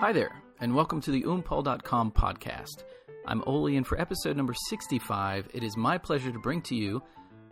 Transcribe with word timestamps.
Hi 0.00 0.12
there, 0.12 0.40
and 0.60 0.76
welcome 0.76 1.00
to 1.00 1.10
the 1.10 1.24
oompaul.com 1.24 2.12
podcast. 2.12 2.84
I'm 3.26 3.42
Oli, 3.48 3.76
and 3.76 3.84
for 3.84 4.00
episode 4.00 4.36
number 4.36 4.54
65, 4.68 5.48
it 5.52 5.64
is 5.64 5.76
my 5.76 5.98
pleasure 5.98 6.30
to 6.30 6.38
bring 6.38 6.62
to 6.62 6.76
you 6.76 7.02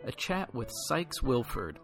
a 0.05 0.13
chat 0.13 0.55
with 0.55 0.71
Sykes 0.87 1.21
Wilford, 1.21 1.77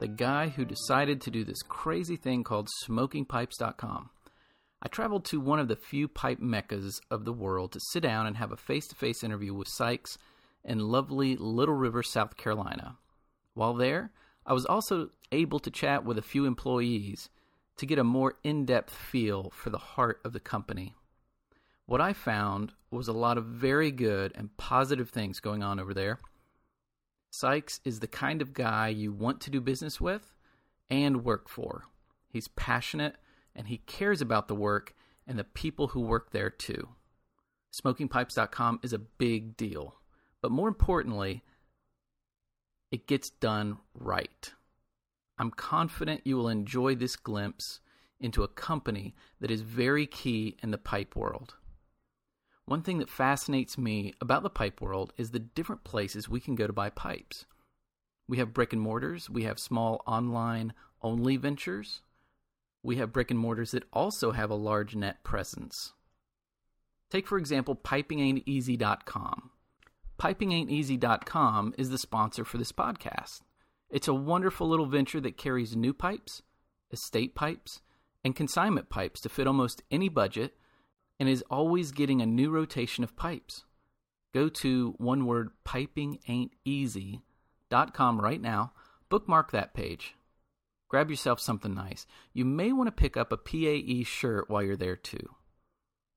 the 0.00 0.08
guy 0.08 0.48
who 0.48 0.64
decided 0.64 1.20
to 1.20 1.30
do 1.30 1.44
this 1.44 1.62
crazy 1.62 2.16
thing 2.16 2.42
called 2.42 2.68
smokingpipes.com. 2.88 4.10
I 4.82 4.88
traveled 4.88 5.26
to 5.26 5.38
one 5.38 5.60
of 5.60 5.68
the 5.68 5.76
few 5.76 6.08
pipe 6.08 6.40
meccas 6.40 7.00
of 7.08 7.24
the 7.24 7.32
world 7.32 7.70
to 7.70 7.80
sit 7.92 8.02
down 8.02 8.26
and 8.26 8.36
have 8.36 8.50
a 8.50 8.56
face 8.56 8.88
to 8.88 8.96
face 8.96 9.22
interview 9.22 9.54
with 9.54 9.68
Sykes 9.68 10.18
in 10.64 10.80
lovely 10.80 11.36
Little 11.36 11.76
River, 11.76 12.02
South 12.02 12.36
Carolina. 12.36 12.98
While 13.54 13.74
there, 13.74 14.10
I 14.44 14.54
was 14.54 14.66
also 14.66 15.10
able 15.30 15.60
to 15.60 15.70
chat 15.70 16.04
with 16.04 16.18
a 16.18 16.22
few 16.22 16.46
employees 16.46 17.28
to 17.80 17.86
get 17.86 17.98
a 17.98 18.04
more 18.04 18.34
in 18.44 18.66
depth 18.66 18.94
feel 18.94 19.50
for 19.54 19.70
the 19.70 19.78
heart 19.78 20.20
of 20.22 20.34
the 20.34 20.38
company. 20.40 20.94
What 21.86 22.02
I 22.02 22.12
found 22.12 22.74
was 22.90 23.08
a 23.08 23.14
lot 23.14 23.38
of 23.38 23.46
very 23.46 23.90
good 23.90 24.32
and 24.34 24.54
positive 24.58 25.08
things 25.08 25.40
going 25.40 25.62
on 25.62 25.80
over 25.80 25.94
there. 25.94 26.20
Sykes 27.30 27.80
is 27.82 28.00
the 28.00 28.06
kind 28.06 28.42
of 28.42 28.52
guy 28.52 28.88
you 28.88 29.12
want 29.12 29.40
to 29.40 29.50
do 29.50 29.62
business 29.62 29.98
with 29.98 30.34
and 30.90 31.24
work 31.24 31.48
for. 31.48 31.84
He's 32.28 32.48
passionate 32.48 33.16
and 33.56 33.66
he 33.66 33.78
cares 33.78 34.20
about 34.20 34.46
the 34.46 34.54
work 34.54 34.94
and 35.26 35.38
the 35.38 35.44
people 35.44 35.88
who 35.88 36.02
work 36.02 36.32
there 36.32 36.50
too. 36.50 36.86
SmokingPipes.com 37.72 38.80
is 38.82 38.92
a 38.92 38.98
big 38.98 39.56
deal, 39.56 39.94
but 40.42 40.52
more 40.52 40.68
importantly, 40.68 41.42
it 42.92 43.06
gets 43.06 43.30
done 43.30 43.78
right. 43.94 44.52
I'm 45.40 45.50
confident 45.50 46.26
you 46.26 46.36
will 46.36 46.50
enjoy 46.50 46.94
this 46.94 47.16
glimpse 47.16 47.80
into 48.20 48.42
a 48.42 48.48
company 48.48 49.14
that 49.40 49.50
is 49.50 49.62
very 49.62 50.06
key 50.06 50.58
in 50.62 50.70
the 50.70 50.76
pipe 50.76 51.16
world. 51.16 51.54
One 52.66 52.82
thing 52.82 52.98
that 52.98 53.08
fascinates 53.08 53.78
me 53.78 54.12
about 54.20 54.42
the 54.42 54.50
pipe 54.50 54.82
world 54.82 55.14
is 55.16 55.30
the 55.30 55.38
different 55.38 55.82
places 55.82 56.28
we 56.28 56.40
can 56.40 56.56
go 56.56 56.66
to 56.66 56.74
buy 56.74 56.90
pipes. 56.90 57.46
We 58.28 58.36
have 58.36 58.52
brick 58.52 58.74
and 58.74 58.82
mortars, 58.82 59.30
we 59.30 59.44
have 59.44 59.58
small 59.58 60.02
online 60.06 60.74
only 61.00 61.38
ventures, 61.38 62.02
we 62.82 62.96
have 62.96 63.10
brick 63.10 63.30
and 63.30 63.40
mortars 63.40 63.70
that 63.70 63.84
also 63.94 64.32
have 64.32 64.50
a 64.50 64.54
large 64.54 64.94
net 64.94 65.24
presence. 65.24 65.94
Take, 67.10 67.26
for 67.26 67.38
example, 67.38 67.74
pipingainteasy.com. 67.76 69.50
Pipingainteasy.com 70.20 71.74
is 71.78 71.88
the 71.88 71.96
sponsor 71.96 72.44
for 72.44 72.58
this 72.58 72.72
podcast. 72.72 73.40
It's 73.90 74.08
a 74.08 74.14
wonderful 74.14 74.68
little 74.68 74.86
venture 74.86 75.20
that 75.20 75.36
carries 75.36 75.74
new 75.74 75.92
pipes, 75.92 76.42
estate 76.92 77.34
pipes, 77.34 77.80
and 78.24 78.36
consignment 78.36 78.88
pipes 78.88 79.20
to 79.22 79.28
fit 79.28 79.46
almost 79.46 79.82
any 79.90 80.08
budget 80.08 80.54
and 81.18 81.28
is 81.28 81.44
always 81.50 81.92
getting 81.92 82.22
a 82.22 82.26
new 82.26 82.50
rotation 82.50 83.02
of 83.02 83.16
pipes. 83.16 83.64
Go 84.32 84.48
to 84.48 84.94
one 84.98 85.26
word 85.26 85.50
pipingainteasy.com 85.66 88.20
right 88.20 88.40
now, 88.40 88.72
bookmark 89.08 89.50
that 89.50 89.74
page. 89.74 90.14
Grab 90.88 91.10
yourself 91.10 91.40
something 91.40 91.74
nice. 91.74 92.06
You 92.32 92.44
may 92.44 92.72
want 92.72 92.86
to 92.88 92.92
pick 92.92 93.16
up 93.16 93.32
a 93.32 93.36
PAE 93.36 94.04
shirt 94.04 94.48
while 94.48 94.62
you're 94.62 94.76
there 94.76 94.96
too. 94.96 95.34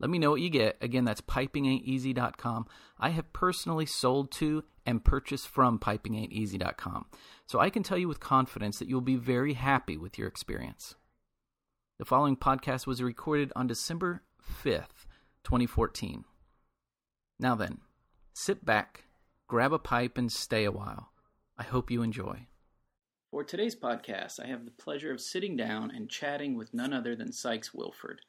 Let 0.03 0.09
me 0.09 0.19
know 0.19 0.31
what 0.31 0.41
you 0.41 0.49
get. 0.49 0.75
Again, 0.81 1.05
that's 1.05 1.21
pipingainteasy.com. 1.21 2.67
I 2.99 3.11
have 3.11 3.31
personally 3.31 3.85
sold 3.85 4.33
to 4.33 4.65
and 4.85 5.01
purchased 5.01 5.47
from 5.47 5.79
pipingainteasy.com. 5.79 7.05
So 7.45 7.61
I 7.61 7.69
can 7.69 7.83
tell 7.83 7.97
you 7.97 8.09
with 8.09 8.19
confidence 8.19 8.79
that 8.79 8.89
you'll 8.89 8.99
be 8.99 9.15
very 9.15 9.53
happy 9.53 9.95
with 9.95 10.17
your 10.17 10.27
experience. 10.27 10.95
The 11.99 12.03
following 12.03 12.35
podcast 12.35 12.85
was 12.85 13.01
recorded 13.01 13.53
on 13.55 13.65
December 13.65 14.23
5th, 14.65 15.07
2014. 15.45 16.25
Now 17.39 17.55
then, 17.55 17.77
sit 18.33 18.65
back, 18.65 19.05
grab 19.47 19.71
a 19.71 19.79
pipe, 19.79 20.17
and 20.17 20.30
stay 20.30 20.65
a 20.65 20.71
while. 20.73 21.11
I 21.58 21.63
hope 21.63 21.89
you 21.89 22.02
enjoy. 22.02 22.47
For 23.31 23.45
today's 23.45 23.77
podcast, 23.77 24.42
I 24.43 24.47
have 24.47 24.65
the 24.65 24.71
pleasure 24.71 25.13
of 25.13 25.21
sitting 25.21 25.55
down 25.55 25.92
and 25.92 26.09
chatting 26.09 26.58
with 26.58 26.73
none 26.73 26.92
other 26.92 27.15
than 27.15 27.31
Sykes 27.31 27.73
Wilford 27.73 28.19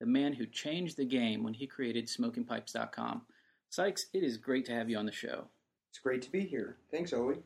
the 0.00 0.06
man 0.06 0.32
who 0.32 0.46
changed 0.46 0.96
the 0.96 1.04
game 1.04 1.42
when 1.42 1.54
he 1.54 1.66
created 1.66 2.06
smokingpipes.com. 2.06 3.22
Sykes, 3.70 4.06
it 4.12 4.22
is 4.22 4.36
great 4.36 4.64
to 4.66 4.72
have 4.72 4.88
you 4.88 4.96
on 4.96 5.06
the 5.06 5.12
show. 5.12 5.46
It's 5.90 5.98
great 5.98 6.22
to 6.22 6.30
be 6.30 6.44
here. 6.44 6.76
Thanks, 6.90 7.12
Oli. 7.12 7.36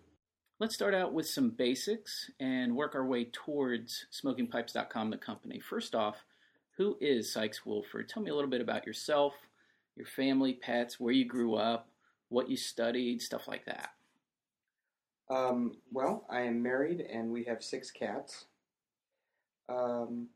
Let's 0.59 0.75
start 0.75 0.95
out 0.95 1.13
with 1.13 1.29
some 1.29 1.51
basics 1.51 2.31
and 2.41 2.75
work 2.75 2.95
our 2.95 3.07
way 3.07 3.27
towards 3.31 4.07
smokingpipes.com, 4.13 5.11
the 5.11 5.17
company. 5.17 5.61
First 5.61 5.95
off, 5.95 6.17
who 6.77 6.97
is 7.01 7.33
Sykes 7.33 7.65
Wilford? 7.65 8.09
Tell 8.09 8.23
me 8.23 8.31
a 8.31 8.35
little 8.35 8.51
bit 8.51 8.61
about 8.61 8.87
yourself, 8.87 9.35
your 9.97 10.07
family, 10.07 10.55
pets, 10.55 10.99
where 10.99 11.13
you 11.13 11.25
grew 11.25 11.55
up, 11.55 11.89
what 12.29 12.49
you 12.51 12.57
studied, 12.57 13.23
stuff 13.23 13.47
like 13.47 13.67
that. 13.67 13.91
Um, 15.31 15.77
well, 15.93 16.25
I 16.31 16.41
am 16.41 16.63
married 16.63 17.01
and 17.01 17.31
we 17.31 17.45
have 17.45 17.63
six 17.63 17.91
cats. 17.91 18.47
Um, 19.69 20.29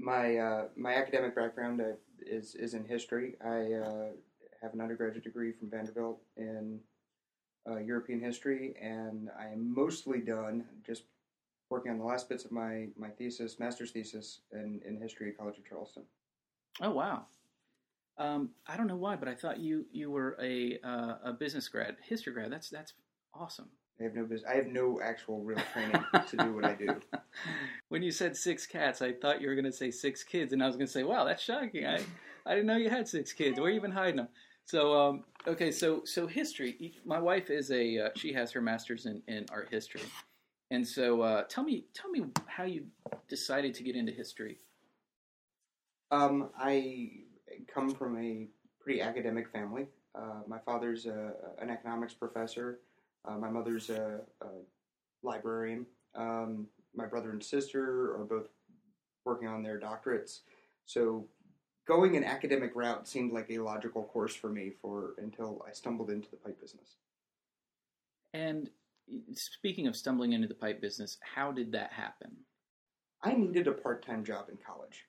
my 0.00 0.36
uh, 0.36 0.64
my 0.76 0.94
academic 0.94 1.34
background 1.34 1.80
uh, 1.80 1.92
is 2.20 2.54
is 2.54 2.74
in 2.74 2.84
history. 2.84 3.36
I 3.44 3.72
uh, 3.74 4.08
have 4.62 4.74
an 4.74 4.80
undergraduate 4.80 5.24
degree 5.24 5.52
from 5.52 5.70
Vanderbilt 5.70 6.20
in 6.36 6.80
uh, 7.68 7.78
European 7.78 8.20
history, 8.20 8.74
and 8.80 9.28
I 9.38 9.46
am 9.48 9.74
mostly 9.74 10.20
done 10.20 10.64
just 10.84 11.04
working 11.68 11.92
on 11.92 11.98
the 11.98 12.04
last 12.04 12.28
bits 12.28 12.44
of 12.44 12.52
my 12.52 12.88
my 12.96 13.10
thesis, 13.10 13.58
master's 13.58 13.90
thesis 13.90 14.40
in 14.52 14.80
in 14.86 15.00
history 15.00 15.28
at 15.30 15.38
College 15.38 15.58
of 15.58 15.68
Charleston. 15.68 16.04
Oh 16.80 16.90
wow! 16.90 17.26
Um, 18.16 18.50
I 18.66 18.76
don't 18.76 18.86
know 18.86 18.96
why, 18.96 19.16
but 19.16 19.28
I 19.28 19.34
thought 19.34 19.60
you 19.60 19.84
you 19.92 20.10
were 20.10 20.36
a 20.40 20.78
uh, 20.82 21.16
a 21.24 21.32
business 21.32 21.68
grad, 21.68 21.96
history 22.02 22.32
grad. 22.32 22.50
That's 22.50 22.70
that's 22.70 22.94
awesome. 23.34 23.68
I 24.00 24.04
have 24.04 24.14
no 24.14 24.22
business. 24.22 24.50
I 24.50 24.56
have 24.56 24.66
no 24.66 25.00
actual 25.02 25.40
real 25.42 25.58
training 25.72 26.02
to 26.30 26.36
do 26.36 26.54
what 26.54 26.64
I 26.64 26.74
do. 26.74 26.96
When 27.90 28.02
you 28.02 28.12
said 28.12 28.36
six 28.36 28.66
cats, 28.66 29.02
I 29.02 29.12
thought 29.12 29.40
you 29.40 29.48
were 29.48 29.54
going 29.54 29.64
to 29.64 29.72
say 29.72 29.90
six 29.90 30.22
kids, 30.22 30.52
and 30.52 30.62
I 30.62 30.66
was 30.66 30.76
going 30.76 30.86
to 30.86 30.92
say, 30.92 31.02
"Wow, 31.02 31.24
that's 31.24 31.42
shocking! 31.42 31.86
I 31.86 32.00
I 32.46 32.54
didn't 32.54 32.66
know 32.66 32.76
you 32.76 32.90
had 32.90 33.08
six 33.08 33.32
kids. 33.32 33.58
Where 33.58 33.68
are 33.68 33.70
you 33.70 33.76
even 33.76 33.90
hiding 33.90 34.16
them?" 34.16 34.28
So 34.64 34.98
um, 34.98 35.24
okay, 35.46 35.72
so 35.72 36.02
so 36.04 36.26
history. 36.26 36.94
My 37.04 37.18
wife 37.18 37.50
is 37.50 37.70
a 37.70 37.98
uh, 37.98 38.08
she 38.16 38.32
has 38.32 38.52
her 38.52 38.60
master's 38.60 39.06
in, 39.06 39.22
in 39.26 39.46
art 39.50 39.68
history, 39.70 40.02
and 40.70 40.86
so 40.86 41.22
uh, 41.22 41.42
tell 41.48 41.64
me 41.64 41.86
tell 41.94 42.10
me 42.10 42.24
how 42.46 42.64
you 42.64 42.86
decided 43.28 43.74
to 43.74 43.82
get 43.82 43.96
into 43.96 44.12
history. 44.12 44.58
Um, 46.10 46.50
I 46.58 47.10
come 47.72 47.90
from 47.90 48.18
a 48.18 48.48
pretty 48.80 49.00
academic 49.00 49.50
family. 49.50 49.86
Uh, 50.14 50.42
my 50.46 50.58
father's 50.58 51.06
a, 51.06 51.32
an 51.60 51.70
economics 51.70 52.14
professor. 52.14 52.80
Uh, 53.26 53.36
my 53.36 53.50
mother's 53.50 53.90
a, 53.90 54.20
a 54.42 54.46
librarian. 55.22 55.86
Um, 56.14 56.66
my 56.94 57.06
brother 57.06 57.30
and 57.30 57.42
sister 57.42 58.14
are 58.16 58.24
both 58.24 58.48
working 59.24 59.48
on 59.48 59.62
their 59.62 59.78
doctorates. 59.78 60.40
So 60.86 61.26
going 61.86 62.16
an 62.16 62.24
academic 62.24 62.72
route 62.74 63.06
seemed 63.06 63.32
like 63.32 63.50
a 63.50 63.58
logical 63.58 64.04
course 64.04 64.34
for 64.34 64.48
me 64.48 64.72
for 64.80 65.14
until 65.18 65.64
I 65.66 65.72
stumbled 65.72 66.10
into 66.10 66.30
the 66.30 66.36
pipe 66.36 66.60
business. 66.60 66.96
And 68.32 68.70
speaking 69.32 69.86
of 69.86 69.96
stumbling 69.96 70.32
into 70.32 70.48
the 70.48 70.54
pipe 70.54 70.80
business, 70.80 71.18
how 71.20 71.52
did 71.52 71.72
that 71.72 71.92
happen? 71.92 72.30
I 73.22 73.34
needed 73.34 73.66
a 73.66 73.72
part-time 73.72 74.24
job 74.24 74.46
in 74.48 74.56
college. 74.66 75.04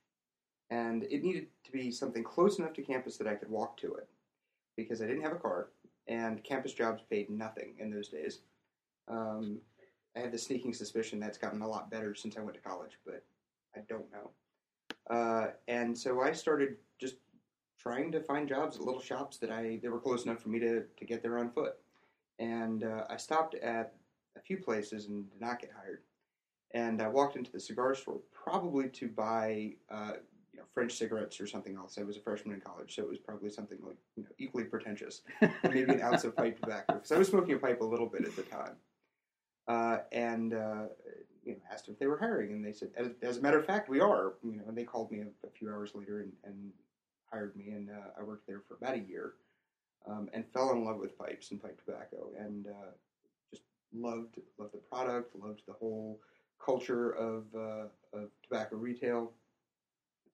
And 0.69 1.03
it 1.03 1.23
needed 1.23 1.47
to 1.65 1.71
be 1.71 1.91
something 1.91 2.23
close 2.23 2.57
enough 2.59 2.73
to 2.73 2.81
campus 2.81 3.17
that 3.17 3.27
I 3.27 3.35
could 3.35 3.49
walk 3.49 3.77
to 3.77 3.93
it 3.95 4.07
because 4.77 5.01
I 5.01 5.05
didn't 5.05 5.23
have 5.23 5.33
a 5.33 5.39
car 5.39 5.67
and 6.07 6.43
campus 6.43 6.73
jobs 6.73 7.03
paid 7.09 7.29
nothing 7.29 7.75
in 7.79 7.91
those 7.91 8.09
days. 8.09 8.39
Um, 9.07 9.59
I 10.15 10.19
have 10.19 10.31
the 10.31 10.37
sneaking 10.37 10.73
suspicion 10.73 11.19
that's 11.19 11.37
gotten 11.37 11.61
a 11.61 11.67
lot 11.67 11.89
better 11.89 12.13
since 12.15 12.37
I 12.37 12.41
went 12.41 12.55
to 12.55 12.61
college, 12.61 12.97
but 13.05 13.23
I 13.75 13.81
don't 13.87 14.05
know. 14.11 14.31
Uh, 15.09 15.51
and 15.67 15.97
so 15.97 16.21
I 16.21 16.31
started 16.31 16.75
just 16.99 17.15
trying 17.79 18.11
to 18.11 18.21
find 18.21 18.47
jobs 18.47 18.75
at 18.75 18.83
little 18.83 19.01
shops 19.01 19.37
that 19.37 19.51
I 19.51 19.79
they 19.81 19.89
were 19.89 19.99
close 19.99 20.25
enough 20.25 20.39
for 20.39 20.49
me 20.49 20.59
to, 20.59 20.83
to 20.97 21.05
get 21.05 21.21
there 21.21 21.37
on 21.39 21.51
foot. 21.51 21.75
And 22.39 22.83
uh, 22.83 23.05
I 23.09 23.17
stopped 23.17 23.55
at 23.55 23.93
a 24.37 24.41
few 24.41 24.57
places 24.57 25.07
and 25.07 25.29
did 25.29 25.41
not 25.41 25.59
get 25.59 25.71
hired. 25.71 26.01
And 26.73 27.01
I 27.01 27.07
walked 27.07 27.35
into 27.35 27.51
the 27.51 27.59
cigar 27.59 27.95
store 27.95 28.19
probably 28.31 28.89
to 28.89 29.07
buy 29.07 29.73
uh, 29.89 30.13
know, 30.61 30.67
French 30.73 30.93
cigarettes 30.93 31.39
or 31.39 31.47
something 31.47 31.75
else. 31.75 31.97
I 31.97 32.03
was 32.03 32.17
a 32.17 32.21
freshman 32.21 32.55
in 32.55 32.61
college, 32.61 32.95
so 32.95 33.03
it 33.03 33.09
was 33.09 33.19
probably 33.19 33.49
something 33.49 33.79
like 33.85 33.97
you 34.15 34.23
know 34.23 34.29
equally 34.37 34.65
pretentious, 34.65 35.21
maybe 35.63 35.91
an 35.91 36.01
ounce 36.01 36.23
of 36.23 36.35
pipe 36.35 36.59
tobacco 36.59 36.93
because 36.93 37.11
I 37.11 37.17
was 37.17 37.27
smoking 37.27 37.55
a 37.55 37.59
pipe 37.59 37.81
a 37.81 37.85
little 37.85 38.07
bit 38.07 38.25
at 38.25 38.35
the 38.35 38.43
time. 38.43 38.75
Uh, 39.67 39.99
and 40.11 40.53
uh, 40.53 40.85
you 41.43 41.53
know 41.53 41.59
asked 41.71 41.87
if 41.87 41.99
they 41.99 42.07
were 42.07 42.17
hiring, 42.17 42.51
and 42.51 42.65
they 42.65 42.73
said, 42.73 42.89
as, 42.95 43.09
as, 43.21 43.37
a 43.37 43.41
matter 43.41 43.59
of 43.59 43.65
fact, 43.65 43.89
we 43.89 43.99
are. 43.99 44.33
You 44.43 44.57
know, 44.57 44.63
and 44.67 44.77
they 44.77 44.83
called 44.83 45.11
me 45.11 45.19
a, 45.19 45.47
a 45.47 45.49
few 45.51 45.69
hours 45.69 45.91
later 45.93 46.21
and, 46.21 46.31
and 46.43 46.71
hired 47.31 47.55
me, 47.55 47.69
and 47.69 47.89
uh, 47.89 48.19
I 48.19 48.23
worked 48.23 48.47
there 48.47 48.61
for 48.67 48.75
about 48.75 48.95
a 48.95 48.99
year, 48.99 49.33
um, 50.07 50.29
and 50.33 50.45
fell 50.53 50.71
in 50.71 50.83
love 50.83 50.97
with 50.97 51.17
pipes 51.17 51.51
and 51.51 51.61
pipe 51.61 51.79
tobacco, 51.85 52.31
and 52.37 52.67
uh, 52.67 52.91
just 53.51 53.63
loved 53.93 54.39
loved 54.57 54.73
the 54.73 54.79
product, 54.79 55.35
loved 55.35 55.61
the 55.67 55.73
whole 55.73 56.19
culture 56.63 57.11
of 57.11 57.45
uh, 57.55 58.17
of 58.17 58.29
tobacco 58.43 58.75
retail 58.75 59.31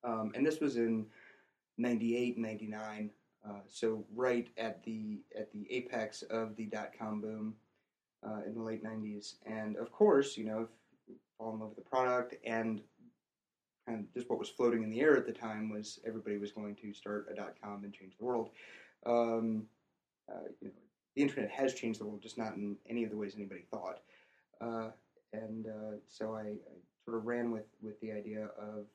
Um, 0.03 0.31
and 0.35 0.45
this 0.45 0.59
was 0.59 0.77
in 0.77 1.05
98, 1.77 2.37
99. 2.37 3.09
Uh, 3.47 3.51
so 3.67 4.05
right 4.13 4.49
at 4.57 4.83
the 4.83 5.21
at 5.37 5.51
the 5.51 5.67
apex 5.71 6.21
of 6.23 6.55
the 6.55 6.65
dot 6.65 6.91
com 6.97 7.21
boom 7.21 7.55
uh, 8.27 8.41
in 8.45 8.53
the 8.53 8.61
late 8.61 8.83
90s. 8.83 9.35
And 9.45 9.77
of 9.77 9.91
course, 9.91 10.37
you 10.37 10.45
know, 10.45 10.67
fall 11.37 11.53
in 11.53 11.59
love 11.59 11.69
with 11.69 11.77
the 11.77 11.89
product 11.89 12.35
and 12.45 12.81
of 13.87 14.13
just 14.13 14.29
what 14.29 14.39
was 14.39 14.49
floating 14.49 14.83
in 14.83 14.89
the 14.89 14.99
air 14.99 15.15
at 15.15 15.25
the 15.25 15.31
time 15.31 15.69
was 15.69 15.99
everybody 16.05 16.37
was 16.37 16.51
going 16.51 16.75
to 16.75 16.93
start 16.93 17.27
a 17.31 17.35
dot 17.35 17.53
com 17.61 17.83
and 17.83 17.93
change 17.93 18.17
the 18.17 18.25
world. 18.25 18.49
Um, 19.05 19.63
uh, 20.29 20.49
you 20.59 20.67
know, 20.67 20.73
the 21.15 21.21
internet 21.21 21.49
has 21.49 21.73
changed 21.73 21.99
the 21.99 22.05
world, 22.05 22.21
just 22.21 22.37
not 22.37 22.55
in 22.55 22.75
any 22.89 23.03
of 23.03 23.11
the 23.11 23.17
ways 23.17 23.33
anybody 23.35 23.65
thought. 23.71 24.01
Uh, 24.59 24.89
and 25.33 25.67
uh, 25.67 25.97
so 26.07 26.35
I, 26.35 26.41
I, 26.41 26.77
sort 27.05 27.17
of 27.17 27.25
ran 27.25 27.51
with, 27.51 27.67
with 27.81 27.99
the 28.01 28.11
idea 28.11 28.49
of 28.59 28.85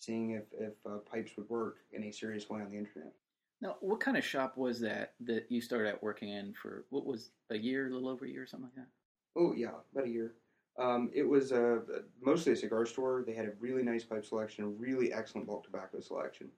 seeing 0.00 0.32
if, 0.32 0.44
if 0.58 0.74
uh, 0.86 0.98
pipes 1.10 1.32
would 1.36 1.48
work 1.48 1.78
in 1.92 2.04
a 2.04 2.10
serious 2.10 2.48
way 2.50 2.60
on 2.60 2.70
the 2.70 2.78
internet. 2.78 3.12
Now, 3.60 3.76
what 3.80 4.00
kind 4.00 4.16
of 4.16 4.24
shop 4.24 4.56
was 4.56 4.80
that 4.80 5.12
that 5.20 5.46
you 5.50 5.60
started 5.60 5.90
out 5.90 6.02
working 6.02 6.30
in 6.30 6.54
for 6.54 6.84
what 6.90 7.04
was 7.04 7.30
a 7.50 7.58
year, 7.58 7.88
a 7.88 7.90
little 7.92 8.08
over 8.08 8.24
a 8.24 8.28
year, 8.28 8.42
or 8.42 8.46
something 8.46 8.70
like 8.74 8.86
that? 8.86 8.90
Oh 9.36 9.52
yeah, 9.54 9.72
about 9.92 10.06
a 10.06 10.10
year. 10.10 10.32
Um, 10.78 11.10
it 11.12 11.28
was 11.28 11.52
uh, 11.52 11.80
mostly 12.22 12.52
a 12.52 12.56
cigar 12.56 12.86
store. 12.86 13.22
They 13.26 13.34
had 13.34 13.46
a 13.46 13.52
really 13.60 13.82
nice 13.82 14.02
pipe 14.02 14.24
selection, 14.24 14.64
a 14.64 14.68
really 14.68 15.12
excellent 15.12 15.46
bulk 15.46 15.64
tobacco 15.64 16.00
selection. 16.00 16.48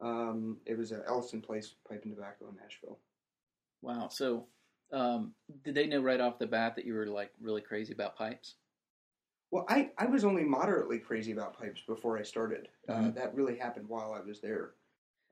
Um, 0.00 0.58
it 0.64 0.78
was 0.78 0.92
a 0.92 1.02
Elliston 1.08 1.40
Place 1.40 1.74
Pipe 1.88 2.02
and 2.04 2.14
Tobacco 2.14 2.48
in 2.50 2.56
Nashville. 2.56 2.98
Wow. 3.82 4.08
So, 4.12 4.46
um, 4.92 5.32
did 5.64 5.74
they 5.74 5.86
know 5.86 6.00
right 6.00 6.20
off 6.20 6.38
the 6.38 6.46
bat 6.46 6.76
that 6.76 6.84
you 6.84 6.94
were 6.94 7.06
like 7.06 7.32
really 7.40 7.62
crazy 7.62 7.92
about 7.92 8.16
pipes? 8.16 8.54
Well, 9.50 9.64
I, 9.68 9.90
I 9.96 10.06
was 10.06 10.24
only 10.24 10.44
moderately 10.44 10.98
crazy 10.98 11.32
about 11.32 11.58
pipes 11.58 11.80
before 11.86 12.18
I 12.18 12.22
started. 12.22 12.68
Uh, 12.88 12.92
mm-hmm. 12.92 13.06
Uh, 13.08 13.10
that 13.12 13.34
really 13.34 13.56
happened 13.56 13.88
while 13.88 14.12
I 14.12 14.20
was 14.20 14.40
there. 14.40 14.72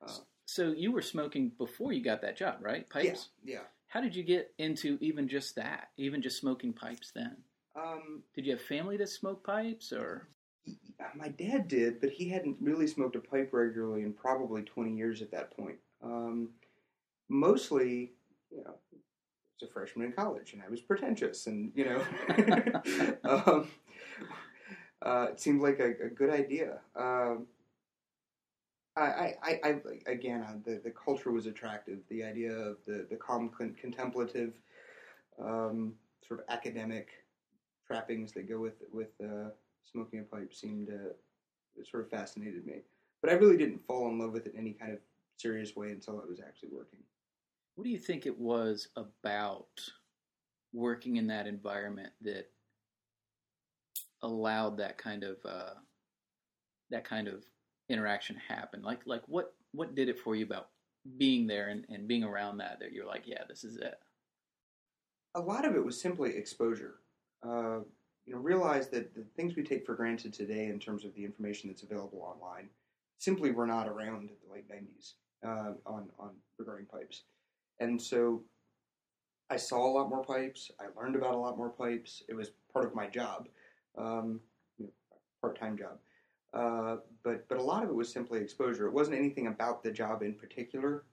Uh, 0.06 0.12
so 0.46 0.72
you 0.72 0.92
were 0.92 1.02
smoking 1.02 1.52
before 1.58 1.92
you 1.92 2.02
got 2.02 2.22
that 2.22 2.36
job, 2.36 2.58
right? 2.60 2.88
Pipes. 2.88 3.28
Yeah. 3.44 3.54
Yeah. 3.54 3.62
How 3.88 4.00
did 4.00 4.14
you 4.14 4.22
get 4.22 4.52
into 4.58 4.98
even 5.00 5.28
just 5.28 5.54
that? 5.56 5.88
Even 5.96 6.22
just 6.22 6.38
smoking 6.38 6.72
pipes 6.72 7.12
then? 7.14 7.36
Um, 7.76 8.22
did 8.34 8.46
you 8.46 8.52
have 8.52 8.62
family 8.62 8.96
that 8.96 9.08
smoked 9.08 9.44
pipes, 9.46 9.92
or? 9.92 10.28
My 11.14 11.28
dad 11.28 11.68
did, 11.68 12.00
but 12.00 12.10
he 12.10 12.28
hadn't 12.28 12.56
really 12.60 12.86
smoked 12.86 13.16
a 13.16 13.20
pipe 13.20 13.50
regularly 13.52 14.02
in 14.02 14.12
probably 14.12 14.62
twenty 14.62 14.96
years 14.96 15.22
at 15.22 15.30
that 15.32 15.56
point. 15.56 15.76
Um, 16.02 16.50
mostly, 17.28 18.12
you 18.50 18.64
know, 18.64 18.74
was 18.92 19.68
a 19.68 19.72
freshman 19.72 20.06
in 20.06 20.12
college, 20.12 20.52
and 20.52 20.62
I 20.62 20.68
was 20.68 20.80
pretentious, 20.80 21.46
and 21.46 21.70
you 21.74 21.84
know, 21.84 22.02
um, 23.24 23.68
uh, 25.06 25.28
it 25.30 25.40
seemed 25.40 25.62
like 25.62 25.78
a, 25.78 26.06
a 26.06 26.08
good 26.08 26.30
idea. 26.30 26.80
Um, 26.96 27.46
I, 28.96 29.34
I, 29.42 29.60
I, 29.62 29.80
again, 30.06 30.42
uh, 30.42 30.54
the 30.64 30.80
the 30.82 30.90
culture 30.90 31.30
was 31.30 31.46
attractive. 31.46 31.98
The 32.08 32.24
idea 32.24 32.52
of 32.52 32.76
the 32.86 33.06
the 33.08 33.16
calm, 33.16 33.50
contemplative, 33.80 34.52
um, 35.38 35.92
sort 36.26 36.40
of 36.40 36.46
academic 36.48 37.08
trappings 37.86 38.32
that 38.32 38.48
go 38.48 38.58
with 38.58 38.82
with 38.92 39.10
uh, 39.22 39.50
smoking 39.90 40.20
a 40.20 40.22
pipe 40.22 40.52
seemed 40.52 40.88
uh, 40.88 41.12
sort 41.88 42.04
of 42.04 42.10
fascinated 42.10 42.66
me. 42.66 42.80
But 43.20 43.30
I 43.30 43.34
really 43.34 43.56
didn't 43.56 43.86
fall 43.86 44.08
in 44.08 44.18
love 44.18 44.32
with 44.32 44.46
it 44.46 44.54
in 44.54 44.60
any 44.60 44.72
kind 44.72 44.92
of 44.92 44.98
serious 45.36 45.76
way 45.76 45.90
until 45.90 46.20
I 46.20 46.28
was 46.28 46.40
actually 46.40 46.70
working. 46.72 47.00
What 47.74 47.84
do 47.84 47.90
you 47.90 47.98
think 47.98 48.24
it 48.24 48.38
was 48.38 48.88
about 48.96 49.78
working 50.72 51.16
in 51.16 51.26
that 51.26 51.46
environment 51.46 52.12
that 52.22 52.50
allowed 54.22 54.78
that 54.78 54.98
kind 54.98 55.24
of 55.24 55.36
uh, 55.44 55.74
that 56.90 57.04
kind 57.04 57.28
of 57.28 57.44
interaction 57.88 58.36
happen? 58.36 58.82
Like 58.82 59.00
like 59.06 59.22
what 59.26 59.54
what 59.72 59.94
did 59.94 60.08
it 60.08 60.18
for 60.18 60.34
you 60.34 60.44
about 60.44 60.68
being 61.18 61.46
there 61.46 61.68
and, 61.68 61.84
and 61.88 62.08
being 62.08 62.24
around 62.24 62.58
that 62.58 62.80
that 62.80 62.92
you're 62.92 63.06
like, 63.06 63.22
yeah, 63.26 63.42
this 63.48 63.64
is 63.64 63.76
it? 63.76 63.98
A 65.34 65.40
lot 65.40 65.64
of 65.64 65.76
it 65.76 65.84
was 65.84 66.00
simply 66.00 66.36
exposure. 66.36 66.96
Uh, 67.46 67.80
you 68.24 68.34
know, 68.34 68.38
realize 68.38 68.88
that 68.88 69.14
the 69.14 69.24
things 69.36 69.54
we 69.54 69.62
take 69.62 69.86
for 69.86 69.94
granted 69.94 70.32
today 70.32 70.66
in 70.66 70.80
terms 70.80 71.04
of 71.04 71.14
the 71.14 71.24
information 71.24 71.68
that's 71.68 71.84
available 71.84 72.22
online 72.22 72.68
simply 73.18 73.52
were 73.52 73.66
not 73.66 73.88
around 73.88 74.22
in 74.22 74.36
the 74.46 74.52
late 74.52 74.68
'90s 74.68 75.12
uh, 75.46 75.74
on 75.86 76.08
on 76.18 76.30
regarding 76.58 76.86
pipes. 76.86 77.22
And 77.78 78.00
so 78.00 78.42
I 79.50 79.56
saw 79.56 79.86
a 79.86 79.92
lot 79.92 80.08
more 80.08 80.24
pipes. 80.24 80.70
I 80.80 80.86
learned 80.98 81.16
about 81.16 81.34
a 81.34 81.38
lot 81.38 81.56
more 81.56 81.70
pipes. 81.70 82.22
It 82.28 82.34
was 82.34 82.50
part 82.72 82.86
of 82.86 82.94
my 82.94 83.06
job, 83.06 83.48
um, 83.96 84.40
you 84.78 84.86
know, 84.86 84.92
part-time 85.40 85.76
job. 85.76 85.98
Uh, 86.54 86.96
but 87.22 87.48
but 87.48 87.58
a 87.58 87.62
lot 87.62 87.82
of 87.82 87.90
it 87.90 87.94
was 87.94 88.10
simply 88.10 88.40
exposure. 88.40 88.86
It 88.86 88.92
wasn't 88.92 89.16
anything 89.16 89.48
about 89.48 89.82
the 89.82 89.90
job 89.90 90.22
in 90.22 90.34
particular. 90.34 91.04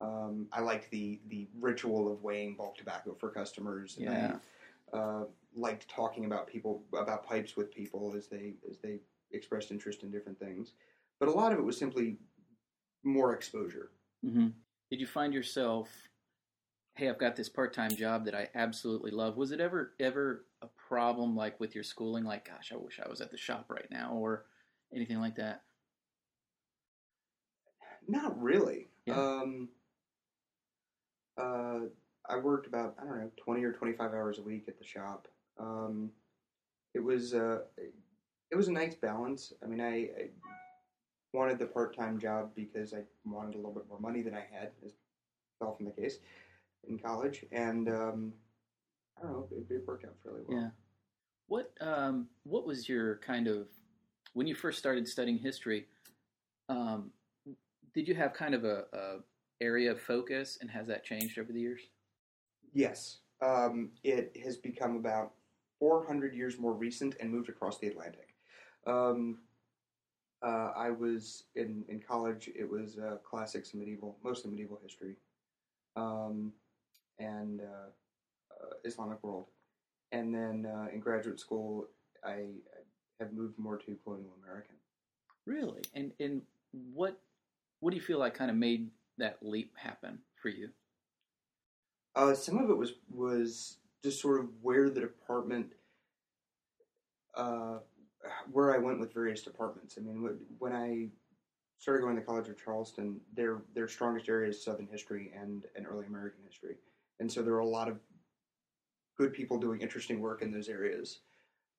Um, 0.00 0.46
I 0.52 0.60
liked 0.60 0.90
the 0.90 1.20
the 1.28 1.46
ritual 1.60 2.10
of 2.12 2.22
weighing 2.22 2.56
bulk 2.56 2.76
tobacco 2.76 3.14
for 3.18 3.30
customers. 3.30 3.96
And 3.98 4.06
yeah. 4.06 4.36
I 4.92 4.96
uh, 4.96 5.24
liked 5.54 5.88
talking 5.88 6.24
about 6.24 6.46
people 6.46 6.82
about 6.92 7.24
pipes 7.24 7.56
with 7.56 7.72
people 7.72 8.14
as 8.16 8.26
they 8.26 8.54
as 8.68 8.78
they 8.78 8.98
expressed 9.32 9.70
interest 9.70 10.02
in 10.02 10.10
different 10.10 10.38
things. 10.38 10.72
But 11.18 11.28
a 11.28 11.32
lot 11.32 11.52
of 11.52 11.58
it 11.58 11.64
was 11.64 11.76
simply 11.78 12.16
more 13.04 13.34
exposure. 13.34 13.90
Mm-hmm. 14.24 14.48
Did 14.90 15.00
you 15.00 15.06
find 15.06 15.32
yourself, 15.32 15.88
hey, 16.94 17.08
I've 17.08 17.18
got 17.18 17.36
this 17.36 17.48
part 17.48 17.72
time 17.74 17.94
job 17.96 18.24
that 18.26 18.34
I 18.34 18.48
absolutely 18.54 19.10
love? 19.10 19.36
Was 19.36 19.52
it 19.52 19.60
ever 19.60 19.94
ever 19.98 20.44
a 20.62 20.66
problem 20.88 21.36
like 21.36 21.58
with 21.60 21.74
your 21.74 21.84
schooling? 21.84 22.24
Like, 22.24 22.46
gosh, 22.46 22.72
I 22.72 22.76
wish 22.76 23.00
I 23.04 23.08
was 23.08 23.20
at 23.20 23.30
the 23.30 23.38
shop 23.38 23.66
right 23.68 23.88
now, 23.90 24.12
or 24.12 24.44
anything 24.94 25.20
like 25.20 25.36
that? 25.36 25.62
Not 28.06 28.40
really. 28.40 28.88
Yeah. 29.06 29.18
Um, 29.18 29.68
uh, 31.38 31.80
I 32.28 32.36
worked 32.36 32.66
about 32.66 32.96
I 33.00 33.04
don't 33.04 33.18
know 33.18 33.30
twenty 33.42 33.64
or 33.64 33.72
twenty 33.72 33.94
five 33.94 34.12
hours 34.12 34.38
a 34.38 34.42
week 34.42 34.64
at 34.68 34.78
the 34.78 34.84
shop. 34.84 35.28
Um, 35.58 36.10
it 36.94 37.02
was 37.02 37.34
uh, 37.34 37.60
it 37.78 38.56
was 38.56 38.68
a 38.68 38.72
nice 38.72 38.94
balance. 38.94 39.52
I 39.62 39.66
mean, 39.66 39.80
I, 39.80 39.94
I 39.94 40.28
wanted 41.32 41.58
the 41.58 41.66
part 41.66 41.96
time 41.96 42.18
job 42.18 42.50
because 42.54 42.92
I 42.92 43.02
wanted 43.24 43.54
a 43.54 43.58
little 43.58 43.72
bit 43.72 43.88
more 43.88 44.00
money 44.00 44.22
than 44.22 44.34
I 44.34 44.44
had, 44.52 44.70
as 44.84 44.92
often 45.60 45.86
the 45.86 46.02
case 46.02 46.18
in 46.88 46.98
college, 46.98 47.44
and 47.52 47.88
um, 47.88 48.32
I 49.18 49.22
don't 49.22 49.32
know, 49.32 49.48
it, 49.52 49.72
it, 49.72 49.82
worked 49.86 50.04
out 50.04 50.14
fairly 50.22 50.40
well. 50.46 50.60
Yeah. 50.60 50.68
What 51.46 51.72
um, 51.80 52.28
what 52.44 52.66
was 52.66 52.88
your 52.88 53.16
kind 53.16 53.46
of 53.48 53.68
when 54.34 54.46
you 54.46 54.54
first 54.54 54.78
started 54.78 55.06
studying 55.08 55.38
history? 55.38 55.86
Um, 56.68 57.10
did 57.94 58.06
you 58.06 58.14
have 58.14 58.32
kind 58.32 58.54
of 58.54 58.64
a, 58.64 58.84
a, 58.92 59.16
area 59.60 59.90
of 59.90 60.00
focus, 60.00 60.58
and 60.60 60.70
has 60.70 60.86
that 60.86 61.04
changed 61.04 61.38
over 61.38 61.52
the 61.52 61.60
years? 61.60 61.80
Yes, 62.72 63.18
um, 63.42 63.90
it 64.04 64.36
has 64.42 64.56
become 64.56 64.96
about 64.96 65.32
400 65.80 66.34
years 66.34 66.58
more 66.58 66.72
recent 66.72 67.16
and 67.20 67.30
moved 67.30 67.48
across 67.48 67.78
the 67.78 67.88
Atlantic. 67.88 68.28
Um, 68.86 69.38
uh, 70.42 70.72
I 70.76 70.90
was 70.90 71.44
in, 71.56 71.84
in 71.88 72.00
college. 72.00 72.48
It 72.54 72.70
was 72.70 72.98
uh, 72.98 73.16
classics 73.24 73.72
and 73.72 73.80
medieval, 73.80 74.16
mostly 74.24 74.50
medieval 74.50 74.78
history, 74.82 75.16
um, 75.96 76.52
and 77.20 77.60
uh, 77.60 77.90
uh 78.50 78.70
Islamic 78.84 79.22
world. 79.22 79.46
And 80.12 80.34
then 80.34 80.66
uh, 80.66 80.86
in 80.92 80.98
graduate 80.98 81.38
school, 81.38 81.86
I, 82.24 82.30
I, 82.30 82.40
have 83.20 83.32
moved 83.32 83.58
more 83.58 83.76
to 83.76 83.96
colonial 84.02 84.32
American. 84.42 84.74
Really, 85.46 85.82
and 85.94 86.12
and 86.18 86.42
what 86.72 87.20
what 87.80 87.90
do 87.90 87.96
you 87.96 88.02
feel 88.02 88.18
like 88.18 88.34
kind 88.34 88.50
of 88.50 88.56
made 88.56 88.90
that 89.18 89.38
leap 89.42 89.72
happen 89.76 90.18
for 90.40 90.48
you? 90.48 90.70
Uh, 92.16 92.34
some 92.34 92.58
of 92.58 92.70
it 92.70 92.76
was 92.76 92.94
was 93.10 93.76
just 94.02 94.20
sort 94.20 94.40
of 94.40 94.48
where 94.62 94.88
the 94.90 95.00
department 95.00 95.74
where 98.52 98.74
I 98.74 98.78
went 98.78 99.00
with 99.00 99.12
various 99.12 99.42
departments. 99.42 99.96
I 99.98 100.02
mean, 100.02 100.38
when 100.58 100.72
I 100.72 101.08
started 101.78 102.02
going 102.02 102.16
to 102.16 102.20
the 102.20 102.26
College 102.26 102.48
of 102.48 102.62
Charleston, 102.62 103.20
their 103.34 103.62
their 103.74 103.88
strongest 103.88 104.28
area 104.28 104.50
is 104.50 104.62
Southern 104.62 104.88
history 104.90 105.32
and, 105.38 105.64
and 105.76 105.86
early 105.86 106.06
American 106.06 106.40
history, 106.46 106.76
and 107.20 107.30
so 107.30 107.42
there 107.42 107.54
are 107.54 107.60
a 107.60 107.66
lot 107.66 107.88
of 107.88 107.98
good 109.16 109.32
people 109.32 109.58
doing 109.58 109.80
interesting 109.80 110.20
work 110.20 110.42
in 110.42 110.50
those 110.50 110.68
areas. 110.68 111.20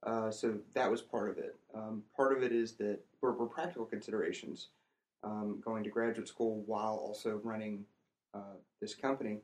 Uh, 0.04 0.32
so 0.32 0.58
that 0.74 0.90
was 0.90 1.02
part 1.02 1.30
of 1.30 1.38
it. 1.38 1.56
Um, 1.76 2.04
part 2.16 2.36
of 2.36 2.44
it 2.44 2.52
is 2.52 2.74
that 2.74 3.00
were, 3.20 3.34
were 3.34 3.48
practical 3.48 3.86
considerations. 3.86 4.70
Um, 5.24 5.62
going 5.64 5.84
to 5.84 5.90
graduate 5.90 6.28
school 6.28 6.64
while 6.66 6.96
also 6.96 7.40
running 7.44 7.86
uh, 8.34 8.58
this 8.80 8.96
company 8.96 9.42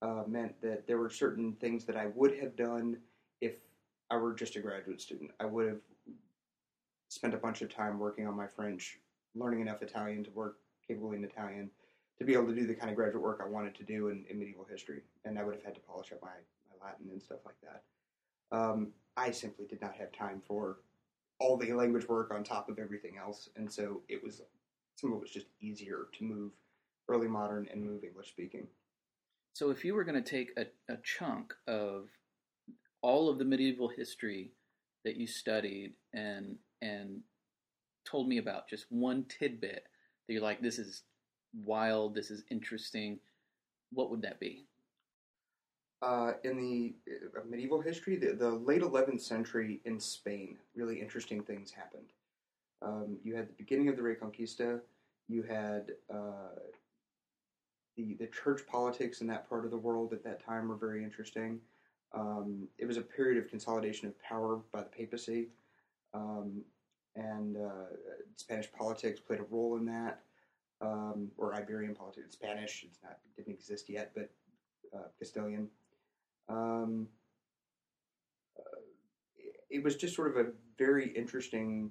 uh, 0.00 0.22
meant 0.26 0.58
that 0.62 0.86
there 0.86 0.96
were 0.96 1.10
certain 1.10 1.52
things 1.60 1.84
that 1.84 1.96
I 1.96 2.06
would 2.14 2.38
have 2.38 2.56
done 2.56 2.96
if 3.42 3.52
I 4.10 4.16
were 4.16 4.32
just 4.32 4.56
a 4.56 4.60
graduate 4.60 5.00
student. 5.00 5.30
I 5.40 5.44
would 5.44 5.66
have 5.66 5.80
spent 7.08 7.34
a 7.34 7.38
bunch 7.38 7.60
of 7.60 7.74
time 7.74 7.98
working 7.98 8.26
on 8.26 8.34
my 8.34 8.46
French, 8.46 8.98
learning 9.34 9.60
enough 9.60 9.82
Italian 9.82 10.24
to 10.24 10.30
work 10.30 10.56
capably 10.86 11.18
in 11.18 11.24
Italian 11.24 11.70
to 12.20 12.26
be 12.26 12.34
able 12.34 12.46
to 12.46 12.54
do 12.54 12.66
the 12.66 12.74
kind 12.74 12.90
of 12.90 12.96
graduate 12.96 13.22
work 13.22 13.40
I 13.42 13.48
wanted 13.48 13.74
to 13.76 13.82
do 13.82 14.08
in, 14.08 14.24
in 14.30 14.38
medieval 14.38 14.66
history. 14.70 15.00
And 15.24 15.38
I 15.38 15.42
would 15.42 15.54
have 15.54 15.64
had 15.64 15.74
to 15.74 15.80
polish 15.80 16.12
up 16.12 16.20
my, 16.22 16.28
my 16.28 16.86
Latin 16.86 17.08
and 17.10 17.20
stuff 17.20 17.38
like 17.46 17.56
that. 17.62 17.82
Um, 18.56 18.88
I 19.16 19.30
simply 19.30 19.66
did 19.66 19.80
not 19.80 19.94
have 19.96 20.12
time 20.12 20.42
for 20.46 20.78
all 21.38 21.56
the 21.56 21.72
language 21.72 22.08
work 22.08 22.30
on 22.30 22.44
top 22.44 22.68
of 22.68 22.78
everything 22.78 23.16
else, 23.16 23.48
and 23.56 23.70
so 23.70 24.02
it 24.08 24.22
was 24.22 24.42
some 24.96 25.12
of 25.12 25.18
it 25.18 25.22
was 25.22 25.30
just 25.30 25.46
easier 25.60 26.08
to 26.18 26.24
move 26.24 26.52
early 27.08 27.28
modern 27.28 27.66
and 27.72 27.82
move 27.82 28.04
English 28.04 28.28
speaking. 28.28 28.66
So 29.54 29.70
if 29.70 29.84
you 29.84 29.94
were 29.94 30.04
going 30.04 30.22
to 30.22 30.30
take 30.30 30.52
a, 30.58 30.66
a 30.92 30.98
chunk 31.02 31.54
of 31.66 32.08
all 33.02 33.30
of 33.30 33.38
the 33.38 33.44
medieval 33.44 33.88
history 33.88 34.52
that 35.04 35.16
you 35.16 35.26
studied 35.26 35.94
and 36.12 36.56
and 36.82 37.20
told 38.04 38.28
me 38.28 38.38
about 38.38 38.68
just 38.68 38.86
one 38.90 39.24
tidbit 39.24 39.84
that 40.26 40.32
you're 40.32 40.42
like 40.42 40.60
this 40.60 40.78
is 40.78 41.02
wild 41.64 42.14
this 42.14 42.30
is 42.30 42.44
interesting 42.50 43.18
what 43.92 44.10
would 44.10 44.22
that 44.22 44.38
be? 44.38 44.66
Uh, 46.02 46.32
in 46.44 46.56
the 46.56 46.94
uh, 47.36 47.40
medieval 47.48 47.80
history 47.80 48.16
the, 48.16 48.32
the 48.32 48.50
late 48.50 48.82
11th 48.82 49.20
century 49.20 49.80
in 49.84 50.00
spain 50.00 50.56
really 50.74 51.00
interesting 51.00 51.42
things 51.42 51.70
happened. 51.70 52.12
Um, 52.82 53.18
you 53.22 53.34
had 53.34 53.48
the 53.48 53.54
beginning 53.58 53.88
of 53.88 53.96
the 53.96 54.02
reconquista 54.02 54.80
you 55.30 55.42
had 55.42 55.92
uh, 56.12 56.58
the, 57.96 58.14
the 58.14 58.26
church 58.26 58.62
politics 58.66 59.20
in 59.20 59.26
that 59.28 59.48
part 59.48 59.64
of 59.64 59.70
the 59.70 59.76
world 59.76 60.12
at 60.12 60.24
that 60.24 60.44
time 60.44 60.68
were 60.68 60.74
very 60.74 61.04
interesting. 61.04 61.60
Um, 62.12 62.66
it 62.78 62.86
was 62.86 62.96
a 62.96 63.02
period 63.02 63.42
of 63.42 63.48
consolidation 63.48 64.08
of 64.08 64.20
power 64.20 64.60
by 64.72 64.80
the 64.80 64.88
papacy, 64.88 65.48
um, 66.12 66.62
and 67.14 67.56
uh, 67.56 67.94
Spanish 68.36 68.70
politics 68.72 69.20
played 69.20 69.38
a 69.38 69.44
role 69.44 69.76
in 69.76 69.86
that, 69.86 70.22
um, 70.80 71.30
or 71.36 71.54
Iberian 71.54 71.94
politics. 71.94 72.32
Spanish 72.32 72.84
it's 72.88 72.98
not 73.02 73.18
didn't 73.36 73.52
exist 73.54 73.88
yet, 73.88 74.12
but 74.14 74.30
uh, 74.94 75.08
Castilian. 75.18 75.68
Um, 76.48 77.06
uh, 78.58 78.80
it 79.68 79.82
was 79.82 79.96
just 79.96 80.14
sort 80.14 80.36
of 80.36 80.46
a 80.46 80.50
very 80.78 81.08
interesting 81.08 81.90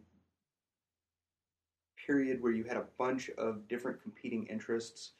period 2.05 2.41
where 2.41 2.51
you 2.51 2.63
had 2.63 2.77
a 2.77 2.85
bunch 2.97 3.29
of 3.37 3.67
different 3.67 4.01
competing 4.01 4.45
interests. 4.47 5.11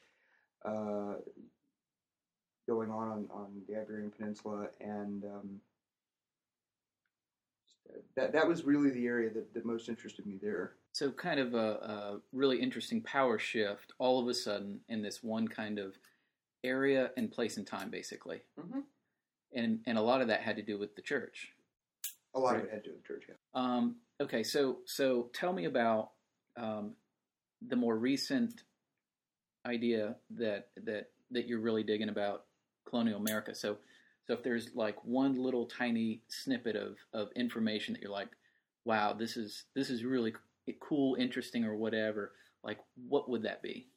Uh, 0.64 1.14
going 2.70 2.90
on 2.90 3.08
on, 3.08 3.28
on 3.32 3.46
the 3.68 3.76
Iberian 3.76 4.10
Peninsula, 4.10 4.68
and 4.80 5.24
um, 5.24 5.60
that 8.14 8.32
that 8.32 8.46
was 8.46 8.64
really 8.64 8.90
the 8.90 9.06
area 9.06 9.28
that, 9.30 9.52
that 9.54 9.64
most 9.64 9.88
interested 9.88 10.24
me 10.24 10.38
there. 10.40 10.74
So, 10.92 11.10
kind 11.12 11.38
of 11.38 11.54
a, 11.54 11.58
a, 11.58 12.20
really 12.32 12.60
interesting 12.60 13.00
power 13.00 13.38
shift 13.38 13.92
all 13.98 14.20
of 14.20 14.28
a 14.28 14.34
sudden 14.34 14.80
in 14.88 15.02
this 15.02 15.22
one 15.22 15.46
kind 15.46 15.78
of 15.78 15.96
area 16.64 17.10
and 17.16 17.30
place 17.30 17.56
and 17.56 17.66
time, 17.66 17.90
basically. 17.90 18.42
Mm-hmm. 18.58 18.80
And 19.54 19.80
and 19.86 19.98
a 19.98 20.02
lot 20.02 20.20
of 20.20 20.28
that 20.28 20.40
had 20.40 20.56
to 20.56 20.62
do 20.62 20.78
with 20.78 20.96
the 20.96 21.02
church. 21.02 21.52
A 22.34 22.38
lot 22.38 22.52
right? 22.52 22.60
of 22.60 22.64
it 22.66 22.70
had 22.72 22.84
to 22.84 22.90
do 22.90 22.94
with 22.96 23.02
the 23.02 23.08
church. 23.08 23.24
Yeah. 23.28 23.34
Um, 23.54 23.96
okay, 24.20 24.42
so 24.42 24.78
so 24.84 25.30
tell 25.32 25.52
me 25.52 25.64
about 25.64 26.10
um, 26.56 26.92
the 27.66 27.76
more 27.76 27.96
recent 27.96 28.62
idea 29.66 30.16
that 30.30 30.68
that 30.84 31.10
that 31.30 31.46
you're 31.46 31.60
really 31.60 31.82
digging 31.82 32.08
about 32.08 32.44
colonial 32.90 33.18
America. 33.18 33.54
So, 33.54 33.78
so 34.26 34.34
if 34.34 34.42
there's 34.42 34.74
like 34.74 35.04
one 35.04 35.42
little 35.42 35.66
tiny 35.66 36.22
snippet 36.28 36.76
of, 36.76 36.96
of 37.12 37.28
information 37.36 37.94
that 37.94 38.02
you're 38.02 38.10
like, 38.10 38.28
wow, 38.84 39.12
this 39.12 39.36
is 39.36 39.64
this 39.74 39.90
is 39.90 40.04
really 40.04 40.34
cool, 40.80 41.16
interesting, 41.16 41.64
or 41.64 41.76
whatever, 41.76 42.32
like 42.62 42.78
what 43.08 43.28
would 43.28 43.42
that 43.42 43.62
be? 43.62 43.88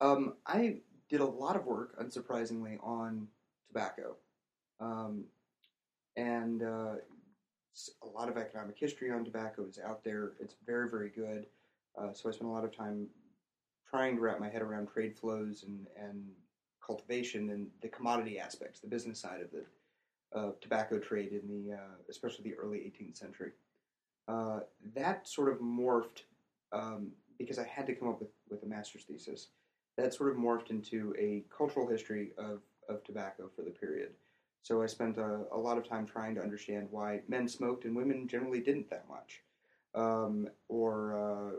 Um, 0.00 0.34
I 0.46 0.78
did 1.08 1.20
a 1.20 1.24
lot 1.24 1.56
of 1.56 1.64
work, 1.64 1.98
unsurprisingly, 2.00 2.78
on 2.82 3.28
tobacco, 3.68 4.16
um, 4.80 5.24
and 6.16 6.62
uh, 6.62 6.96
a 8.02 8.06
lot 8.14 8.28
of 8.28 8.36
economic 8.36 8.78
history 8.78 9.10
on 9.10 9.24
tobacco 9.24 9.66
is 9.66 9.78
out 9.78 10.04
there. 10.04 10.32
It's 10.40 10.56
very, 10.66 10.88
very 10.88 11.10
good. 11.10 11.46
Uh, 11.96 12.12
so 12.12 12.28
I 12.28 12.32
spent 12.32 12.50
a 12.50 12.52
lot 12.52 12.64
of 12.64 12.76
time 12.76 13.06
trying 13.88 14.16
to 14.16 14.22
wrap 14.22 14.40
my 14.40 14.48
head 14.48 14.62
around 14.62 14.88
trade 14.88 15.16
flows 15.16 15.64
and, 15.66 15.86
and 16.00 16.24
cultivation 16.84 17.50
and 17.50 17.68
the 17.82 17.88
commodity 17.88 18.38
aspects, 18.38 18.80
the 18.80 18.88
business 18.88 19.20
side 19.20 19.40
of 19.40 19.50
the 19.50 19.64
tobacco 20.60 20.98
trade 20.98 21.32
in 21.32 21.46
the, 21.48 21.74
uh, 21.74 21.94
especially 22.10 22.44
the 22.44 22.56
early 22.56 22.78
18th 22.78 23.16
century. 23.16 23.52
Uh, 24.26 24.60
that 24.94 25.28
sort 25.28 25.52
of 25.52 25.58
morphed 25.58 26.22
um, 26.72 27.12
because 27.38 27.58
I 27.58 27.64
had 27.64 27.86
to 27.86 27.94
come 27.94 28.08
up 28.08 28.20
with, 28.20 28.30
with 28.48 28.62
a 28.62 28.66
master's 28.66 29.04
thesis. 29.04 29.48
That 29.96 30.14
sort 30.14 30.30
of 30.30 30.36
morphed 30.36 30.70
into 30.70 31.14
a 31.18 31.44
cultural 31.56 31.88
history 31.88 32.32
of, 32.38 32.60
of 32.88 33.04
tobacco 33.04 33.50
for 33.54 33.62
the 33.62 33.70
period. 33.70 34.10
So 34.62 34.82
I 34.82 34.86
spent 34.86 35.18
a, 35.18 35.42
a 35.52 35.58
lot 35.58 35.76
of 35.76 35.86
time 35.86 36.06
trying 36.06 36.34
to 36.36 36.42
understand 36.42 36.88
why 36.90 37.20
men 37.28 37.46
smoked 37.48 37.84
and 37.84 37.94
women 37.94 38.26
generally 38.26 38.60
didn't 38.60 38.88
that 38.90 39.06
much, 39.08 39.42
um, 39.94 40.48
or 40.68 41.18
uh, 41.20 41.58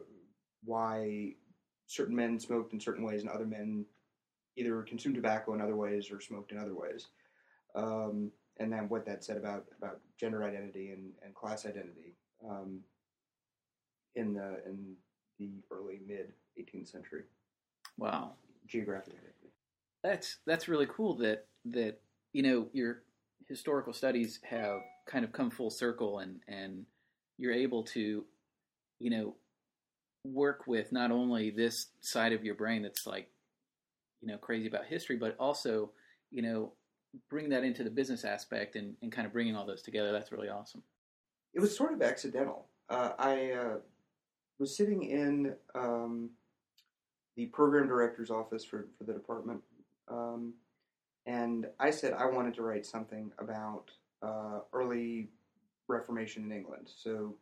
why 0.63 1.35
certain 1.85 2.15
men 2.15 2.39
smoked 2.39 2.73
in 2.73 2.79
certain 2.79 3.05
ways 3.05 3.21
and 3.21 3.29
other 3.29 3.45
men 3.45 3.85
either 4.57 4.81
consumed 4.81 5.15
tobacco 5.15 5.53
in 5.53 5.61
other 5.61 5.75
ways 5.75 6.09
or 6.11 6.19
smoked 6.19 6.51
in 6.51 6.57
other 6.57 6.73
ways. 6.73 7.07
Um, 7.75 8.31
and 8.57 8.73
then 8.73 8.89
what 8.89 9.05
that 9.05 9.23
said 9.23 9.37
about, 9.37 9.65
about 9.77 9.99
gender 10.17 10.43
identity 10.43 10.89
and, 10.89 11.11
and 11.23 11.35
class 11.35 11.65
identity 11.65 12.15
um, 12.49 12.79
in 14.15 14.33
the 14.33 14.61
in 14.67 14.95
the 15.39 15.49
early 15.71 15.99
mid 16.07 16.31
18th 16.59 16.91
century. 16.91 17.23
Wow, 17.97 18.33
geographic 18.67 19.13
identity. 19.13 19.51
That's 20.03 20.37
that's 20.45 20.67
really 20.67 20.87
cool. 20.87 21.15
That 21.17 21.45
that 21.65 21.99
you 22.33 22.43
know 22.43 22.67
your 22.73 23.03
historical 23.47 23.93
studies 23.93 24.39
have 24.43 24.79
kind 25.07 25.25
of 25.25 25.31
come 25.31 25.51
full 25.51 25.69
circle, 25.69 26.19
and 26.19 26.39
and 26.47 26.85
you're 27.37 27.53
able 27.53 27.83
to 27.83 28.25
you 28.99 29.09
know 29.09 29.35
work 30.23 30.63
with 30.65 30.91
not 30.91 31.11
only 31.11 31.51
this 31.51 31.87
side 32.01 32.33
of 32.33 32.43
your 32.43 32.55
brain 32.55 32.81
that's 32.81 33.05
like 33.05 33.29
you 34.21 34.27
know 34.27 34.37
crazy 34.37 34.67
about 34.67 34.85
history, 34.85 35.17
but 35.17 35.35
also 35.39 35.91
you 36.31 36.41
know 36.41 36.73
bring 37.29 37.49
that 37.49 37.63
into 37.63 37.83
the 37.83 37.89
business 37.89 38.25
aspect 38.25 38.75
and, 38.75 38.95
and 39.01 39.11
kind 39.11 39.25
of 39.25 39.31
bringing 39.31 39.55
all 39.55 39.65
those 39.65 39.81
together. 39.81 40.11
That's 40.11 40.31
really 40.31 40.49
awesome. 40.49 40.83
It 41.55 41.61
was 41.61 41.75
sort 41.75 41.93
of 41.93 42.01
accidental. 42.01 42.67
Uh, 42.89 43.11
I 43.17 43.51
uh, 43.51 43.75
was 44.59 44.75
sitting 44.75 45.03
in 45.03 45.55
um, 45.73 46.29
the 47.35 47.47
program 47.47 47.87
director's 47.87 48.29
office 48.29 48.63
for, 48.63 48.87
for 48.97 49.05
the 49.05 49.13
department, 49.13 49.61
um, 50.09 50.53
and 51.25 51.65
I 51.79 51.89
said 51.89 52.13
I 52.13 52.25
wanted 52.25 52.53
to 52.55 52.61
write 52.61 52.85
something 52.85 53.31
about 53.39 53.89
uh, 54.21 54.59
early 54.73 55.29
Reformation 55.87 56.43
in 56.43 56.51
England. 56.51 56.89
So 56.93 57.35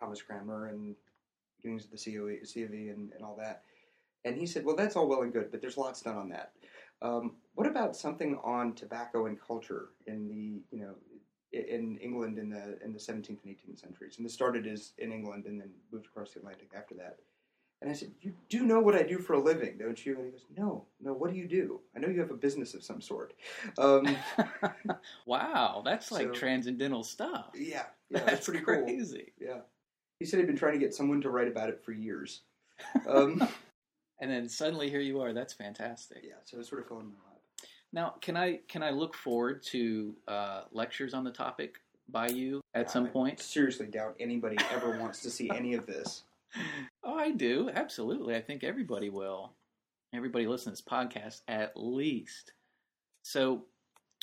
Thomas 0.00 0.20
Cranmer 0.20 0.66
and 0.66 0.94
beginnings 1.56 1.84
of 1.84 1.90
the 1.90 1.98
COE, 1.98 2.38
COV 2.42 2.72
and, 2.72 3.12
and 3.12 3.22
all 3.22 3.36
that. 3.38 3.62
And 4.24 4.36
he 4.36 4.46
said, 4.46 4.64
well, 4.64 4.76
that's 4.76 4.96
all 4.96 5.06
well 5.06 5.22
and 5.22 5.32
good, 5.32 5.50
but 5.50 5.60
there's 5.60 5.76
lots 5.76 6.00
done 6.02 6.16
on 6.16 6.28
that. 6.30 6.52
Um, 7.02 7.36
what 7.54 7.66
about 7.66 7.94
something 7.94 8.38
on 8.42 8.74
tobacco 8.74 9.26
and 9.26 9.38
culture 9.40 9.90
in 10.06 10.26
the, 10.28 10.76
you 10.76 10.82
know, 10.82 10.94
in 11.54 11.98
England 11.98 12.38
in 12.38 12.50
the 12.50 12.78
in 12.84 12.92
the 12.92 12.98
17th 12.98 13.44
and 13.44 13.56
18th 13.56 13.80
centuries? 13.80 14.16
And 14.16 14.26
this 14.26 14.34
started 14.34 14.66
as 14.66 14.92
in 14.98 15.12
England 15.12 15.46
and 15.46 15.60
then 15.60 15.70
moved 15.92 16.06
across 16.06 16.32
the 16.32 16.40
Atlantic 16.40 16.72
after 16.76 16.94
that. 16.96 17.18
And 17.84 17.90
I 17.90 17.94
said, 17.94 18.12
you 18.22 18.32
do 18.48 18.64
know 18.64 18.80
what 18.80 18.94
I 18.94 19.02
do 19.02 19.18
for 19.18 19.34
a 19.34 19.38
living, 19.38 19.76
don't 19.76 20.06
you? 20.06 20.16
And 20.16 20.24
he 20.24 20.30
goes, 20.30 20.46
no, 20.56 20.86
no, 21.02 21.12
what 21.12 21.30
do 21.30 21.36
you 21.36 21.46
do? 21.46 21.80
I 21.94 21.98
know 21.98 22.08
you 22.08 22.18
have 22.20 22.30
a 22.30 22.34
business 22.34 22.72
of 22.72 22.82
some 22.82 23.02
sort. 23.02 23.34
Um, 23.76 24.16
wow, 25.26 25.82
that's 25.84 26.10
like 26.10 26.28
so, 26.28 26.32
transcendental 26.32 27.04
stuff. 27.04 27.50
Yeah, 27.54 27.82
yeah, 28.08 28.20
that's, 28.24 28.46
pretty 28.46 28.64
crazy. 28.64 29.32
Cool. 29.38 29.48
Yeah. 29.48 29.60
He 30.18 30.24
said 30.24 30.38
he'd 30.38 30.46
been 30.46 30.56
trying 30.56 30.72
to 30.72 30.78
get 30.78 30.94
someone 30.94 31.20
to 31.20 31.30
write 31.30 31.48
about 31.48 31.68
it 31.68 31.84
for 31.84 31.92
years. 31.92 32.42
Um, 33.06 33.46
and 34.20 34.30
then 34.30 34.48
suddenly 34.48 34.88
here 34.88 35.00
you 35.00 35.20
are. 35.20 35.34
That's 35.34 35.52
fantastic. 35.52 36.22
Yeah, 36.22 36.36
so 36.44 36.58
it 36.58 36.66
sort 36.66 36.80
of 36.80 36.88
fell 36.88 37.00
in 37.00 37.08
my 37.08 37.12
lap. 37.12 37.33
Now, 37.94 38.14
can 38.20 38.36
I 38.36 38.60
can 38.68 38.82
I 38.82 38.90
look 38.90 39.14
forward 39.14 39.62
to 39.66 40.14
uh, 40.28 40.62
lectures 40.72 41.14
on 41.14 41.24
the 41.24 41.30
topic 41.30 41.76
by 42.08 42.28
you 42.28 42.60
at 42.74 42.90
some 42.90 43.06
point? 43.06 43.40
seriously 43.40 43.86
doubt 43.86 44.16
anybody 44.18 44.56
ever 44.72 44.98
wants 44.98 45.20
to 45.20 45.30
see 45.30 45.48
any 45.50 45.74
of 45.74 45.86
this. 45.86 46.24
Oh, 47.02 47.18
I 47.18 47.32
do 47.32 47.68
absolutely. 47.74 48.36
I 48.36 48.40
think 48.40 48.62
everybody 48.62 49.10
will. 49.10 49.52
Everybody 50.14 50.46
listens 50.46 50.78
to 50.78 50.84
this 50.84 50.88
podcast 50.88 51.40
at 51.48 51.72
least. 51.74 52.52
So, 53.22 53.64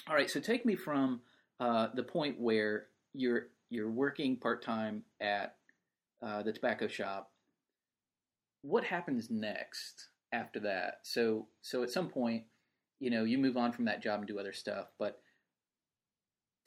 all 0.07 0.15
right. 0.15 0.29
So 0.29 0.39
take 0.39 0.65
me 0.65 0.75
from 0.75 1.19
uh, 1.59 1.89
the 1.93 2.03
point 2.03 2.39
where 2.39 2.87
you're 3.13 3.47
you're 3.69 3.91
working 3.91 4.37
part 4.37 4.63
time 4.63 5.03
at 5.19 5.57
uh, 6.23 6.41
the 6.41 6.53
tobacco 6.53 6.87
shop 6.87 7.31
what 8.61 8.83
happens 8.83 9.29
next 9.29 10.09
after 10.31 10.59
that? 10.61 10.99
So 11.03 11.47
so 11.61 11.83
at 11.83 11.89
some 11.89 12.09
point, 12.09 12.43
you 13.01 13.09
know, 13.09 13.23
you 13.23 13.39
move 13.39 13.57
on 13.57 13.71
from 13.71 13.85
that 13.85 14.01
job 14.01 14.19
and 14.19 14.27
do 14.27 14.39
other 14.39 14.53
stuff, 14.53 14.85
but 14.99 15.19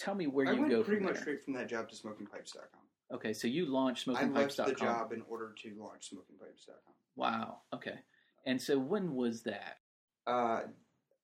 tell 0.01 0.17
me 0.17 0.27
where 0.27 0.49
I 0.49 0.53
you 0.53 0.61
went 0.63 0.71
go 0.73 0.83
pretty 0.83 0.99
from 0.99 1.07
much 1.07 1.15
there. 1.15 1.23
straight 1.23 1.45
from 1.45 1.55
that 1.55 1.69
job 1.69 1.89
to 1.89 1.95
smokingpipes.com. 1.95 2.81
Okay, 3.15 3.33
so 3.33 3.47
you 3.47 3.67
launched 3.67 4.07
smokingpipes.com. 4.07 4.37
I 4.37 4.41
left 4.41 4.57
the 4.57 4.75
job 4.75 5.13
in 5.13 5.23
order 5.31 5.55
to 5.63 5.77
launch 5.79 6.11
smokingpipes.com. 6.13 6.95
Wow. 7.15 7.59
Okay. 7.73 8.01
And 8.47 8.61
so 8.61 8.79
when 8.79 9.15
was 9.15 9.45
that? 9.45 9.79
Uh, 10.27 10.63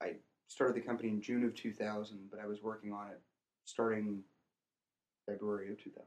I 0.00 0.14
started 0.46 0.76
the 0.76 0.86
company 0.86 1.08
in 1.08 1.20
June 1.20 1.44
of 1.44 1.56
2000, 1.56 2.28
but 2.30 2.38
I 2.38 2.46
was 2.46 2.62
working 2.62 2.92
on 2.92 3.08
it 3.08 3.20
starting 3.64 4.22
February 5.26 5.72
of 5.72 5.82
2000. 5.82 6.06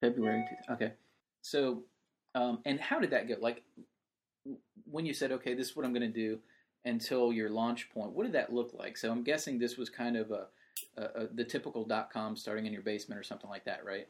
February. 0.00 0.44
Okay. 0.72 0.92
So, 1.42 1.84
um, 2.34 2.58
and 2.64 2.80
how 2.80 2.98
did 2.98 3.10
that 3.10 3.28
go? 3.28 3.36
Like, 3.40 3.62
when 4.84 5.06
you 5.06 5.14
said, 5.14 5.30
"Okay, 5.32 5.54
this 5.54 5.68
is 5.68 5.76
what 5.76 5.86
I'm 5.86 5.92
going 5.92 6.02
to 6.02 6.08
do," 6.08 6.40
until 6.84 7.32
your 7.32 7.50
launch 7.50 7.90
point, 7.90 8.12
what 8.12 8.24
did 8.24 8.32
that 8.32 8.52
look 8.52 8.72
like? 8.74 8.96
So, 8.96 9.10
I'm 9.10 9.22
guessing 9.22 9.58
this 9.58 9.76
was 9.76 9.90
kind 9.90 10.16
of 10.16 10.30
a, 10.30 10.46
a, 10.96 11.02
a 11.02 11.26
the 11.34 11.44
typical 11.44 11.84
dot 11.84 12.12
com 12.12 12.36
starting 12.36 12.66
in 12.66 12.72
your 12.72 12.82
basement 12.82 13.18
or 13.18 13.22
something 13.22 13.50
like 13.50 13.64
that, 13.64 13.84
right? 13.84 14.08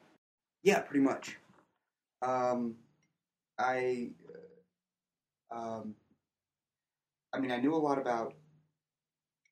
Yeah, 0.63 0.81
pretty 0.81 1.05
much. 1.05 1.37
Um, 2.23 2.77
I, 3.59 4.11
uh, 5.51 5.57
um, 5.57 5.95
I 7.33 7.41
mean, 7.41 7.51
I 7.51 7.59
knew 7.59 7.75
a 7.75 7.77
lot 7.77 7.99
about. 7.99 8.35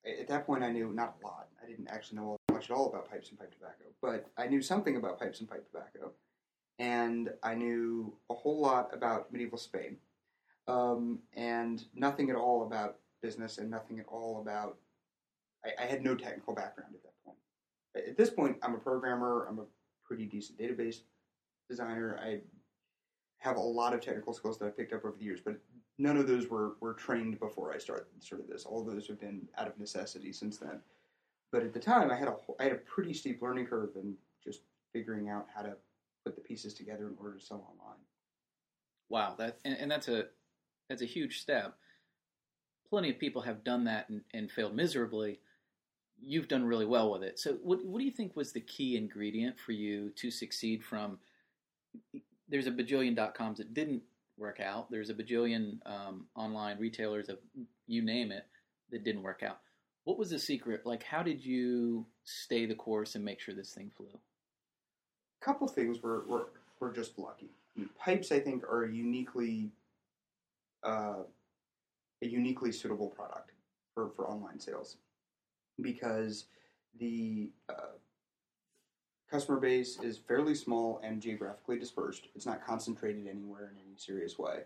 At 0.03 0.29
that 0.29 0.47
point, 0.47 0.65
I 0.65 0.71
knew 0.71 0.93
not 0.95 1.17
a 1.21 1.27
lot. 1.27 1.49
I 1.63 1.67
didn't 1.69 1.89
actually 1.89 2.19
know 2.19 2.37
much 2.51 2.71
at 2.71 2.77
all 2.77 2.89
about 2.89 3.11
pipes 3.11 3.29
and 3.29 3.39
pipe 3.39 3.53
tobacco, 3.53 3.85
but 4.01 4.31
I 4.39 4.47
knew 4.47 4.63
something 4.63 4.97
about 4.97 5.19
pipes 5.19 5.41
and 5.41 5.49
pipe 5.49 5.67
tobacco, 5.67 6.13
and 6.79 7.31
I 7.43 7.55
knew 7.55 8.17
a 8.31 8.35
whole 8.35 8.61
lot 8.63 8.95
about 8.95 9.31
medieval 9.31 9.59
Spain, 9.59 9.99
um, 10.69 11.19
and 11.35 11.85
nothing 11.95 12.31
at 12.31 12.37
all 12.37 12.63
about 12.67 12.97
business, 13.23 13.59
and 13.59 13.71
nothing 13.71 13.99
at 14.01 14.07
all 14.09 14.41
about. 14.41 14.77
I, 15.65 15.85
I 15.85 15.87
had 15.87 16.03
no 16.03 16.15
technical 16.15 16.55
background 16.55 16.95
at 16.95 17.03
that 17.03 17.15
point. 17.25 17.39
At 17.97 18.17
this 18.17 18.31
point, 18.31 18.57
I'm 18.63 18.75
a 18.75 18.79
programmer. 18.79 19.47
I'm 19.49 19.59
a 19.59 19.65
pretty 20.05 20.27
decent 20.27 20.59
database 20.59 21.01
designer. 21.69 22.19
I 22.23 22.41
have 23.39 23.57
a 23.57 23.61
lot 23.61 23.95
of 23.95 24.01
technical 24.01 24.33
skills 24.33 24.59
that 24.59 24.67
I've 24.67 24.77
picked 24.77 24.93
up 24.93 25.05
over 25.05 25.17
the 25.19 25.25
years, 25.25 25.41
but 25.45 25.57
none 25.99 26.17
of 26.17 26.27
those 26.27 26.49
were, 26.49 26.77
were 26.81 26.95
trained 26.95 27.39
before 27.39 27.73
I 27.73 27.79
started 27.79 28.07
sort 28.21 28.41
of 28.41 28.49
this. 28.49 28.65
All 28.65 28.81
of 28.81 28.93
those 28.93 29.07
have 29.09 29.21
been 29.21 29.47
out 29.57 29.67
of 29.67 29.79
necessity 29.79 30.33
since 30.33 30.59
then. 30.59 30.81
But 31.53 31.63
at 31.63 31.73
the 31.73 31.81
time, 31.81 32.11
I 32.11 32.17
had 32.17 32.29
a 32.29 32.37
I 32.61 32.65
had 32.65 32.73
a 32.73 32.77
pretty 32.77 33.13
steep 33.13 33.43
learning 33.43 33.67
curve 33.67 33.91
and 33.97 34.15
just 34.43 34.61
figuring 34.93 35.29
out 35.29 35.47
how 35.55 35.63
to 35.63 35.77
put 36.25 36.37
the 36.37 36.43
pieces 36.43 36.75
together 36.75 37.09
in 37.09 37.17
order 37.21 37.39
to 37.39 37.45
sell 37.45 37.67
online. 37.71 37.99
Wow, 39.09 39.35
that 39.39 39.59
and, 39.65 39.77
and 39.77 39.91
that's 39.91 40.09
a 40.09 40.27
that's 40.89 41.03
a 41.03 41.07
huge 41.07 41.41
step. 41.41 41.77
Plenty 42.91 43.11
of 43.11 43.19
people 43.19 43.43
have 43.43 43.65
done 43.65 43.85
that 43.85 44.09
and, 44.09 44.23
and 44.35 44.51
failed 44.51 44.75
miserably. 44.75 45.39
You've 46.21 46.49
done 46.49 46.65
really 46.65 46.87
well 46.87 47.11
with 47.11 47.23
it. 47.23 47.39
So, 47.39 47.55
what 47.63 47.85
what 47.85 47.99
do 47.99 48.05
you 48.05 48.11
think 48.11 48.37
was 48.37 48.53
the 48.53 48.61
key 48.61 48.97
ingredient 48.97 49.59
for 49.59 49.73
you 49.73 50.11
to 50.17 50.31
succeed? 50.31 50.85
From 50.85 51.19
there's 52.49 52.67
a 52.67 52.73
bajillion 52.73 53.17
dot 53.17 53.35
coms 53.35 53.59
that 53.59 53.73
didn't 53.73 54.03
work 54.37 54.61
out. 54.61 54.91
There's 54.91 55.11
a 55.11 55.15
bajillion 55.15 55.79
um, 55.87 56.27
online 56.35 56.79
retailers 56.79 57.29
of 57.29 57.39
you 57.87 58.03
name 58.03 58.33
it 58.33 58.45
that 58.91 59.05
didn't 59.05 59.23
work 59.23 59.43
out. 59.43 59.61
What 60.05 60.19
was 60.19 60.31
the 60.31 60.39
secret? 60.39 60.85
Like, 60.85 61.03
how 61.03 61.23
did 61.23 61.45
you 61.45 62.07
stay 62.25 62.67
the 62.67 62.75
course 62.75 63.15
and 63.15 63.25
make 63.25 63.41
sure 63.41 63.55
this 63.55 63.73
thing 63.73 63.91
flew? 63.97 64.09
A 65.41 65.45
couple 65.45 65.69
things 65.69 66.03
were 66.03 66.25
were, 66.27 66.47
were 66.81 66.93
just 66.93 67.19
lucky. 67.19 67.51
Pipes, 67.99 68.33
I 68.33 68.41
think, 68.41 68.65
are 68.65 68.85
uniquely 68.85 69.71
uh, 70.83 71.23
a 72.23 72.27
uniquely 72.27 72.73
suitable 72.73 73.09
product 73.09 73.53
for, 73.95 74.11
for 74.11 74.29
online 74.29 74.61
sales 74.61 74.97
because 75.81 76.47
the 76.99 77.51
uh, 77.69 77.97
customer 79.31 79.59
base 79.59 79.99
is 80.01 80.19
fairly 80.19 80.55
small 80.55 81.01
and 81.03 81.23
geographically 81.23 81.79
dispersed. 81.79 82.29
It's 82.35 82.47
not 82.47 82.65
concentrated 82.65 83.27
anywhere 83.29 83.73
in 83.73 83.79
any 83.87 83.97
serious 83.97 84.39
way. 84.39 84.63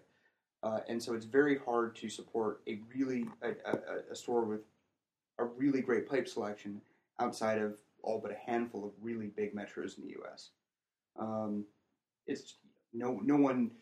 Uh, 0.62 0.80
and 0.88 1.02
so 1.02 1.12
it's 1.14 1.26
very 1.26 1.58
hard 1.58 1.94
to 1.94 2.08
support 2.08 2.62
a 2.66 2.80
really 2.94 3.26
a, 3.42 3.50
a, 3.70 4.12
a, 4.12 4.16
store 4.16 4.44
with 4.44 4.62
a 5.38 5.44
really 5.44 5.82
great 5.82 6.08
pipe 6.08 6.26
selection 6.26 6.80
outside 7.20 7.58
of 7.58 7.74
all 8.02 8.18
but 8.18 8.30
a 8.30 8.50
handful 8.50 8.82
of 8.82 8.92
really 9.02 9.26
big 9.26 9.54
metros 9.54 9.98
in 9.98 10.04
the 10.04 10.12
U.S. 10.12 10.50
Um, 11.18 11.66
it's 12.26 12.54
no 12.94 13.20
no 13.22 13.36
one. 13.36 13.72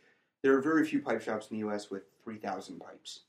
There 0.42 0.56
are 0.56 0.60
very 0.60 0.84
few 0.84 1.00
pipe 1.00 1.22
shops 1.22 1.48
in 1.50 1.56
the 1.56 1.60
U.S. 1.60 1.88
with 1.88 2.02
three 2.24 2.38
thousand 2.38 2.80
pipes. 2.80 3.20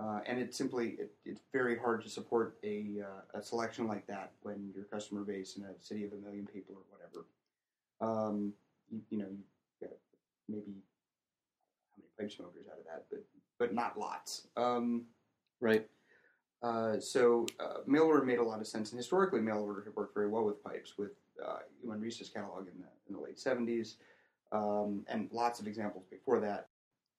Uh, 0.00 0.20
and 0.26 0.38
it's 0.38 0.56
simply 0.56 0.96
it, 0.98 1.12
it's 1.26 1.42
very 1.52 1.76
hard 1.76 2.02
to 2.02 2.08
support 2.08 2.56
a, 2.64 3.02
uh, 3.04 3.38
a 3.38 3.42
selection 3.42 3.86
like 3.86 4.06
that 4.06 4.32
when 4.42 4.70
your 4.74 4.84
customer 4.84 5.22
base 5.22 5.56
in 5.56 5.64
a 5.64 5.74
city 5.78 6.04
of 6.04 6.12
a 6.12 6.16
million 6.16 6.46
people 6.46 6.74
or 6.74 6.82
whatever. 6.88 7.26
Um, 8.00 8.54
you, 8.90 9.02
you, 9.10 9.18
know, 9.18 9.26
you 9.28 9.88
got 9.88 9.96
maybe 10.48 10.82
how 11.90 11.98
many 11.98 12.08
pipe 12.18 12.34
smokers 12.34 12.64
out 12.72 12.78
of 12.78 12.84
that, 12.84 13.04
but 13.10 13.24
but 13.58 13.74
not 13.74 13.98
lots. 13.98 14.46
Um, 14.56 15.02
right. 15.60 15.86
Uh, 16.62 16.98
so 16.98 17.46
uh, 17.58 17.80
mail 17.86 18.04
order 18.04 18.24
made 18.24 18.38
a 18.38 18.42
lot 18.42 18.60
of 18.60 18.66
sense, 18.66 18.90
and 18.92 18.98
historically, 18.98 19.40
mail 19.40 19.58
order 19.58 19.82
had 19.84 19.94
worked 19.94 20.14
very 20.14 20.28
well 20.28 20.44
with 20.44 20.62
pipes, 20.64 20.94
with 20.96 21.12
uh, 21.46 21.58
Iwan 21.84 22.00
Ries's 22.00 22.30
catalog 22.30 22.68
in 22.68 22.80
the 22.80 22.88
in 23.08 23.14
the 23.14 23.20
late 23.20 23.36
'70s, 23.36 23.96
um, 24.52 25.04
and 25.08 25.28
lots 25.30 25.60
of 25.60 25.66
examples 25.66 26.04
before 26.10 26.40
that, 26.40 26.68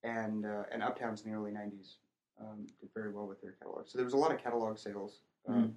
and 0.03 0.47
uh, 0.47 0.63
and 0.71 0.81
Uptowns 0.81 1.23
in 1.23 1.31
the 1.31 1.37
early 1.37 1.51
'90s 1.51 1.97
um, 2.41 2.67
did 2.79 2.89
very 2.93 3.11
well 3.11 3.27
with 3.27 3.41
their 3.41 3.51
catalog. 3.53 3.87
So 3.87 3.97
there 3.97 4.05
was 4.05 4.13
a 4.13 4.17
lot 4.17 4.31
of 4.31 4.41
catalog 4.41 4.77
sales 4.77 5.19
um, 5.47 5.55
mm. 5.55 5.71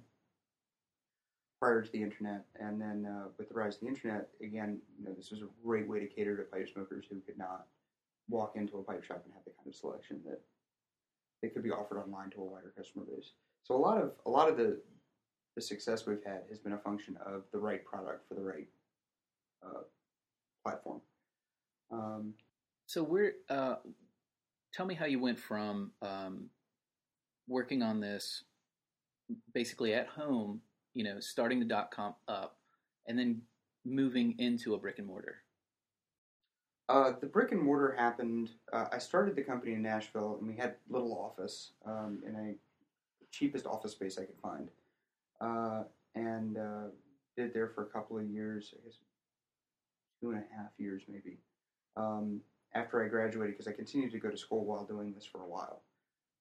prior 1.59 1.81
to 1.81 1.91
the 1.91 2.01
internet, 2.01 2.45
and 2.59 2.81
then 2.81 3.05
uh, 3.05 3.27
with 3.37 3.49
the 3.49 3.55
rise 3.55 3.75
of 3.75 3.81
the 3.81 3.87
internet, 3.87 4.29
again, 4.41 4.79
you 4.97 5.05
know, 5.05 5.13
this 5.13 5.31
was 5.31 5.41
a 5.41 5.47
great 5.63 5.87
way 5.87 5.99
to 5.99 6.07
cater 6.07 6.35
to 6.37 6.43
pipe 6.43 6.69
smokers 6.73 7.05
who 7.09 7.19
could 7.21 7.37
not 7.37 7.67
walk 8.29 8.53
into 8.55 8.77
a 8.77 8.83
pipe 8.83 9.03
shop 9.03 9.21
and 9.23 9.33
have 9.33 9.43
the 9.45 9.51
kind 9.51 9.67
of 9.67 9.75
selection 9.75 10.19
that 10.25 10.41
they 11.41 11.49
could 11.49 11.63
be 11.63 11.71
offered 11.71 11.99
online 11.99 12.29
to 12.31 12.41
a 12.41 12.45
wider 12.45 12.73
customer 12.75 13.05
base. 13.05 13.31
So 13.63 13.75
a 13.75 13.77
lot 13.77 14.01
of 14.01 14.11
a 14.25 14.29
lot 14.29 14.49
of 14.49 14.57
the 14.57 14.79
the 15.55 15.61
success 15.61 16.05
we've 16.05 16.23
had 16.25 16.41
has 16.49 16.59
been 16.59 16.73
a 16.73 16.77
function 16.77 17.17
of 17.25 17.43
the 17.51 17.59
right 17.59 17.83
product 17.85 18.27
for 18.27 18.33
the 18.35 18.41
right 18.41 18.67
uh, 19.65 19.81
platform. 20.63 21.01
Um, 21.91 22.33
so 22.87 23.03
we're 23.03 23.33
uh, 23.49 23.75
tell 24.73 24.85
me 24.85 24.95
how 24.95 25.05
you 25.05 25.19
went 25.19 25.39
from 25.39 25.91
um, 26.01 26.49
working 27.47 27.81
on 27.81 27.99
this 27.99 28.43
basically 29.53 29.93
at 29.93 30.07
home, 30.07 30.61
you 30.93 31.03
know, 31.03 31.19
starting 31.19 31.59
the 31.59 31.65
dot 31.65 31.91
com 31.91 32.15
up, 32.27 32.57
and 33.07 33.17
then 33.17 33.41
moving 33.85 34.35
into 34.39 34.73
a 34.73 34.77
brick 34.77 34.99
and 34.99 35.07
mortar. 35.07 35.37
Uh, 36.87 37.13
the 37.19 37.25
brick 37.25 37.51
and 37.51 37.61
mortar 37.61 37.95
happened. 37.97 38.51
Uh, 38.71 38.85
I 38.91 38.99
started 38.99 39.35
the 39.35 39.41
company 39.41 39.73
in 39.73 39.81
Nashville, 39.81 40.37
and 40.39 40.47
we 40.47 40.55
had 40.55 40.75
little 40.89 41.17
office 41.17 41.71
um, 41.85 42.21
in 42.27 42.35
a 42.35 42.55
cheapest 43.31 43.65
office 43.65 43.93
space 43.93 44.17
I 44.19 44.25
could 44.25 44.39
find, 44.41 44.69
uh, 45.41 45.83
and 46.13 46.57
uh, 46.57 46.87
did 47.35 47.53
there 47.53 47.69
for 47.69 47.83
a 47.83 47.87
couple 47.87 48.17
of 48.17 48.25
years. 48.29 48.73
I 48.73 48.85
guess 48.85 48.97
two 50.21 50.31
and 50.31 50.39
a 50.39 50.55
half 50.55 50.69
years, 50.77 51.03
maybe. 51.07 51.39
Um, 51.97 52.41
after 52.75 53.03
I 53.03 53.07
graduated, 53.07 53.55
because 53.55 53.67
I 53.67 53.75
continued 53.75 54.11
to 54.11 54.19
go 54.19 54.29
to 54.29 54.37
school 54.37 54.65
while 54.65 54.85
doing 54.85 55.13
this 55.13 55.25
for 55.25 55.41
a 55.41 55.47
while. 55.47 55.81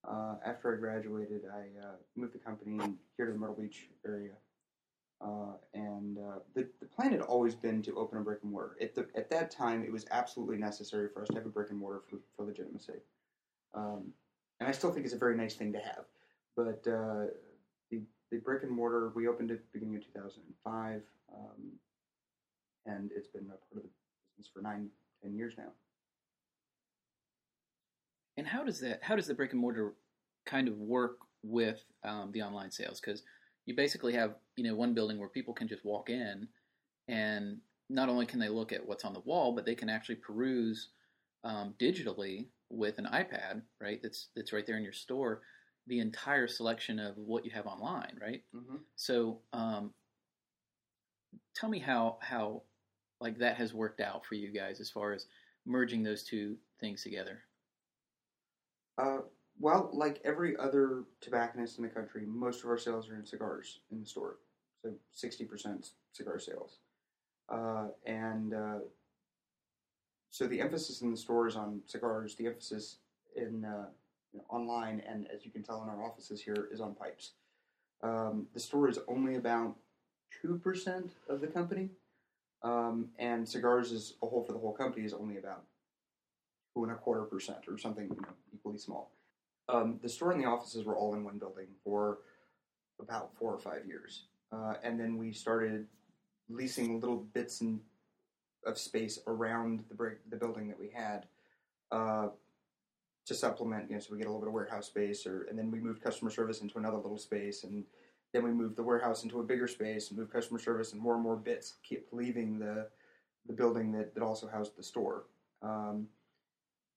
Uh, 0.06 0.34
after 0.44 0.74
I 0.74 0.78
graduated, 0.78 1.42
I 1.52 1.86
uh, 1.86 1.92
moved 2.16 2.34
the 2.34 2.38
company 2.38 2.78
here 3.16 3.26
to 3.26 3.32
the 3.32 3.38
Myrtle 3.38 3.56
Beach 3.56 3.88
area. 4.06 4.32
Uh, 5.20 5.54
and 5.72 6.18
uh, 6.18 6.38
the, 6.54 6.68
the 6.80 6.86
plan 6.86 7.12
had 7.12 7.22
always 7.22 7.54
been 7.54 7.80
to 7.82 7.94
open 7.96 8.18
a 8.18 8.20
brick 8.20 8.40
and 8.42 8.52
mortar. 8.52 8.76
At, 8.80 8.94
the, 8.94 9.06
at 9.14 9.30
that 9.30 9.50
time, 9.50 9.82
it 9.82 9.92
was 9.92 10.04
absolutely 10.10 10.58
necessary 10.58 11.08
for 11.08 11.22
us 11.22 11.28
to 11.28 11.34
have 11.36 11.46
a 11.46 11.48
brick 11.48 11.70
and 11.70 11.78
mortar 11.78 12.02
for, 12.10 12.18
for 12.36 12.44
legitimacy. 12.44 13.00
Um, 13.74 14.12
and 14.60 14.68
I 14.68 14.72
still 14.72 14.92
think 14.92 15.06
it's 15.06 15.14
a 15.14 15.18
very 15.18 15.36
nice 15.36 15.54
thing 15.54 15.72
to 15.72 15.78
have. 15.78 16.04
But 16.56 16.86
uh, 16.86 17.26
the, 17.90 18.02
the 18.30 18.38
brick 18.38 18.62
and 18.62 18.72
mortar, 18.72 19.12
we 19.14 19.26
opened 19.26 19.50
it 19.50 19.64
beginning 19.72 19.96
of 19.96 20.04
2005, 20.04 21.02
um, 21.34 21.72
and 22.86 23.10
it's 23.16 23.28
been 23.28 23.44
a 23.44 23.46
part 23.46 23.60
of 23.72 23.82
the 23.82 23.88
business 24.36 24.52
for 24.52 24.60
nine, 24.60 24.88
ten 25.22 25.34
years 25.34 25.54
now. 25.56 25.72
And 28.36 28.46
how 28.46 28.64
does 28.64 28.80
that? 28.80 29.00
How 29.02 29.16
does 29.16 29.26
the 29.26 29.34
brick 29.34 29.52
and 29.52 29.60
mortar 29.60 29.94
kind 30.46 30.68
of 30.68 30.78
work 30.78 31.18
with 31.42 31.84
um, 32.02 32.30
the 32.32 32.42
online 32.42 32.70
sales? 32.70 33.00
Because 33.00 33.22
you 33.66 33.74
basically 33.74 34.12
have 34.14 34.34
you 34.56 34.64
know 34.64 34.74
one 34.74 34.94
building 34.94 35.18
where 35.18 35.28
people 35.28 35.54
can 35.54 35.68
just 35.68 35.84
walk 35.84 36.10
in, 36.10 36.48
and 37.08 37.58
not 37.88 38.08
only 38.08 38.26
can 38.26 38.40
they 38.40 38.48
look 38.48 38.72
at 38.72 38.86
what's 38.86 39.04
on 39.04 39.12
the 39.12 39.20
wall, 39.20 39.52
but 39.52 39.64
they 39.64 39.74
can 39.74 39.88
actually 39.88 40.16
peruse 40.16 40.88
um, 41.44 41.74
digitally 41.78 42.46
with 42.70 42.98
an 42.98 43.06
iPad, 43.06 43.62
right? 43.80 44.00
That's 44.02 44.28
that's 44.34 44.52
right 44.52 44.66
there 44.66 44.76
in 44.76 44.84
your 44.84 44.92
store. 44.92 45.42
The 45.86 46.00
entire 46.00 46.48
selection 46.48 46.98
of 46.98 47.16
what 47.18 47.44
you 47.44 47.50
have 47.50 47.66
online, 47.66 48.18
right? 48.20 48.42
Mm-hmm. 48.56 48.76
So, 48.96 49.40
um, 49.52 49.92
tell 51.54 51.68
me 51.68 51.78
how 51.78 52.18
how 52.20 52.62
like 53.20 53.38
that 53.38 53.56
has 53.56 53.72
worked 53.72 54.00
out 54.00 54.24
for 54.24 54.34
you 54.34 54.50
guys 54.50 54.80
as 54.80 54.90
far 54.90 55.12
as 55.12 55.26
merging 55.66 56.02
those 56.02 56.24
two 56.24 56.56
things 56.80 57.02
together. 57.02 57.40
Uh, 58.98 59.18
well, 59.60 59.90
like 59.92 60.20
every 60.24 60.56
other 60.56 61.04
tobacconist 61.20 61.78
in 61.78 61.84
the 61.84 61.90
country, 61.90 62.22
most 62.26 62.64
of 62.64 62.70
our 62.70 62.78
sales 62.78 63.08
are 63.08 63.16
in 63.16 63.24
cigars 63.24 63.80
in 63.90 64.00
the 64.00 64.06
store. 64.06 64.38
So 64.82 64.92
60% 65.16 65.90
cigar 66.12 66.38
sales. 66.38 66.78
Uh, 67.48 67.86
and 68.04 68.54
uh, 68.54 68.78
so 70.30 70.46
the 70.46 70.60
emphasis 70.60 71.02
in 71.02 71.10
the 71.10 71.16
store 71.16 71.46
is 71.46 71.56
on 71.56 71.80
cigars. 71.86 72.34
The 72.34 72.46
emphasis 72.46 72.96
in 73.36 73.64
uh, 73.64 73.86
you 74.32 74.40
know, 74.40 74.44
online, 74.48 75.02
and 75.08 75.26
as 75.34 75.44
you 75.44 75.50
can 75.50 75.62
tell 75.62 75.82
in 75.82 75.88
our 75.88 76.04
offices 76.04 76.40
here, 76.40 76.68
is 76.72 76.80
on 76.80 76.94
pipes. 76.94 77.32
Um, 78.02 78.46
the 78.52 78.60
store 78.60 78.88
is 78.88 78.98
only 79.08 79.36
about 79.36 79.76
2% 80.44 81.10
of 81.28 81.40
the 81.40 81.46
company. 81.46 81.90
Um, 82.62 83.10
and 83.18 83.46
cigars 83.46 83.92
as 83.92 84.14
a 84.22 84.26
whole 84.26 84.42
for 84.42 84.52
the 84.52 84.58
whole 84.58 84.72
company 84.72 85.04
is 85.04 85.12
only 85.12 85.36
about 85.36 85.64
and 86.82 86.92
a 86.92 86.96
quarter 86.96 87.22
percent 87.22 87.58
or 87.68 87.78
something 87.78 88.04
you 88.04 88.20
know, 88.20 88.34
equally 88.52 88.78
small. 88.78 89.12
Um, 89.68 89.98
the 90.02 90.08
store 90.08 90.32
and 90.32 90.42
the 90.42 90.48
offices 90.48 90.84
were 90.84 90.96
all 90.96 91.14
in 91.14 91.24
one 91.24 91.38
building 91.38 91.68
for 91.84 92.18
about 93.00 93.34
four 93.36 93.52
or 93.52 93.58
five 93.58 93.86
years. 93.86 94.24
Uh, 94.52 94.74
and 94.82 94.98
then 94.98 95.16
we 95.16 95.32
started 95.32 95.86
leasing 96.48 97.00
little 97.00 97.16
bits 97.16 97.60
and 97.60 97.80
of 98.66 98.78
space 98.78 99.18
around 99.26 99.84
the 99.88 99.94
break, 99.94 100.18
the 100.30 100.36
building 100.36 100.68
that 100.68 100.78
we 100.78 100.88
had 100.88 101.26
uh, 101.92 102.28
to 103.26 103.34
supplement. 103.34 103.88
You 103.88 103.96
know, 103.96 104.00
so 104.00 104.12
we 104.12 104.18
get 104.18 104.26
a 104.26 104.30
little 104.30 104.40
bit 104.40 104.48
of 104.48 104.54
warehouse 104.54 104.86
space, 104.86 105.26
or 105.26 105.44
and 105.44 105.58
then 105.58 105.70
we 105.70 105.80
moved 105.80 106.02
customer 106.02 106.30
service 106.30 106.60
into 106.60 106.78
another 106.78 106.96
little 106.96 107.18
space, 107.18 107.64
and 107.64 107.84
then 108.32 108.42
we 108.42 108.50
moved 108.50 108.76
the 108.76 108.82
warehouse 108.82 109.22
into 109.22 109.40
a 109.40 109.42
bigger 109.42 109.68
space, 109.68 110.08
and 110.08 110.18
moved 110.18 110.32
customer 110.32 110.58
service, 110.58 110.92
and 110.92 111.00
more 111.00 111.14
and 111.14 111.22
more 111.22 111.36
bits 111.36 111.74
kept 111.88 112.12
leaving 112.12 112.58
the 112.58 112.88
the 113.46 113.52
building 113.52 113.92
that, 113.92 114.14
that 114.14 114.22
also 114.22 114.48
housed 114.48 114.76
the 114.76 114.82
store. 114.82 115.24
Um, 115.62 116.06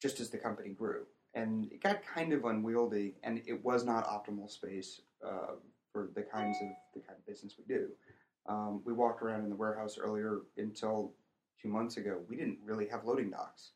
just 0.02 0.20
as 0.20 0.30
the 0.30 0.38
company 0.38 0.70
grew, 0.70 1.04
and 1.34 1.72
it 1.72 1.82
got 1.82 2.02
kind 2.06 2.34
of 2.34 2.46
unwieldy, 2.46 3.16
and 3.24 3.42
it 3.46 3.64
was 3.64 3.84
not 3.84 4.08
optimal 4.08 4.50
space 4.50 5.02
uh, 5.26 5.54
for 5.92 6.10
the 6.16 6.22
kinds 6.22 6.58
of 6.62 6.68
the 6.94 7.00
kind 7.00 7.18
of 7.18 7.26
business 7.26 7.56
we 7.58 7.74
do. 7.74 7.88
Um, 8.48 8.82
we 8.86 8.94
walked 8.94 9.22
around 9.22 9.44
in 9.44 9.50
the 9.50 9.56
warehouse 9.56 9.98
earlier 9.98 10.42
until 10.58 11.14
two 11.62 11.68
months 11.68 11.98
ago. 11.98 12.20
We 12.30 12.36
didn't 12.36 12.60
really 12.64 12.88
have 12.88 13.04
loading 13.06 13.32
docks, 13.32 13.72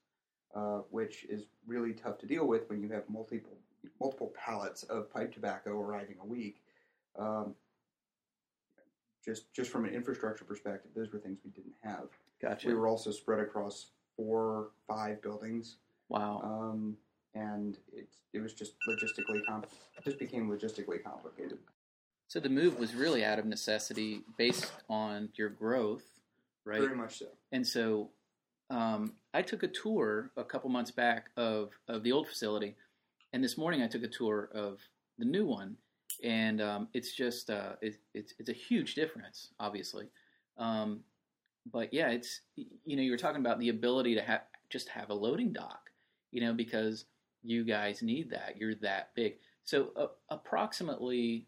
uh, 0.56 0.80
which 0.90 1.26
is 1.26 1.46
really 1.68 1.94
tough 1.94 2.18
to 2.20 2.26
deal 2.26 2.48
with 2.48 2.70
when 2.70 2.82
you 2.82 2.90
have 2.90 3.04
multiple 3.10 3.58
multiple 4.00 4.32
pallets 4.36 4.84
of 4.84 5.12
pipe 5.12 5.34
tobacco 5.34 5.80
arriving 5.80 6.16
a 6.22 6.26
week. 6.26 6.62
Um, 7.18 7.56
just 9.24 9.54
just 9.54 9.72
from 9.72 9.86
an 9.86 9.94
infrastructure 9.94 10.46
perspective, 10.46 10.92
those 10.96 11.12
were 11.12 11.20
things 11.20 11.40
we 11.44 11.52
didn't 11.52 11.76
have. 11.84 12.08
Gotcha. 12.42 12.68
We 12.68 12.74
were 12.74 12.88
also 12.88 13.12
spread 13.12 13.40
across 13.40 13.88
four, 14.16 14.70
five 14.88 15.22
buildings, 15.22 15.78
wow. 16.12 16.42
um, 16.44 16.98
and 17.34 17.78
it 17.94 18.08
it 18.34 18.40
was 18.40 18.54
just 18.54 18.74
logistically 18.90 19.42
com- 19.48 19.66
just 20.04 20.20
became 20.20 20.50
logistically 20.50 21.04
complicated. 21.04 21.58
So 22.28 22.40
the 22.40 22.50
move 22.50 22.80
was 22.80 22.96
really 22.96 23.26
out 23.26 23.40
of 23.40 23.46
necessity, 23.46 24.22
based 24.38 24.72
on 24.90 25.30
your 25.36 25.50
growth, 25.50 26.06
right? 26.66 26.80
Very 26.80 26.96
much 26.96 27.20
so. 27.20 27.26
And 27.52 27.68
so 27.68 28.10
um, 28.70 29.14
I 29.34 29.42
took 29.42 29.64
a 29.64 29.68
tour 29.68 30.32
a 30.38 30.44
couple 30.44 30.70
months 30.70 30.92
back 30.92 31.30
of, 31.36 31.72
of 31.90 32.04
the 32.04 32.14
old 32.14 32.28
facility, 32.28 32.76
and 33.34 33.44
this 33.44 33.58
morning 33.58 33.82
I 33.84 33.88
took 33.88 34.04
a 34.04 34.08
tour 34.08 34.50
of 34.54 34.80
the 35.18 35.26
new 35.26 35.46
one, 35.46 35.76
and 36.24 36.62
um, 36.62 36.88
it's 36.94 37.12
just 37.14 37.50
uh, 37.50 37.74
it, 37.82 37.98
it's 38.14 38.34
it's 38.40 38.50
a 38.50 38.54
huge 38.54 38.96
difference, 38.96 39.50
obviously. 39.60 40.08
Um, 40.58 41.02
but 41.72 41.94
yeah, 41.94 42.10
it's 42.10 42.42
you 42.56 42.96
know 42.96 43.04
you 43.04 43.12
were 43.12 43.18
talking 43.18 43.42
about 43.42 43.60
the 43.60 43.70
ability 43.70 44.16
to 44.16 44.22
have 44.22 44.42
just 44.70 44.90
have 44.90 45.10
a 45.10 45.14
loading 45.14 45.52
dock, 45.52 45.81
you 46.32 46.42
know, 46.42 46.54
because 46.54 47.06
you 47.44 47.64
guys 47.64 48.02
need 48.02 48.30
that. 48.32 48.56
You're 48.58 48.76
that 48.76 49.12
big. 49.16 49.36
So 49.64 49.90
uh, 49.96 50.08
approximately 50.30 51.48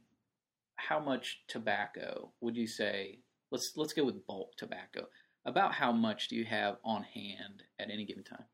how 0.75 0.99
much 0.99 1.43
tobacco 1.47 2.31
would 2.41 2.55
you 2.55 2.67
say? 2.67 3.19
Let's 3.51 3.73
let's 3.75 3.93
go 3.93 4.03
with 4.03 4.25
bulk 4.25 4.55
tobacco. 4.57 5.07
About 5.45 5.73
how 5.73 5.91
much 5.91 6.29
do 6.29 6.35
you 6.35 6.45
have 6.45 6.77
on 6.83 7.03
hand 7.03 7.63
at 7.79 7.89
any 7.91 8.05
given 8.05 8.23
time? 8.23 8.45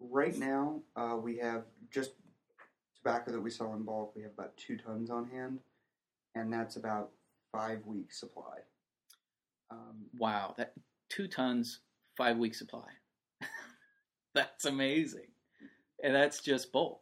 Right 0.00 0.36
now, 0.36 0.80
uh, 0.96 1.16
we 1.20 1.36
have 1.38 1.64
just 1.90 2.12
tobacco 2.96 3.32
that 3.32 3.40
we 3.40 3.50
sell 3.50 3.74
in 3.74 3.82
bulk. 3.82 4.14
We 4.16 4.22
have 4.22 4.32
about 4.32 4.56
two 4.56 4.76
tons 4.76 5.10
on 5.10 5.28
hand, 5.28 5.58
and 6.34 6.52
that's 6.52 6.76
about 6.76 7.10
five 7.52 7.84
weeks 7.84 8.18
supply. 8.18 8.58
Um, 9.70 10.06
Wow, 10.16 10.54
that 10.56 10.72
two 11.08 11.28
tons, 11.28 11.80
five 12.16 12.38
week 12.38 12.54
supply. 12.54 12.88
that's 14.34 14.64
amazing, 14.64 15.28
and 16.02 16.14
that's 16.14 16.40
just 16.40 16.72
bulk. 16.72 17.00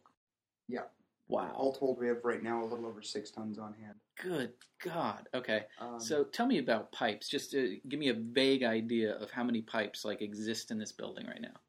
Yeah. 0.67 0.81
Wow. 1.29 1.51
all 1.55 1.73
told, 1.73 1.99
we 1.99 2.07
have 2.07 2.23
right 2.23 2.41
now 2.41 2.63
a 2.63 2.67
little 2.67 2.85
over 2.85 3.01
six 3.01 3.31
tons 3.31 3.59
on 3.59 3.73
hand. 3.73 3.95
Good 4.23 4.53
God. 4.81 5.27
Okay. 5.33 5.65
Um, 5.79 5.99
So 5.99 6.23
tell 6.23 6.45
me 6.45 6.57
about 6.59 6.93
pipes. 6.93 7.27
Just 7.27 7.51
to 7.51 7.79
give 7.89 7.99
me 7.99 8.07
a 8.07 8.13
vague 8.13 8.63
idea 8.63 9.13
of 9.13 9.29
how 9.31 9.43
many 9.43 9.61
pipes 9.61 10.05
like 10.05 10.21
exist 10.21 10.71
in 10.71 10.79
this 10.79 10.93
building 10.93 11.27
right 11.27 11.41
now. 11.41 11.59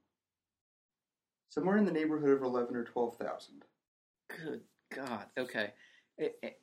somewhere 1.51 1.77
in 1.77 1.85
the 1.85 1.92
neighborhood 1.92 2.31
of 2.31 2.42
eleven 2.42 2.77
or 2.77 2.85
twelve 2.85 3.16
thousand. 3.16 3.64
Good 4.29 4.61
God. 4.94 5.25
Okay. 5.37 5.73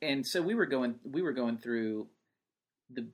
And 0.02 0.26
so 0.26 0.40
we 0.40 0.54
were 0.54 0.66
going 0.66 0.94
we 1.04 1.20
were 1.22 1.32
going 1.32 1.58
through 1.58 2.08
the 2.90 3.06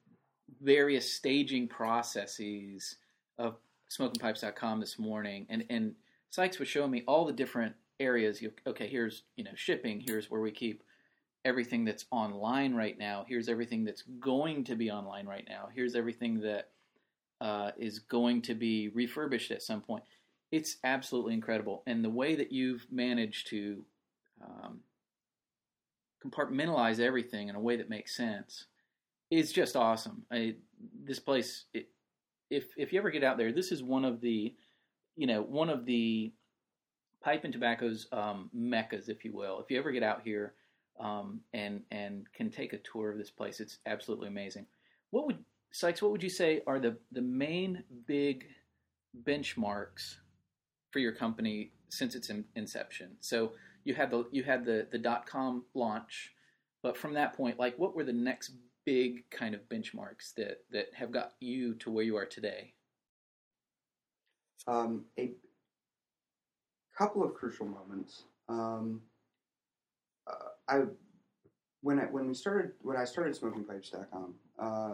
various 0.60 1.12
staging 1.12 1.66
processes 1.68 2.96
of 3.38 3.56
smokingpipes.com 3.98 4.80
this 4.80 4.98
morning 4.98 5.46
and 5.48 5.64
and 5.70 5.94
Sykes 6.32 6.58
was 6.58 6.68
showing 6.68 6.90
me 6.90 7.04
all 7.06 7.26
the 7.26 7.32
different 7.32 7.74
areas. 8.00 8.40
You, 8.40 8.52
okay, 8.66 8.88
here's, 8.88 9.22
you 9.36 9.44
know, 9.44 9.50
shipping, 9.54 10.00
here's 10.00 10.30
where 10.30 10.40
we 10.40 10.50
keep 10.50 10.82
everything 11.44 11.84
that's 11.84 12.06
online 12.10 12.74
right 12.74 12.98
now. 12.98 13.26
Here's 13.28 13.50
everything 13.50 13.84
that's 13.84 14.02
going 14.18 14.64
to 14.64 14.74
be 14.74 14.90
online 14.90 15.26
right 15.26 15.44
now. 15.46 15.68
Here's 15.74 15.94
everything 15.94 16.40
that 16.40 16.70
uh, 17.42 17.72
is 17.76 17.98
going 17.98 18.40
to 18.42 18.54
be 18.54 18.88
refurbished 18.88 19.50
at 19.50 19.62
some 19.62 19.82
point. 19.82 20.04
It's 20.50 20.78
absolutely 20.84 21.34
incredible. 21.34 21.82
And 21.86 22.02
the 22.02 22.10
way 22.10 22.34
that 22.34 22.50
you've 22.50 22.86
managed 22.90 23.48
to 23.48 23.84
um, 24.42 24.80
compartmentalize 26.24 26.98
everything 26.98 27.48
in 27.48 27.56
a 27.56 27.60
way 27.60 27.76
that 27.76 27.90
makes 27.90 28.16
sense 28.16 28.66
is 29.30 29.52
just 29.52 29.76
awesome. 29.76 30.24
I, 30.30 30.54
this 31.04 31.18
place, 31.18 31.64
it, 31.74 31.88
if 32.52 32.64
if 32.76 32.92
you 32.92 32.98
ever 32.98 33.10
get 33.10 33.24
out 33.24 33.38
there, 33.38 33.52
this 33.52 33.72
is 33.72 33.82
one 33.82 34.04
of 34.04 34.20
the, 34.20 34.54
you 35.16 35.26
know, 35.26 35.42
one 35.42 35.70
of 35.70 35.86
the 35.86 36.32
pipe 37.22 37.44
and 37.44 37.52
tobacco's 37.52 38.06
um, 38.12 38.50
meccas, 38.52 39.08
if 39.08 39.24
you 39.24 39.32
will. 39.32 39.60
If 39.60 39.70
you 39.70 39.78
ever 39.78 39.92
get 39.92 40.02
out 40.02 40.22
here 40.24 40.54
um, 41.00 41.40
and 41.52 41.82
and 41.90 42.26
can 42.32 42.50
take 42.50 42.72
a 42.72 42.78
tour 42.78 43.10
of 43.10 43.18
this 43.18 43.30
place, 43.30 43.60
it's 43.60 43.78
absolutely 43.86 44.28
amazing. 44.28 44.66
What 45.10 45.26
would 45.26 45.38
Sykes? 45.72 46.02
What 46.02 46.12
would 46.12 46.22
you 46.22 46.30
say 46.30 46.60
are 46.66 46.78
the 46.78 46.98
the 47.12 47.22
main 47.22 47.84
big 48.06 48.44
benchmarks 49.24 50.16
for 50.90 50.98
your 50.98 51.12
company 51.12 51.72
since 51.88 52.14
its 52.14 52.28
in, 52.28 52.44
inception? 52.54 53.16
So 53.20 53.52
you 53.84 53.94
had 53.94 54.10
the 54.10 54.26
you 54.30 54.42
had 54.44 54.64
the 54.64 54.86
the 54.92 54.98
dot 54.98 55.26
com 55.26 55.64
launch, 55.74 56.32
but 56.82 56.96
from 56.96 57.14
that 57.14 57.34
point, 57.34 57.58
like 57.58 57.78
what 57.78 57.94
were 57.96 58.04
the 58.04 58.12
next 58.12 58.52
big 58.84 59.28
kind 59.30 59.54
of 59.54 59.68
benchmarks 59.68 60.34
that 60.36 60.64
that 60.70 60.88
have 60.94 61.10
got 61.10 61.32
you 61.40 61.74
to 61.74 61.90
where 61.90 62.04
you 62.04 62.16
are 62.16 62.26
today? 62.26 62.74
Um, 64.66 65.04
a 65.18 65.32
couple 66.96 67.24
of 67.24 67.34
crucial 67.34 67.66
moments. 67.66 68.24
Um, 68.48 69.02
uh, 70.26 70.34
I 70.68 70.82
when 71.80 71.98
I 71.98 72.04
when 72.04 72.28
we 72.28 72.34
started 72.34 72.72
when 72.82 72.96
I 72.96 73.04
started 73.04 73.34
smokingpipes.com, 73.34 74.34
uh, 74.58 74.92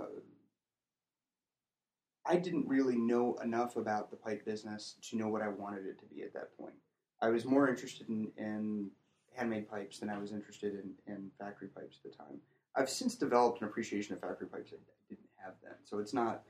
I 2.26 2.36
didn't 2.36 2.68
really 2.68 2.96
know 2.96 3.36
enough 3.42 3.76
about 3.76 4.10
the 4.10 4.16
pipe 4.16 4.44
business 4.44 4.96
to 5.10 5.16
know 5.16 5.28
what 5.28 5.42
I 5.42 5.48
wanted 5.48 5.86
it 5.86 5.98
to 6.00 6.06
be 6.06 6.22
at 6.22 6.34
that 6.34 6.56
point. 6.58 6.74
I 7.20 7.30
was 7.30 7.44
more 7.44 7.68
interested 7.68 8.08
in, 8.08 8.30
in 8.36 8.90
handmade 9.34 9.68
pipes 9.68 9.98
than 9.98 10.10
I 10.10 10.18
was 10.18 10.32
interested 10.32 10.74
in, 10.74 10.92
in 11.12 11.30
factory 11.38 11.68
pipes 11.68 11.98
at 12.04 12.10
the 12.10 12.16
time. 12.16 12.38
I've 12.76 12.90
since 12.90 13.16
developed 13.16 13.60
an 13.60 13.66
appreciation 13.66 14.14
of 14.14 14.20
factory 14.20 14.46
pipes 14.46 14.72
I 14.72 14.78
didn't 15.08 15.26
have 15.36 15.54
then, 15.62 15.74
so 15.84 15.98
it's 15.98 16.14
not 16.14 16.42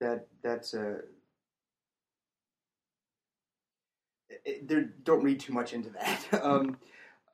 that 0.00 0.26
that's 0.42 0.74
a 0.74 1.00
there, 4.62 4.92
don't 5.04 5.22
read 5.22 5.40
too 5.40 5.52
much 5.52 5.72
into 5.72 5.90
that. 5.90 6.24
um, 6.42 6.76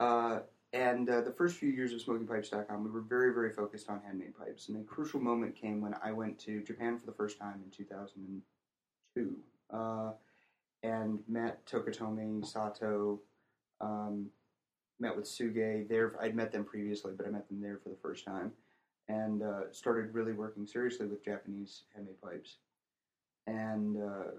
uh, 0.01 0.41
and 0.73 1.09
uh, 1.09 1.23
the 1.23 1.33
first 1.33 1.57
few 1.57 1.71
years 1.71 1.93
of 1.93 2.01
SmokingPipes.com, 2.01 2.85
we 2.85 2.91
were 2.91 3.01
very, 3.01 3.33
very 3.33 3.53
focused 3.53 3.89
on 3.89 4.01
handmade 4.05 4.37
pipes. 4.37 4.69
And 4.69 4.77
a 4.77 4.85
crucial 4.85 5.21
moment 5.21 5.57
came 5.57 5.81
when 5.81 5.95
I 6.03 6.13
went 6.13 6.39
to 6.41 6.63
Japan 6.63 6.99
for 6.99 7.07
the 7.07 7.13
first 7.13 7.39
time 7.39 7.61
in 7.65 7.71
2002 7.71 9.37
uh, 9.73 10.13
and 10.83 11.21
met 11.29 11.65
Tokutomi, 11.67 12.45
Sato, 12.45 13.21
um, 13.81 14.27
met 14.99 15.17
with 15.17 15.27
Tsuge. 15.27 15.89
There, 15.89 16.15
I'd 16.21 16.35
met 16.35 16.53
them 16.53 16.65
previously, 16.65 17.13
but 17.17 17.27
I 17.27 17.31
met 17.31 17.49
them 17.49 17.61
there 17.61 17.79
for 17.83 17.89
the 17.89 17.99
first 18.03 18.25
time. 18.25 18.53
And 19.09 19.43
uh, 19.43 19.73
started 19.73 20.15
really 20.15 20.33
working 20.33 20.67
seriously 20.67 21.07
with 21.07 21.25
Japanese 21.25 21.83
handmade 21.95 22.21
pipes. 22.21 22.57
And 23.47 23.97
uh, 24.03 24.31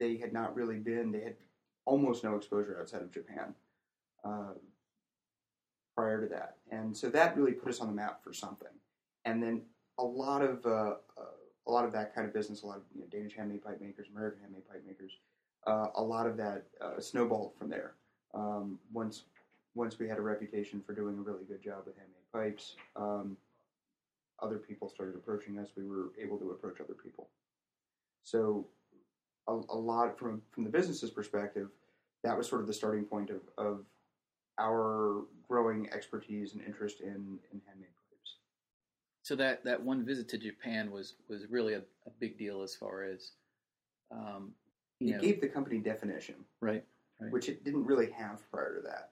they 0.00 0.16
had 0.16 0.32
not 0.32 0.54
really 0.54 0.78
been, 0.78 1.12
they 1.12 1.20
had 1.20 1.36
almost 1.84 2.24
no 2.24 2.36
exposure 2.36 2.78
outside 2.80 3.02
of 3.02 3.12
Japan 3.12 3.54
uh, 4.24 4.54
prior 5.94 6.20
to 6.20 6.28
that, 6.28 6.56
and 6.70 6.96
so 6.96 7.08
that 7.10 7.36
really 7.36 7.52
put 7.52 7.68
us 7.68 7.80
on 7.80 7.88
the 7.88 7.94
map 7.94 8.22
for 8.22 8.32
something. 8.32 8.68
And 9.24 9.42
then 9.42 9.62
a 9.98 10.04
lot 10.04 10.42
of 10.42 10.64
uh, 10.66 10.94
a 11.66 11.70
lot 11.70 11.84
of 11.84 11.92
that 11.92 12.14
kind 12.14 12.26
of 12.26 12.34
business, 12.34 12.62
a 12.62 12.66
lot 12.66 12.78
of 12.78 12.82
you 12.94 13.00
know, 13.00 13.06
Danish 13.10 13.36
handmade 13.36 13.64
pipe 13.64 13.80
makers, 13.80 14.08
American 14.14 14.40
handmade 14.42 14.68
pipe 14.68 14.82
makers, 14.86 15.12
uh, 15.66 15.88
a 15.94 16.02
lot 16.02 16.26
of 16.26 16.36
that 16.36 16.64
uh, 16.80 17.00
snowballed 17.00 17.52
from 17.58 17.68
there. 17.68 17.94
Um, 18.34 18.78
once 18.92 19.24
once 19.74 19.98
we 19.98 20.08
had 20.08 20.18
a 20.18 20.22
reputation 20.22 20.82
for 20.84 20.94
doing 20.94 21.18
a 21.18 21.22
really 21.22 21.44
good 21.44 21.62
job 21.62 21.82
with 21.86 21.96
handmade 21.96 22.32
pipes, 22.32 22.76
um, 22.96 23.36
other 24.40 24.58
people 24.58 24.88
started 24.88 25.14
approaching 25.14 25.58
us. 25.58 25.68
We 25.76 25.84
were 25.84 26.12
able 26.20 26.38
to 26.38 26.50
approach 26.50 26.80
other 26.80 26.94
people. 26.94 27.28
So, 28.22 28.66
a, 29.48 29.52
a 29.52 29.76
lot 29.76 30.18
from 30.18 30.42
from 30.50 30.64
the 30.64 30.70
business's 30.70 31.10
perspective, 31.10 31.68
that 32.24 32.36
was 32.36 32.48
sort 32.48 32.62
of 32.62 32.66
the 32.66 32.74
starting 32.74 33.04
point 33.04 33.30
of, 33.30 33.40
of 33.58 33.84
our 34.58 35.22
growing 35.46 35.88
expertise 35.92 36.54
and 36.54 36.62
interest 36.64 37.00
in, 37.00 37.38
in 37.52 37.60
handmade 37.66 37.90
pipes. 38.10 38.36
So 39.22 39.36
that, 39.36 39.64
that 39.64 39.80
one 39.82 40.04
visit 40.04 40.28
to 40.30 40.38
Japan 40.38 40.90
was, 40.90 41.14
was 41.28 41.46
really 41.50 41.74
a, 41.74 41.78
a 41.78 42.10
big 42.18 42.38
deal 42.38 42.62
as 42.62 42.74
far 42.74 43.04
as 43.04 43.32
um, 44.10 44.52
you 45.00 45.10
it 45.10 45.16
know, 45.16 45.20
gave 45.20 45.40
the 45.40 45.48
company 45.48 45.78
definition, 45.78 46.36
right, 46.60 46.84
right, 47.20 47.32
which 47.32 47.48
it 47.48 47.64
didn't 47.64 47.84
really 47.84 48.10
have 48.10 48.40
prior 48.50 48.76
to 48.76 48.82
that. 48.82 49.10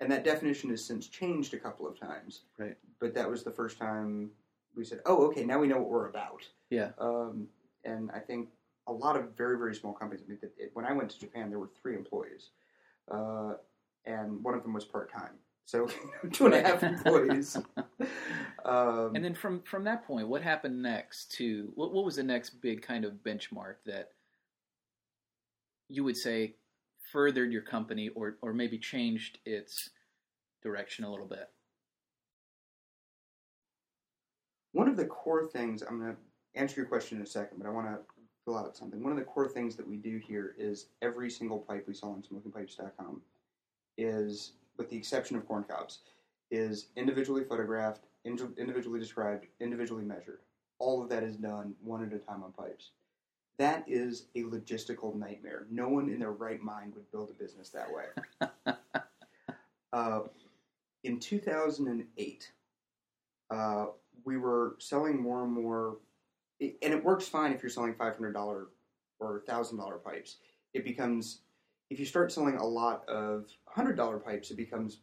And 0.00 0.10
that 0.12 0.24
definition 0.24 0.68
has 0.70 0.84
since 0.84 1.06
changed 1.08 1.54
a 1.54 1.58
couple 1.58 1.86
of 1.86 1.98
times. 1.98 2.42
right, 2.58 2.76
But 3.00 3.14
that 3.14 3.28
was 3.28 3.42
the 3.42 3.50
first 3.50 3.78
time 3.78 4.30
we 4.74 4.84
said, 4.84 5.00
"Oh, 5.06 5.26
okay, 5.28 5.44
now 5.44 5.58
we 5.58 5.68
know 5.68 5.78
what 5.78 5.88
we're 5.88 6.08
about." 6.08 6.42
yeah, 6.70 6.90
Um, 6.98 7.48
and 7.84 8.10
I 8.10 8.18
think 8.18 8.50
a 8.86 8.92
lot 8.92 9.16
of 9.16 9.34
very 9.36 9.56
very 9.56 9.74
small 9.74 9.94
companies. 9.94 10.22
I 10.24 10.28
mean, 10.28 10.38
it, 10.42 10.54
it, 10.58 10.70
when 10.74 10.84
I 10.84 10.92
went 10.92 11.10
to 11.10 11.18
Japan, 11.18 11.48
there 11.50 11.58
were 11.58 11.70
three 11.80 11.94
employees, 11.94 12.50
uh, 13.10 13.54
and 14.04 14.44
one 14.44 14.54
of 14.54 14.62
them 14.62 14.74
was 14.74 14.84
part 14.84 15.10
time. 15.10 15.38
So 15.64 15.88
two 16.32 16.46
and 16.46 16.54
a 16.54 16.62
half 16.62 16.82
employees. 16.82 17.56
Um, 18.64 19.14
And 19.14 19.24
then 19.24 19.34
from 19.34 19.62
from 19.62 19.84
that 19.84 20.04
point, 20.06 20.26
what 20.26 20.42
happened 20.42 20.82
next? 20.82 21.30
To 21.36 21.70
what 21.76 21.92
what 21.92 22.04
was 22.04 22.16
the 22.16 22.22
next 22.24 22.60
big 22.60 22.82
kind 22.82 23.04
of 23.04 23.12
benchmark 23.24 23.76
that 23.86 24.10
you 25.88 26.02
would 26.02 26.16
say 26.16 26.56
furthered 27.12 27.52
your 27.52 27.62
company 27.62 28.08
or 28.10 28.36
or 28.42 28.52
maybe 28.52 28.78
changed 28.78 29.38
its 29.44 29.90
direction 30.62 31.04
a 31.04 31.10
little 31.10 31.26
bit? 31.26 31.50
one 34.76 34.88
of 34.88 34.96
the 34.98 35.06
core 35.06 35.46
things 35.46 35.82
I'm 35.82 35.98
going 35.98 36.12
to 36.12 36.60
answer 36.60 36.78
your 36.78 36.86
question 36.86 37.16
in 37.16 37.24
a 37.24 37.26
second, 37.26 37.56
but 37.56 37.66
I 37.66 37.70
want 37.70 37.86
to 37.86 37.98
fill 38.44 38.58
out 38.58 38.76
something. 38.76 39.02
One 39.02 39.10
of 39.10 39.18
the 39.18 39.24
core 39.24 39.48
things 39.48 39.74
that 39.76 39.88
we 39.88 39.96
do 39.96 40.18
here 40.18 40.54
is 40.58 40.88
every 41.00 41.30
single 41.30 41.58
pipe 41.58 41.86
we 41.88 41.94
sell 41.94 42.10
on 42.10 42.22
smokingpipes.com 42.22 43.22
is, 43.96 44.52
with 44.76 44.90
the 44.90 44.96
exception 44.96 45.38
of 45.38 45.48
corn 45.48 45.64
cobs, 45.64 46.00
is 46.50 46.88
individually 46.94 47.42
photographed, 47.42 48.02
individually 48.26 49.00
described, 49.00 49.46
individually 49.60 50.04
measured. 50.04 50.40
All 50.78 51.02
of 51.02 51.08
that 51.08 51.22
is 51.22 51.36
done 51.36 51.74
one 51.82 52.04
at 52.04 52.12
a 52.12 52.18
time 52.18 52.44
on 52.44 52.52
pipes. 52.52 52.90
That 53.58 53.84
is 53.86 54.26
a 54.34 54.42
logistical 54.42 55.14
nightmare. 55.14 55.66
No 55.70 55.88
one 55.88 56.10
in 56.10 56.18
their 56.18 56.32
right 56.32 56.62
mind 56.62 56.94
would 56.94 57.10
build 57.10 57.30
a 57.30 57.42
business 57.42 57.70
that 57.70 57.88
way. 57.90 58.74
uh, 59.92 60.20
in 61.04 61.18
2008, 61.18 62.52
uh, 63.50 63.86
we 64.24 64.36
were 64.36 64.76
selling 64.78 65.20
more 65.20 65.44
and 65.44 65.52
more, 65.52 65.96
and 66.60 66.74
it 66.82 67.02
works 67.02 67.28
fine 67.28 67.52
if 67.52 67.62
you're 67.62 67.70
selling 67.70 67.94
$500 67.94 68.66
or 69.18 69.42
$1,000 69.48 70.04
pipes. 70.04 70.36
It 70.74 70.84
becomes, 70.84 71.40
if 71.88 71.98
you 71.98 72.04
start 72.04 72.30
selling 72.30 72.56
a 72.56 72.66
lot 72.66 73.08
of 73.08 73.46
$100 73.74 74.22
pipes, 74.22 74.50
it 74.50 74.56
becomes 74.56 74.98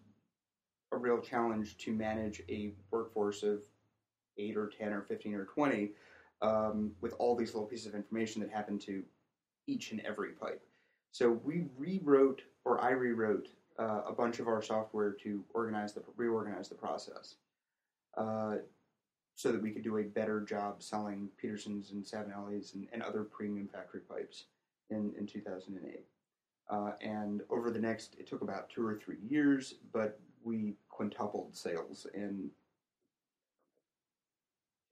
a 0.91 0.97
real 0.97 1.19
challenge 1.19 1.77
to 1.77 1.91
manage 1.91 2.43
a 2.49 2.73
workforce 2.91 3.41
of 3.41 3.63
8 4.37 4.57
or 4.57 4.67
10 4.77 4.93
or 4.93 5.01
15 5.01 5.33
or 5.33 5.45
20 5.45 5.91
um, 6.41 6.91
with 7.01 7.13
all 7.19 7.35
these 7.35 7.53
little 7.53 7.67
pieces 7.67 7.87
of 7.87 7.95
information 7.95 8.41
that 8.41 8.51
happen 8.51 8.77
to 8.79 9.03
each 9.67 9.91
and 9.91 10.01
every 10.01 10.31
pipe. 10.31 10.61
So 11.11 11.31
we 11.43 11.65
rewrote, 11.77 12.41
or 12.65 12.81
I 12.81 12.91
rewrote, 12.91 13.49
uh, 13.79 14.01
a 14.07 14.13
bunch 14.13 14.39
of 14.39 14.47
our 14.47 14.61
software 14.61 15.11
to 15.11 15.43
organize 15.53 15.93
the 15.93 16.03
reorganize 16.15 16.69
the 16.69 16.75
process, 16.75 17.35
uh, 18.17 18.57
so 19.35 19.51
that 19.51 19.61
we 19.61 19.71
could 19.71 19.83
do 19.83 19.97
a 19.97 20.03
better 20.03 20.41
job 20.41 20.83
selling 20.83 21.29
Petersons 21.41 21.91
and 21.91 22.03
Savinellis 22.03 22.75
and, 22.75 22.87
and 22.93 23.01
other 23.01 23.23
premium 23.23 23.67
factory 23.67 24.01
pipes 24.01 24.45
in 24.89 25.13
in 25.17 25.25
2008. 25.25 26.05
Uh, 26.69 26.91
and 27.01 27.41
over 27.49 27.71
the 27.71 27.79
next, 27.79 28.15
it 28.17 28.27
took 28.27 28.41
about 28.41 28.69
two 28.69 28.85
or 28.85 28.95
three 28.95 29.17
years, 29.27 29.75
but 29.91 30.19
we 30.43 30.75
quintupled 30.89 31.55
sales 31.55 32.07
in 32.13 32.49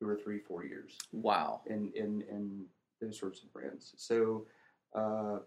two 0.02 0.10
or 0.10 0.16
three, 0.16 0.40
four 0.40 0.66
years 0.66 0.98
Wow. 1.14 1.62
in 1.68 1.92
in, 1.96 2.24
in 2.30 2.66
those 3.00 3.18
sorts 3.20 3.44
of 3.44 3.54
brands. 3.54 3.94
So, 3.98 4.46
uh, 4.96 5.40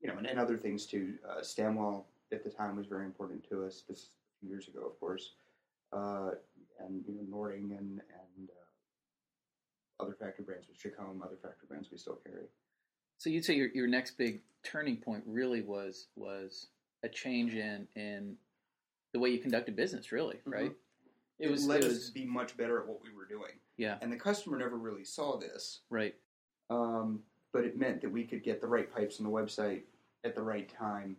you 0.00 0.08
know, 0.08 0.18
and, 0.18 0.26
and 0.26 0.38
other 0.38 0.56
things 0.56 0.86
too. 0.86 1.14
Uh, 1.28 1.42
Stanwell 1.42 2.06
at 2.32 2.44
the 2.44 2.50
time 2.50 2.76
was 2.76 2.86
very 2.86 3.04
important 3.06 3.48
to 3.48 3.64
us. 3.64 3.82
This 3.88 3.98
is 3.98 4.04
a 4.04 4.40
few 4.40 4.48
years 4.50 4.68
ago, 4.68 4.86
of 4.86 4.98
course, 5.00 5.32
uh, 5.92 6.30
and 6.80 7.02
you 7.06 7.14
know, 7.14 7.22
Nording 7.28 7.72
and 7.78 8.00
and 8.00 8.50
uh, 8.50 10.02
other 10.04 10.14
factory 10.18 10.44
brands 10.44 10.66
with 10.68 10.78
Chacom, 10.78 11.22
other 11.24 11.36
factory 11.42 11.66
brands 11.68 11.88
we 11.90 11.98
still 11.98 12.20
carry. 12.24 12.46
So 13.16 13.30
you'd 13.30 13.44
say 13.44 13.54
your 13.54 13.68
your 13.68 13.86
next 13.88 14.16
big 14.18 14.40
turning 14.62 14.96
point 14.98 15.24
really 15.26 15.62
was 15.62 16.08
was 16.14 16.68
a 17.02 17.08
change 17.08 17.54
in 17.54 17.88
in 17.96 18.36
the 19.12 19.18
way 19.18 19.30
you 19.30 19.38
conducted 19.38 19.74
business, 19.74 20.12
really, 20.12 20.36
Mhm. 20.46 20.52
right? 20.52 20.72
It, 21.38 21.50
was 21.50 21.66
let 21.66 21.84
it 21.84 21.90
us 21.90 22.10
be 22.10 22.24
much 22.24 22.56
better 22.56 22.80
at 22.80 22.86
what 22.88 23.00
we 23.02 23.10
were 23.14 23.26
doing, 23.26 23.52
yeah, 23.76 23.98
and 24.02 24.12
the 24.12 24.16
customer 24.16 24.58
never 24.58 24.76
really 24.76 25.04
saw 25.04 25.36
this. 25.38 25.80
right, 25.90 26.14
Um, 26.70 27.20
but 27.52 27.64
it 27.64 27.76
meant 27.78 28.00
that 28.02 28.10
we 28.10 28.24
could 28.24 28.42
get 28.42 28.60
the 28.60 28.66
right 28.66 28.92
pipes 28.92 29.18
on 29.20 29.24
the 29.24 29.30
website 29.32 29.82
at 30.24 30.34
the 30.34 30.42
right 30.42 30.68
time 30.68 31.16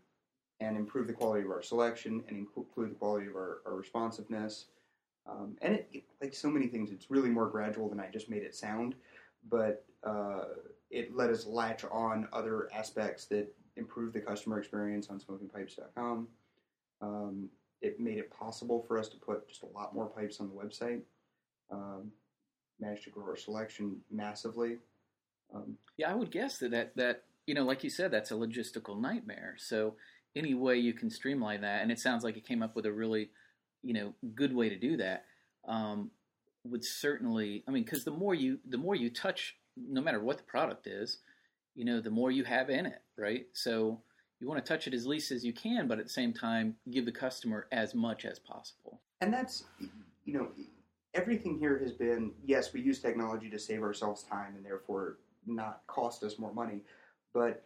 and 0.59 0.75
improve 0.77 1.07
the 1.07 1.13
quality 1.13 1.43
of 1.45 1.49
our 1.51 1.61
selection 1.61 2.21
and 2.27 2.37
include 2.37 2.91
the 2.91 2.95
quality 2.95 3.27
of 3.27 3.35
our, 3.35 3.61
our 3.65 3.75
responsiveness. 3.75 4.65
Um, 5.25 5.55
and 5.61 5.73
it, 5.75 5.87
it- 5.93 6.03
like 6.21 6.33
so 6.35 6.49
many 6.49 6.67
things, 6.67 6.91
it's 6.91 7.09
really 7.09 7.29
more 7.29 7.47
gradual 7.47 7.87
than 7.87 7.99
I 7.99 8.09
just 8.11 8.29
made 8.29 8.43
it 8.43 8.53
sound. 8.53 8.95
But 9.49 9.85
uh, 10.03 10.43
it 10.91 11.15
let 11.15 11.29
us 11.29 11.45
latch 11.45 11.85
on 11.89 12.27
other 12.33 12.67
aspects 12.73 13.23
that 13.27 13.47
improve 13.77 14.11
the 14.11 14.19
customer 14.19 14.59
experience 14.59 15.07
on 15.09 15.17
smokingpipes.com. 15.21 16.27
Um, 17.01 17.49
it 17.81 17.99
made 17.99 18.17
it 18.17 18.31
possible 18.31 18.83
for 18.87 18.97
us 18.97 19.07
to 19.09 19.17
put 19.17 19.47
just 19.47 19.63
a 19.63 19.67
lot 19.67 19.93
more 19.93 20.07
pipes 20.07 20.39
on 20.39 20.49
the 20.49 20.53
website. 20.53 21.01
Um, 21.71 22.11
managed 22.79 23.03
to 23.05 23.09
grow 23.09 23.25
our 23.25 23.35
selection 23.37 23.97
massively. 24.11 24.77
Um, 25.53 25.77
yeah. 25.97 26.11
I 26.11 26.15
would 26.15 26.31
guess 26.31 26.57
that 26.59 26.71
that 26.71 26.95
that 26.95 27.23
you 27.45 27.55
know, 27.55 27.63
like 27.63 27.83
you 27.83 27.89
said, 27.89 28.11
that's 28.11 28.31
a 28.31 28.35
logistical 28.35 28.99
nightmare. 28.99 29.55
So 29.57 29.95
any 30.35 30.53
way 30.53 30.77
you 30.77 30.93
can 30.93 31.09
streamline 31.09 31.61
that, 31.61 31.81
and 31.81 31.91
it 31.91 31.99
sounds 31.99 32.23
like 32.23 32.35
you 32.35 32.41
came 32.41 32.61
up 32.61 32.75
with 32.75 32.85
a 32.85 32.91
really 32.91 33.29
you 33.83 33.93
know 33.93 34.13
good 34.35 34.53
way 34.53 34.69
to 34.69 34.77
do 34.77 34.97
that. 34.97 35.25
Um, 35.67 36.11
would 36.65 36.83
certainly, 36.83 37.63
I 37.67 37.71
mean, 37.71 37.83
because 37.83 38.03
the 38.03 38.11
more 38.11 38.35
you 38.35 38.59
the 38.67 38.77
more 38.77 38.95
you 38.95 39.09
touch, 39.09 39.55
no 39.77 40.01
matter 40.01 40.21
what 40.21 40.37
the 40.37 40.43
product 40.43 40.87
is, 40.87 41.19
you 41.75 41.85
know, 41.85 42.01
the 42.01 42.11
more 42.11 42.31
you 42.31 42.43
have 42.43 42.69
in 42.69 42.85
it, 42.85 43.01
right? 43.17 43.45
So 43.53 44.01
you 44.39 44.47
want 44.47 44.63
to 44.63 44.67
touch 44.67 44.87
it 44.87 44.93
as 44.93 45.05
least 45.05 45.31
as 45.31 45.43
you 45.43 45.53
can, 45.53 45.87
but 45.87 45.99
at 45.99 46.05
the 46.05 46.11
same 46.11 46.33
time, 46.33 46.75
give 46.91 47.05
the 47.05 47.11
customer 47.11 47.67
as 47.71 47.93
much 47.93 48.25
as 48.25 48.39
possible. 48.39 49.01
and 49.21 49.33
that's 49.33 49.65
you 50.25 50.33
know 50.33 50.47
everything 51.13 51.57
here 51.57 51.79
has 51.79 51.91
been 51.91 52.31
yes 52.45 52.71
we 52.71 52.79
use 52.81 52.99
technology 52.99 53.49
to 53.49 53.57
save 53.57 53.81
ourselves 53.81 54.23
time 54.23 54.55
and 54.55 54.63
therefore 54.63 55.17
not 55.47 55.81
cost 55.87 56.23
us 56.23 56.37
more 56.37 56.53
money 56.53 56.81
but 57.33 57.63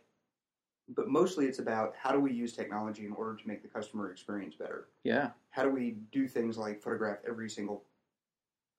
but 0.95 1.07
mostly 1.07 1.45
it's 1.45 1.59
about 1.59 1.93
how 1.97 2.11
do 2.11 2.19
we 2.19 2.31
use 2.31 2.53
technology 2.53 3.05
in 3.05 3.13
order 3.13 3.35
to 3.35 3.47
make 3.47 3.61
the 3.61 3.67
customer 3.67 4.11
experience 4.11 4.55
better? 4.55 4.87
Yeah, 5.03 5.29
how 5.49 5.63
do 5.63 5.69
we 5.69 5.97
do 6.11 6.27
things 6.27 6.57
like 6.57 6.81
photograph 6.81 7.19
every 7.27 7.49
single 7.49 7.83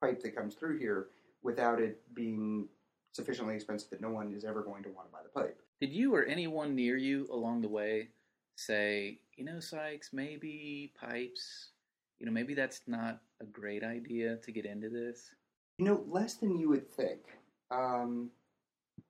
pipe 0.00 0.22
that 0.22 0.36
comes 0.36 0.54
through 0.54 0.78
here 0.78 1.08
without 1.42 1.80
it 1.80 2.02
being 2.14 2.68
sufficiently 3.12 3.54
expensive 3.54 3.90
that 3.90 4.00
no 4.00 4.10
one 4.10 4.32
is 4.34 4.44
ever 4.44 4.62
going 4.62 4.82
to 4.82 4.90
want 4.90 5.08
to 5.08 5.12
buy 5.12 5.20
the 5.22 5.28
pipe 5.28 5.60
Did 5.84 5.92
you 5.92 6.14
or 6.14 6.24
anyone 6.24 6.74
near 6.74 6.96
you 6.96 7.28
along 7.30 7.60
the 7.60 7.68
way 7.68 8.08
say, 8.56 9.18
you 9.36 9.44
know, 9.44 9.60
Sykes, 9.60 10.14
maybe 10.14 10.94
pipes, 10.98 11.72
you 12.18 12.24
know, 12.24 12.32
maybe 12.32 12.54
that's 12.54 12.80
not 12.86 13.20
a 13.42 13.44
great 13.44 13.84
idea 13.84 14.36
to 14.36 14.50
get 14.50 14.64
into 14.64 14.88
this? 14.88 15.30
You 15.76 15.84
know, 15.84 16.02
less 16.08 16.36
than 16.36 16.58
you 16.58 16.70
would 16.70 16.90
think. 16.90 17.20
Um, 17.70 18.30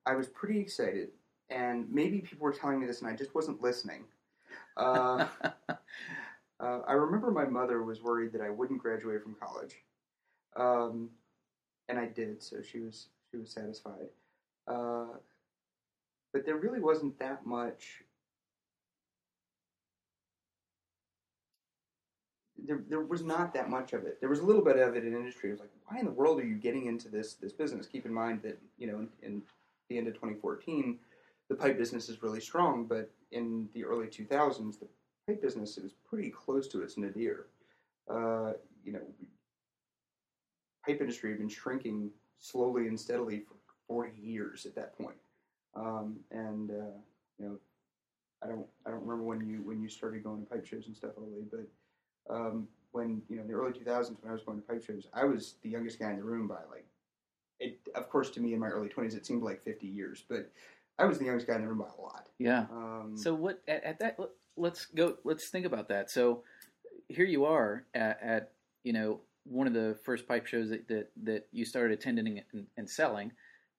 I 0.05 0.15
was 0.15 0.27
pretty 0.27 0.59
excited, 0.59 1.11
and 1.49 1.89
maybe 1.89 2.19
people 2.19 2.43
were 2.43 2.51
telling 2.51 2.81
me 2.81 2.87
this, 2.87 2.99
and 2.99 3.09
I 3.09 3.15
just 3.15 3.33
wasn't 3.33 3.61
listening. 3.61 4.03
Uh, 4.75 5.27
uh, 5.69 6.79
I 6.85 6.91
remember 6.91 7.31
my 7.31 7.45
mother 7.45 7.83
was 7.83 8.03
worried 8.03 8.33
that 8.33 8.41
I 8.41 8.49
wouldn't 8.49 8.81
graduate 8.81 9.23
from 9.23 9.35
college, 9.35 9.77
um, 10.57 11.09
and 11.87 11.97
I 11.97 12.07
did, 12.07 12.43
so 12.43 12.57
she 12.61 12.81
was 12.81 13.07
she 13.31 13.37
was 13.37 13.49
satisfied. 13.49 14.09
Uh, 14.67 15.19
but 16.35 16.45
there 16.45 16.57
really 16.57 16.81
wasn't 16.81 17.17
that 17.17 17.45
much. 17.45 18.03
There, 22.57 22.81
there 22.89 22.99
was 22.99 23.23
not 23.23 23.53
that 23.53 23.69
much 23.69 23.93
of 23.93 24.03
it. 24.03 24.19
There 24.19 24.27
was 24.27 24.39
a 24.39 24.43
little 24.43 24.61
bit 24.61 24.77
of 24.77 24.97
it 24.97 25.05
in 25.05 25.15
industry. 25.15 25.47
It 25.47 25.53
was 25.53 25.61
like, 25.61 25.69
why 25.87 25.99
in 25.99 26.03
the 26.03 26.11
world 26.11 26.41
are 26.41 26.45
you 26.45 26.55
getting 26.55 26.87
into 26.87 27.07
this 27.07 27.35
this 27.35 27.53
business? 27.53 27.87
Keep 27.87 28.05
in 28.05 28.13
mind 28.13 28.41
that 28.41 28.61
you 28.77 28.85
know 28.85 28.99
in, 28.99 29.09
in 29.23 29.41
the 29.87 29.97
end 29.97 30.07
of 30.07 30.15
2014, 30.15 30.99
the 31.47 31.55
pipe 31.55 31.77
business 31.77 32.09
is 32.09 32.21
really 32.21 32.41
strong, 32.41 32.85
but 32.85 33.09
in 33.31 33.69
the 33.73 33.85
early 33.85 34.07
2000s, 34.07 34.77
the 34.77 34.87
pipe 35.27 35.41
business 35.41 35.77
was 35.81 35.93
pretty 36.09 36.29
close 36.29 36.67
to 36.67 36.81
its 36.81 36.97
nadir. 36.97 37.45
Uh, 38.11 38.51
you 38.83 38.91
know, 38.91 39.07
pipe 40.85 40.99
industry 40.99 41.29
had 41.29 41.39
been 41.39 41.47
shrinking 41.47 42.09
slowly 42.39 42.87
and 42.87 42.99
steadily 42.99 43.39
for 43.39 43.55
40 43.87 44.19
years 44.19 44.65
at 44.65 44.75
that 44.75 44.97
point. 44.97 45.15
Um, 45.75 46.17
and 46.31 46.71
uh, 46.71 46.97
you 47.37 47.45
know, 47.45 47.57
I 48.43 48.47
don't 48.47 48.65
I 48.85 48.91
don't 48.91 49.01
remember 49.01 49.23
when 49.23 49.45
you 49.47 49.61
when 49.63 49.81
you 49.81 49.89
started 49.89 50.23
going 50.23 50.41
to 50.41 50.49
pipe 50.49 50.65
shows 50.65 50.87
and 50.87 50.95
stuff, 50.95 51.11
Oli, 51.17 51.45
but 51.51 52.33
um, 52.33 52.67
when 52.91 53.21
you 53.29 53.35
know 53.37 53.41
in 53.43 53.47
the 53.47 53.53
early 53.53 53.73
2000s 53.73 54.15
when 54.21 54.29
I 54.29 54.33
was 54.33 54.43
going 54.43 54.61
to 54.61 54.67
pipe 54.67 54.83
shows, 54.85 55.07
I 55.13 55.25
was 55.25 55.55
the 55.63 55.69
youngest 55.69 55.99
guy 55.99 56.11
in 56.11 56.17
the 56.17 56.23
room 56.23 56.47
by 56.47 56.59
like 56.71 56.85
it. 57.59 57.79
Of 57.95 58.09
course, 58.09 58.29
to 58.31 58.39
me 58.39 58.53
in 58.53 58.59
my 58.59 58.67
early 58.67 58.89
20s, 58.89 59.15
it 59.15 59.25
seemed 59.25 59.43
like 59.43 59.63
50 59.63 59.87
years, 59.87 60.23
but 60.29 60.51
I 60.97 61.05
was 61.05 61.17
the 61.17 61.25
youngest 61.25 61.47
guy 61.47 61.55
in 61.55 61.61
the 61.61 61.67
room 61.67 61.79
by 61.79 61.85
a 61.97 62.01
lot. 62.01 62.29
Yeah. 62.39 62.65
Um, 62.71 63.13
So 63.15 63.33
what 63.33 63.61
at, 63.67 63.83
at 63.83 63.99
that? 63.99 64.17
Let's 64.57 64.85
go. 64.85 65.17
Let's 65.23 65.49
think 65.49 65.65
about 65.65 65.89
that. 65.89 66.09
So 66.09 66.43
here 67.09 67.25
you 67.25 67.45
are 67.45 67.85
at, 67.93 68.19
at 68.21 68.51
you 68.83 68.93
know 68.93 69.19
one 69.43 69.67
of 69.67 69.73
the 69.73 69.97
first 70.03 70.27
pipe 70.27 70.47
shows 70.47 70.69
that 70.69 70.87
that, 70.87 71.11
that 71.23 71.47
you 71.51 71.65
started 71.65 71.97
attending 71.97 72.41
and, 72.53 72.65
and 72.77 72.89
selling, 72.89 73.31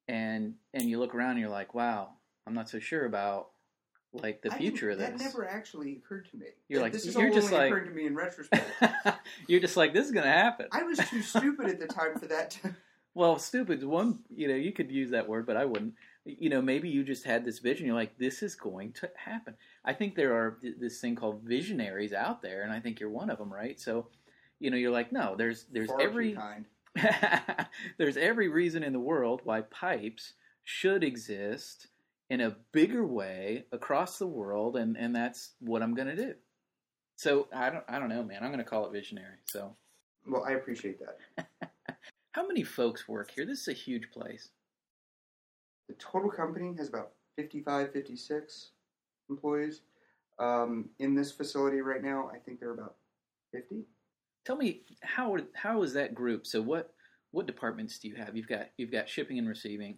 and 0.09 0.55
and 0.75 0.85
you 0.85 0.99
look 0.99 1.15
around 1.15 1.33
and 1.33 1.41
you're 1.41 1.49
like, 1.51 1.75
wow, 1.75 2.11
I'm 2.47 2.55
not 2.55 2.69
so 2.69 2.79
sure 2.79 3.05
about 3.07 3.49
like 4.13 4.41
the 4.43 4.53
I 4.53 4.59
future 4.59 4.91
of 4.91 4.99
this. 4.99 5.09
That 5.11 5.19
never 5.19 5.47
actually 5.47 5.93
occurred 5.97 6.29
to 6.31 6.37
me. 6.37 6.47
You're 6.69 6.81
like- 6.81 6.93
this 6.93 7.05
is 7.07 7.15
you're 7.15 7.33
just 7.33 7.53
only 7.53 7.59
like- 7.59 7.73
occurring 7.73 7.89
to 7.89 7.95
me 7.95 8.07
in 8.07 8.15
retrospect. 8.25 8.67
you're 9.47 9.61
just 9.61 9.77
like 9.77 9.93
this 9.93 10.07
is 10.07 10.13
gonna 10.13 10.27
happen. 10.33 10.67
I 10.73 10.83
was 10.85 10.99
too 11.11 11.23
stupid 11.23 11.67
at 11.69 11.79
the 11.81 11.87
time 11.87 12.19
for 12.19 12.27
that. 12.27 12.51
To, 12.53 12.75
Well, 13.15 13.39
stupid's 13.39 13.83
one. 13.83 14.19
You 14.29 14.47
know, 14.49 14.55
you 14.55 14.73
could 14.73 14.91
use 14.93 15.11
that 15.13 15.27
word, 15.27 15.47
but 15.47 15.57
I 15.57 15.65
wouldn't. 15.65 15.95
You 16.27 16.51
know, 16.51 16.61
maybe 16.61 16.91
you 16.91 17.03
just 17.03 17.25
had 17.25 17.47
this 17.47 17.61
vision. 17.61 17.87
You're 17.87 17.95
like, 17.95 18.19
this 18.19 18.43
is 18.43 18.55
going 18.55 18.93
to 18.93 19.11
happen. 19.17 19.55
I 19.87 19.95
think 19.95 20.17
there 20.17 20.35
are 20.35 20.59
th- 20.61 20.75
this 20.79 21.01
thing 21.01 21.15
called 21.15 21.41
visionaries 21.43 22.13
out 22.13 22.43
there, 22.43 22.63
and 22.63 22.71
I 22.71 22.79
think 22.81 23.01
you're 23.01 23.09
one 23.09 23.31
of 23.31 23.39
them, 23.39 23.51
right? 23.51 23.81
So, 23.81 24.09
you 24.61 24.71
know, 24.71 24.77
you're 24.77 24.91
like, 24.91 25.13
no, 25.13 25.35
there's 25.35 25.65
there's 25.73 25.89
far 25.89 26.03
every 26.03 26.35
kind. 26.35 26.67
there's 27.99 28.17
every 28.17 28.49
reason 28.49 28.83
in 28.83 28.93
the 28.93 29.01
world 29.01 29.41
why 29.45 29.63
pipes 29.63 30.35
should 30.65 31.05
exist 31.05 31.89
in 32.31 32.41
a 32.41 32.57
bigger 32.73 33.07
way 33.07 33.65
across 33.73 34.19
the 34.19 34.27
world, 34.27 34.77
and 34.77 34.97
and 34.97 35.15
that's 35.15 35.53
what 35.61 35.83
I'm 35.83 35.95
going 35.95 36.09
to 36.09 36.17
do. 36.17 36.35
So 37.17 37.49
I 37.55 37.71
don't 37.71 37.85
I 37.89 37.99
don't 37.99 38.09
know, 38.09 38.23
man. 38.23 38.43
I'm 38.43 38.51
going 38.51 38.59
to 38.59 38.65
call 38.65 38.87
it 38.87 38.93
visionary. 38.93 39.37
So 39.45 39.77
Well, 40.27 40.45
I 40.45 40.53
appreciate 40.53 41.01
that. 41.01 41.49
how 42.33 42.47
many 42.47 42.63
folks 42.63 43.09
work 43.09 43.31
here? 43.31 43.47
This 43.47 43.63
is 43.63 43.69
a 43.69 43.73
huge 43.73 44.11
place. 44.13 44.51
The 45.89 45.95
total 45.95 46.31
company 46.31 46.75
has 46.79 46.89
about 46.89 47.13
55, 47.37 47.93
56 47.93 48.71
employees. 49.31 49.83
Um, 50.39 50.91
in 50.99 51.15
this 51.15 51.33
facility 51.33 51.81
right 51.81 52.03
now, 52.03 52.29
I 52.35 52.39
think 52.39 52.61
there 52.61 52.71
are 52.71 52.75
about 52.75 52.97
50. 53.53 53.85
Tell 54.47 54.57
me 54.57 54.83
how 55.03 55.37
how 55.55 55.83
is 55.83 55.93
that 55.95 56.15
group? 56.15 56.47
So 56.47 56.63
what 56.63 56.95
what 57.33 57.47
departments 57.47 57.99
do 57.99 58.07
you 58.07 58.15
have? 58.15 58.37
You've 58.37 58.47
got 58.47 58.69
you've 58.77 58.93
got 58.93 59.09
shipping 59.09 59.39
and 59.39 59.49
receiving. 59.49 59.97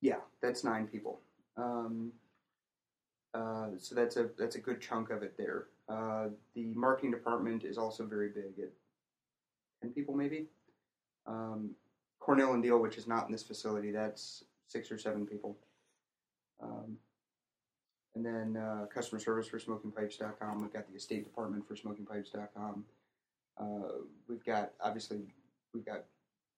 Yeah, 0.00 0.20
that's 0.40 0.62
nine 0.62 0.86
people. 0.86 1.20
Um, 1.56 2.12
uh, 3.34 3.70
so 3.76 3.96
that's 3.96 4.16
a 4.16 4.30
that's 4.38 4.54
a 4.54 4.60
good 4.60 4.80
chunk 4.80 5.10
of 5.10 5.24
it 5.24 5.36
there. 5.36 5.66
Uh, 5.88 6.28
the 6.54 6.72
marketing 6.74 7.10
department 7.10 7.64
is 7.64 7.76
also 7.76 8.06
very 8.06 8.28
big 8.28 8.62
at 8.62 8.70
ten 9.82 9.90
people 9.90 10.14
maybe. 10.14 10.46
Um, 11.26 11.70
Cornell 12.20 12.52
and 12.52 12.62
Diehl, 12.62 12.80
which 12.80 12.98
is 12.98 13.08
not 13.08 13.26
in 13.26 13.32
this 13.32 13.42
facility, 13.42 13.90
that's 13.90 14.44
six 14.68 14.92
or 14.92 14.98
seven 14.98 15.26
people. 15.26 15.56
Um, 16.62 16.98
and 18.14 18.24
then 18.24 18.56
uh, 18.62 18.86
customer 18.86 19.20
service 19.20 19.48
for 19.48 19.58
smokingpipes.com. 19.58 20.60
We've 20.60 20.72
got 20.72 20.88
the 20.88 20.94
estate 20.94 21.24
department 21.24 21.66
for 21.66 21.74
smokingpipes.com. 21.74 22.84
Uh, 23.58 24.02
we've 24.28 24.44
got 24.44 24.72
obviously 24.80 25.20
we've 25.74 25.84
got 25.84 26.04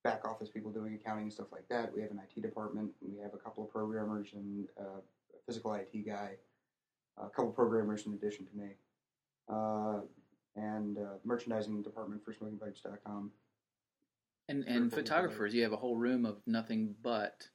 back 0.04 0.24
office 0.24 0.48
people 0.48 0.70
doing 0.70 0.94
accounting 0.94 1.24
and 1.24 1.32
stuff 1.32 1.48
like 1.52 1.68
that. 1.68 1.94
We 1.94 2.02
have 2.02 2.10
an 2.10 2.20
IT 2.20 2.40
department. 2.42 2.90
We 3.00 3.18
have 3.22 3.34
a 3.34 3.38
couple 3.38 3.64
of 3.64 3.70
programmers 3.70 4.30
and 4.34 4.66
uh, 4.78 4.98
a 4.98 5.38
physical 5.46 5.74
IT 5.74 6.06
guy, 6.06 6.32
a 7.18 7.28
couple 7.28 7.50
of 7.50 7.54
programmers 7.54 8.06
in 8.06 8.14
addition 8.14 8.46
to 8.46 8.56
me, 8.56 8.70
uh, 9.48 10.00
and 10.56 10.98
uh, 10.98 11.18
merchandising 11.24 11.82
department 11.82 12.24
for 12.24 12.32
smokingpipes.com. 12.32 13.30
And 14.48 14.64
and 14.64 14.92
photographers, 14.92 15.54
you 15.54 15.62
have 15.62 15.72
a 15.72 15.76
whole 15.76 15.96
room 15.96 16.26
of 16.26 16.38
nothing 16.46 16.94
but 17.02 17.48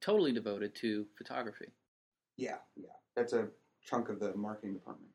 totally 0.00 0.32
devoted 0.32 0.74
to 0.76 1.06
photography. 1.16 1.68
Yeah, 2.36 2.56
yeah, 2.76 2.88
that's 3.14 3.34
a 3.34 3.48
chunk 3.84 4.08
of 4.08 4.18
the 4.18 4.34
marketing 4.34 4.72
department. 4.74 5.10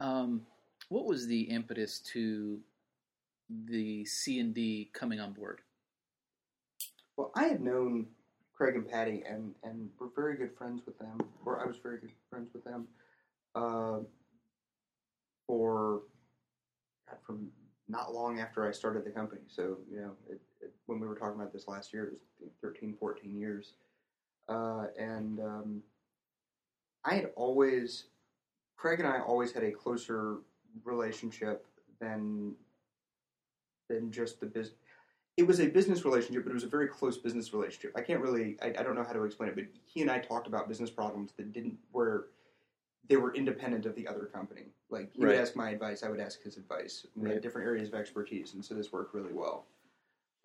Um, 0.00 0.42
what 0.88 1.04
was 1.04 1.26
the 1.26 1.42
impetus 1.42 2.00
to 2.00 2.60
the 3.66 4.04
C 4.04 4.40
and 4.40 4.54
D 4.54 4.90
coming 4.92 5.20
on 5.20 5.32
board? 5.32 5.60
Well, 7.16 7.32
I 7.34 7.44
had 7.44 7.60
known 7.60 8.06
Craig 8.54 8.74
and 8.74 8.88
Patty, 8.88 9.22
and 9.28 9.54
and 9.62 9.90
were 9.98 10.08
very 10.14 10.36
good 10.36 10.56
friends 10.56 10.82
with 10.86 10.98
them, 10.98 11.20
or 11.44 11.60
I 11.62 11.66
was 11.66 11.76
very 11.82 11.98
good 11.98 12.12
friends 12.30 12.50
with 12.52 12.64
them, 12.64 12.86
uh, 13.54 13.98
for 15.46 16.02
from 17.24 17.48
not 17.88 18.12
long 18.12 18.40
after 18.40 18.66
I 18.66 18.72
started 18.72 19.04
the 19.04 19.10
company. 19.10 19.42
So 19.48 19.78
you 19.90 20.00
know, 20.00 20.12
it, 20.28 20.40
it, 20.60 20.72
when 20.86 21.00
we 21.00 21.06
were 21.06 21.16
talking 21.16 21.40
about 21.40 21.52
this 21.52 21.68
last 21.68 21.92
year, 21.92 22.04
it 22.06 22.12
was 22.40 22.52
13, 22.60 22.96
14 22.98 23.38
years, 23.38 23.74
uh, 24.48 24.86
and 24.98 25.40
um, 25.40 25.82
I 27.04 27.14
had 27.14 27.30
always, 27.36 28.04
Craig 28.76 29.00
and 29.00 29.08
I 29.08 29.20
always 29.20 29.52
had 29.52 29.62
a 29.62 29.70
closer 29.70 30.38
relationship 30.84 31.66
than 32.00 32.54
than 33.88 34.10
just 34.10 34.40
the 34.40 34.46
business 34.46 34.76
it 35.36 35.46
was 35.46 35.60
a 35.60 35.66
business 35.66 36.04
relationship, 36.04 36.44
but 36.44 36.50
it 36.50 36.54
was 36.54 36.64
a 36.64 36.68
very 36.68 36.88
close 36.88 37.18
business 37.18 37.52
relationship. 37.52 37.92
I 37.94 38.00
can't 38.00 38.20
really, 38.20 38.56
I, 38.62 38.68
I 38.68 38.82
don't 38.82 38.94
know 38.94 39.04
how 39.04 39.12
to 39.12 39.24
explain 39.24 39.50
it, 39.50 39.54
but 39.54 39.64
he 39.84 40.00
and 40.00 40.10
I 40.10 40.18
talked 40.18 40.46
about 40.46 40.66
business 40.66 40.88
problems 40.88 41.32
that 41.36 41.52
didn't, 41.52 41.76
where 41.92 42.28
they 43.08 43.16
were 43.16 43.34
independent 43.34 43.84
of 43.84 43.94
the 43.94 44.08
other 44.08 44.24
company. 44.24 44.72
Like 44.88 45.12
he 45.12 45.22
Right. 45.22 45.32
would 45.32 45.40
ask 45.40 45.54
my 45.54 45.70
advice, 45.70 46.02
I 46.02 46.08
would 46.08 46.20
ask 46.20 46.42
his 46.42 46.56
advice. 46.56 47.06
We 47.14 47.26
Right. 47.26 47.34
had 47.34 47.42
different 47.42 47.66
areas 47.66 47.88
of 47.88 47.94
expertise, 47.94 48.54
and 48.54 48.64
so 48.64 48.74
this 48.74 48.92
worked 48.92 49.14
really 49.14 49.34
well. 49.34 49.66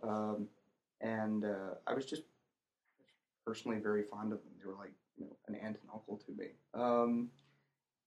Um, 0.03 0.49
and 0.99 1.45
uh, 1.45 1.75
I 1.87 1.93
was 1.93 2.05
just 2.05 2.23
personally 3.45 3.79
very 3.79 4.03
fond 4.03 4.33
of 4.33 4.43
them. 4.43 4.51
They 4.59 4.67
were 4.67 4.75
like 4.75 4.93
you 5.17 5.25
know 5.25 5.37
an 5.47 5.55
aunt 5.55 5.77
and 5.81 5.89
uncle 5.93 6.17
to 6.17 6.31
me. 6.33 6.47
Um, 6.73 7.29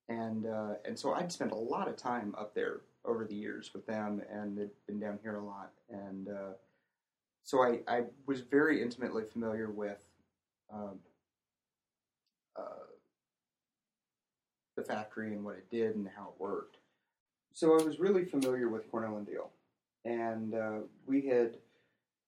and 0.09 0.47
uh, 0.47 0.75
and 0.85 0.99
so 0.99 1.14
I'd 1.14 1.33
spent 1.33 1.53
a 1.53 1.57
lot 1.57 1.88
of 1.88 1.97
time 1.97 2.35
up 2.38 2.55
there 2.55 2.81
over 3.05 3.25
the 3.25 3.35
years 3.35 3.71
with 3.75 3.87
them, 3.87 4.23
and 4.31 4.57
they'd 4.57 4.71
been 4.87 5.01
down 5.01 5.19
here 5.23 5.37
a 5.37 5.45
lot, 5.45 5.73
and 5.90 6.29
uh, 6.29 6.53
so 7.43 7.62
I, 7.62 7.81
I 7.87 8.05
was 8.27 8.40
very 8.40 8.83
intimately 8.83 9.25
familiar 9.25 9.71
with 9.71 10.03
um, 10.73 10.99
uh, 12.57 12.87
the 14.77 14.83
factory 14.83 15.35
and 15.35 15.45
what 15.45 15.57
it 15.57 15.71
did 15.71 15.95
and 15.95 16.09
how 16.17 16.33
it 16.35 16.40
worked. 16.40 16.79
So 17.53 17.79
I 17.79 17.85
was 17.85 18.01
really 18.01 18.25
familiar 18.25 18.69
with 18.69 18.90
Cornell 18.90 19.17
and 19.17 19.27
Diehl, 19.27 19.49
and 20.05 20.55
uh, 20.55 20.87
we 21.07 21.23
had 21.23 21.57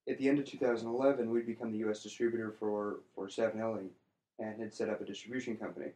at 0.09 0.19
the 0.19 0.29
end 0.29 0.39
of 0.39 0.45
2011 0.45 1.31
we'd 1.31 1.47
become 1.47 1.73
the 1.73 1.79
U.S. 1.79 2.03
distributor 2.03 2.55
for 2.59 3.01
for 3.15 3.29
Savinelli, 3.29 3.89
and 4.39 4.61
had 4.61 4.75
set 4.75 4.89
up 4.89 5.01
a 5.01 5.05
distribution 5.05 5.57
company. 5.57 5.93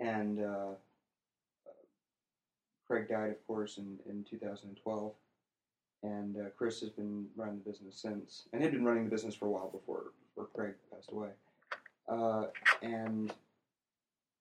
And 0.00 0.40
uh, 0.40 0.74
Craig 2.88 3.08
died, 3.08 3.30
of 3.30 3.46
course, 3.46 3.78
in, 3.78 3.98
in 4.08 4.24
2012 4.24 5.12
and 6.02 6.36
uh, 6.36 6.48
Chris 6.56 6.80
has 6.80 6.90
been 6.90 7.26
running 7.36 7.60
the 7.64 7.70
business 7.70 7.96
since, 8.00 8.44
and 8.52 8.62
had 8.62 8.72
been 8.72 8.84
running 8.84 9.04
the 9.04 9.10
business 9.10 9.34
for 9.34 9.46
a 9.46 9.50
while 9.50 9.68
before 9.68 10.12
before 10.28 10.48
Craig 10.54 10.74
passed 10.92 11.10
away. 11.10 11.28
Uh, 12.08 12.46
and 12.82 13.32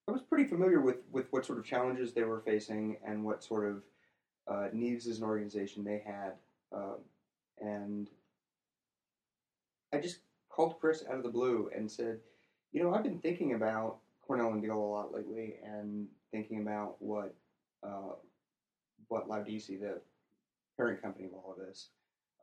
I 0.08 0.12
was 0.12 0.22
pretty 0.22 0.46
familiar 0.46 0.80
with 0.80 0.98
with 1.12 1.26
what 1.32 1.46
sort 1.46 1.60
of 1.60 1.66
challenges 1.66 2.14
they 2.14 2.24
were 2.24 2.40
facing 2.40 2.98
and 3.06 3.24
what 3.24 3.44
sort 3.44 3.66
of 3.66 3.84
uh, 4.48 4.68
needs 4.74 5.08
as 5.08 5.20
an 5.20 5.26
organization 5.26 5.84
they 5.84 6.02
had. 6.06 6.34
Um, 6.72 6.98
and 7.60 8.10
I 9.94 9.98
just 9.98 10.20
called 10.50 10.80
Chris 10.80 11.04
out 11.10 11.18
of 11.18 11.24
the 11.24 11.30
blue 11.30 11.70
and 11.76 11.92
said, 11.92 12.20
"You 12.72 12.84
know, 12.84 12.94
I've 12.94 13.04
been 13.04 13.20
thinking 13.20 13.54
about 13.54 13.98
Cornell 14.30 14.52
and 14.52 14.64
Diehl 14.64 14.76
a 14.76 14.78
lot 14.78 15.12
lately, 15.12 15.56
and 15.66 16.08
thinking 16.32 16.62
about 16.62 16.98
what 17.00 17.34
uh, 17.82 18.14
what 19.08 19.28
Laudisi, 19.28 19.80
the 19.80 20.00
parent 20.78 21.02
company 21.02 21.26
of 21.26 21.34
all 21.34 21.56
of 21.58 21.66
this, 21.66 21.88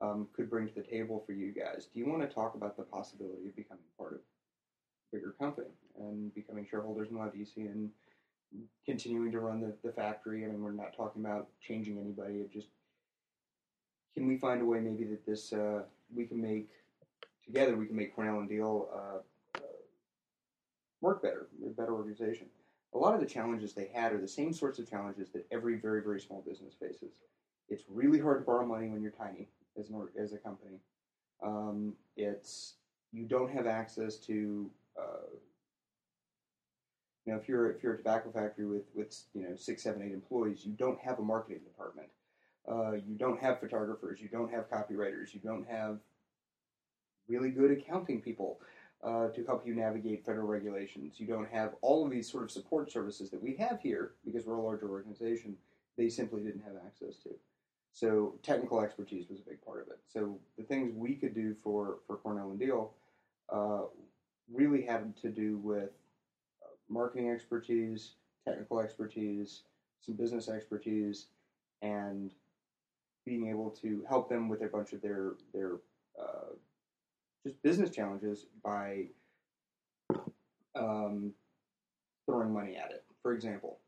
um, 0.00 0.26
could 0.34 0.50
bring 0.50 0.66
to 0.66 0.74
the 0.74 0.82
table 0.82 1.22
for 1.24 1.32
you 1.32 1.52
guys. 1.52 1.86
Do 1.94 2.00
you 2.00 2.08
want 2.08 2.28
to 2.28 2.34
talk 2.34 2.56
about 2.56 2.76
the 2.76 2.82
possibility 2.82 3.46
of 3.46 3.54
becoming 3.54 3.84
part 3.96 4.14
of 4.14 4.18
a 4.18 5.16
bigger 5.16 5.36
company 5.38 5.68
and 5.96 6.34
becoming 6.34 6.66
shareholders 6.68 7.10
in 7.10 7.18
Laudisi 7.18 7.70
and 7.70 7.90
continuing 8.84 9.30
to 9.30 9.38
run 9.38 9.60
the, 9.60 9.72
the 9.84 9.92
factory? 9.92 10.44
I 10.44 10.48
mean, 10.48 10.62
we're 10.62 10.72
not 10.72 10.96
talking 10.96 11.24
about 11.24 11.46
changing 11.60 12.00
anybody. 12.00 12.38
It 12.40 12.52
just 12.52 12.66
can 14.14 14.26
we 14.26 14.38
find 14.38 14.60
a 14.60 14.64
way 14.64 14.80
maybe 14.80 15.04
that 15.04 15.24
this 15.24 15.52
uh, 15.52 15.82
we 16.12 16.24
can 16.24 16.42
make 16.42 16.68
together 17.44 17.76
we 17.76 17.86
can 17.86 17.94
make 17.94 18.12
Cornell 18.12 18.40
and 18.40 18.50
Diehl 18.50 18.88
uh, 18.92 19.18
work 21.00 21.22
better, 21.22 21.46
a 21.64 21.70
better 21.70 21.94
organization. 21.94 22.46
A 22.94 22.98
lot 22.98 23.14
of 23.14 23.20
the 23.20 23.26
challenges 23.26 23.74
they 23.74 23.90
had 23.92 24.12
are 24.12 24.20
the 24.20 24.28
same 24.28 24.52
sorts 24.52 24.78
of 24.78 24.88
challenges 24.88 25.30
that 25.30 25.46
every 25.50 25.76
very 25.76 26.02
very 26.02 26.20
small 26.20 26.42
business 26.46 26.74
faces. 26.74 27.12
It's 27.68 27.84
really 27.90 28.18
hard 28.18 28.40
to 28.40 28.44
borrow 28.44 28.64
money 28.66 28.88
when 28.88 29.02
you're 29.02 29.10
tiny 29.10 29.48
as 29.78 29.90
an 29.90 30.08
as 30.18 30.32
a 30.32 30.38
company. 30.38 30.80
Um, 31.42 31.94
it's 32.16 32.74
you 33.12 33.24
don't 33.24 33.50
have 33.50 33.66
access 33.66 34.16
to 34.16 34.70
uh, 34.98 35.26
you 37.26 37.32
know 37.32 37.38
if 37.38 37.48
you're 37.48 37.70
if 37.70 37.82
you're 37.82 37.94
a 37.94 37.96
tobacco 37.96 38.30
factory 38.30 38.66
with 38.66 38.84
with 38.94 39.24
you 39.34 39.42
know 39.42 39.54
six 39.56 39.82
seven 39.82 40.02
eight 40.02 40.12
employees 40.12 40.64
you 40.64 40.72
don't 40.72 40.98
have 41.00 41.18
a 41.18 41.22
marketing 41.22 41.60
department 41.64 42.08
uh, 42.70 42.92
you 42.92 43.16
don't 43.16 43.40
have 43.40 43.60
photographers 43.60 44.20
you 44.20 44.28
don't 44.28 44.50
have 44.50 44.70
copywriters 44.70 45.34
you 45.34 45.40
don't 45.40 45.66
have 45.68 45.98
really 47.28 47.50
good 47.50 47.70
accounting 47.70 48.20
people 48.20 48.58
uh, 49.04 49.28
to 49.28 49.44
help 49.44 49.66
you 49.66 49.74
navigate 49.74 50.24
federal 50.24 50.46
regulations 50.46 51.14
you 51.18 51.26
don't 51.26 51.48
have 51.50 51.74
all 51.82 52.04
of 52.04 52.10
these 52.10 52.30
sort 52.30 52.44
of 52.44 52.50
support 52.50 52.90
services 52.90 53.30
that 53.30 53.42
we 53.42 53.54
have 53.56 53.80
here 53.80 54.12
because 54.24 54.46
we're 54.46 54.56
a 54.56 54.62
larger 54.62 54.88
organization 54.90 55.56
they 55.96 56.08
simply 56.08 56.42
didn't 56.42 56.62
have 56.62 56.74
access 56.84 57.16
to 57.16 57.30
so 57.96 58.34
technical 58.42 58.82
expertise 58.82 59.24
was 59.30 59.40
a 59.40 59.48
big 59.48 59.64
part 59.64 59.80
of 59.80 59.88
it. 59.88 59.98
So 60.06 60.38
the 60.58 60.64
things 60.64 60.92
we 60.94 61.14
could 61.14 61.34
do 61.34 61.56
for, 61.64 62.00
for 62.06 62.18
Cornell 62.18 62.50
and 62.50 62.60
Diehl 62.60 62.90
uh, 63.50 63.86
really 64.52 64.82
had 64.82 65.16
to 65.22 65.30
do 65.30 65.56
with 65.56 65.88
uh, 66.62 66.68
marketing 66.90 67.30
expertise, 67.30 68.16
technical 68.46 68.80
expertise, 68.80 69.62
some 70.02 70.14
business 70.14 70.50
expertise, 70.50 71.28
and 71.80 72.32
being 73.24 73.48
able 73.48 73.70
to 73.70 74.04
help 74.06 74.28
them 74.28 74.50
with 74.50 74.60
a 74.60 74.66
bunch 74.66 74.92
of 74.92 75.00
their 75.00 75.32
their 75.54 75.76
just 77.46 77.62
business 77.62 77.90
challenges 77.90 78.46
by 78.64 79.04
um, 80.74 81.32
throwing 82.26 82.52
money 82.52 82.76
at 82.76 82.90
it. 82.90 83.04
For 83.22 83.32
example, 83.32 83.78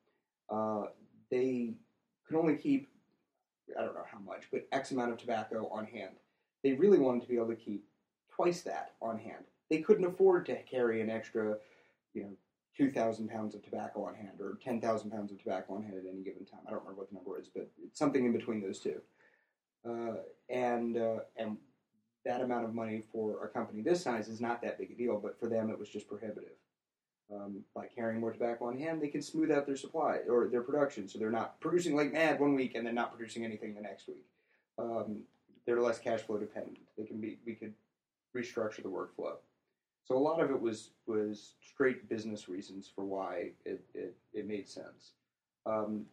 uh, 0.49 0.85
they 1.31 1.75
could 2.27 2.37
only 2.37 2.57
keep 2.57 2.89
I 3.79 3.83
don't 3.83 3.95
know 3.95 4.05
how 4.11 4.19
much, 4.21 4.45
but 4.51 4.67
X 4.73 4.93
amount 4.93 5.13
of 5.13 5.19
tobacco 5.19 5.69
on 5.69 5.85
hand. 5.85 6.15
They 6.65 6.73
really 6.73 6.99
wanted 6.99 7.23
to 7.23 7.29
be 7.29 7.37
able 7.37 7.49
to 7.49 7.57
keep 7.57 7.85
twice 8.35 8.63
that 8.63 8.93
on 9.03 9.19
hand. 9.19 9.45
They 9.69 9.81
couldn't 9.81 10.07
afford 10.07 10.47
to 10.47 10.63
carry 10.63 11.03
an 11.03 11.11
extra, 11.11 11.57
you 12.15 12.23
know, 12.23 12.31
2,000 12.79 13.29
pounds 13.29 13.55
of 13.55 13.63
tobacco 13.63 14.05
on 14.05 14.15
hand 14.15 14.41
or 14.41 14.59
10,000 14.65 15.11
pounds 15.11 15.33
of 15.33 15.39
tobacco 15.39 15.75
on 15.75 15.83
hand 15.83 15.97
at 15.97 16.11
any 16.11 16.23
given 16.23 16.47
time. 16.47 16.61
I 16.67 16.71
don't 16.71 16.81
remember 16.81 17.01
what 17.01 17.11
the 17.11 17.17
number 17.17 17.39
is, 17.39 17.49
but 17.53 17.69
it's 17.85 17.99
something 17.99 18.25
in 18.25 18.33
between 18.33 18.63
those 18.63 18.79
two. 18.79 19.03
Uh, 19.87 20.15
and 20.49 20.97
uh, 20.97 21.19
and 21.37 21.59
that 22.29 22.43
amount 22.43 22.67
of 22.67 22.75
money 22.75 23.03
for 23.11 23.43
a 23.43 23.49
company 23.49 23.81
this 23.81 24.03
size 24.03 24.29
is 24.29 24.39
not 24.41 24.61
that 24.61 24.79
big 24.79 24.91
a 24.91 24.95
deal, 24.95 25.19
but 25.19 25.41
for 25.41 25.49
them 25.49 25.71
it 25.71 25.79
was 25.79 25.89
just 25.89 26.07
prohibitive. 26.07 26.53
Um, 27.35 27.65
by 27.75 27.87
carrying 27.87 28.21
more 28.21 28.33
tobacco 28.33 28.67
on 28.67 28.79
hand, 28.79 29.03
they 29.03 29.09
can 29.09 29.23
smooth 29.23 29.51
out 29.51 29.67
their 29.67 29.77
supply 29.77 30.19
or 30.29 30.49
their 30.49 30.63
production, 30.63 31.09
so 31.09 31.19
they're 31.19 31.31
not 31.31 31.59
producing 31.61 31.97
like 31.97 32.13
mad 32.13 32.39
one 32.39 32.55
week 32.55 32.75
and 32.75 32.87
then 32.87 32.95
not 32.95 33.17
producing 33.17 33.45
anything 33.45 33.75
the 33.75 33.81
next 33.81 34.09
week. 34.09 34.27
Um, 34.79 35.21
they're 35.67 35.81
less 35.81 35.99
cash 35.99 36.21
flow 36.21 36.39
dependent. 36.39 36.79
They 36.97 37.05
can 37.05 37.19
be. 37.21 37.39
We 37.45 37.55
could 37.55 37.75
restructure 38.37 38.83
the 38.83 38.89
workflow. 38.89 39.37
So 40.05 40.17
a 40.17 40.19
lot 40.19 40.41
of 40.41 40.51
it 40.51 40.61
was 40.61 40.91
was 41.07 41.55
straight 41.61 42.09
business 42.09 42.49
reasons 42.49 42.91
for 42.95 43.05
why 43.05 43.51
it 43.65 43.81
it, 43.95 44.17
it 44.33 44.47
made 44.47 44.69
sense. 44.69 45.13
Um, 45.67 46.07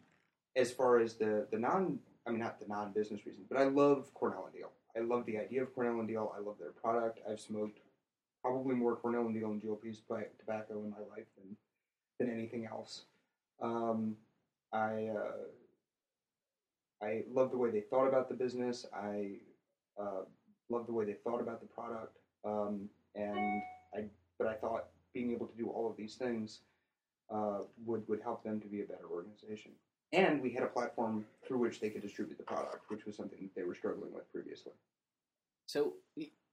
as 0.54 0.70
far 0.70 0.98
as 0.98 1.14
the 1.14 1.46
the 1.50 1.58
non, 1.58 1.98
I 2.26 2.30
mean 2.30 2.40
not 2.40 2.60
the 2.60 2.66
non 2.68 2.92
business 2.92 3.24
reasons, 3.24 3.46
but 3.48 3.58
I 3.58 3.64
love 3.64 4.12
Cornell 4.12 4.50
and 4.52 4.62
Diehl. 4.62 4.70
I 4.96 5.02
love 5.02 5.26
the 5.26 5.38
idea 5.38 5.62
of 5.62 5.74
Cornell 5.74 6.00
and 6.00 6.08
Diehl. 6.08 6.34
I 6.34 6.40
love 6.40 6.56
their 6.58 6.70
product. 6.70 7.20
I've 7.30 7.40
smoked 7.40 7.80
probably 8.42 8.74
more 8.74 8.96
Cornell 8.96 9.26
and 9.26 9.34
Diehl 9.34 9.50
and 9.50 9.62
GLP's 9.62 10.00
tobacco 10.38 10.82
in 10.82 10.90
my 10.90 11.00
life 11.10 11.26
than 11.36 11.56
than 12.18 12.30
anything 12.30 12.66
else. 12.66 13.04
Um, 13.60 14.16
I 14.72 15.08
uh, 15.08 17.04
I 17.04 17.24
love 17.32 17.50
the 17.50 17.58
way 17.58 17.70
they 17.70 17.82
thought 17.82 18.06
about 18.08 18.28
the 18.28 18.34
business. 18.34 18.86
I 18.94 19.32
uh, 20.00 20.22
love 20.70 20.86
the 20.86 20.92
way 20.92 21.04
they 21.04 21.16
thought 21.24 21.40
about 21.40 21.60
the 21.60 21.66
product, 21.66 22.16
um, 22.44 22.88
and 23.14 23.62
I 23.94 24.04
but 24.38 24.48
I 24.48 24.54
thought 24.54 24.86
being 25.12 25.32
able 25.32 25.46
to 25.46 25.56
do 25.56 25.68
all 25.68 25.90
of 25.90 25.96
these 25.96 26.14
things 26.14 26.60
uh, 27.32 27.60
would 27.84 28.06
would 28.08 28.22
help 28.22 28.44
them 28.44 28.60
to 28.60 28.66
be 28.66 28.80
a 28.80 28.84
better 28.84 29.06
organization. 29.10 29.72
And 30.12 30.40
we 30.40 30.52
had 30.52 30.62
a 30.62 30.68
platform 30.68 31.24
through 31.46 31.58
which 31.58 31.80
they 31.80 31.90
could 31.90 32.02
distribute 32.02 32.38
the 32.38 32.44
product, 32.44 32.88
which 32.88 33.04
was 33.06 33.16
something 33.16 33.50
they 33.56 33.64
were 33.64 33.74
struggling 33.74 34.12
with 34.12 34.30
previously. 34.32 34.72
So 35.66 35.94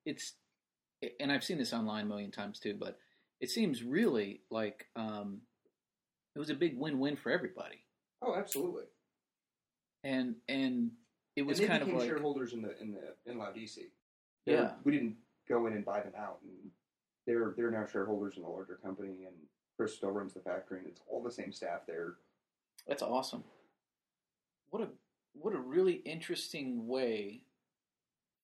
it's 0.05 0.33
and 1.19 1.31
I've 1.31 1.43
seen 1.43 1.57
this 1.57 1.73
online 1.73 2.05
a 2.05 2.07
million 2.07 2.31
times 2.31 2.59
too, 2.59 2.75
but 2.79 2.97
it 3.39 3.49
seems 3.49 3.83
really 3.83 4.41
like 4.49 4.87
um, 4.95 5.41
it 6.35 6.39
was 6.39 6.49
a 6.49 6.55
big 6.55 6.77
win-win 6.77 7.15
for 7.15 7.31
everybody. 7.31 7.83
Oh, 8.21 8.35
absolutely. 8.35 8.85
And 10.03 10.35
and 10.47 10.91
it 11.35 11.43
was 11.43 11.59
and 11.59 11.67
kind 11.67 11.83
of 11.83 11.89
like 11.89 12.07
shareholders 12.07 12.53
in 12.53 12.61
the 12.61 12.79
in 12.81 12.91
the 12.91 13.31
in 13.31 13.37
DC. 13.37 13.77
Yeah, 14.45 14.71
we 14.83 14.91
didn't 14.91 15.15
go 15.47 15.67
in 15.67 15.73
and 15.73 15.85
buy 15.85 16.01
them 16.01 16.13
out, 16.17 16.39
and 16.43 16.71
they're 17.25 17.53
they're 17.55 17.71
now 17.71 17.85
shareholders 17.85 18.35
in 18.37 18.43
a 18.43 18.49
larger 18.49 18.79
company, 18.83 19.25
and 19.25 19.35
Chris 19.77 19.95
still 19.95 20.11
runs 20.11 20.33
the 20.33 20.41
factory, 20.41 20.79
and 20.79 20.87
it's 20.87 21.01
all 21.09 21.23
the 21.23 21.31
same 21.31 21.51
staff 21.51 21.81
there. 21.87 22.15
That's 22.87 23.01
awesome. 23.01 23.43
What 24.69 24.81
a 24.81 24.87
what 25.33 25.55
a 25.55 25.59
really 25.59 25.93
interesting 26.05 26.87
way 26.87 27.43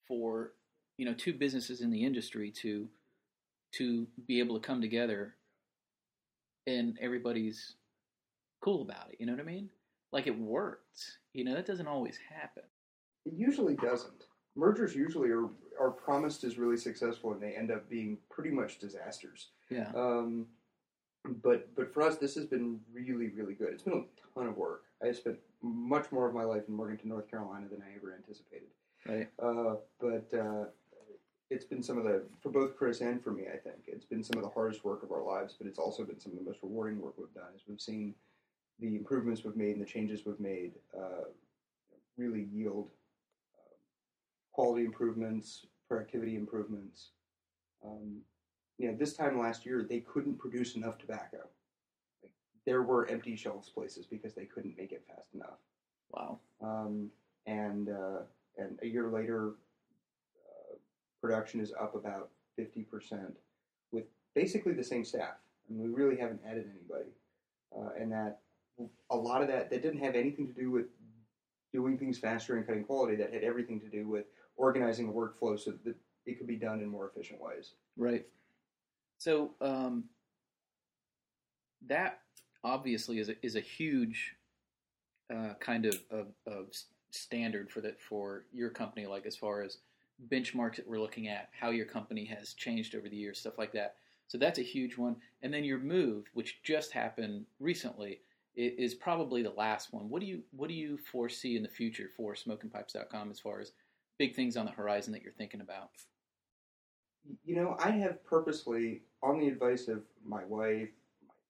for 0.07 0.53
you 0.97 1.05
know 1.05 1.13
two 1.13 1.33
businesses 1.33 1.81
in 1.81 1.91
the 1.91 2.03
industry 2.03 2.51
to 2.61 2.87
to 3.73 4.07
be 4.27 4.39
able 4.39 4.59
to 4.59 4.65
come 4.67 4.81
together 4.81 5.35
and 6.67 6.97
everybody's 7.01 7.75
cool 8.61 8.81
about 8.81 9.09
it. 9.11 9.17
You 9.19 9.25
know 9.25 9.33
what 9.33 9.41
i 9.41 9.45
mean? 9.45 9.69
Like 10.11 10.27
it 10.27 10.37
worked. 10.37 11.17
You 11.33 11.43
know 11.43 11.55
that 11.55 11.65
doesn't 11.65 11.87
always 11.87 12.17
happen. 12.17 12.63
It 13.25 13.33
usually 13.33 13.75
doesn't. 13.75 14.25
Mergers 14.55 14.95
usually 14.95 15.29
are 15.29 15.49
are 15.79 15.91
promised 15.91 16.43
as 16.43 16.57
really 16.57 16.77
successful 16.77 17.31
and 17.31 17.41
they 17.41 17.55
end 17.55 17.71
up 17.71 17.89
being 17.89 18.17
pretty 18.29 18.49
much 18.49 18.79
disasters. 18.79 19.47
Yeah. 19.69 19.91
Um, 19.95 20.47
but 21.43 21.73
but 21.75 21.93
for 21.93 22.01
us 22.01 22.17
this 22.17 22.35
has 22.35 22.45
been 22.45 22.79
really 22.93 23.29
really 23.29 23.53
good 23.53 23.69
it's 23.69 23.83
been 23.83 23.93
a 23.93 24.39
ton 24.39 24.47
of 24.47 24.57
work 24.57 24.83
i 25.03 25.07
have 25.07 25.15
spent 25.15 25.37
much 25.61 26.11
more 26.11 26.27
of 26.27 26.33
my 26.33 26.43
life 26.43 26.63
in 26.67 26.73
morganton 26.73 27.09
north 27.09 27.29
carolina 27.29 27.67
than 27.69 27.81
i 27.81 27.95
ever 27.95 28.15
anticipated 28.15 28.69
right 29.05 29.29
uh, 29.41 29.75
but 29.99 30.37
uh, 30.37 30.65
it's 31.49 31.65
been 31.65 31.81
some 31.81 31.97
of 31.97 32.03
the 32.03 32.23
for 32.41 32.49
both 32.49 32.75
Chris 32.75 33.01
and 33.01 33.23
for 33.23 33.31
me. 33.31 33.43
I 33.51 33.57
think 33.57 33.77
it's 33.87 34.05
been 34.05 34.23
some 34.23 34.37
of 34.37 34.43
the 34.43 34.49
hardest 34.49 34.85
work 34.85 35.03
of 35.03 35.11
our 35.11 35.23
lives, 35.23 35.55
but 35.57 35.67
it's 35.67 35.79
also 35.79 36.03
been 36.03 36.19
some 36.19 36.31
of 36.31 36.37
the 36.37 36.43
most 36.43 36.59
rewarding 36.61 37.01
work 37.01 37.15
we've 37.17 37.33
done. 37.33 37.51
As 37.55 37.61
we've 37.67 37.81
seen 37.81 38.13
the 38.79 38.95
improvements 38.95 39.43
we've 39.43 39.55
made 39.55 39.71
and 39.71 39.81
the 39.81 39.89
changes 39.89 40.25
we've 40.25 40.39
made 40.39 40.73
uh, 40.95 41.25
really 42.17 42.47
yield 42.51 42.89
uh, 43.57 43.73
quality 44.53 44.85
improvements, 44.85 45.65
productivity 45.87 46.35
improvements. 46.35 47.09
Um, 47.83 48.19
you 48.79 48.87
know, 48.87 48.97
this 48.97 49.13
time 49.13 49.37
last 49.37 49.65
year 49.65 49.85
they 49.87 49.99
couldn't 49.99 50.39
produce 50.39 50.75
enough 50.75 50.97
tobacco. 50.97 51.37
Like, 52.23 52.31
there 52.65 52.81
were 52.81 53.07
empty 53.07 53.35
shelves 53.35 53.69
places 53.69 54.07
because 54.07 54.33
they 54.33 54.45
couldn't 54.45 54.75
make 54.77 54.91
it 54.91 55.03
fast 55.07 55.27
enough. 55.35 55.59
Wow. 56.11 56.39
Um, 56.61 57.11
and 57.45 57.89
uh, 57.89 58.21
and 58.57 58.79
a 58.81 58.87
year 58.87 59.09
later, 59.09 59.53
production 61.21 61.59
is 61.59 61.73
up 61.79 61.95
about 61.95 62.29
50% 62.59 63.31
with 63.91 64.05
basically 64.35 64.73
the 64.73 64.83
same 64.83 65.03
staff. 65.03 65.35
I 65.69 65.73
mean, 65.73 65.83
we 65.83 65.89
really 65.89 66.17
haven't 66.17 66.41
added 66.45 66.69
anybody. 66.69 67.09
Uh, 67.75 67.89
and 67.99 68.11
that 68.11 68.39
a 69.09 69.15
lot 69.15 69.41
of 69.41 69.47
that, 69.49 69.69
that 69.69 69.81
didn't 69.81 69.99
have 69.99 70.15
anything 70.15 70.47
to 70.47 70.53
do 70.53 70.71
with 70.71 70.85
doing 71.73 71.97
things 71.97 72.17
faster 72.17 72.55
and 72.55 72.65
cutting 72.65 72.83
quality. 72.83 73.15
That 73.15 73.33
had 73.33 73.43
everything 73.43 73.79
to 73.81 73.87
do 73.87 74.07
with 74.07 74.25
organizing 74.55 75.07
the 75.07 75.13
workflow 75.13 75.59
so 75.59 75.71
that 75.83 75.95
it 76.25 76.37
could 76.37 76.47
be 76.47 76.55
done 76.55 76.81
in 76.81 76.87
more 76.87 77.09
efficient 77.13 77.41
ways. 77.41 77.73
Right. 77.97 78.25
So 79.19 79.51
um, 79.61 80.05
that 81.87 82.21
obviously 82.63 83.19
is 83.19 83.29
a, 83.29 83.35
is 83.45 83.55
a 83.55 83.61
huge 83.61 84.35
uh, 85.33 85.53
kind 85.59 85.85
of, 85.85 85.99
of, 86.09 86.27
of 86.47 86.67
standard 87.11 87.69
for 87.69 87.81
that 87.81 88.01
for 88.01 88.45
your 88.51 88.69
company, 88.69 89.05
like 89.05 89.25
as 89.25 89.35
far 89.35 89.61
as 89.61 89.77
benchmarks 90.31 90.77
that 90.77 90.87
we're 90.87 90.99
looking 90.99 91.27
at, 91.27 91.49
how 91.51 91.69
your 91.69 91.85
company 91.85 92.25
has 92.25 92.53
changed 92.53 92.95
over 92.95 93.07
the 93.07 93.15
years, 93.15 93.39
stuff 93.39 93.57
like 93.57 93.71
that. 93.73 93.95
So 94.27 94.37
that's 94.37 94.59
a 94.59 94.63
huge 94.63 94.97
one. 94.97 95.17
And 95.41 95.53
then 95.53 95.63
your 95.63 95.79
move, 95.79 96.25
which 96.33 96.61
just 96.63 96.91
happened 96.91 97.45
recently, 97.59 98.21
is 98.55 98.93
probably 98.93 99.41
the 99.41 99.51
last 99.51 99.93
one. 99.93 100.09
What 100.09 100.19
do 100.19 100.27
you 100.27 100.43
what 100.51 100.67
do 100.67 100.75
you 100.75 100.97
foresee 100.97 101.55
in 101.55 101.63
the 101.63 101.69
future 101.69 102.09
for 102.17 102.33
smokingpipes.com 102.33 103.31
as 103.31 103.39
far 103.39 103.59
as 103.59 103.71
big 104.17 104.35
things 104.35 104.57
on 104.57 104.65
the 104.65 104.71
horizon 104.71 105.13
that 105.13 105.23
you're 105.23 105.31
thinking 105.33 105.61
about? 105.61 105.91
You 107.45 107.55
know, 107.55 107.77
I 107.79 107.91
have 107.91 108.23
purposely, 108.25 109.03
on 109.21 109.39
the 109.39 109.47
advice 109.47 109.87
of 109.87 110.01
my 110.25 110.43
wife, 110.45 110.89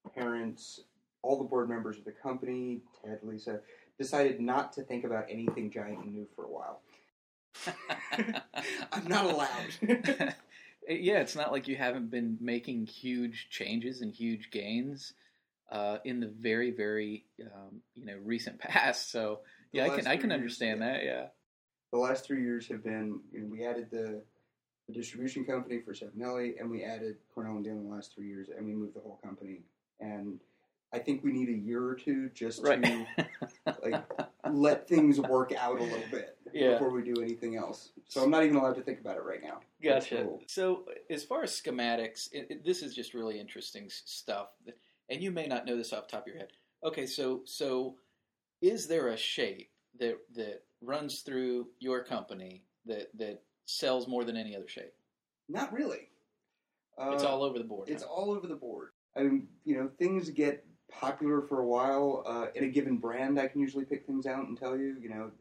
my 0.04 0.12
parents, 0.12 0.82
all 1.22 1.38
the 1.38 1.44
board 1.44 1.70
members 1.70 1.98
of 1.98 2.06
the 2.06 2.12
company, 2.12 2.82
Ted, 3.04 3.20
Lisa, 3.24 3.60
decided 3.98 4.40
not 4.40 4.74
to 4.74 4.82
think 4.84 5.04
about 5.04 5.26
anything 5.30 5.70
giant 5.70 6.04
and 6.04 6.14
new 6.14 6.28
for 6.36 6.46
a 6.46 6.48
while. 6.48 6.82
I'm 8.92 9.08
not 9.08 9.26
allowed. 9.26 9.72
yeah, 10.88 11.20
it's 11.20 11.36
not 11.36 11.52
like 11.52 11.68
you 11.68 11.76
haven't 11.76 12.10
been 12.10 12.38
making 12.40 12.86
huge 12.86 13.48
changes 13.50 14.02
and 14.02 14.14
huge 14.14 14.50
gains 14.52 15.14
uh, 15.72 15.98
in 16.04 16.20
the 16.20 16.28
very, 16.28 16.72
very 16.72 17.26
um, 17.42 17.82
you 17.96 18.06
know 18.06 18.18
recent 18.24 18.60
past. 18.60 19.12
So 19.12 19.40
yeah, 19.72 19.86
I 19.86 19.90
can 19.90 20.08
I 20.08 20.18
can 20.18 20.32
understand 20.32 20.80
years, 20.80 20.94
that. 20.94 21.04
Yeah, 21.04 21.26
the 21.92 22.00
last 22.00 22.26
three 22.26 22.42
years 22.42 22.68
have 22.68 22.84
been. 22.84 23.20
You 23.32 23.42
know, 23.42 23.48
we 23.48 23.66
added 23.66 23.88
the 23.92 24.22
distribution 24.92 25.46
company 25.46 25.80
for 25.80 25.94
Savinelli, 25.94 26.60
and 26.60 26.70
we 26.70 26.84
added 26.84 27.18
Cornell 27.34 27.58
and 27.58 27.66
Diehl 27.66 27.72
in 27.78 27.84
the 27.88 27.94
last 27.94 28.14
three 28.14 28.28
years, 28.28 28.48
and 28.56 28.66
we 28.66 28.74
moved 28.74 28.96
the 28.96 29.00
whole 29.00 29.20
company. 29.24 29.62
And 30.00 30.40
I 30.92 31.00
think 31.00 31.24
we 31.24 31.32
need 31.32 31.50
a 31.50 31.58
year 31.58 31.84
or 31.86 31.96
two 31.96 32.30
just 32.30 32.64
Right. 32.64 32.82
to 32.84 33.06
like 33.84 34.04
let 34.50 34.88
things 34.88 35.20
work 35.20 35.54
out 35.56 35.80
a 35.80 35.84
little 35.84 36.10
bit 36.10 36.38
Yeah. 36.52 36.74
before 36.74 36.90
we 36.90 37.04
do 37.04 37.22
anything 37.22 37.56
else. 37.58 37.92
So 38.08 38.24
I'm 38.24 38.32
not 38.32 38.44
even 38.44 38.56
allowed 38.56 38.76
to 38.76 38.82
think 38.82 39.00
about 39.00 39.18
it 39.18 39.24
right 39.24 39.44
now. 39.44 39.62
Gotcha. 39.84 40.24
rule. 40.24 40.42
So, 40.48 40.86
as 41.10 41.24
far 41.24 41.44
as 41.44 41.52
schematics, 41.52 42.30
it, 42.34 42.48
it- 42.50 42.64
this 42.66 42.82
is 42.82 42.96
just 42.96 43.14
really 43.14 43.40
interesting 43.40 43.88
stuff, 43.90 44.50
and 45.10 45.22
you 45.22 45.32
may 45.32 45.46
not 45.48 45.66
know 45.66 45.78
this 45.78 45.94
off 45.94 46.08
the 46.08 46.12
top 46.14 46.22
of 46.24 46.28
your 46.28 46.38
head. 46.38 46.50
Okay, 46.84 47.06
so 47.06 47.42
so 47.46 47.98
is 48.62 48.88
there 48.88 49.10
a 49.10 49.18
shape 49.18 49.70
that 50.00 50.18
that 50.34 50.64
runs 50.82 51.22
through 51.22 51.68
your 51.80 52.04
company 52.04 52.64
that 52.86 53.10
that 53.18 53.44
sells 53.70 54.08
more 54.08 54.24
than 54.24 54.36
any 54.36 54.56
other 54.56 54.68
shape? 54.68 54.94
Not 55.48 55.72
really. 55.72 56.10
Uh, 57.00 57.12
It's 57.12 57.24
all 57.24 57.44
over 57.44 57.58
the 57.58 57.64
board. 57.64 57.90
It's 57.90 58.04
all 58.04 58.32
over 58.32 58.48
the 58.48 58.56
board. 58.56 58.90
I 59.16 59.24
mean, 59.24 59.48
you 59.64 59.76
know, 59.76 59.90
things 59.98 60.30
get 60.30 60.66
popular 60.92 61.42
for 61.42 61.60
a 61.60 61.66
while. 61.66 62.24
Uh, 62.26 62.48
in 62.56 62.64
a 62.64 62.68
given 62.68 62.98
brand, 62.98 63.40
I 63.40 63.48
can 63.48 63.62
usually 63.62 63.86
pick 63.86 64.06
things 64.06 64.26
out 64.26 64.48
and 64.48 64.58
tell 64.58 64.78
you. 64.78 64.98
You 65.00 65.10
know, 65.10 65.32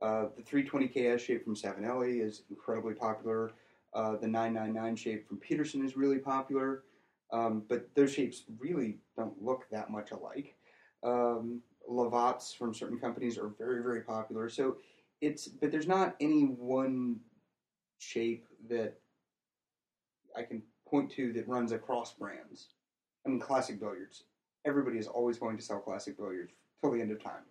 uh, 0.00 0.26
the 0.36 0.42
320KS 0.42 1.20
shape 1.20 1.44
from 1.44 1.56
Savinelli 1.56 2.20
is 2.20 2.42
incredibly 2.50 2.94
popular. 2.94 3.52
Uh, 3.94 4.16
the 4.16 4.28
999 4.28 4.96
shape 4.96 5.28
from 5.28 5.38
Peterson 5.38 5.84
is 5.84 5.96
really 5.96 6.18
popular. 6.18 6.84
Um, 7.30 7.64
but 7.68 7.88
those 7.94 8.12
shapes 8.12 8.44
really 8.58 8.98
don't 9.16 9.40
look 9.42 9.66
that 9.70 9.90
much 9.90 10.10
alike. 10.10 10.54
Um, 11.02 11.62
Lovats 11.90 12.56
from 12.56 12.74
certain 12.74 12.98
companies 12.98 13.38
are 13.38 13.48
very, 13.58 13.82
very 13.82 14.02
popular. 14.02 14.48
So 14.48 14.76
it's, 15.20 15.48
but 15.48 15.70
there's 15.70 15.88
not 15.88 16.14
any 16.20 16.42
one 16.44 17.16
shape 18.02 18.46
that 18.68 18.94
I 20.36 20.42
can 20.42 20.62
point 20.88 21.10
to 21.12 21.32
that 21.34 21.48
runs 21.48 21.72
across 21.72 22.12
brands. 22.14 22.68
I 23.24 23.28
mean, 23.28 23.38
classic 23.40 23.78
billiards. 23.78 24.24
Everybody 24.64 24.98
is 24.98 25.06
always 25.06 25.38
going 25.38 25.56
to 25.56 25.62
sell 25.62 25.78
classic 25.78 26.16
billiards 26.16 26.52
till 26.80 26.92
the 26.92 27.00
end 27.00 27.12
of 27.12 27.22
time. 27.22 27.42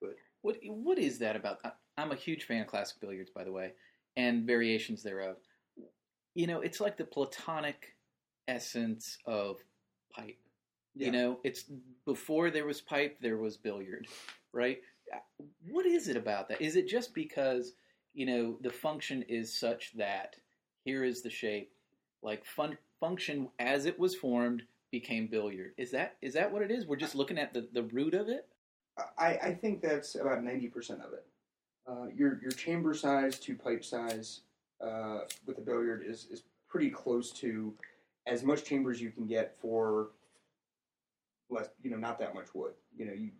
But 0.00 0.16
What 0.42 0.58
what 0.64 0.98
is 0.98 1.18
that 1.18 1.36
about? 1.36 1.58
I'm 1.98 2.12
a 2.12 2.16
huge 2.16 2.44
fan 2.44 2.62
of 2.62 2.66
classic 2.66 3.00
billiards, 3.00 3.30
by 3.30 3.44
the 3.44 3.52
way, 3.52 3.72
and 4.16 4.46
variations 4.46 5.02
thereof. 5.02 5.36
You 6.34 6.46
know, 6.46 6.60
it's 6.60 6.80
like 6.80 6.96
the 6.96 7.04
platonic 7.04 7.96
essence 8.48 9.18
of 9.26 9.58
pipe. 10.14 10.38
yeah, 10.94 11.06
You 11.06 11.12
know, 11.12 11.40
it's 11.44 11.64
before 12.04 12.50
there 12.50 12.66
was 12.66 12.80
pipe, 12.80 13.18
there 13.20 13.38
was 13.38 13.56
billiard, 13.56 14.06
right? 14.52 14.80
What 15.70 15.86
is 15.86 16.08
it 16.08 16.16
about 16.16 16.48
that? 16.48 16.60
Is 16.60 16.76
it 16.76 16.88
just 16.88 17.14
because 17.14 17.72
you 18.16 18.26
know 18.26 18.56
the 18.62 18.70
function 18.70 19.22
is 19.28 19.52
such 19.52 19.92
that 19.96 20.36
here 20.84 21.04
is 21.04 21.22
the 21.22 21.30
shape, 21.30 21.70
like 22.22 22.44
fun 22.44 22.76
function 22.98 23.48
as 23.58 23.84
it 23.86 23.98
was 23.98 24.16
formed 24.16 24.62
became 24.90 25.26
billiard? 25.26 25.72
Is 25.76 25.90
that 25.92 26.16
is 26.22 26.34
that 26.34 26.50
what 26.50 26.62
it 26.62 26.70
is? 26.70 26.86
We're 26.86 26.96
just 26.96 27.14
looking 27.14 27.38
at 27.38 27.52
the 27.52 27.68
the 27.72 27.82
root 27.84 28.14
of 28.14 28.28
it. 28.28 28.46
I, 29.18 29.38
I 29.42 29.54
think 29.54 29.82
that's 29.82 30.14
about 30.14 30.42
ninety 30.42 30.68
percent 30.68 31.02
of 31.02 31.12
it. 31.12 31.26
Uh, 31.86 32.06
your 32.16 32.40
your 32.40 32.52
chamber 32.52 32.94
size 32.94 33.38
to 33.40 33.54
pipe 33.54 33.84
size 33.84 34.40
uh, 34.80 35.20
with 35.46 35.58
a 35.58 35.60
billiard 35.60 36.02
is 36.04 36.26
is 36.30 36.42
pretty 36.68 36.90
close 36.90 37.30
to 37.32 37.74
as 38.26 38.42
much 38.42 38.64
chamber 38.64 38.90
as 38.90 39.00
you 39.00 39.10
can 39.10 39.26
get 39.26 39.54
for 39.60 40.08
less, 41.48 41.68
you 41.82 41.90
know, 41.90 41.96
not 41.96 42.18
that 42.18 42.34
much 42.34 42.54
wood. 42.54 42.72
You 42.96 43.06
know, 43.06 43.12
you 43.12 43.30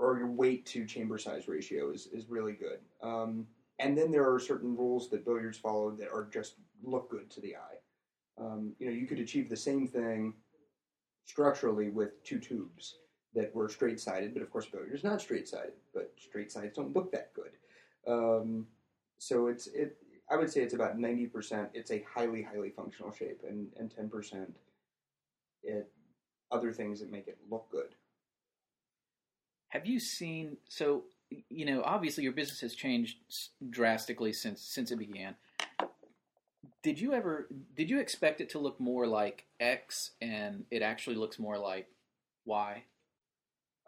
or 0.00 0.18
your 0.18 0.30
weight 0.30 0.64
to 0.66 0.86
chamber 0.86 1.18
size 1.18 1.48
ratio 1.48 1.90
is 1.90 2.06
is 2.12 2.28
really 2.28 2.54
good. 2.54 2.78
Um, 3.02 3.46
and 3.78 3.96
then 3.96 4.10
there 4.10 4.30
are 4.30 4.38
certain 4.38 4.76
rules 4.76 5.08
that 5.10 5.24
billiards 5.24 5.58
follow 5.58 5.90
that 5.92 6.08
are 6.12 6.28
just 6.32 6.56
look 6.82 7.10
good 7.10 7.30
to 7.30 7.40
the 7.40 7.56
eye. 7.56 7.78
Um, 8.38 8.72
you 8.78 8.86
know, 8.86 8.92
you 8.92 9.06
could 9.06 9.20
achieve 9.20 9.48
the 9.48 9.56
same 9.56 9.86
thing 9.86 10.34
structurally 11.24 11.90
with 11.90 12.22
two 12.24 12.38
tubes 12.38 12.96
that 13.34 13.54
were 13.54 13.68
straight 13.68 14.00
sided, 14.00 14.34
but 14.34 14.42
of 14.42 14.50
course, 14.50 14.66
billiards 14.66 15.04
not 15.04 15.20
straight 15.20 15.48
sided. 15.48 15.72
But 15.94 16.12
straight 16.18 16.50
sides 16.50 16.76
don't 16.76 16.94
look 16.94 17.12
that 17.12 17.32
good. 17.34 17.52
Um, 18.06 18.66
so 19.18 19.46
it's 19.46 19.66
it. 19.68 19.96
I 20.30 20.36
would 20.36 20.50
say 20.50 20.62
it's 20.62 20.74
about 20.74 20.98
ninety 20.98 21.26
percent. 21.26 21.70
It's 21.74 21.90
a 21.90 22.04
highly 22.12 22.42
highly 22.42 22.70
functional 22.70 23.12
shape, 23.12 23.42
and 23.48 23.68
and 23.78 23.90
ten 23.90 24.08
percent 24.08 24.56
it 25.62 25.90
other 26.50 26.72
things 26.72 27.00
that 27.00 27.12
make 27.12 27.28
it 27.28 27.38
look 27.50 27.70
good. 27.70 27.94
Have 29.70 29.86
you 29.86 29.98
seen 29.98 30.56
so 30.68 31.04
you 31.48 31.64
know 31.64 31.82
obviously 31.84 32.24
your 32.24 32.32
business 32.32 32.60
has 32.60 32.74
changed 32.74 33.18
drastically 33.68 34.32
since 34.32 34.62
since 34.62 34.90
it 34.90 34.98
began. 34.98 35.36
Did 36.82 37.00
you 37.00 37.12
ever 37.12 37.48
did 37.76 37.90
you 37.90 38.00
expect 38.00 38.40
it 38.40 38.50
to 38.50 38.58
look 38.58 38.80
more 38.80 39.06
like 39.06 39.44
X 39.58 40.12
and 40.20 40.64
it 40.70 40.82
actually 40.82 41.16
looks 41.16 41.38
more 41.38 41.58
like 41.58 41.88
Y? 42.44 42.84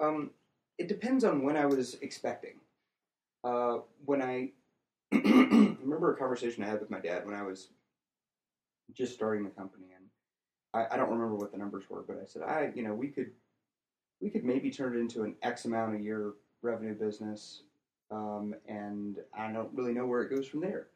Um, 0.01 0.31
it 0.79 0.89
depends 0.89 1.25
on 1.25 1.43
when 1.43 1.57
I 1.57 1.67
was 1.67 1.95
expecting. 2.03 2.55
Uh, 3.45 3.79
when 4.05 4.23
I 4.23 4.51
remember 5.13 6.13
a 6.13 6.17
conversation 6.17 6.63
I 6.63 6.69
had 6.69 6.81
with 6.81 6.91
my 6.91 7.01
dad 7.01 7.27
when 7.27 7.35
I 7.35 7.43
was 7.43 7.69
just 8.95 9.15
starting 9.15 9.45
the 9.45 9.51
company, 9.51 9.87
and 9.97 10.07
I, 10.75 10.95
I 10.95 10.97
don't 10.97 11.11
remember 11.11 11.35
what 11.35 11.51
the 11.51 11.59
numbers 11.59 11.85
were, 11.89 12.03
but 12.03 12.19
I 12.23 12.27
said, 12.27 12.43
I, 12.43 12.73
you 12.75 12.83
know, 12.83 12.95
we 12.95 13.09
could, 13.09 13.31
we 14.23 14.31
could 14.31 14.45
maybe 14.45 14.71
turn 14.71 14.97
it 14.97 15.01
into 15.01 15.25
an 15.25 15.35
X 15.43 15.65
amount 15.65 15.97
a 15.97 15.99
year 15.99 16.35
revenue 16.63 16.95
business, 16.95 17.63
um, 18.11 18.55
and 18.69 19.19
I 19.37 19.53
don't 19.53 19.75
really 19.75 19.93
know 19.93 20.07
where 20.07 20.23
it 20.23 20.31
goes 20.31 20.47
from 20.47 20.61
there. 20.61 20.87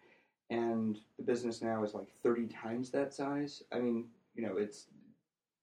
And 0.49 0.99
the 1.19 1.25
business 1.25 1.61
now 1.61 1.83
is 1.83 1.93
like 1.93 2.09
thirty 2.23 2.47
times 2.47 2.91
that 2.91 3.13
size. 3.13 3.65
I 3.73 3.81
mean, 3.81 4.07
you 4.37 4.47
know, 4.47 4.57
it's 4.57 4.87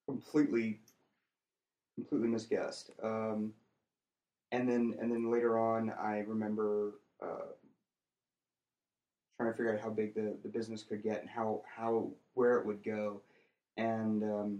completely 0.05 0.81
completely 1.95 2.27
misguessed. 2.27 2.91
Um, 3.01 3.53
and 4.51 4.69
then 4.69 4.95
and 4.99 5.09
then 5.09 5.31
later 5.31 5.57
on, 5.57 5.89
I 5.91 6.19
remember 6.27 6.95
uh, 7.21 7.53
trying 9.37 9.51
to 9.51 9.57
figure 9.57 9.73
out 9.73 9.81
how 9.81 9.89
big 9.89 10.13
the, 10.15 10.35
the 10.43 10.49
business 10.49 10.83
could 10.83 11.01
get 11.01 11.21
and 11.21 11.29
how 11.29 11.61
how 11.65 12.09
where 12.33 12.57
it 12.57 12.65
would 12.65 12.83
go, 12.83 13.21
and 13.77 14.21
um, 14.23 14.59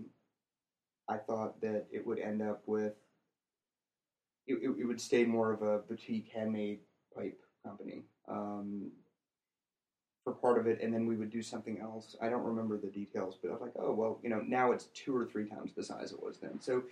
I 1.09 1.17
thought 1.17 1.59
that 1.61 1.87
it 1.91 2.05
would 2.05 2.19
end 2.19 2.41
up 2.41 2.63
with 2.65 2.93
it, 4.47 4.55
it, 4.55 4.75
it 4.79 4.85
would 4.85 4.99
stay 4.99 5.25
more 5.25 5.51
of 5.53 5.61
a 5.61 5.79
boutique 5.79 6.29
handmade 6.33 6.79
pipe 7.15 7.39
company. 7.65 8.03
Um, 8.27 8.91
for 10.23 10.33
part 10.33 10.57
of 10.57 10.67
it, 10.67 10.79
and 10.81 10.93
then 10.93 11.05
we 11.05 11.17
would 11.17 11.29
do 11.29 11.41
something 11.41 11.79
else. 11.81 12.15
I 12.21 12.29
don't 12.29 12.43
remember 12.43 12.77
the 12.77 12.87
details, 12.87 13.37
but 13.41 13.49
I 13.49 13.51
was 13.51 13.61
like, 13.61 13.73
oh 13.77 13.93
well, 13.93 14.19
you 14.23 14.29
know, 14.29 14.41
now 14.47 14.71
it's 14.71 14.85
two 14.93 15.15
or 15.15 15.25
three 15.25 15.47
times 15.47 15.73
the 15.73 15.83
size 15.83 16.11
it 16.11 16.23
was 16.23 16.37
then. 16.39 16.61
So 16.61 16.83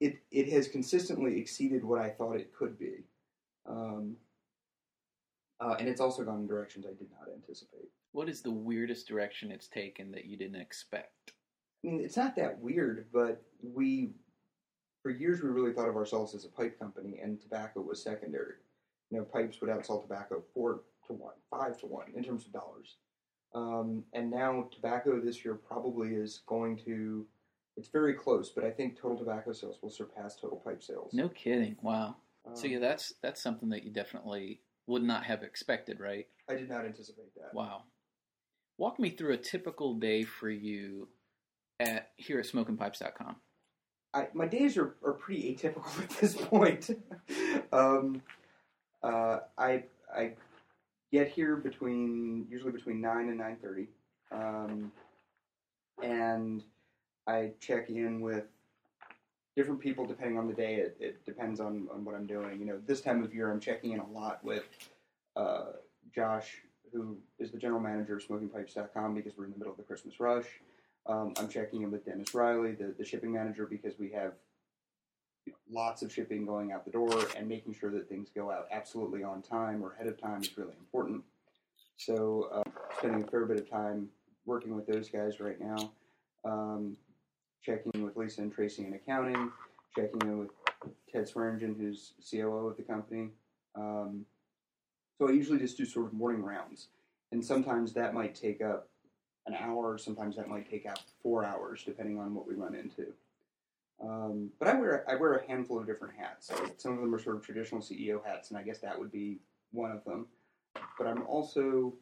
it 0.00 0.18
it 0.30 0.50
has 0.52 0.68
consistently 0.68 1.38
exceeded 1.38 1.84
what 1.84 2.00
I 2.00 2.10
thought 2.10 2.36
it 2.36 2.52
could 2.54 2.78
be, 2.78 3.04
um, 3.66 4.16
uh, 5.60 5.76
and 5.78 5.88
it's 5.88 6.00
also 6.00 6.24
gone 6.24 6.40
in 6.40 6.46
directions 6.46 6.84
I 6.84 6.90
did 6.90 7.08
not 7.10 7.32
anticipate. 7.32 7.88
What 8.12 8.28
is 8.28 8.42
the 8.42 8.50
weirdest 8.50 9.08
direction 9.08 9.50
it's 9.50 9.68
taken 9.68 10.12
that 10.12 10.26
you 10.26 10.36
didn't 10.36 10.60
expect? 10.60 11.32
I 11.84 11.90
mean, 11.90 12.00
it's 12.00 12.16
not 12.16 12.36
that 12.36 12.58
weird, 12.60 13.06
but 13.12 13.42
we, 13.62 14.12
for 15.02 15.10
years, 15.10 15.42
we 15.42 15.50
really 15.50 15.72
thought 15.72 15.88
of 15.88 15.96
ourselves 15.96 16.34
as 16.34 16.44
a 16.44 16.48
pipe 16.48 16.78
company, 16.78 17.18
and 17.22 17.40
tobacco 17.40 17.80
was 17.82 18.02
secondary. 18.02 18.54
You 19.10 19.18
know, 19.18 19.24
pipes 19.24 19.60
would 19.60 19.70
outsell 19.70 20.00
tobacco 20.00 20.42
four 20.54 20.80
to 21.06 21.12
one, 21.12 21.34
five 21.50 21.78
to 21.80 21.86
one 21.86 22.06
in 22.16 22.24
terms 22.24 22.46
of 22.46 22.52
dollars. 22.52 22.96
Um, 23.54 24.04
and 24.14 24.30
now 24.30 24.68
tobacco 24.72 25.20
this 25.20 25.44
year 25.44 25.54
probably 25.54 26.14
is 26.14 26.40
going 26.46 26.78
to, 26.86 27.26
it's 27.76 27.88
very 27.88 28.14
close, 28.14 28.50
but 28.50 28.64
I 28.64 28.70
think 28.70 28.98
total 28.98 29.18
tobacco 29.18 29.52
sales 29.52 29.78
will 29.82 29.90
surpass 29.90 30.36
total 30.36 30.56
pipe 30.64 30.82
sales. 30.82 31.12
No 31.12 31.28
kidding. 31.28 31.76
Wow. 31.82 32.16
Um, 32.46 32.56
So 32.56 32.66
yeah, 32.66 32.78
that's 32.78 33.14
that's 33.22 33.42
something 33.42 33.68
that 33.68 33.84
you 33.84 33.92
definitely 33.92 34.60
would 34.86 35.02
not 35.02 35.24
have 35.24 35.42
expected, 35.42 36.00
right? 36.00 36.26
I 36.48 36.54
did 36.54 36.68
not 36.68 36.84
anticipate 36.84 37.34
that. 37.36 37.54
Wow. 37.54 37.82
Walk 38.76 38.98
me 38.98 39.10
through 39.10 39.34
a 39.34 39.38
typical 39.38 39.94
day 39.94 40.24
for 40.24 40.50
you 40.50 41.08
at 41.80 42.10
here 42.16 42.38
at 42.38 42.46
smokingpipes.com. 42.46 43.36
I, 44.12 44.28
my 44.32 44.46
days 44.46 44.76
are, 44.76 44.94
are 45.04 45.14
pretty 45.14 45.54
atypical 45.54 46.00
at 46.02 46.10
this 46.10 46.36
point. 46.36 46.90
um, 47.72 48.22
uh, 49.02 49.40
I 49.58 49.84
I 50.14 50.32
get 51.12 51.28
here 51.28 51.56
between 51.56 52.46
usually 52.50 52.72
between 52.72 53.00
nine 53.00 53.28
and 53.28 53.38
nine 53.38 53.56
thirty, 53.60 53.88
um, 54.32 54.92
and 56.02 56.62
I 57.26 57.52
check 57.60 57.90
in 57.90 58.20
with 58.20 58.44
different 59.56 59.80
people 59.80 60.04
depending 60.04 60.38
on 60.38 60.46
the 60.46 60.54
day. 60.54 60.76
It, 60.76 60.96
it 61.00 61.24
depends 61.24 61.60
on, 61.60 61.88
on 61.92 62.04
what 62.04 62.14
I'm 62.14 62.26
doing. 62.26 62.58
You 62.58 62.66
know, 62.66 62.78
this 62.86 63.00
time 63.00 63.22
of 63.22 63.34
year 63.34 63.50
I'm 63.50 63.60
checking 63.60 63.92
in 63.92 64.00
a 64.00 64.08
lot 64.08 64.42
with 64.42 64.64
uh, 65.36 65.72
Josh, 66.14 66.62
who 66.92 67.16
is 67.38 67.50
the 67.50 67.58
general 67.58 67.80
manager 67.80 68.16
of 68.16 68.26
SmokingPipes.com 68.26 69.14
because 69.14 69.32
we're 69.36 69.44
in 69.44 69.52
the 69.52 69.58
middle 69.58 69.72
of 69.72 69.76
the 69.76 69.84
Christmas 69.84 70.18
rush. 70.18 70.46
Um, 71.06 71.34
I'm 71.38 71.48
checking 71.48 71.82
in 71.82 71.90
with 71.90 72.04
Dennis 72.04 72.34
Riley, 72.34 72.72
the, 72.72 72.94
the 72.96 73.04
shipping 73.04 73.32
manager, 73.32 73.66
because 73.66 73.98
we 73.98 74.10
have 74.12 74.32
you 75.44 75.52
know, 75.52 75.80
lots 75.80 76.02
of 76.02 76.12
shipping 76.12 76.46
going 76.46 76.72
out 76.72 76.84
the 76.84 76.90
door, 76.90 77.26
and 77.36 77.46
making 77.46 77.74
sure 77.74 77.90
that 77.90 78.08
things 78.08 78.30
go 78.34 78.50
out 78.50 78.66
absolutely 78.72 79.22
on 79.22 79.42
time 79.42 79.82
or 79.82 79.92
ahead 79.92 80.06
of 80.06 80.20
time 80.20 80.42
is 80.42 80.56
really 80.56 80.74
important. 80.78 81.22
So, 81.96 82.48
um, 82.52 82.72
spending 82.98 83.22
a 83.22 83.26
fair 83.26 83.44
bit 83.44 83.60
of 83.60 83.70
time 83.70 84.08
working 84.46 84.74
with 84.74 84.86
those 84.86 85.08
guys 85.08 85.40
right 85.40 85.60
now. 85.60 85.92
Um, 86.44 86.96
checking 87.62 87.92
in 87.94 88.04
with 88.04 88.16
Lisa 88.16 88.42
and 88.42 88.52
Tracy 88.52 88.86
in 88.86 88.94
accounting, 88.94 89.50
checking 89.94 90.20
in 90.22 90.38
with 90.38 90.50
Ted 91.10 91.28
Swearingen, 91.28 91.74
who's 91.78 92.12
COO 92.30 92.68
of 92.68 92.76
the 92.76 92.82
company. 92.82 93.30
Um, 93.74 94.26
so 95.18 95.28
I 95.28 95.32
usually 95.32 95.58
just 95.58 95.76
do 95.76 95.84
sort 95.84 96.06
of 96.06 96.12
morning 96.12 96.42
rounds, 96.42 96.88
and 97.32 97.44
sometimes 97.44 97.92
that 97.94 98.14
might 98.14 98.34
take 98.34 98.60
up 98.60 98.88
an 99.46 99.54
hour. 99.54 99.98
Sometimes 99.98 100.36
that 100.36 100.48
might 100.48 100.70
take 100.70 100.86
out 100.86 101.00
four 101.22 101.44
hours, 101.44 101.82
depending 101.84 102.18
on 102.18 102.34
what 102.34 102.46
we 102.46 102.54
run 102.54 102.74
into. 102.74 103.12
Um, 104.02 104.50
but 104.58 104.68
I 104.68 104.74
wear 104.74 105.04
I 105.08 105.14
wear 105.14 105.34
a 105.34 105.46
handful 105.46 105.78
of 105.78 105.86
different 105.86 106.14
hats. 106.16 106.50
Some 106.76 106.94
of 106.94 107.00
them 107.00 107.14
are 107.14 107.18
sort 107.18 107.36
of 107.36 107.42
traditional 107.42 107.80
CEO 107.80 108.24
hats, 108.24 108.50
and 108.50 108.58
I 108.58 108.62
guess 108.62 108.78
that 108.78 108.98
would 108.98 109.12
be 109.12 109.38
one 109.72 109.92
of 109.92 110.04
them. 110.04 110.26
But 110.98 111.06
I'm 111.06 111.22
also 111.26 111.94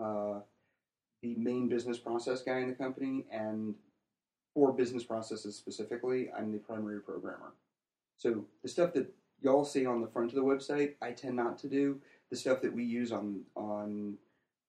uh, 0.00 0.40
the 1.22 1.34
main 1.36 1.68
business 1.68 1.98
process 1.98 2.42
guy 2.42 2.58
in 2.58 2.68
the 2.68 2.74
company, 2.74 3.26
and 3.32 3.74
for 4.54 4.72
business 4.72 5.02
processes 5.02 5.56
specifically, 5.56 6.30
I'm 6.36 6.52
the 6.52 6.58
primary 6.58 7.00
programmer. 7.00 7.52
So 8.16 8.44
the 8.62 8.68
stuff 8.68 8.92
that 8.94 9.12
y'all 9.42 9.64
see 9.64 9.84
on 9.84 10.00
the 10.00 10.06
front 10.06 10.30
of 10.30 10.36
the 10.36 10.42
website, 10.42 10.94
I 11.02 11.10
tend 11.10 11.36
not 11.36 11.58
to 11.58 11.68
do. 11.68 12.00
The 12.30 12.36
stuff 12.36 12.62
that 12.62 12.72
we 12.72 12.84
use 12.84 13.10
on 13.12 13.40
on 13.56 14.16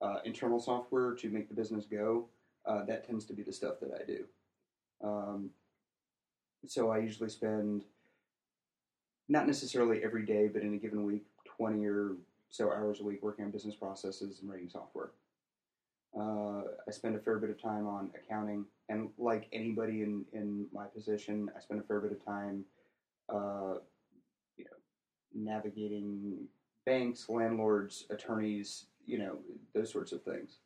uh, 0.01 0.17
internal 0.25 0.59
software 0.59 1.13
to 1.15 1.29
make 1.29 1.49
the 1.49 1.55
business 1.55 1.85
go, 1.85 2.27
uh, 2.65 2.83
that 2.85 3.05
tends 3.05 3.25
to 3.25 3.33
be 3.33 3.43
the 3.43 3.53
stuff 3.53 3.79
that 3.81 3.91
I 3.99 4.05
do. 4.05 4.25
Um, 5.03 5.49
so 6.67 6.89
I 6.89 6.99
usually 6.99 7.29
spend 7.29 7.83
not 9.27 9.47
necessarily 9.47 10.03
every 10.03 10.25
day, 10.25 10.47
but 10.47 10.61
in 10.61 10.73
a 10.73 10.77
given 10.77 11.05
week, 11.05 11.25
20 11.57 11.85
or 11.85 12.11
so 12.49 12.71
hours 12.71 12.99
a 12.99 13.03
week 13.03 13.21
working 13.21 13.45
on 13.45 13.51
business 13.51 13.75
processes 13.75 14.39
and 14.41 14.49
writing 14.49 14.69
software. 14.69 15.11
Uh, 16.17 16.63
I 16.87 16.91
spend 16.91 17.15
a 17.15 17.19
fair 17.19 17.39
bit 17.39 17.49
of 17.49 17.61
time 17.61 17.87
on 17.87 18.11
accounting, 18.15 18.65
and 18.87 19.09
like 19.17 19.47
anybody 19.51 20.01
in, 20.01 20.23
in 20.31 20.65
my 20.73 20.85
position, 20.85 21.49
I 21.55 21.59
spend 21.59 21.81
a 21.81 21.83
fair 21.83 21.99
bit 21.99 22.13
of 22.13 22.23
time, 22.23 22.63
uh, 23.27 23.79
you 24.55 24.63
know, 24.63 24.77
navigating 25.33 26.47
banks, 26.85 27.27
landlords, 27.27 28.05
attorneys, 28.09 28.85
you 29.05 29.19
know, 29.19 29.37
those 29.73 29.91
sorts 29.91 30.11
of 30.11 30.23
things. 30.23 30.57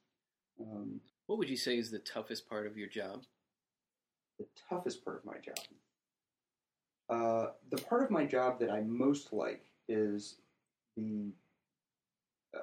Um, 0.60 1.00
what 1.28 1.38
would 1.38 1.50
you 1.50 1.58
say 1.58 1.78
is 1.78 1.92
the 1.92 2.00
toughest 2.00 2.50
part 2.50 2.68
of 2.68 2.78
your 2.78 2.88
job? 2.88 3.24
The 4.38 4.46
toughest 4.70 5.04
part 5.04 5.18
of 5.18 5.26
my 5.26 5.38
job. 5.38 5.58
Uh, 7.10 7.52
the 7.72 7.82
part 7.82 8.04
of 8.04 8.12
my 8.12 8.26
job 8.26 8.60
that 8.60 8.70
I 8.70 8.82
most 8.82 9.34
like 9.34 9.66
is 9.88 10.36
the 10.96 11.32
uh, 12.56 12.62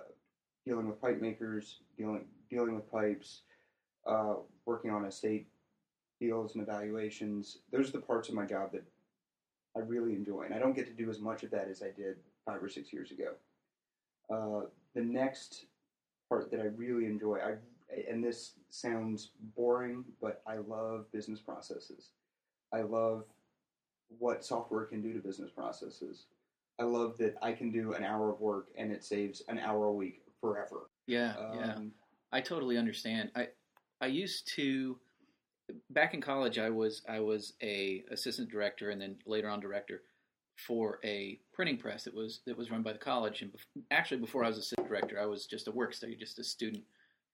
dealing 0.64 0.88
with 0.88 1.00
pipe 1.00 1.20
makers, 1.20 1.80
dealing 1.98 2.24
dealing 2.48 2.74
with 2.74 2.90
pipes, 2.90 3.42
uh, 4.06 4.34
working 4.64 4.90
on 4.90 5.04
estate 5.04 5.48
deals 6.20 6.54
and 6.54 6.62
evaluations. 6.62 7.58
Those 7.72 7.88
are 7.88 7.92
the 7.92 8.00
parts 8.00 8.28
of 8.28 8.34
my 8.34 8.46
job 8.46 8.72
that 8.72 8.84
I 9.76 9.80
really 9.80 10.14
enjoy, 10.14 10.42
and 10.42 10.54
I 10.54 10.58
don't 10.58 10.74
get 10.74 10.86
to 10.86 10.92
do 10.92 11.10
as 11.10 11.20
much 11.20 11.42
of 11.42 11.50
that 11.50 11.68
as 11.68 11.82
I 11.82 11.90
did 11.90 12.16
five 12.46 12.62
or 12.62 12.68
six 12.68 12.92
years 12.92 13.10
ago. 13.10 13.32
Uh, 14.30 14.62
the 14.94 15.02
next 15.02 15.66
part 16.28 16.50
that 16.50 16.60
I 16.60 16.64
really 16.64 17.06
enjoy, 17.06 17.38
I 17.38 17.54
and 18.08 18.22
this 18.22 18.54
sounds 18.70 19.30
boring, 19.56 20.04
but 20.20 20.42
I 20.46 20.56
love 20.56 21.10
business 21.12 21.40
processes. 21.40 22.10
I 22.72 22.82
love 22.82 23.24
what 24.18 24.44
software 24.44 24.84
can 24.84 25.02
do 25.02 25.12
to 25.12 25.20
business 25.20 25.50
processes. 25.50 26.26
I 26.78 26.84
love 26.84 27.16
that 27.18 27.36
I 27.42 27.52
can 27.52 27.70
do 27.70 27.94
an 27.94 28.04
hour 28.04 28.30
of 28.30 28.40
work 28.40 28.68
and 28.76 28.92
it 28.92 29.04
saves 29.04 29.42
an 29.48 29.58
hour 29.58 29.86
a 29.86 29.92
week 29.92 30.22
forever. 30.40 30.90
Yeah, 31.06 31.34
um, 31.38 31.58
yeah. 31.58 31.78
I 32.32 32.40
totally 32.40 32.76
understand. 32.76 33.30
I 33.34 33.48
I 34.00 34.06
used 34.06 34.48
to 34.56 34.98
back 35.90 36.14
in 36.14 36.20
college 36.20 36.58
I 36.58 36.70
was 36.70 37.02
I 37.08 37.20
was 37.20 37.54
a 37.62 38.04
assistant 38.10 38.50
director 38.50 38.90
and 38.90 39.00
then 39.00 39.16
later 39.26 39.48
on 39.48 39.60
director 39.60 40.02
for 40.56 40.98
a 41.04 41.38
printing 41.52 41.76
press 41.76 42.04
that 42.04 42.14
was 42.14 42.40
that 42.46 42.56
was 42.56 42.70
run 42.70 42.82
by 42.82 42.92
the 42.92 42.98
college 42.98 43.42
and 43.42 43.52
actually 43.90 44.18
before 44.18 44.42
I 44.42 44.48
was 44.48 44.58
assistant 44.58 44.88
director 44.88 45.20
I 45.20 45.26
was 45.26 45.46
just 45.46 45.68
a 45.68 45.72
work 45.72 45.92
study 45.92 46.16
just 46.16 46.38
a 46.38 46.44
student 46.44 46.82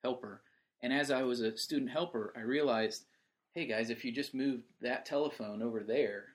helper 0.02 0.42
and 0.82 0.92
as 0.92 1.10
I 1.10 1.22
was 1.22 1.40
a 1.40 1.56
student 1.56 1.90
helper 1.90 2.32
I 2.36 2.40
realized 2.40 3.04
hey 3.54 3.66
guys 3.66 3.90
if 3.90 4.04
you 4.04 4.10
just 4.10 4.34
moved 4.34 4.64
that 4.80 5.06
telephone 5.06 5.62
over 5.62 5.84
there 5.84 6.32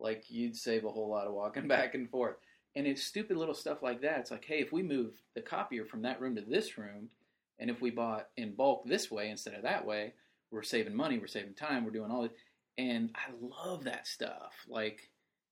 like 0.00 0.24
you'd 0.28 0.56
save 0.56 0.84
a 0.84 0.90
whole 0.90 1.08
lot 1.08 1.26
of 1.26 1.34
walking 1.34 1.68
back 1.68 1.94
and 1.94 2.10
forth. 2.10 2.36
And 2.76 2.86
it's 2.86 3.02
stupid 3.02 3.36
little 3.36 3.54
stuff 3.54 3.82
like 3.82 4.00
that. 4.02 4.20
It's 4.20 4.30
like, 4.30 4.44
hey, 4.44 4.60
if 4.60 4.72
we 4.72 4.82
move 4.82 5.12
the 5.34 5.40
copier 5.40 5.84
from 5.84 6.02
that 6.02 6.20
room 6.20 6.36
to 6.36 6.42
this 6.42 6.78
room, 6.78 7.08
and 7.58 7.68
if 7.68 7.80
we 7.80 7.90
bought 7.90 8.28
in 8.36 8.54
bulk 8.54 8.84
this 8.86 9.10
way 9.10 9.28
instead 9.28 9.54
of 9.54 9.62
that 9.62 9.84
way, 9.84 10.14
we're 10.50 10.62
saving 10.62 10.94
money, 10.94 11.18
we're 11.18 11.26
saving 11.26 11.54
time, 11.54 11.84
we're 11.84 11.90
doing 11.90 12.10
all 12.10 12.22
this. 12.22 12.32
And 12.78 13.10
I 13.14 13.32
love 13.40 13.84
that 13.84 14.06
stuff. 14.06 14.54
Like, 14.68 15.10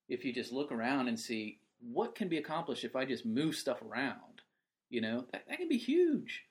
if 0.08 0.24
you 0.24 0.32
just 0.32 0.52
look 0.52 0.72
around 0.72 1.08
and 1.08 1.18
see 1.18 1.60
what 1.80 2.14
can 2.14 2.28
be 2.28 2.38
accomplished 2.38 2.84
if 2.84 2.96
I 2.96 3.04
just 3.04 3.24
move 3.24 3.54
stuff 3.54 3.82
around, 3.82 4.42
you 4.90 5.00
know, 5.00 5.26
that, 5.32 5.44
that 5.48 5.58
can 5.58 5.68
be 5.68 5.78
huge. 5.78 6.44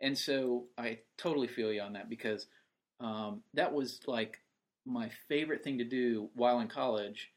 And 0.00 0.16
so 0.16 0.66
I 0.78 0.98
totally 1.18 1.48
feel 1.48 1.72
you 1.72 1.82
on 1.82 1.92
that 1.94 2.08
because 2.08 2.46
um, 3.00 3.42
that 3.54 3.72
was 3.72 4.00
like 4.06 4.38
my 4.86 5.10
favorite 5.28 5.62
thing 5.62 5.78
to 5.78 5.84
do 5.84 6.30
while 6.34 6.60
in 6.60 6.68
college 6.68 7.30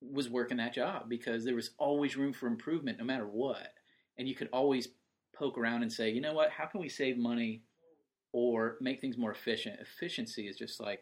was 0.00 0.28
working 0.28 0.56
that 0.56 0.74
job 0.74 1.08
because 1.08 1.44
there 1.44 1.54
was 1.54 1.70
always 1.78 2.16
room 2.16 2.32
for 2.32 2.48
improvement 2.48 2.98
no 2.98 3.04
matter 3.04 3.26
what. 3.26 3.72
And 4.18 4.28
you 4.28 4.34
could 4.34 4.48
always 4.52 4.88
poke 5.36 5.56
around 5.56 5.82
and 5.82 5.92
say, 5.92 6.10
you 6.10 6.20
know 6.20 6.32
what, 6.32 6.50
how 6.50 6.66
can 6.66 6.80
we 6.80 6.88
save 6.88 7.16
money 7.16 7.62
or 8.32 8.76
make 8.80 9.00
things 9.00 9.16
more 9.16 9.30
efficient? 9.30 9.80
Efficiency 9.80 10.48
is 10.48 10.56
just 10.56 10.80
like 10.80 11.00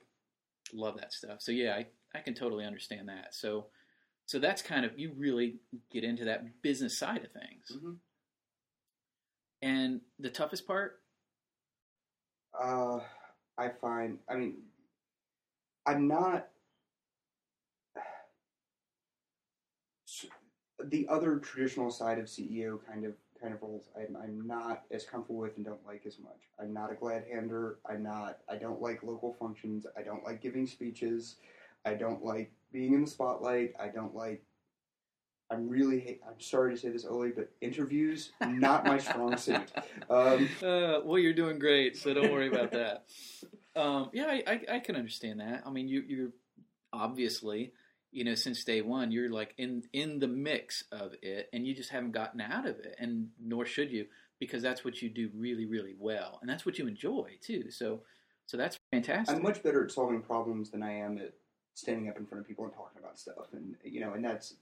love 0.73 0.99
that 0.99 1.13
stuff. 1.13 1.41
So 1.41 1.53
yeah, 1.53 1.75
I, 1.75 1.87
I 2.15 2.21
can 2.21 2.35
totally 2.35 2.65
understand 2.65 3.09
that. 3.09 3.35
So 3.35 3.67
so 4.27 4.39
that's 4.39 4.63
kind 4.63 4.85
of 4.85 4.99
you 4.99 5.13
really 5.17 5.57
get 5.91 6.05
into 6.05 6.25
that 6.27 6.63
business 6.63 6.97
side 6.99 7.25
of 7.25 7.33
things. 7.33 7.73
Mm-hmm. 7.75 7.93
And 9.63 10.01
the 10.19 10.31
toughest 10.31 10.67
part? 10.67 11.01
Uh 12.59 13.01
I 13.59 13.71
find 13.81 14.19
I 14.29 14.37
mean 14.37 14.55
I'm 15.87 16.09
not 16.09 16.49
the 20.85 21.07
other 21.09 21.39
traditional 21.39 21.91
side 21.91 22.19
of 22.19 22.27
CEO 22.27 22.79
kind 22.87 23.05
of 23.05 23.15
kind 23.41 23.55
of 23.55 23.63
roles 23.63 23.89
I'm, 23.97 24.17
I'm 24.17 24.47
not 24.47 24.85
as 24.91 25.05
comfortable 25.05 25.41
with 25.41 25.57
and 25.57 25.65
don't 25.65 25.85
like 25.87 26.03
as 26.07 26.19
much. 26.19 26.39
I'm 26.61 26.73
not 26.73 26.93
a 26.93 26.95
glad 26.95 27.25
hander. 27.31 27.79
I'm 27.89 28.03
not. 28.03 28.39
I 28.49 28.57
don't 28.57 28.83
like 28.83 29.03
local 29.03 29.35
functions. 29.39 29.87
I 29.97 30.03
don't 30.03 30.25
like 30.25 30.43
giving 30.43 30.67
speeches. 30.67 31.37
I 31.85 31.95
don't 31.95 32.25
like 32.25 32.53
being 32.73 32.95
in 32.95 33.05
the 33.05 33.11
spotlight. 33.11 33.73
I 33.79 33.89
don't 33.89 34.15
like. 34.15 34.43
I'm 35.51 35.69
really. 35.69 36.21
I'm 36.27 36.41
sorry 36.41 36.75
to 36.75 36.81
say 36.81 36.91
this, 36.91 37.05
Oli, 37.05 37.31
but 37.31 37.51
interviews 37.61 38.33
not 38.41 38.85
my 38.85 38.99
strong 38.99 39.37
suit. 39.37 39.71
Um, 40.11 40.49
uh, 40.61 41.01
well, 41.05 41.19
you're 41.19 41.33
doing 41.33 41.61
great, 41.61 41.97
so 41.97 42.13
don't 42.13 42.33
worry 42.33 42.49
about 42.49 42.73
that. 42.73 43.05
Um, 43.77 44.11
yeah, 44.13 44.27
I, 44.27 44.43
I, 44.49 44.61
I, 44.77 44.79
can 44.81 44.97
understand 44.97 45.39
that. 45.39 45.63
I 45.65 45.71
mean, 45.71 45.87
you, 45.87 46.03
you're 46.05 46.31
obviously 46.93 47.73
you 48.13 48.25
know 48.25 48.35
since 48.35 48.65
day 48.65 48.83
one 48.83 49.11
you're 49.11 49.31
like 49.31 49.55
in 49.59 49.83
in 49.93 50.19
the 50.19 50.27
mix 50.27 50.85
of 50.93 51.13
it 51.23 51.49
and 51.53 51.67
you 51.67 51.75
just 51.75 51.91
haven't 51.91 52.13
gotten 52.13 52.41
out 52.41 52.67
of 52.67 52.79
it 52.81 52.95
and 52.99 53.29
nor 53.41 53.65
should 53.65 53.91
you 53.91 54.07
because 54.39 54.63
that's 54.63 54.85
what 54.85 55.01
you 55.01 55.09
do 55.09 55.31
really 55.35 55.67
really 55.67 55.95
well 55.99 56.39
and 56.41 56.51
that's 56.51 56.67
what 56.67 56.79
you 56.79 56.87
enjoy 56.87 57.31
too 57.41 57.71
so 57.71 58.03
so 58.47 58.57
that's 58.57 58.77
fantastic 58.93 59.37
i'm 59.37 59.43
much 59.43 59.63
better 59.63 59.85
at 59.85 59.91
solving 59.91 60.23
problems 60.23 60.71
than 60.71 60.83
i 60.83 60.93
am 60.93 61.19
at 61.19 61.33
standing 61.81 62.09
up 62.09 62.19
in 62.19 62.27
front 62.27 62.41
of 62.41 62.49
people 62.49 62.65
and 62.65 62.75
talking 62.75 62.99
about 62.99 63.19
stuff 63.19 63.47
and 63.53 63.75
you 63.85 64.01
know 64.01 64.13
and 64.13 64.25
that's 64.25 64.55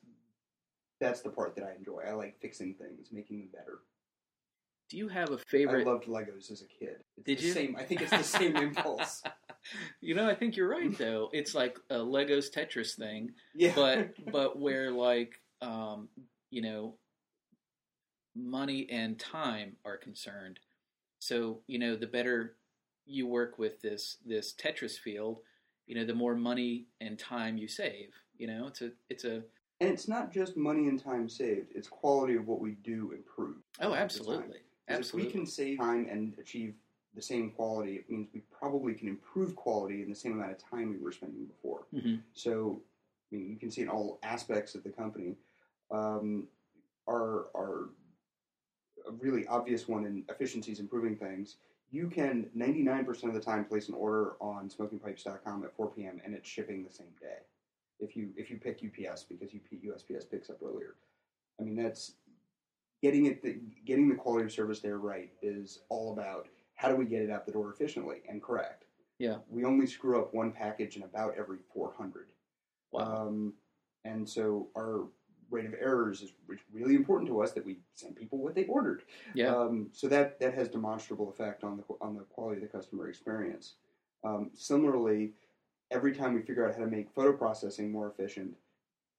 that's 1.01 1.21
the 1.23 1.31
part 1.31 1.55
that 1.55 1.65
i 1.65 1.75
enjoy 1.77 2.01
i 2.09 2.13
like 2.13 2.41
fixing 2.41 2.75
things 2.75 3.09
making 3.13 3.39
them 3.39 3.49
better 3.53 3.79
do 4.89 4.97
you 4.97 5.09
have 5.09 5.31
a 5.31 5.39
favorite 5.39 5.87
i 5.87 5.91
loved 5.91 6.07
legos 6.07 6.51
as 6.51 6.63
a 6.63 6.67
kid 6.67 6.97
it's 7.17 7.27
did 7.27 7.41
you 7.43 7.53
same 7.53 7.77
i 7.79 7.83
think 7.83 8.01
it's 8.01 8.11
the 8.11 8.23
same 8.23 8.57
impulse 8.57 9.23
you 10.01 10.15
know, 10.15 10.29
I 10.29 10.35
think 10.35 10.57
you're 10.57 10.69
right 10.69 10.97
though. 10.97 11.29
It's 11.33 11.55
like 11.55 11.79
a 11.91 11.97
Legos 11.97 12.51
Tetris 12.53 12.97
thing. 12.97 13.33
Yeah. 13.55 13.73
But 13.75 14.33
but 14.33 14.59
where 14.59 14.91
like 14.91 15.41
um, 15.61 16.09
you 16.51 16.63
know, 16.63 16.95
money 18.37 18.87
and 18.91 19.19
time 19.19 19.77
are 19.85 19.97
concerned. 19.97 20.61
So, 21.19 21.61
you 21.67 21.79
know, 21.79 21.97
the 21.97 22.07
better 22.07 22.55
you 23.05 23.27
work 23.27 23.59
with 23.59 23.81
this 23.81 24.19
this 24.25 24.55
Tetris 24.55 24.99
field, 24.99 25.41
you 25.89 25.95
know, 25.95 26.05
the 26.05 26.15
more 26.15 26.37
money 26.37 26.87
and 27.01 27.19
time 27.19 27.57
you 27.57 27.67
save. 27.67 28.11
You 28.37 28.47
know, 28.47 28.67
it's 28.69 28.83
a 28.83 28.93
it's 29.09 29.25
a 29.25 29.43
and 29.81 29.91
it's 29.91 30.07
not 30.07 30.33
just 30.33 30.57
money 30.57 30.87
and 30.87 31.03
time 31.03 31.29
saved; 31.29 31.73
it's 31.75 31.89
quality 31.89 32.37
of 32.37 32.47
what 32.47 32.61
we 32.61 32.73
do 32.85 33.13
improve. 33.13 33.57
Oh, 33.81 33.95
absolutely, 33.95 34.61
absolutely. 34.89 35.23
If 35.23 35.27
we 35.27 35.33
can 35.33 35.47
save 35.47 35.79
time 35.79 36.07
and 36.09 36.35
achieve 36.39 36.75
the 37.15 37.23
same 37.23 37.51
quality, 37.51 37.97
it 37.97 38.11
means 38.11 38.29
we 38.35 38.43
probably 38.57 38.95
can 38.95 39.09
improve 39.09 39.57
quality 39.57 40.03
in 40.03 40.11
the 40.11 40.15
same 40.15 40.33
amount 40.33 40.53
of 40.53 40.59
time 40.59 40.91
we 40.91 40.99
were 40.99 41.11
spending 41.11 41.47
before. 41.47 41.87
Mm-hmm. 41.95 42.17
So, 42.35 42.83
I 43.33 43.37
mean, 43.37 43.51
you 43.51 43.57
can 43.57 43.71
see 43.71 43.81
in 43.81 43.89
all 43.89 44.19
aspects 44.23 44.75
of 44.75 44.85
the 44.85 44.91
company, 44.91 45.37
um, 45.91 46.49
our 47.09 47.47
our 47.57 47.89
a 49.09 49.13
really 49.13 49.47
obvious 49.47 49.89
one 49.89 50.05
in 50.05 50.25
efficiencies 50.29 50.81
improving 50.81 51.17
things. 51.17 51.57
You 51.91 52.09
can 52.09 52.51
99% 52.57 53.25
of 53.25 53.35
the 53.35 53.41
time 53.41 53.65
place 53.65 53.89
an 53.89 53.95
order 53.95 54.35
on 54.41 54.69
smokingpipes.com 54.69 55.65
at 55.65 55.75
4 55.75 55.91
p.m. 55.91 56.21
and 56.25 56.35
it's 56.35 56.49
shipping 56.49 56.85
the 56.85 56.93
same 56.93 57.15
day. 57.21 57.39
If 58.01 58.15
you 58.15 58.31
if 58.37 58.51
you 58.51 58.59
pick 58.59 58.81
UPS 58.85 59.25
because 59.25 59.51
USPS 59.53 60.31
picks 60.31 60.51
up 60.51 60.59
earlier. 60.63 60.95
I 61.61 61.65
mean 61.65 61.75
that's 61.75 62.13
getting 63.03 63.27
it 63.27 63.43
the, 63.43 63.59
getting 63.85 64.09
the 64.09 64.15
quality 64.15 64.45
of 64.45 64.53
service 64.53 64.81
there 64.81 64.99
right 64.99 65.31
is 65.43 65.81
all 65.89 66.13
about 66.13 66.49
how 66.75 66.89
do 66.89 66.95
we 66.95 67.07
get 67.07 67.23
it 67.23 67.31
out 67.31 67.45
the 67.45 67.53
door 67.53 67.73
efficiently 67.73 68.19
and 68.29 68.43
correct. 68.43 68.85
Yeah. 69.19 69.39
We 69.51 69.65
only 69.65 69.87
screw 69.87 70.21
up 70.21 70.33
one 70.33 70.53
package 70.53 70.97
in 70.97 71.03
about 71.03 71.35
every 71.37 71.59
400. 71.75 72.27
Wow. 72.93 73.27
Um, 73.27 73.55
and 74.05 74.29
so 74.29 74.69
our 74.77 75.09
rate 75.51 75.67
of 75.67 75.75
errors 75.75 76.23
is 76.23 76.33
really 76.73 76.95
important 76.95 77.29
to 77.29 77.41
us 77.43 77.53
that 77.53 77.65
we 77.65 77.79
send 77.95 78.17
people 78.17 78.39
what 78.39 78.55
they 78.55 78.65
ordered. 78.65 79.03
yeah. 79.35 79.55
Um, 79.55 79.89
so 79.93 80.09
that 80.09 80.39
that 80.41 80.55
has 80.55 80.69
demonstrable 80.69 81.31
effect 81.31 81.65
on 81.65 81.77
the 81.77 81.85
on 82.01 82.15
the 82.15 82.23
quality 82.23 82.63
of 82.63 82.71
the 82.71 82.79
customer 82.79 83.09
experience. 83.09 83.75
Um, 84.25 84.51
similarly, 84.55 85.33
every 85.91 86.15
time 86.15 86.35
we 86.35 86.43
figure 86.43 86.69
out 86.69 86.75
how 86.75 86.81
to 86.81 86.91
make 86.91 87.11
photo 87.11 87.33
processing 87.33 87.91
more 87.91 88.09
efficient, 88.09 88.55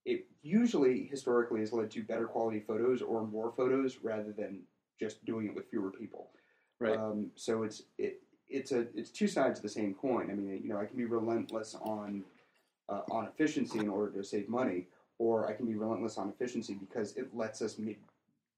it 0.05 0.25
usually 0.41 1.05
historically 1.05 1.61
has 1.61 1.73
led 1.73 1.91
to 1.91 2.03
better 2.03 2.25
quality 2.25 2.59
photos 2.59 3.01
or 3.01 3.25
more 3.25 3.51
photos 3.55 3.97
rather 4.01 4.32
than 4.32 4.61
just 4.99 5.23
doing 5.25 5.47
it 5.47 5.55
with 5.55 5.69
fewer 5.69 5.91
people. 5.91 6.32
right. 6.80 6.97
Um, 6.97 7.32
so 7.36 7.63
it's 7.63 7.84
it 7.97 8.21
it's 8.49 8.71
a 8.71 8.88
it's 8.95 9.11
two 9.11 9.27
sides 9.27 9.59
of 9.59 9.63
the 9.63 9.69
same 9.69 9.93
coin. 9.93 10.30
I 10.32 10.34
mean, 10.34 10.61
you 10.63 10.69
know, 10.69 10.80
I 10.80 10.86
can 10.86 10.97
be 10.97 11.05
relentless 11.05 11.75
on 11.82 12.23
uh, 12.89 13.01
on 13.11 13.27
efficiency 13.27 13.80
in 13.80 13.89
order 13.89 14.11
to 14.11 14.23
save 14.23 14.49
money, 14.49 14.88
or 15.20 15.47
I 15.47 15.53
can 15.53 15.67
be 15.67 15.76
relentless 15.76 16.17
on 16.17 16.30
efficiency 16.30 16.74
because 16.74 17.15
it 17.15 17.36
lets 17.36 17.61
us 17.61 17.80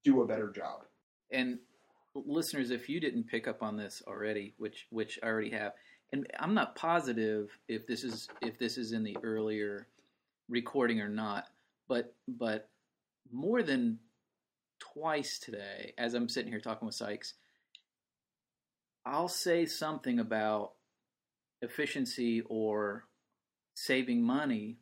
do 0.04 0.22
a 0.22 0.26
better 0.26 0.50
job. 0.50 0.84
and 1.30 1.58
listeners, 2.14 2.70
if 2.70 2.88
you 2.88 3.00
didn't 3.00 3.24
pick 3.24 3.46
up 3.48 3.62
on 3.62 3.76
this 3.76 4.02
already, 4.06 4.54
which 4.58 4.86
which 4.90 5.18
I 5.22 5.26
already 5.26 5.50
have, 5.50 5.72
and 6.12 6.26
I'm 6.38 6.54
not 6.54 6.76
positive 6.76 7.50
if 7.68 7.86
this 7.86 8.04
is 8.04 8.28
if 8.40 8.58
this 8.58 8.78
is 8.78 8.92
in 8.92 9.02
the 9.02 9.16
earlier 9.22 9.86
recording 10.48 11.00
or 11.00 11.08
not, 11.08 11.46
but 11.88 12.14
but 12.28 12.68
more 13.30 13.62
than 13.62 13.98
twice 14.78 15.38
today, 15.38 15.94
as 15.96 16.14
I'm 16.14 16.28
sitting 16.28 16.50
here 16.50 16.60
talking 16.60 16.86
with 16.86 16.94
Sykes, 16.94 17.34
I'll 19.06 19.28
say 19.28 19.66
something 19.66 20.18
about 20.18 20.72
efficiency 21.62 22.42
or 22.42 23.04
saving 23.74 24.22
money, 24.22 24.78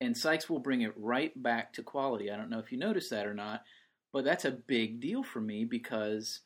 and 0.00 0.16
Sykes 0.16 0.50
will 0.50 0.58
bring 0.58 0.82
it 0.82 0.92
right 0.96 1.32
back 1.42 1.72
to 1.74 1.82
quality. 1.82 2.30
I 2.30 2.36
don't 2.36 2.50
know 2.50 2.58
if 2.58 2.70
you 2.70 2.78
noticed 2.78 3.10
that 3.10 3.26
or 3.26 3.34
not, 3.34 3.62
but 4.12 4.24
that's 4.24 4.44
a 4.44 4.50
big 4.50 5.00
deal 5.00 5.22
for 5.22 5.40
me 5.40 5.64
because 5.64 6.40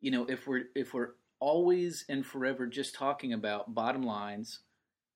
you 0.00 0.10
know 0.10 0.26
if 0.26 0.46
we're 0.46 0.64
if 0.74 0.94
we're 0.94 1.12
always 1.40 2.04
and 2.08 2.24
forever 2.24 2.66
just 2.66 2.94
talking 2.94 3.32
about 3.32 3.74
bottom 3.74 4.02
lines 4.02 4.60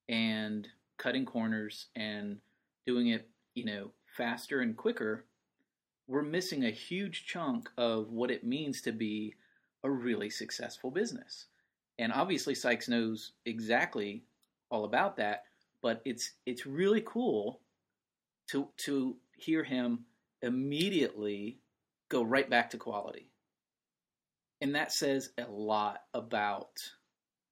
and 0.09 0.68
cutting 0.97 1.24
corners 1.24 1.86
and 1.97 2.39
doing 2.86 3.09
it 3.09 3.28
you 3.55 3.64
know 3.64 3.91
faster 4.16 4.61
and 4.61 4.76
quicker 4.76 5.24
we're 6.07 6.22
missing 6.22 6.64
a 6.64 6.70
huge 6.70 7.26
chunk 7.26 7.68
of 7.76 8.11
what 8.11 8.30
it 8.30 8.43
means 8.43 8.80
to 8.80 8.93
be 8.93 9.34
a 9.84 9.91
really 9.91 10.30
successful 10.30 10.91
business 10.91 11.47
and 11.99 12.12
obviously 12.12 12.55
Sykes 12.55 12.89
knows 12.89 13.32
exactly 13.47 14.22
all 14.70 14.84
about 14.84 15.16
that 15.16 15.45
but 15.82 16.01
it's 16.05 16.32
it's 16.47 16.66
really 16.66 17.03
cool 17.07 17.61
to 18.49 18.69
to 18.85 19.17
hear 19.37 19.63
him 19.63 20.05
immediately 20.43 21.61
go 22.09 22.23
right 22.23 22.49
back 22.49 22.71
to 22.71 22.79
quality. 22.79 23.31
And 24.61 24.75
that 24.75 24.93
says 24.93 25.31
a 25.39 25.51
lot 25.51 26.01
about 26.15 26.71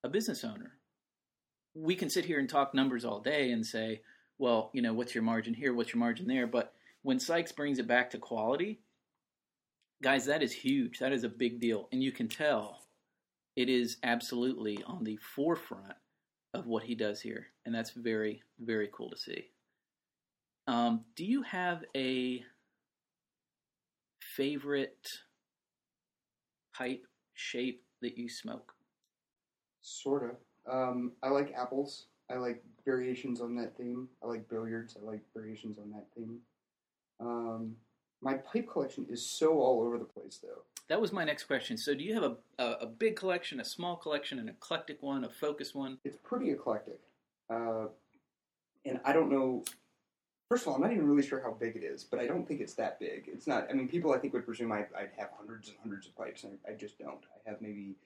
a 0.03 0.09
business 0.09 0.45
owner. 0.45 0.73
We 1.75 1.95
can 1.95 2.11
sit 2.11 2.25
here 2.25 2.39
and 2.39 2.49
talk 2.49 2.75
numbers 2.75 3.05
all 3.05 3.21
day 3.21 3.53
and 3.53 3.65
say, 3.65 4.01
well, 4.39 4.71
you 4.73 4.83
know, 4.83 4.95
what's 4.95 5.15
your 5.15 5.25
margin 5.25 5.55
here? 5.55 5.75
What's 5.75 5.93
your 5.93 6.01
margin 6.01 6.27
there? 6.27 6.47
But 6.47 6.73
when 7.03 7.21
Sykes 7.21 7.53
brings 7.53 7.79
it 7.79 7.87
back 7.87 8.11
to 8.11 8.19
quality, 8.19 8.81
guys, 10.03 10.27
that 10.27 10.43
is 10.43 10.53
huge. 10.53 10.99
That 10.99 11.13
is 11.13 11.25
a 11.25 11.29
big 11.29 11.61
deal. 11.61 11.89
And 11.93 12.03
you 12.03 12.13
can 12.13 12.29
tell 12.29 12.83
it 13.55 13.69
is 13.69 13.99
absolutely 14.03 14.83
on 14.85 15.05
the 15.05 15.17
forefront 15.17 15.95
of 16.55 16.67
what 16.67 16.83
he 16.83 16.95
does 16.95 17.21
here. 17.21 17.47
And 17.65 17.75
that's 17.75 17.91
very, 17.91 18.43
very 18.59 18.89
cool 18.93 19.11
to 19.11 19.17
see. 19.17 19.51
Um, 20.67 21.05
do 21.15 21.25
you 21.25 21.43
have 21.43 21.85
a 21.97 22.45
favorite 24.21 25.09
pipe 26.75 27.05
shape 27.35 27.85
that 28.03 28.19
you 28.19 28.29
smoke? 28.29 28.73
Sort 29.81 30.25
of. 30.25 30.73
Um, 30.73 31.13
I 31.23 31.29
like 31.29 31.55
apples. 31.57 32.07
I 32.31 32.35
like 32.35 32.63
variations 32.85 33.41
on 33.41 33.55
that 33.57 33.77
theme. 33.77 34.09
I 34.23 34.27
like 34.27 34.49
billiards. 34.49 34.97
I 35.01 35.05
like 35.05 35.21
variations 35.35 35.79
on 35.79 35.91
that 35.93 36.07
theme. 36.17 36.39
Um, 37.21 37.77
my 38.21 38.35
pipe 38.35 38.69
collection 38.69 39.07
is 39.09 39.25
so 39.25 39.61
all 39.61 39.83
over 39.83 39.99
the 39.99 40.05
place, 40.05 40.41
though. 40.43 40.63
That 40.89 41.01
was 41.01 41.13
my 41.13 41.25
next 41.25 41.45
question. 41.45 41.77
So, 41.77 41.95
do 41.95 42.03
you 42.05 42.15
have 42.15 42.23
a, 42.25 42.37
a, 42.59 42.73
a 42.83 42.87
big 42.87 43.17
collection, 43.17 43.61
a 43.61 43.65
small 43.65 43.97
collection, 43.97 44.39
an 44.39 44.49
eclectic 44.49 45.03
one, 45.03 45.25
a 45.25 45.29
focus 45.29 45.75
one? 45.75 45.99
It's 46.05 46.19
pretty 46.23 46.51
eclectic. 46.51 46.99
Uh, 47.49 47.87
and 48.85 49.01
I 49.05 49.13
don't 49.13 49.31
know. 49.31 49.65
First 50.49 50.63
of 50.63 50.69
all, 50.69 50.75
I'm 50.77 50.83
not 50.83 50.93
even 50.93 51.09
really 51.09 51.27
sure 51.27 51.41
how 51.43 51.53
big 51.53 51.75
it 51.75 51.83
is, 51.83 52.05
but 52.05 52.21
I 52.21 52.27
don't 52.27 52.47
think 52.47 52.61
it's 52.61 52.75
that 52.75 53.01
big. 53.01 53.25
It's 53.27 53.49
not. 53.49 53.67
I 53.69 53.73
mean, 53.73 53.89
people 53.89 54.13
I 54.13 54.19
think 54.19 54.33
would 54.33 54.47
presume 54.47 54.71
I'd, 54.71 54.87
I'd 54.97 55.11
have 55.17 55.31
hundreds 55.37 55.69
and 55.69 55.77
hundreds 55.83 56.07
of 56.07 56.17
pipes, 56.17 56.45
and 56.45 56.59
I, 56.67 56.73
I 56.73 56.75
just 56.75 56.99
don't. 56.99 57.25
I 57.35 57.51
have 57.51 57.61
maybe 57.61 57.97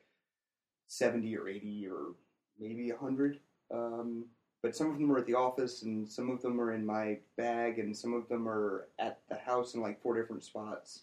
seventy 0.86 1.36
or 1.36 1.48
eighty 1.48 1.86
or 1.86 2.14
maybe 2.58 2.90
a 2.90 2.96
hundred. 2.96 3.40
Um, 3.72 4.24
but 4.62 4.74
some 4.74 4.90
of 4.90 4.98
them 4.98 5.12
are 5.12 5.18
at 5.18 5.26
the 5.26 5.34
office, 5.34 5.82
and 5.82 6.08
some 6.08 6.30
of 6.30 6.40
them 6.40 6.58
are 6.60 6.72
in 6.72 6.84
my 6.84 7.18
bag, 7.36 7.78
and 7.78 7.96
some 7.96 8.14
of 8.14 8.28
them 8.28 8.48
are 8.48 8.88
at 8.98 9.20
the 9.28 9.36
house 9.36 9.74
in 9.74 9.82
like 9.82 10.00
four 10.00 10.18
different 10.18 10.42
spots. 10.42 11.02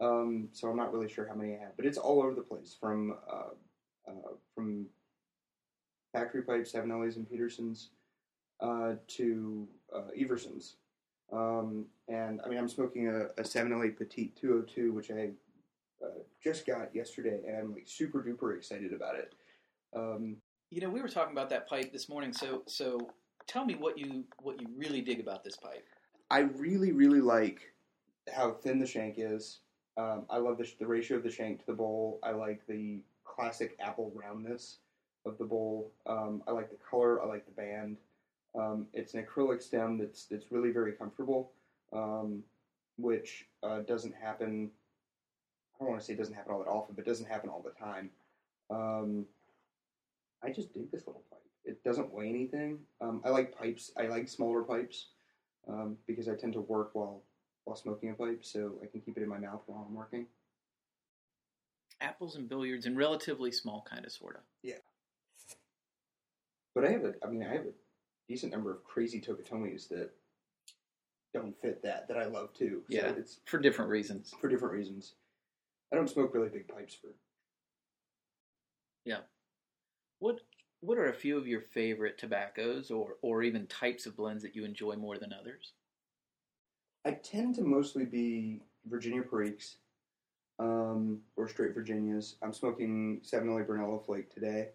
Um, 0.00 0.48
so 0.52 0.68
I'm 0.68 0.76
not 0.76 0.92
really 0.92 1.08
sure 1.08 1.28
how 1.28 1.34
many 1.34 1.54
I 1.54 1.58
have, 1.58 1.76
but 1.76 1.84
it's 1.84 1.98
all 1.98 2.22
over 2.22 2.34
the 2.34 2.40
place 2.40 2.74
from 2.78 3.16
uh, 3.30 3.54
uh, 4.08 4.32
from 4.54 4.86
factory 6.14 6.42
pipes, 6.42 6.72
Savinellis 6.72 7.16
and 7.16 7.28
Petersons, 7.28 7.90
uh, 8.60 8.94
to 9.08 9.68
uh, 9.94 10.10
Eversons. 10.18 10.74
Um, 11.32 11.86
and 12.08 12.40
I 12.44 12.48
mean, 12.48 12.58
I'm 12.58 12.68
smoking 12.68 13.08
a, 13.08 13.26
a 13.40 13.42
Savinelli 13.42 13.96
Petite 13.96 14.36
202, 14.36 14.92
which 14.92 15.10
I 15.10 15.30
uh, 16.04 16.08
just 16.42 16.66
got 16.66 16.94
yesterday, 16.94 17.40
and 17.46 17.56
I'm 17.56 17.72
like 17.72 17.84
super 17.86 18.22
duper 18.22 18.56
excited 18.56 18.92
about 18.92 19.16
it. 19.16 19.34
Um, 19.94 20.36
You 20.70 20.80
know, 20.80 20.90
we 20.90 21.00
were 21.00 21.08
talking 21.08 21.32
about 21.32 21.50
that 21.50 21.68
pipe 21.68 21.92
this 21.92 22.08
morning. 22.08 22.32
So, 22.32 22.62
so 22.66 23.10
tell 23.46 23.64
me 23.64 23.74
what 23.74 23.98
you 23.98 24.24
what 24.40 24.60
you 24.60 24.66
really 24.76 25.00
dig 25.00 25.20
about 25.20 25.44
this 25.44 25.56
pipe. 25.56 25.84
I 26.30 26.40
really, 26.40 26.92
really 26.92 27.20
like 27.20 27.72
how 28.34 28.52
thin 28.52 28.78
the 28.78 28.86
shank 28.86 29.16
is. 29.18 29.58
Um, 29.98 30.24
I 30.30 30.38
love 30.38 30.56
the, 30.56 30.70
the 30.78 30.86
ratio 30.86 31.18
of 31.18 31.22
the 31.22 31.30
shank 31.30 31.60
to 31.60 31.66
the 31.66 31.74
bowl. 31.74 32.18
I 32.22 32.30
like 32.30 32.66
the 32.66 33.00
classic 33.24 33.76
apple 33.80 34.12
roundness 34.14 34.78
of 35.26 35.36
the 35.38 35.44
bowl. 35.44 35.92
Um, 36.06 36.42
I 36.46 36.52
like 36.52 36.70
the 36.70 36.76
color. 36.76 37.22
I 37.22 37.26
like 37.26 37.44
the 37.44 37.52
band. 37.52 37.98
Um, 38.54 38.86
it's 38.92 39.14
an 39.14 39.24
acrylic 39.24 39.62
stem 39.62 39.98
that's 39.98 40.24
that's 40.26 40.50
really 40.50 40.70
very 40.70 40.92
comfortable, 40.92 41.52
um, 41.92 42.42
which 42.98 43.46
uh, 43.62 43.80
doesn't 43.80 44.14
happen. 44.14 44.70
I 45.74 45.84
don't 45.84 45.90
want 45.90 46.00
to 46.00 46.06
say 46.06 46.12
it 46.12 46.18
doesn't 46.18 46.34
happen 46.34 46.52
all 46.52 46.58
that 46.58 46.68
often, 46.68 46.94
but 46.94 47.04
doesn't 47.04 47.28
happen 47.28 47.48
all 47.48 47.62
the 47.62 47.70
time. 47.70 48.10
Um, 48.70 49.26
I 50.42 50.50
just 50.50 50.72
dig 50.74 50.90
this 50.90 51.06
little 51.06 51.22
pipe. 51.30 51.40
It 51.64 51.82
doesn't 51.84 52.12
weigh 52.12 52.28
anything. 52.28 52.78
Um, 53.00 53.22
I 53.24 53.30
like 53.30 53.56
pipes. 53.56 53.90
I 53.96 54.06
like 54.06 54.28
smaller 54.28 54.62
pipes 54.62 55.06
um, 55.68 55.96
because 56.06 56.28
I 56.28 56.34
tend 56.34 56.52
to 56.54 56.60
work 56.60 56.90
while 56.94 57.22
while 57.64 57.76
smoking 57.76 58.10
a 58.10 58.14
pipe, 58.14 58.44
so 58.44 58.74
I 58.82 58.86
can 58.86 59.00
keep 59.00 59.16
it 59.16 59.22
in 59.22 59.28
my 59.28 59.38
mouth 59.38 59.62
while 59.66 59.86
I'm 59.88 59.94
working. 59.94 60.26
Apples 62.00 62.34
and 62.34 62.48
billiards 62.48 62.86
and 62.86 62.96
relatively 62.96 63.52
small, 63.52 63.86
kind 63.88 64.04
of, 64.04 64.10
sort 64.10 64.34
of. 64.34 64.42
Yeah. 64.62 64.74
But 66.74 66.84
I 66.84 66.90
have 66.90 67.04
a, 67.04 67.14
I 67.24 67.30
mean, 67.30 67.44
I 67.44 67.52
have 67.52 67.66
a 67.66 67.72
decent 68.32 68.50
number 68.50 68.70
of 68.72 68.82
crazy 68.82 69.20
Tokutomis 69.20 69.88
that 69.88 70.08
don't 71.34 71.54
fit 71.60 71.82
that 71.82 72.08
that 72.08 72.16
I 72.16 72.24
love 72.24 72.54
too. 72.54 72.82
So 72.90 72.96
Yeah. 72.96 73.10
it's 73.10 73.40
For 73.44 73.58
different 73.58 73.90
reasons. 73.90 74.32
for 74.40 74.48
different 74.48 74.72
reasons. 74.72 75.14
I 75.92 75.96
don't 75.96 76.08
smoke 76.08 76.32
really 76.32 76.48
big 76.48 76.66
pipes 76.66 76.94
for. 76.94 77.08
Yeah, 79.04 79.20
what 80.20 80.40
What 80.80 80.96
are 80.98 81.10
a 81.10 81.14
few 81.14 81.36
of 81.36 81.46
your 81.46 81.60
favorite 81.60 82.16
tobaccos, 82.18 82.90
or 82.90 83.16
or 83.20 83.42
even 83.42 83.66
types 83.66 84.06
of 84.06 84.16
blends 84.16 84.42
that 84.42 84.56
you 84.56 84.64
enjoy 84.64 84.96
more 84.96 85.18
than 85.18 85.32
others? 85.32 85.74
I 87.04 87.12
tend 87.12 87.54
to 87.56 87.62
mostly 87.62 88.04
be 88.06 88.62
Virginia 88.86 89.22
Periques, 89.22 89.76
um, 90.58 91.22
or 91.36 91.48
straight 91.48 91.74
Virginias. 91.74 92.36
I'm 92.42 92.52
smoking 92.54 93.20
Seven 93.22 93.48
Savinelli 93.48 93.66
Brunello 93.66 93.98
Flake 93.98 94.30
today. 94.32 94.70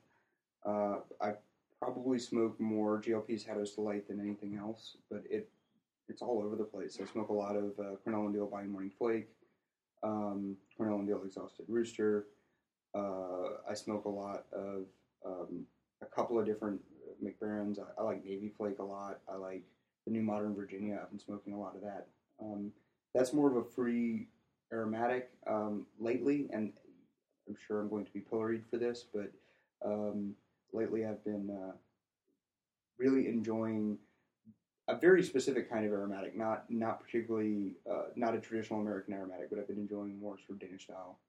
Uh, 0.66 1.00
I 1.20 1.36
probably 1.82 2.20
smoke 2.20 2.60
more 2.60 3.02
GLP's 3.02 3.44
Haddo's 3.44 3.74
Delight 3.76 4.08
than 4.08 4.20
anything 4.20 4.58
else, 4.58 4.98
but 5.10 5.24
it 5.30 5.50
it's 6.10 6.22
all 6.22 6.42
over 6.42 6.56
the 6.56 6.64
place. 6.64 6.98
I 7.02 7.06
smoke 7.06 7.30
a 7.30 7.34
lot 7.34 7.56
of 7.58 7.78
uh, 7.80 7.96
Cornell 8.04 8.28
and 8.28 8.36
Diehl 8.36 8.50
Bayou 8.50 8.68
Morning 8.70 8.92
Flake. 8.98 9.28
um, 10.04 10.56
Cornell 10.78 11.00
and 11.00 11.08
Diehl 11.10 11.26
Exhausted 11.26 11.66
Rooster. 11.68 12.28
Uh, 12.96 13.60
I 13.70 13.74
smoke 13.74 14.06
a 14.06 14.10
lot 14.10 14.46
of 14.54 14.86
um, 15.26 15.66
a 16.02 16.06
couple 16.06 16.40
of 16.40 16.46
different 16.46 16.80
Mac 17.22 17.40
Barens. 17.40 17.80
I, 17.80 18.02
I, 18.02 18.04
like 18.04 18.24
Navy 18.24 18.52
Flake 18.58 18.80
a 18.80 18.84
lot. 18.84 19.20
I 19.32 19.36
like 19.36 19.64
the 20.06 20.12
New 20.12 20.22
Modern 20.22 20.56
Virginia. 20.56 21.00
I've 21.02 21.10
been 21.10 21.20
smoking 21.20 21.54
a 21.54 21.60
lot 21.60 21.76
of 21.76 21.82
that. 21.82 22.08
Um, 22.42 22.72
that's 23.14 23.34
more 23.34 23.50
of 23.50 23.58
a 23.58 23.64
free 23.64 24.28
aromatic 24.72 25.30
um, 25.48 25.86
lately, 26.00 26.48
and 26.54 26.72
I'm 27.48 27.56
sure 27.68 27.82
I'm 27.82 27.90
going 27.90 28.06
to 28.06 28.12
be 28.12 28.20
pilloried 28.20 28.64
for 28.70 28.78
this, 28.78 29.04
but 29.14 29.32
um, 29.86 30.34
lately 30.74 31.06
I've 31.06 31.24
been 31.24 31.50
uh, 31.50 31.74
really 32.98 33.28
enjoying 33.28 33.98
a 34.88 34.96
very 34.96 35.22
specific 35.24 35.70
kind 35.70 35.86
of 35.86 35.92
aromatic, 35.92 36.38
not 36.38 36.70
not 36.70 37.04
particularly 37.04 37.74
uh, 37.90 38.06
not 38.16 38.34
a 38.36 38.40
traditional 38.40 38.82
American 38.82 39.14
aromatic, 39.14 39.50
but 39.50 39.60
I've 39.60 39.68
been 39.68 39.78
enjoying 39.78 40.20
more 40.20 40.38
sort 40.38 40.52
of 40.52 40.60
Danish 40.60 40.84
style, 40.84 41.20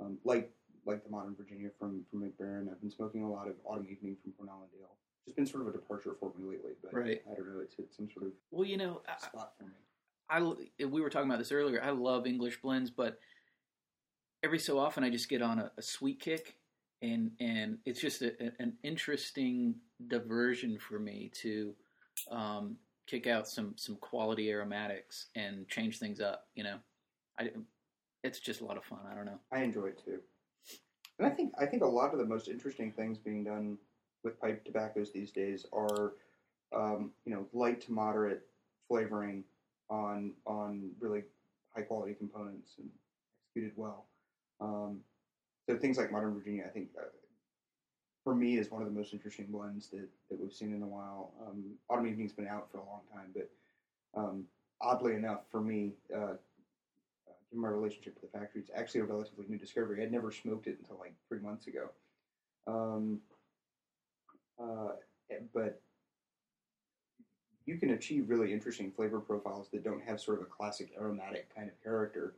um, 0.00 0.18
like 0.24 0.50
like 0.86 1.04
the 1.04 1.10
Modern 1.10 1.34
Virginia 1.34 1.70
from 1.78 2.04
from 2.10 2.20
Mac 2.20 2.32
Baren. 2.40 2.70
I've 2.70 2.80
been 2.80 2.90
smoking 2.90 3.22
a 3.22 3.30
lot 3.30 3.48
of 3.48 3.54
Autumn 3.64 3.86
Evening 3.90 4.16
from 4.22 4.32
Cornell 4.32 4.62
and 4.62 4.70
Diehl. 4.70 4.88
It's 5.26 5.34
been 5.34 5.46
sort 5.46 5.62
of 5.62 5.68
a 5.68 5.72
departure 5.72 6.16
for 6.18 6.32
me 6.38 6.48
lately, 6.48 6.72
but 6.82 6.94
right. 6.94 7.22
I 7.30 7.34
don't 7.34 7.52
know. 7.52 7.60
It's 7.60 7.74
hit 7.74 7.92
some 7.94 8.08
sort 8.12 8.26
of 8.26 8.32
well, 8.50 8.66
you 8.66 8.76
know, 8.76 9.02
spot 9.18 9.52
for 9.58 9.64
me. 9.64 9.70
I 10.30 10.40
we 10.86 11.00
were 11.00 11.10
talking 11.10 11.28
about 11.28 11.38
this 11.38 11.52
earlier. 11.52 11.82
I 11.82 11.90
love 11.90 12.26
English 12.26 12.60
blends, 12.62 12.90
but 12.90 13.18
every 14.42 14.58
so 14.58 14.78
often 14.78 15.04
I 15.04 15.10
just 15.10 15.28
get 15.28 15.42
on 15.42 15.58
a, 15.58 15.70
a 15.76 15.82
sweet 15.82 16.20
kick, 16.20 16.56
and 17.02 17.30
and 17.40 17.78
it's 17.84 18.00
just 18.00 18.22
a, 18.22 18.32
an 18.58 18.74
interesting 18.82 19.74
diversion 20.08 20.78
for 20.78 20.98
me 20.98 21.30
to 21.34 21.74
um, 22.30 22.76
kick 23.06 23.26
out 23.26 23.48
some 23.48 23.74
some 23.76 23.96
quality 23.96 24.50
aromatics 24.50 25.26
and 25.34 25.68
change 25.68 25.98
things 25.98 26.20
up. 26.20 26.46
You 26.54 26.64
know, 26.64 26.78
I 27.38 27.50
it's 28.22 28.40
just 28.40 28.60
a 28.60 28.64
lot 28.64 28.76
of 28.76 28.84
fun. 28.84 29.00
I 29.10 29.14
don't 29.14 29.26
know. 29.26 29.38
I 29.52 29.62
enjoy 29.62 29.86
it 29.86 30.02
too, 30.04 30.20
and 31.18 31.26
I 31.26 31.30
think 31.30 31.52
I 31.58 31.66
think 31.66 31.82
a 31.82 31.86
lot 31.86 32.12
of 32.12 32.18
the 32.18 32.26
most 32.26 32.48
interesting 32.48 32.92
things 32.92 33.18
being 33.18 33.44
done 33.44 33.78
with 34.24 34.40
pipe 34.40 34.64
tobaccos 34.64 35.12
these 35.12 35.30
days 35.30 35.66
are, 35.72 36.14
um, 36.74 37.12
you 37.24 37.32
know, 37.32 37.46
light 37.52 37.80
to 37.82 37.92
moderate 37.92 38.42
flavoring 38.88 39.44
on 39.88 40.32
on 40.46 40.90
really 41.00 41.22
high 41.74 41.82
quality 41.82 42.14
components 42.14 42.72
and 42.78 42.88
executed 43.44 43.72
well. 43.76 44.06
Um, 44.60 45.00
so 45.68 45.76
things 45.76 45.98
like 45.98 46.12
Modern 46.12 46.34
Virginia, 46.34 46.64
I 46.66 46.70
think, 46.70 46.88
uh, 46.98 47.06
for 48.24 48.34
me, 48.34 48.56
is 48.58 48.70
one 48.70 48.82
of 48.82 48.88
the 48.88 48.94
most 48.94 49.12
interesting 49.12 49.46
blends 49.50 49.88
that, 49.88 50.08
that 50.30 50.40
we've 50.40 50.52
seen 50.52 50.72
in 50.72 50.82
a 50.82 50.86
while. 50.86 51.32
Um, 51.46 51.64
Autumn 51.88 52.06
Evening's 52.06 52.32
been 52.32 52.48
out 52.48 52.68
for 52.70 52.78
a 52.78 52.84
long 52.84 53.00
time, 53.12 53.32
but 53.34 53.50
um, 54.18 54.44
oddly 54.80 55.14
enough, 55.14 55.40
for 55.50 55.60
me, 55.60 55.92
uh, 56.14 56.18
uh, 56.18 56.34
given 57.50 57.62
my 57.62 57.68
relationship 57.68 58.16
with 58.20 58.30
the 58.30 58.38
factory, 58.38 58.60
it's 58.60 58.70
actually 58.74 59.00
a 59.00 59.04
relatively 59.04 59.44
new 59.48 59.58
discovery. 59.58 60.02
I'd 60.02 60.12
never 60.12 60.30
smoked 60.30 60.66
it 60.66 60.78
until 60.80 60.98
like 60.98 61.14
three 61.28 61.40
months 61.40 61.66
ago. 61.66 61.90
Um, 62.66 63.20
uh, 64.60 64.92
but 65.54 65.80
you 67.66 67.78
can 67.78 67.90
achieve 67.90 68.28
really 68.28 68.52
interesting 68.52 68.90
flavor 68.90 69.20
profiles 69.20 69.68
that 69.72 69.84
don't 69.84 70.02
have 70.02 70.20
sort 70.20 70.40
of 70.40 70.46
a 70.46 70.48
classic 70.48 70.92
aromatic 70.98 71.54
kind 71.54 71.68
of 71.68 71.82
character 71.82 72.34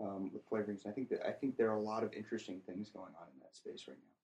um, 0.00 0.30
with 0.32 0.48
flavorings. 0.48 0.86
I 0.86 0.92
think 0.92 1.08
that 1.10 1.26
I 1.26 1.32
think 1.32 1.56
there 1.56 1.70
are 1.70 1.76
a 1.76 1.82
lot 1.82 2.04
of 2.04 2.12
interesting 2.12 2.60
things 2.66 2.90
going 2.90 3.12
on 3.20 3.28
in 3.34 3.40
that 3.40 3.56
space 3.56 3.86
right 3.88 3.96
now. 3.96 4.14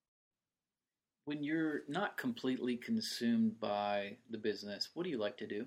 When 1.27 1.43
you're 1.43 1.83
not 1.89 2.17
completely 2.17 2.77
consumed 2.77 3.59
by 3.59 4.17
the 4.31 4.39
business, 4.39 4.91
what 4.95 5.05
do 5.05 5.11
you 5.11 5.19
like 5.19 5.39
to 5.39 5.47
do? 5.47 5.67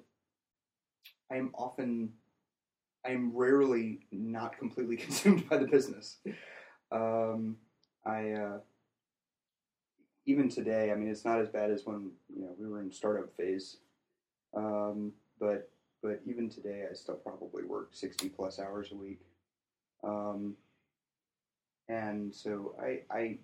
I 1.32 1.38
am 1.38 1.52
often, 1.56 2.14
I 3.06 3.10
am 3.10 3.36
rarely 3.36 4.02
not 4.12 4.58
completely 4.58 4.98
consumed 5.06 5.50
by 5.50 5.58
the 5.58 5.68
business. 5.68 6.18
Um, 6.92 7.58
I 8.06 8.32
uh, 8.32 8.58
even 10.26 10.50
today, 10.50 10.92
I 10.92 10.96
mean, 10.96 11.10
it's 11.10 11.26
not 11.26 11.40
as 11.42 11.50
bad 11.50 11.72
as 11.72 11.86
when 11.86 12.12
you 12.34 12.44
know 12.44 12.56
we 12.60 12.68
were 12.68 12.82
in 12.82 12.92
startup 12.92 13.36
phase 13.36 13.78
um, 14.56 15.14
but 15.40 15.70
but 16.02 16.22
even 16.26 16.50
today, 16.50 16.86
I 16.90 16.94
still 16.94 17.16
probably 17.16 17.64
work 17.64 17.90
sixty 17.92 18.30
plus 18.30 18.60
hours 18.60 18.92
a 18.92 18.96
week. 18.96 19.22
Um, 20.04 20.56
and 21.90 22.34
so 22.34 22.76
I, 22.82 23.02
I 23.16 23.38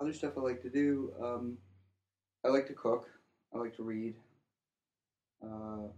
other 0.00 0.12
stuff 0.12 0.32
I 0.36 0.40
like 0.40 0.62
to 0.62 0.70
do. 0.70 1.12
Um, 1.22 1.58
I 2.44 2.48
like 2.48 2.66
to 2.68 2.72
cook. 2.72 3.08
I 3.54 3.58
like 3.58 3.76
to 3.76 3.82
read. 3.82 4.14
Uh, 5.42 5.88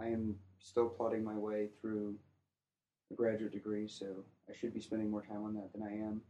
I 0.00 0.06
am 0.06 0.36
still 0.60 0.88
plodding 0.88 1.24
my 1.24 1.36
way 1.36 1.68
through 1.80 2.16
a 3.10 3.14
graduate 3.14 3.52
degree, 3.52 3.88
so 3.88 4.06
I 4.50 4.56
should 4.56 4.74
be 4.74 4.80
spending 4.80 5.10
more 5.10 5.22
time 5.22 5.44
on 5.44 5.54
that 5.54 5.72
than 5.72 5.82
I 5.82 5.92
am. 5.92 6.22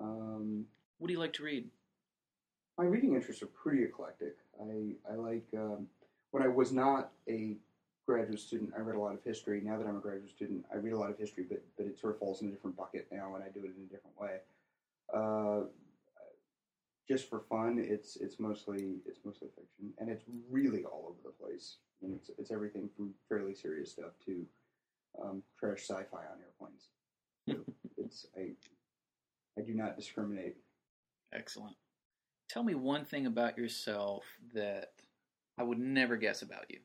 Um, 0.00 0.64
what 0.98 1.08
do 1.08 1.12
you 1.12 1.20
like 1.20 1.32
to 1.34 1.42
read? 1.42 1.68
My 2.78 2.84
reading 2.84 3.14
interests 3.14 3.42
are 3.42 3.46
pretty 3.46 3.84
eclectic. 3.84 4.36
I 4.60 4.94
I 5.10 5.14
like 5.14 5.46
um, 5.56 5.86
when 6.32 6.42
I 6.42 6.48
was 6.48 6.72
not 6.72 7.10
a 7.28 7.56
graduate 8.06 8.40
student, 8.40 8.72
I 8.76 8.80
read 8.80 8.96
a 8.96 9.00
lot 9.00 9.14
of 9.14 9.22
history. 9.22 9.60
Now 9.62 9.78
that 9.78 9.86
I'm 9.86 9.96
a 9.96 10.00
graduate 10.00 10.30
student, 10.30 10.64
I 10.72 10.76
read 10.76 10.92
a 10.92 10.98
lot 10.98 11.10
of 11.10 11.18
history, 11.18 11.44
but 11.48 11.62
but 11.76 11.86
it 11.86 11.98
sort 11.98 12.14
of 12.14 12.18
falls 12.18 12.42
in 12.42 12.48
a 12.48 12.50
different 12.50 12.76
bucket 12.76 13.08
now, 13.10 13.34
and 13.34 13.44
I 13.44 13.48
do 13.48 13.60
it 13.60 13.72
in 13.76 13.84
a 13.84 13.92
different 13.92 14.18
way. 14.20 14.38
Uh, 15.14 15.66
just 17.08 17.28
for 17.28 17.40
fun, 17.48 17.78
it's 17.78 18.16
it's 18.16 18.38
mostly 18.38 18.96
it's 19.06 19.20
mostly 19.24 19.48
fiction, 19.48 19.92
and 19.98 20.08
it's 20.08 20.24
really 20.50 20.84
all 20.84 21.06
over 21.08 21.18
the 21.24 21.44
place. 21.44 21.76
I 22.02 22.06
mean, 22.06 22.16
it's 22.16 22.30
it's 22.38 22.50
everything 22.50 22.88
from 22.96 23.14
fairly 23.28 23.54
serious 23.54 23.92
stuff 23.92 24.12
to 24.26 24.46
um, 25.22 25.42
trash 25.58 25.82
sci-fi 25.82 26.18
on 26.18 26.38
airplanes. 26.42 26.88
So 27.48 27.56
it's 27.98 28.26
I 28.36 28.52
I 29.58 29.62
do 29.62 29.74
not 29.74 29.96
discriminate. 29.96 30.56
Excellent. 31.32 31.76
Tell 32.48 32.62
me 32.62 32.74
one 32.74 33.04
thing 33.04 33.26
about 33.26 33.58
yourself 33.58 34.24
that 34.54 34.92
I 35.58 35.62
would 35.62 35.78
never 35.78 36.16
guess 36.16 36.42
about 36.42 36.66
you, 36.68 36.78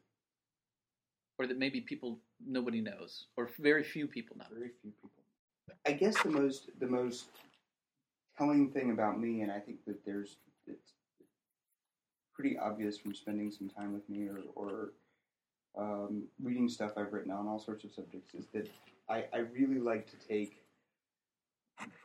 or 1.40 1.48
that 1.48 1.58
maybe 1.58 1.80
people 1.80 2.20
nobody 2.46 2.82
knows, 2.82 3.28
or 3.38 3.50
very 3.60 3.84
few 3.84 4.06
people 4.06 4.38
know. 4.38 4.46
Very 4.52 4.72
few 4.82 4.92
people. 4.92 5.24
I 5.88 5.94
guess 5.94 6.22
the 6.22 6.30
most 6.30 6.70
the 6.80 6.88
most 6.88 7.26
telling 8.38 8.70
thing 8.72 8.92
about 8.92 9.20
me, 9.20 9.42
and 9.42 9.52
I 9.52 9.60
think 9.60 9.86
that 9.88 10.06
there's 10.06 10.36
it's 10.68 10.92
pretty 12.36 12.58
obvious 12.58 12.98
from 12.98 13.16
spending 13.16 13.52
some 13.52 13.70
time 13.70 13.94
with 13.94 14.08
me 14.10 14.28
or, 14.28 14.40
or 14.56 14.92
um, 15.78 16.24
reading 16.42 16.70
stuff 16.70 16.92
I've 16.98 17.12
written 17.12 17.32
on 17.32 17.48
all 17.48 17.60
sorts 17.60 17.84
of 17.84 17.92
subjects, 17.92 18.34
is 18.34 18.46
that 18.54 18.70
I, 19.10 19.26
I 19.34 19.38
really 19.40 19.80
like 19.80 20.10
to 20.12 20.28
take 20.28 20.58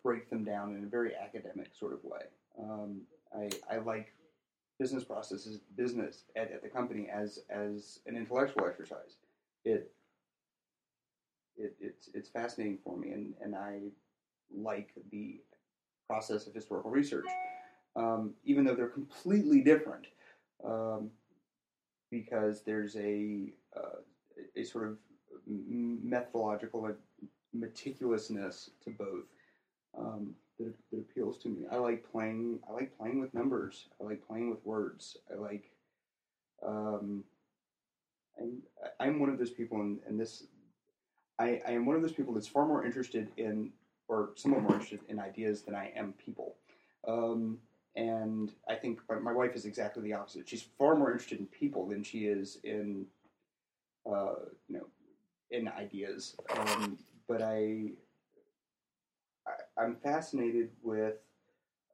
break 0.02 0.30
them 0.30 0.44
down 0.44 0.76
in 0.76 0.84
a 0.84 0.86
very 0.86 1.12
academic 1.16 1.68
sort 1.78 1.92
of 1.92 2.04
way. 2.04 2.22
Um, 2.58 3.00
I, 3.36 3.50
I 3.74 3.78
like 3.78 4.12
business 4.78 5.04
processes, 5.04 5.60
business 5.76 6.24
at, 6.36 6.52
at 6.52 6.62
the 6.62 6.68
company 6.68 7.08
as 7.12 7.40
as 7.50 8.00
an 8.06 8.16
intellectual 8.16 8.66
exercise. 8.66 9.16
It, 9.64 9.92
it 11.56 11.74
it's 11.80 12.08
it's 12.14 12.28
fascinating 12.28 12.78
for 12.84 12.96
me, 12.96 13.10
and 13.12 13.34
and 13.40 13.54
I 13.54 13.80
like 14.54 14.90
the 15.10 15.40
process 16.08 16.46
of 16.46 16.54
historical 16.54 16.90
research, 16.90 17.26
um, 17.96 18.34
even 18.44 18.64
though 18.64 18.74
they're 18.74 18.88
completely 18.88 19.60
different, 19.62 20.06
um, 20.64 21.10
because 22.10 22.62
there's 22.62 22.96
a 22.96 23.52
uh, 23.76 23.98
a 24.56 24.64
sort 24.64 24.88
of 24.88 24.96
methodological 25.46 26.90
meticulousness 27.56 28.70
to 28.84 28.90
both. 28.90 29.24
Um, 29.98 30.34
that, 30.58 30.74
that 30.92 30.98
appeals 31.00 31.38
to 31.38 31.48
me. 31.48 31.66
I 31.70 31.76
like 31.76 32.04
playing. 32.10 32.60
I 32.68 32.72
like 32.72 32.96
playing 32.96 33.20
with 33.20 33.34
numbers. 33.34 33.88
I 34.00 34.04
like 34.04 34.26
playing 34.26 34.50
with 34.50 34.64
words. 34.64 35.16
I 35.32 35.36
like. 35.40 35.70
Um, 36.66 37.24
I'm 38.40 38.62
I'm 39.00 39.20
one 39.20 39.30
of 39.30 39.38
those 39.38 39.50
people, 39.50 39.80
and, 39.80 40.20
this, 40.20 40.44
I, 41.38 41.60
I 41.66 41.72
am 41.72 41.86
one 41.86 41.96
of 41.96 42.02
those 42.02 42.12
people 42.12 42.34
that's 42.34 42.48
far 42.48 42.66
more 42.66 42.84
interested 42.84 43.28
in, 43.36 43.70
or 44.08 44.30
somewhat 44.36 44.62
more 44.62 44.72
interested 44.72 45.00
in 45.08 45.18
ideas 45.18 45.62
than 45.62 45.74
I 45.74 45.92
am 45.96 46.14
people. 46.24 46.56
Um, 47.06 47.58
and 47.96 48.52
I 48.68 48.74
think 48.74 49.00
my 49.22 49.32
wife 49.32 49.54
is 49.54 49.66
exactly 49.66 50.02
the 50.02 50.14
opposite. 50.14 50.48
She's 50.48 50.66
far 50.78 50.96
more 50.96 51.12
interested 51.12 51.38
in 51.38 51.46
people 51.46 51.86
than 51.86 52.02
she 52.02 52.26
is 52.26 52.58
in, 52.64 53.06
uh, 54.04 54.34
you 54.68 54.78
know, 54.78 54.86
in 55.50 55.68
ideas. 55.68 56.34
Um, 56.56 56.98
but 57.28 57.40
I 57.40 57.92
I, 59.76 59.84
am 59.84 59.96
fascinated 59.96 60.70
with 60.82 61.16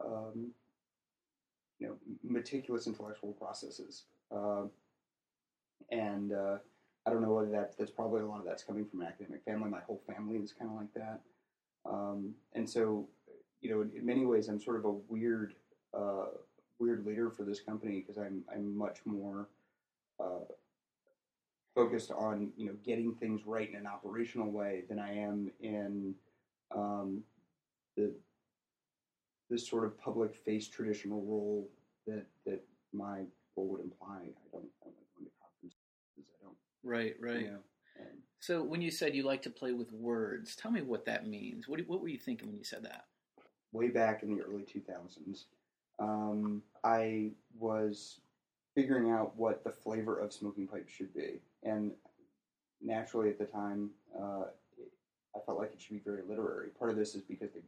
um, 0.05 0.53
you 1.78 1.88
know 1.88 1.95
meticulous 2.22 2.86
intellectual 2.86 3.32
processes, 3.32 4.05
uh, 4.34 4.62
and 5.91 6.33
uh, 6.33 6.57
I 7.07 7.11
don't 7.11 7.22
know 7.22 7.33
whether 7.33 7.51
that 7.51 7.76
that's 7.78 7.91
probably 7.91 8.22
a 8.22 8.26
lot 8.26 8.41
of 8.41 8.45
that's 8.45 8.62
coming 8.62 8.85
from 8.85 9.01
an 9.03 9.09
academic 9.09 9.45
family. 9.45 9.70
My 9.70 9.81
whole 9.81 10.03
family 10.07 10.37
is 10.37 10.53
kind 10.53 10.70
of 10.70 10.76
like 10.76 10.93
that, 10.95 11.20
um, 11.89 12.35
and 12.55 12.68
so 12.68 13.09
you 13.61 13.70
know 13.70 13.83
in, 13.83 13.91
in, 13.97 14.07
many 14.07 14.26
ways 14.26 14.49
I'm 14.49 14.61
sort 14.61 14.76
of 14.76 14.85
a 14.85 14.93
weird 15.09 15.55
uh, 15.97 16.26
weird 16.78 17.07
leader 17.07 17.31
for 17.31 17.45
this 17.45 17.61
company 17.61 18.01
because 18.01 18.18
I'm 18.18 18.43
I'm 18.53 18.76
much 18.76 18.99
more 19.05 19.49
uh, 20.18 20.45
focused 21.74 22.11
on 22.11 22.53
you 22.57 22.66
know 22.66 22.74
getting 22.85 23.14
things 23.14 23.43
right 23.47 23.68
in 23.68 23.76
an 23.76 23.87
operational 23.87 24.51
way 24.51 24.85
than 24.89 24.99
I 24.99 25.16
am 25.16 25.51
in 25.61 26.14
um, 26.74 27.22
the 27.97 28.12
this 29.49 29.68
sort 29.68 29.85
of 29.85 29.99
public 29.99 30.35
face 30.35 30.68
traditional 30.68 31.22
role 31.22 31.68
that 32.07 32.24
that 32.47 32.62
my 32.93 33.20
role 33.57 33.68
would 33.68 33.81
imply. 33.81 34.16
I 34.16 34.49
don't, 34.53 34.68
I 34.83 34.85
don't 34.85 34.97
like 34.97 35.11
going 35.16 35.26
to 35.26 35.33
conferences. 35.41 35.78
I 36.18 36.45
don't. 36.45 36.57
Right, 36.83 37.14
right. 37.20 37.41
You 37.43 37.51
know, 37.51 37.59
So 38.41 38.62
when 38.62 38.81
you 38.81 38.91
said 38.91 39.14
you 39.14 39.22
like 39.22 39.43
to 39.43 39.51
play 39.51 39.72
with 39.72 39.93
words, 39.93 40.57
tell 40.57 40.70
me 40.70 40.83
what 40.83 41.05
that 41.07 41.26
means. 41.26 41.68
What 41.68 41.81
what 41.87 42.01
were 42.01 42.09
you 42.09 42.18
thinking 42.18 42.49
when 42.49 42.57
you 42.57 42.64
said 42.64 42.85
that? 42.85 43.05
way 43.72 43.89
back 43.89 44.22
in 44.22 44.37
the 44.37 44.43
early 44.43 44.62
2000s, 44.62 45.45
um, 45.99 46.62
I 46.83 47.31
was 47.59 48.20
figuring 48.74 49.11
out 49.11 49.37
what 49.37 49.64
the 49.64 49.70
flavor 49.70 50.18
of 50.18 50.33
smoking 50.33 50.66
pipe 50.66 50.89
should 50.89 51.14
be, 51.14 51.41
and 51.62 51.93
naturally 52.83 53.28
at 53.28 53.39
the 53.39 53.45
time, 53.45 53.91
uh, 54.18 54.45
I 55.37 55.39
felt 55.47 55.59
like 55.59 55.72
it 55.72 55.81
should 55.81 55.93
be 55.93 56.03
very 56.05 56.22
literary. 56.28 56.68
Part 56.70 56.91
of 56.91 56.97
this 56.97 57.14
is 57.14 57.22
because 57.22 57.53
the, 57.53 57.62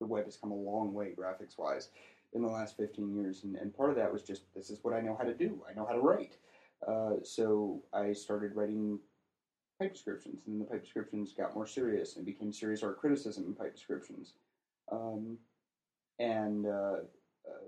the 0.00 0.06
web 0.06 0.26
has 0.26 0.36
come 0.36 0.50
a 0.50 0.54
long 0.54 0.92
way 0.92 1.14
graphics 1.16 1.56
wise 1.56 1.88
in 2.32 2.42
the 2.42 2.48
last 2.48 2.76
15 2.76 3.14
years, 3.14 3.44
and, 3.44 3.56
and 3.56 3.74
part 3.74 3.90
of 3.90 3.96
that 3.96 4.12
was 4.12 4.22
just 4.22 4.42
this 4.54 4.70
is 4.70 4.80
what 4.82 4.94
I 4.94 5.00
know 5.00 5.16
how 5.16 5.24
to 5.24 5.34
do. 5.34 5.62
I 5.68 5.74
know 5.74 5.86
how 5.86 5.94
to 5.94 6.00
write. 6.00 6.36
Uh, 6.86 7.16
so 7.22 7.82
I 7.92 8.12
started 8.12 8.54
writing 8.54 8.98
pipe 9.78 9.92
descriptions, 9.92 10.42
and 10.46 10.54
then 10.54 10.60
the 10.60 10.70
pipe 10.70 10.82
descriptions 10.82 11.32
got 11.32 11.54
more 11.54 11.66
serious 11.66 12.16
and 12.16 12.24
became 12.24 12.52
serious 12.52 12.82
art 12.82 12.98
criticism 12.98 13.44
in 13.46 13.54
pipe 13.54 13.74
descriptions. 13.74 14.34
Um, 14.90 15.38
and 16.18 16.66
uh, 16.66 17.00
uh, 17.48 17.66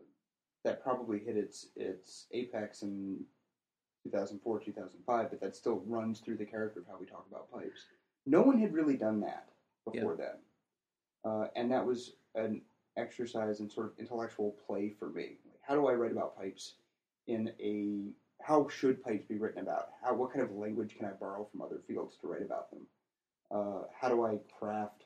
that 0.64 0.82
probably 0.82 1.18
hit 1.18 1.36
its 1.36 1.68
its 1.76 2.26
apex 2.32 2.82
in 2.82 3.24
2004, 4.04 4.60
2005, 4.60 5.30
but 5.30 5.40
that 5.40 5.56
still 5.56 5.82
runs 5.86 6.20
through 6.20 6.36
the 6.36 6.44
character 6.44 6.80
of 6.80 6.86
how 6.86 6.98
we 6.98 7.06
talk 7.06 7.26
about 7.30 7.50
pipes. 7.52 7.86
No 8.26 8.42
one 8.42 8.58
had 8.58 8.72
really 8.72 8.96
done 8.96 9.20
that 9.20 9.48
before 9.90 10.16
then, 10.16 10.36
uh, 11.24 11.46
and 11.56 11.70
that 11.72 11.84
was 11.84 12.14
an 12.34 12.60
exercise 12.96 13.60
in 13.60 13.70
sort 13.70 13.86
of 13.86 13.92
intellectual 13.98 14.56
play 14.66 14.90
for 14.90 15.08
me. 15.08 15.38
Like, 15.46 15.60
how 15.62 15.74
do 15.74 15.86
I 15.86 15.94
write 15.94 16.12
about 16.12 16.36
pipes 16.36 16.74
in 17.26 17.52
a 17.60 18.12
how 18.44 18.68
should 18.68 19.02
pipes 19.02 19.24
be 19.26 19.38
written 19.38 19.62
about? 19.62 19.90
How 20.02 20.14
what 20.14 20.32
kind 20.32 20.42
of 20.44 20.52
language 20.52 20.96
can 20.96 21.06
I 21.06 21.12
borrow 21.12 21.46
from 21.50 21.62
other 21.62 21.80
fields 21.86 22.16
to 22.20 22.26
write 22.26 22.42
about 22.42 22.70
them? 22.70 22.80
Uh, 23.50 23.82
how 23.98 24.08
do 24.08 24.24
I 24.24 24.38
craft 24.58 25.04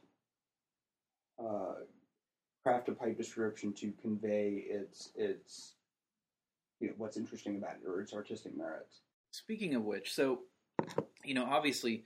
uh, 1.38 1.74
craft 2.62 2.88
a 2.88 2.92
pipe 2.92 3.16
description 3.16 3.72
to 3.74 3.92
convey 4.00 4.64
its 4.68 5.10
its 5.16 5.74
you 6.80 6.88
know 6.88 6.94
what's 6.96 7.16
interesting 7.16 7.56
about 7.56 7.76
it 7.82 7.88
or 7.88 8.00
its 8.00 8.12
artistic 8.12 8.56
merits? 8.56 9.00
Speaking 9.30 9.74
of 9.74 9.84
which, 9.84 10.14
so 10.14 10.40
you 11.24 11.34
know, 11.34 11.44
obviously, 11.44 12.04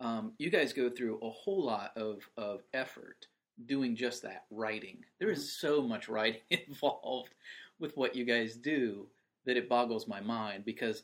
um, 0.00 0.32
you 0.38 0.50
guys 0.50 0.72
go 0.72 0.90
through 0.90 1.18
a 1.22 1.30
whole 1.30 1.64
lot 1.64 1.92
of 1.96 2.28
of 2.36 2.62
effort 2.74 3.26
doing 3.66 3.94
just 3.94 4.22
that 4.22 4.44
writing. 4.50 5.04
There 5.20 5.30
is 5.30 5.58
so 5.58 5.82
much 5.82 6.08
writing 6.08 6.40
involved 6.50 7.34
with 7.78 7.96
what 7.96 8.16
you 8.16 8.24
guys 8.24 8.56
do 8.56 9.06
that 9.46 9.56
it 9.56 9.68
boggles 9.68 10.08
my 10.08 10.20
mind 10.20 10.64
because 10.64 11.02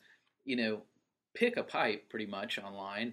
you 0.49 0.57
know, 0.57 0.80
pick 1.34 1.59
a 1.59 1.62
pipe 1.62 2.09
pretty 2.09 2.24
much 2.24 2.59
online 2.59 3.12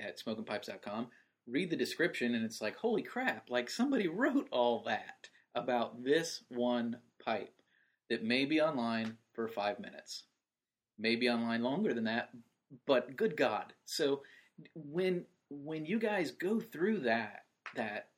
at 0.00 0.20
smokingpipes.com, 0.20 1.06
read 1.46 1.70
the 1.70 1.76
description, 1.76 2.34
and 2.34 2.44
it's 2.44 2.60
like, 2.60 2.76
holy 2.76 3.02
crap! 3.02 3.48
Like 3.48 3.70
somebody 3.70 4.08
wrote 4.08 4.48
all 4.50 4.82
that 4.86 5.28
about 5.54 6.02
this 6.02 6.42
one 6.48 6.96
pipe 7.24 7.54
that 8.10 8.24
may 8.24 8.44
be 8.44 8.60
online 8.60 9.16
for 9.32 9.46
five 9.46 9.78
minutes, 9.78 10.24
maybe 10.98 11.30
online 11.30 11.62
longer 11.62 11.94
than 11.94 12.04
that, 12.04 12.30
but 12.84 13.16
good 13.16 13.36
God! 13.36 13.72
So 13.84 14.22
when 14.74 15.24
when 15.50 15.86
you 15.86 16.00
guys 16.00 16.32
go 16.32 16.58
through 16.58 17.00
that 17.00 17.44
that 17.76 18.08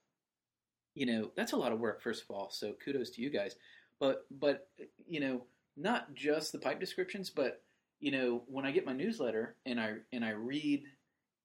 you 0.94 1.05
know 1.05 1.30
that's 1.36 1.52
a 1.52 1.57
lot 1.57 1.72
of 1.72 1.80
work 1.80 2.00
first 2.00 2.22
of 2.22 2.30
all 2.30 2.48
so 2.50 2.74
kudos 2.84 3.11
to 3.11 3.20
you 3.20 3.28
guys 3.28 3.57
but 3.98 4.26
but 4.30 4.68
you 5.07 5.18
know 5.18 5.42
not 5.77 6.14
just 6.14 6.53
the 6.53 6.59
pipe 6.59 6.81
descriptions 6.81 7.31
but 7.31 7.62
you 8.01 8.11
know 8.11 8.43
when 8.47 8.64
i 8.64 8.70
get 8.70 8.87
my 8.87 8.93
newsletter 8.93 9.57
and 9.66 9.81
i 9.81 9.95
and 10.12 10.25
i 10.25 10.31
read 10.31 10.83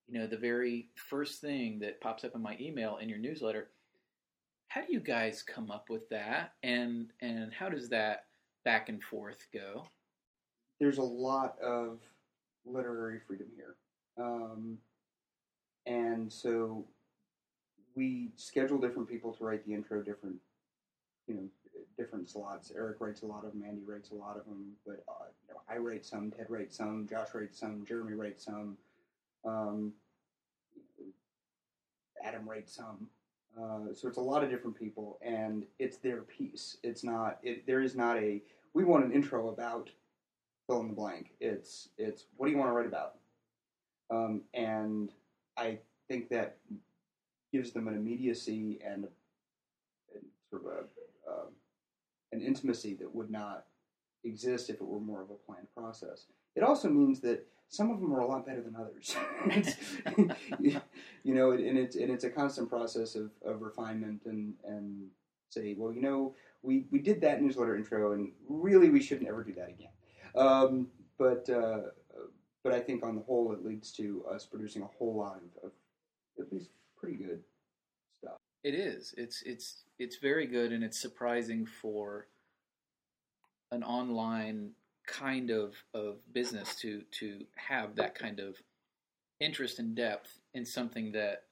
you 0.07 0.19
know 0.19 0.27
the 0.27 0.37
very 0.37 0.89
first 1.09 1.41
thing 1.41 1.79
that 1.79 2.01
pops 2.01 2.23
up 2.23 2.35
in 2.35 2.41
my 2.41 2.57
email 2.59 2.97
in 2.97 3.09
your 3.09 3.19
newsletter 3.19 3.69
how 4.69 4.81
do 4.81 4.93
you 4.93 4.99
guys 4.99 5.43
come 5.43 5.71
up 5.71 5.89
with 5.89 6.07
that? 6.09 6.53
And 6.63 7.11
and 7.21 7.51
how 7.51 7.69
does 7.69 7.89
that 7.89 8.25
back 8.63 8.87
and 8.87 9.03
forth 9.03 9.47
go? 9.53 9.87
There's 10.79 10.99
a 10.99 11.03
lot 11.03 11.55
of 11.59 11.99
literary 12.65 13.19
freedom 13.27 13.47
here, 13.55 13.75
um, 14.23 14.77
and 15.85 16.31
so 16.31 16.85
we 17.95 18.29
schedule 18.35 18.77
different 18.77 19.09
people 19.09 19.33
to 19.33 19.43
write 19.43 19.65
the 19.65 19.73
intro, 19.73 20.01
different 20.01 20.37
you 21.27 21.33
know 21.33 21.47
different 21.99 22.29
slots. 22.29 22.71
Eric 22.75 22.97
writes 22.99 23.21
a 23.21 23.25
lot 23.25 23.43
of 23.45 23.51
them, 23.51 23.63
Andy 23.67 23.83
writes 23.85 24.11
a 24.11 24.15
lot 24.15 24.37
of 24.37 24.45
them, 24.45 24.71
but 24.85 25.03
uh, 25.07 25.25
you 25.47 25.53
know, 25.53 25.61
I 25.69 25.77
write 25.77 26.05
some, 26.05 26.31
Ted 26.31 26.47
writes 26.49 26.77
some, 26.77 27.07
Josh 27.07 27.27
writes 27.33 27.59
some, 27.59 27.85
Jeremy 27.85 28.13
writes 28.13 28.45
some, 28.45 28.77
um, 29.45 29.93
Adam 32.23 32.47
writes 32.47 32.73
some. 32.75 33.07
Uh, 33.59 33.93
so 33.93 34.07
it's 34.07 34.17
a 34.17 34.21
lot 34.21 34.43
of 34.43 34.49
different 34.49 34.77
people, 34.77 35.19
and 35.21 35.65
it's 35.79 35.97
their 35.97 36.21
piece. 36.21 36.77
It's 36.83 37.03
not. 37.03 37.39
It, 37.43 37.65
there 37.65 37.81
is 37.81 37.95
not 37.95 38.17
a. 38.17 38.41
We 38.73 38.83
want 38.83 39.05
an 39.05 39.11
intro 39.11 39.49
about 39.49 39.89
fill 40.67 40.81
in 40.81 40.87
the 40.87 40.93
blank. 40.93 41.31
It's 41.39 41.89
it's 41.97 42.25
what 42.37 42.45
do 42.45 42.51
you 42.51 42.57
want 42.57 42.69
to 42.69 42.73
write 42.73 42.85
about? 42.85 43.15
Um, 44.11 44.41
and 44.53 45.11
I 45.57 45.79
think 46.07 46.29
that 46.29 46.57
gives 47.51 47.71
them 47.71 47.87
an 47.87 47.95
immediacy 47.95 48.79
and, 48.85 49.07
and 50.13 50.23
sort 50.49 50.63
of 50.65 50.71
a, 50.71 51.31
um, 51.31 51.47
an 52.31 52.41
intimacy 52.41 52.95
that 52.95 53.13
would 53.13 53.29
not 53.29 53.65
exist 54.23 54.69
if 54.69 54.75
it 54.75 54.85
were 54.85 54.99
more 54.99 55.21
of 55.21 55.29
a 55.29 55.35
planned 55.35 55.67
process. 55.75 56.25
It 56.55 56.63
also 56.63 56.89
means 56.89 57.19
that 57.21 57.47
some 57.69 57.91
of 57.91 58.01
them 58.01 58.13
are 58.13 58.19
a 58.19 58.27
lot 58.27 58.45
better 58.45 58.61
than 58.61 58.75
others. 58.75 59.15
You 61.23 61.35
know, 61.35 61.51
and 61.51 61.77
it's 61.77 61.95
and 61.95 62.09
it's 62.09 62.23
a 62.23 62.29
constant 62.29 62.69
process 62.69 63.15
of, 63.15 63.29
of 63.45 63.61
refinement 63.61 64.21
and 64.25 64.53
and 64.65 65.09
say, 65.49 65.75
well, 65.77 65.93
you 65.93 66.01
know, 66.01 66.33
we, 66.61 66.85
we 66.91 66.99
did 66.99 67.21
that 67.21 67.41
newsletter 67.41 67.75
intro, 67.75 68.13
and 68.13 68.31
really 68.47 68.89
we 68.89 69.01
shouldn't 69.01 69.27
ever 69.27 69.43
do 69.43 69.53
that 69.53 69.69
again. 69.69 69.91
Um, 70.35 70.87
but 71.17 71.49
uh, 71.49 71.81
but 72.63 72.73
I 72.73 72.79
think 72.79 73.03
on 73.03 73.15
the 73.15 73.21
whole, 73.21 73.51
it 73.51 73.65
leads 73.65 73.91
to 73.93 74.23
us 74.31 74.45
producing 74.45 74.81
a 74.81 74.87
whole 74.87 75.15
lot 75.15 75.37
of, 75.37 75.65
of 75.65 75.71
at 76.39 76.51
least 76.51 76.69
pretty 76.97 77.17
good 77.17 77.41
stuff. 78.21 78.37
It 78.63 78.75
is. 78.75 79.13
It's 79.17 79.41
it's 79.43 79.83
it's 79.99 80.17
very 80.17 80.47
good 80.47 80.71
and 80.71 80.83
it's 80.83 80.99
surprising 80.99 81.65
for 81.65 82.27
an 83.71 83.83
online 83.83 84.71
kind 85.05 85.49
of 85.49 85.75
of 85.93 86.17
business 86.33 86.75
to 86.75 87.01
to 87.11 87.45
have 87.55 87.95
that 87.95 88.15
kind 88.15 88.39
of 88.39 88.55
interest 89.39 89.79
and 89.79 89.95
depth 89.95 90.39
in 90.53 90.65
something 90.65 91.11
that 91.11 91.43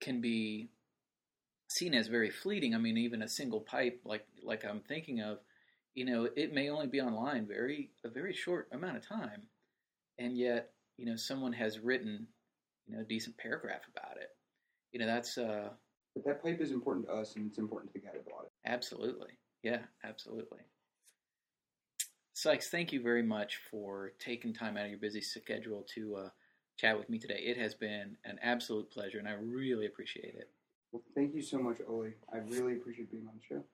can 0.00 0.20
be 0.20 0.68
seen 1.68 1.94
as 1.94 2.08
very 2.08 2.30
fleeting. 2.30 2.74
I 2.74 2.78
mean, 2.78 2.96
even 2.98 3.22
a 3.22 3.28
single 3.28 3.60
pipe 3.60 4.00
like 4.04 4.26
like 4.42 4.64
I'm 4.64 4.80
thinking 4.80 5.20
of, 5.20 5.38
you 5.94 6.04
know, 6.04 6.28
it 6.36 6.52
may 6.52 6.70
only 6.70 6.86
be 6.86 7.00
online 7.00 7.46
very 7.46 7.90
a 8.04 8.08
very 8.08 8.32
short 8.32 8.68
amount 8.72 8.96
of 8.96 9.06
time, 9.06 9.42
and 10.18 10.36
yet 10.36 10.70
you 10.96 11.06
know 11.06 11.16
someone 11.16 11.52
has 11.52 11.78
written 11.78 12.26
you 12.86 12.94
know 12.94 13.02
a 13.02 13.04
decent 13.04 13.36
paragraph 13.38 13.82
about 13.94 14.16
it. 14.16 14.30
You 14.92 15.00
know, 15.00 15.06
that's 15.06 15.38
uh, 15.38 15.70
But 16.14 16.24
that 16.24 16.42
pipe 16.42 16.60
is 16.60 16.72
important 16.72 17.06
to 17.06 17.12
us, 17.12 17.36
and 17.36 17.46
it's 17.46 17.58
important 17.58 17.92
to 17.92 18.00
the 18.00 18.06
guy 18.06 18.12
that 18.12 18.26
bought 18.26 18.44
it. 18.44 18.52
Absolutely. 18.66 19.30
Yeah, 19.62 19.80
absolutely. 20.04 20.58
Sykes, 22.32 22.68
thank 22.68 22.92
you 22.92 23.02
very 23.02 23.22
much 23.22 23.58
for 23.70 24.12
taking 24.18 24.54
time 24.54 24.76
out 24.76 24.84
of 24.84 24.90
your 24.90 24.98
busy 24.98 25.20
schedule 25.20 25.86
to 25.94 26.16
uh, 26.16 26.28
chat 26.78 26.98
with 26.98 27.10
me 27.10 27.18
today. 27.18 27.38
It 27.38 27.58
has 27.58 27.74
been 27.74 28.16
an 28.24 28.38
absolute 28.42 28.90
pleasure, 28.90 29.18
and 29.18 29.28
I 29.28 29.32
really 29.32 29.86
appreciate 29.86 30.34
it. 30.34 30.48
Well, 30.90 31.02
thank 31.14 31.34
you 31.34 31.42
so 31.42 31.58
much, 31.58 31.76
Oli. 31.86 32.14
I 32.32 32.38
really 32.38 32.72
appreciate 32.74 33.10
being 33.12 33.26
on 33.26 33.34
the 33.36 33.56
show. 33.56 33.64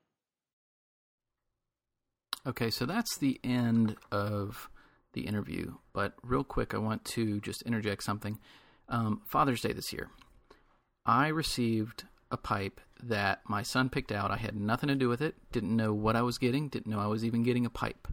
Okay, 2.46 2.70
so 2.70 2.86
that's 2.86 3.16
the 3.18 3.40
end 3.42 3.96
of 4.12 4.68
the 5.12 5.22
interview. 5.22 5.74
But 5.92 6.14
real 6.22 6.44
quick, 6.44 6.74
I 6.74 6.78
want 6.78 7.04
to 7.06 7.40
just 7.40 7.62
interject 7.62 8.02
something. 8.02 8.38
Um, 8.88 9.22
Father's 9.26 9.62
Day 9.62 9.72
this 9.72 9.92
year, 9.92 10.10
I 11.04 11.28
received 11.28 12.04
a 12.30 12.36
pipe 12.36 12.80
that 13.02 13.40
my 13.48 13.62
son 13.62 13.88
picked 13.88 14.12
out. 14.12 14.30
I 14.30 14.36
had 14.36 14.56
nothing 14.56 14.88
to 14.88 14.94
do 14.94 15.08
with 15.08 15.20
it, 15.20 15.36
didn't 15.52 15.74
know 15.74 15.92
what 15.92 16.16
I 16.16 16.22
was 16.22 16.38
getting, 16.38 16.68
didn't 16.68 16.90
know 16.90 17.00
I 17.00 17.06
was 17.06 17.24
even 17.24 17.42
getting 17.42 17.66
a 17.66 17.70
pipe. 17.70 18.08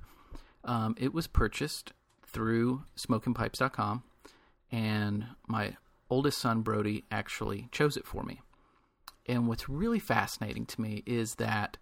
Um, 0.63 0.95
it 0.99 1.13
was 1.13 1.27
purchased 1.27 1.93
through 2.25 2.83
smokingpipes.com, 2.97 4.03
and 4.71 5.25
my 5.47 5.77
oldest 6.09 6.39
son, 6.39 6.61
Brody, 6.61 7.05
actually 7.11 7.69
chose 7.71 7.97
it 7.97 8.07
for 8.07 8.23
me. 8.23 8.41
And 9.25 9.47
what's 9.47 9.69
really 9.69 9.99
fascinating 9.99 10.65
to 10.67 10.81
me 10.81 11.03
is 11.05 11.35
that 11.35 11.77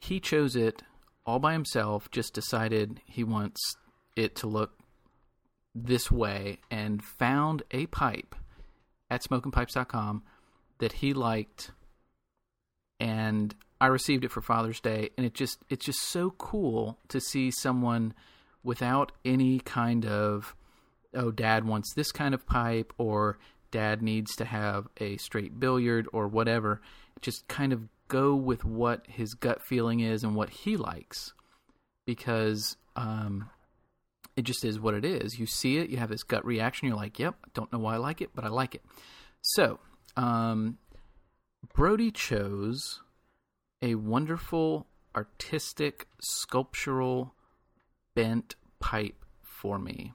he 0.00 0.20
chose 0.20 0.56
it 0.56 0.82
all 1.26 1.38
by 1.38 1.52
himself, 1.52 2.10
just 2.10 2.32
decided 2.32 3.00
he 3.04 3.22
wants 3.22 3.76
it 4.16 4.34
to 4.36 4.46
look 4.46 4.72
this 5.74 6.10
way, 6.10 6.58
and 6.70 7.04
found 7.04 7.62
a 7.70 7.86
pipe 7.86 8.34
at 9.10 9.22
smokingpipes.com 9.22 10.22
that 10.78 10.92
he 10.92 11.12
liked, 11.12 11.72
and 13.00 13.54
I 13.80 13.86
received 13.86 14.24
it 14.24 14.30
for 14.30 14.40
Father's 14.40 14.80
Day, 14.80 15.10
and 15.16 15.26
it 15.26 15.34
just 15.34 15.58
it's 15.68 15.84
just 15.84 16.02
so 16.02 16.30
cool 16.30 16.98
to 17.08 17.20
see 17.20 17.50
someone 17.50 18.14
without 18.62 19.12
any 19.24 19.60
kind 19.60 20.04
of 20.04 20.54
oh, 21.14 21.30
Dad 21.30 21.64
wants 21.64 21.94
this 21.94 22.12
kind 22.12 22.34
of 22.34 22.46
pipe, 22.46 22.92
or 22.98 23.38
Dad 23.70 24.02
needs 24.02 24.34
to 24.36 24.44
have 24.44 24.88
a 24.98 25.16
straight 25.16 25.58
billiard, 25.58 26.06
or 26.12 26.28
whatever. 26.28 26.80
Just 27.20 27.48
kind 27.48 27.72
of 27.72 27.88
go 28.08 28.34
with 28.34 28.64
what 28.64 29.06
his 29.06 29.34
gut 29.34 29.62
feeling 29.62 30.00
is 30.00 30.24
and 30.24 30.34
what 30.34 30.50
he 30.50 30.76
likes, 30.76 31.34
because 32.06 32.76
um, 32.96 33.48
it 34.36 34.42
just 34.42 34.64
is 34.64 34.80
what 34.80 34.94
it 34.94 35.04
is. 35.04 35.38
You 35.38 35.46
see 35.46 35.78
it, 35.78 35.90
you 35.90 35.98
have 35.98 36.10
this 36.10 36.22
gut 36.22 36.44
reaction. 36.44 36.88
You're 36.88 36.96
like, 36.96 37.18
"Yep, 37.18 37.36
don't 37.54 37.72
know 37.72 37.78
why 37.78 37.94
I 37.94 37.98
like 37.98 38.20
it, 38.20 38.30
but 38.34 38.44
I 38.44 38.48
like 38.48 38.74
it." 38.74 38.82
So, 39.40 39.78
um, 40.18 40.78
Brody 41.74 42.10
chose 42.10 43.00
a 43.80 43.94
wonderful 43.94 44.88
artistic 45.14 46.08
sculptural 46.20 47.34
bent 48.16 48.56
pipe 48.80 49.24
for 49.42 49.78
me. 49.78 50.12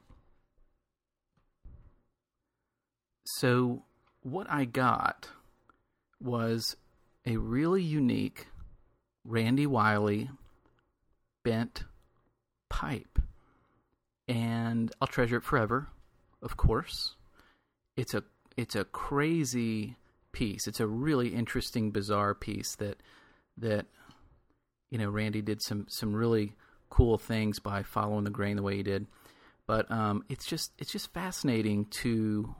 So, 3.25 3.83
what 4.21 4.47
I 4.49 4.65
got 4.65 5.29
was 6.21 6.75
a 7.25 7.37
really 7.37 7.81
unique 7.81 8.47
Randy 9.23 9.65
Wiley 9.65 10.29
bent 11.43 11.85
pipe. 12.69 13.19
And 14.27 14.91
I'll 14.99 15.07
treasure 15.07 15.37
it 15.37 15.43
forever, 15.43 15.87
of 16.41 16.57
course. 16.57 17.15
It's 17.95 18.13
a 18.13 18.23
it's 18.57 18.75
a 18.75 18.83
crazy 18.83 19.97
piece. 20.31 20.67
It's 20.67 20.79
a 20.79 20.87
really 20.87 21.29
interesting, 21.29 21.91
bizarre 21.91 22.33
piece 22.35 22.75
that 22.75 22.97
that 23.57 23.85
you 24.89 24.97
know 24.97 25.09
Randy 25.09 25.41
did 25.41 25.61
some 25.61 25.85
some 25.89 26.13
really 26.13 26.55
cool 26.89 27.17
things 27.17 27.59
by 27.59 27.83
following 27.83 28.23
the 28.23 28.29
grain 28.29 28.55
the 28.55 28.63
way 28.63 28.75
he 28.77 28.83
did. 28.83 29.07
But 29.65 29.89
um, 29.89 30.23
it's 30.29 30.45
just 30.45 30.71
it's 30.77 30.91
just 30.91 31.13
fascinating 31.13 31.85
to 31.85 32.53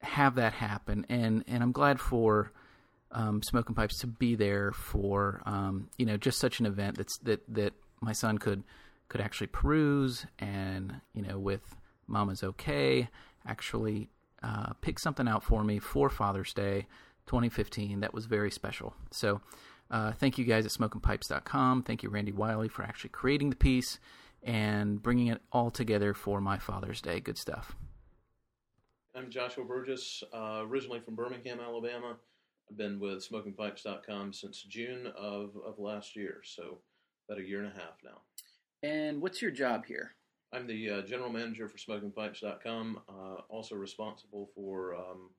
have 0.00 0.36
that 0.36 0.54
happen, 0.54 1.04
and 1.08 1.44
and 1.46 1.62
I'm 1.62 1.72
glad 1.72 2.00
for 2.00 2.52
um, 3.10 3.42
Smoking 3.42 3.74
Pipes 3.74 3.98
to 3.98 4.06
be 4.06 4.34
there 4.34 4.72
for 4.72 5.42
um, 5.44 5.90
you 5.98 6.06
know 6.06 6.16
just 6.16 6.38
such 6.38 6.60
an 6.60 6.66
event 6.66 6.96
that's 6.96 7.18
that 7.18 7.42
that 7.48 7.74
my 8.00 8.12
son 8.12 8.38
could 8.38 8.62
could 9.08 9.20
actually 9.20 9.46
peruse 9.46 10.26
and 10.38 11.00
you 11.14 11.22
know 11.22 11.38
with 11.38 11.76
Mama's 12.06 12.42
okay 12.42 13.08
actually 13.46 14.10
uh, 14.42 14.72
pick 14.80 14.98
something 14.98 15.28
out 15.28 15.42
for 15.42 15.64
me 15.64 15.78
for 15.78 16.08
Father's 16.08 16.52
Day 16.52 16.86
2015 17.26 18.00
that 18.00 18.14
was 18.14 18.26
very 18.26 18.50
special. 18.50 18.94
So 19.10 19.40
uh, 19.90 20.12
thank 20.12 20.38
you 20.38 20.44
guys 20.44 20.66
at 20.66 20.72
smokingpipes.com. 20.72 21.82
Thank 21.82 22.02
you, 22.02 22.10
Randy 22.10 22.32
Wiley, 22.32 22.68
for 22.68 22.82
actually 22.82 23.10
creating 23.10 23.50
the 23.50 23.56
piece 23.56 23.98
and 24.42 25.02
bringing 25.02 25.28
it 25.28 25.40
all 25.52 25.70
together 25.70 26.14
for 26.14 26.40
my 26.40 26.58
Father's 26.58 27.00
Day. 27.00 27.20
Good 27.20 27.38
stuff. 27.38 27.74
I'm 29.14 29.30
Joshua 29.30 29.64
Burgess, 29.64 30.22
uh, 30.32 30.62
originally 30.64 31.00
from 31.00 31.16
Birmingham, 31.16 31.58
Alabama. 31.60 32.16
I've 32.70 32.76
been 32.76 33.00
with 33.00 33.28
smokingpipes.com 33.28 34.32
since 34.32 34.62
June 34.62 35.08
of, 35.16 35.56
of 35.66 35.78
last 35.78 36.14
year, 36.14 36.40
so 36.44 36.78
about 37.28 37.42
a 37.42 37.46
year 37.46 37.62
and 37.62 37.72
a 37.72 37.74
half 37.74 37.96
now. 38.04 38.20
And 38.82 39.20
what's 39.20 39.42
your 39.42 39.50
job 39.50 39.86
here? 39.86 40.12
I'm 40.52 40.66
the 40.66 40.90
uh, 40.90 41.02
general 41.02 41.30
manager 41.30 41.68
for 41.68 41.76
smokingpipes.com, 41.76 43.00
uh, 43.08 43.40
also 43.48 43.74
responsible 43.74 44.48
for 44.54 44.94
um, 44.94 45.30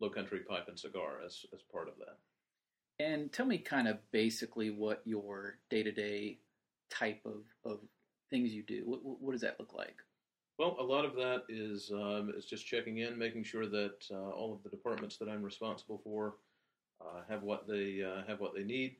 Low 0.00 0.08
Country 0.08 0.40
Pipe 0.40 0.66
and 0.68 0.78
Cigar 0.78 1.18
as, 1.24 1.44
as 1.52 1.62
part 1.62 1.88
of 1.88 1.94
that. 1.98 2.18
And 3.04 3.32
tell 3.32 3.46
me 3.46 3.58
kind 3.58 3.88
of 3.88 3.98
basically 4.12 4.70
what 4.70 5.02
your 5.04 5.58
day 5.68 5.82
to 5.82 5.90
day 5.90 6.38
type 6.90 7.20
of, 7.24 7.42
of 7.64 7.80
things 8.30 8.52
you 8.52 8.62
do. 8.62 8.82
What, 8.84 9.00
what, 9.02 9.32
does 9.32 9.40
that 9.40 9.58
look 9.58 9.74
like? 9.74 9.96
Well, 10.58 10.76
a 10.78 10.82
lot 10.82 11.04
of 11.04 11.14
that 11.16 11.42
is 11.48 11.90
um, 11.92 12.32
is 12.36 12.44
just 12.44 12.66
checking 12.66 12.98
in, 12.98 13.18
making 13.18 13.42
sure 13.44 13.66
that 13.66 14.04
uh, 14.12 14.30
all 14.30 14.52
of 14.52 14.62
the 14.62 14.68
departments 14.68 15.16
that 15.16 15.28
I'm 15.28 15.42
responsible 15.42 16.00
for 16.04 16.34
uh, 17.00 17.22
have 17.28 17.42
what 17.42 17.66
they 17.66 18.02
uh, 18.02 18.22
have 18.28 18.38
what 18.38 18.54
they 18.54 18.62
need. 18.62 18.96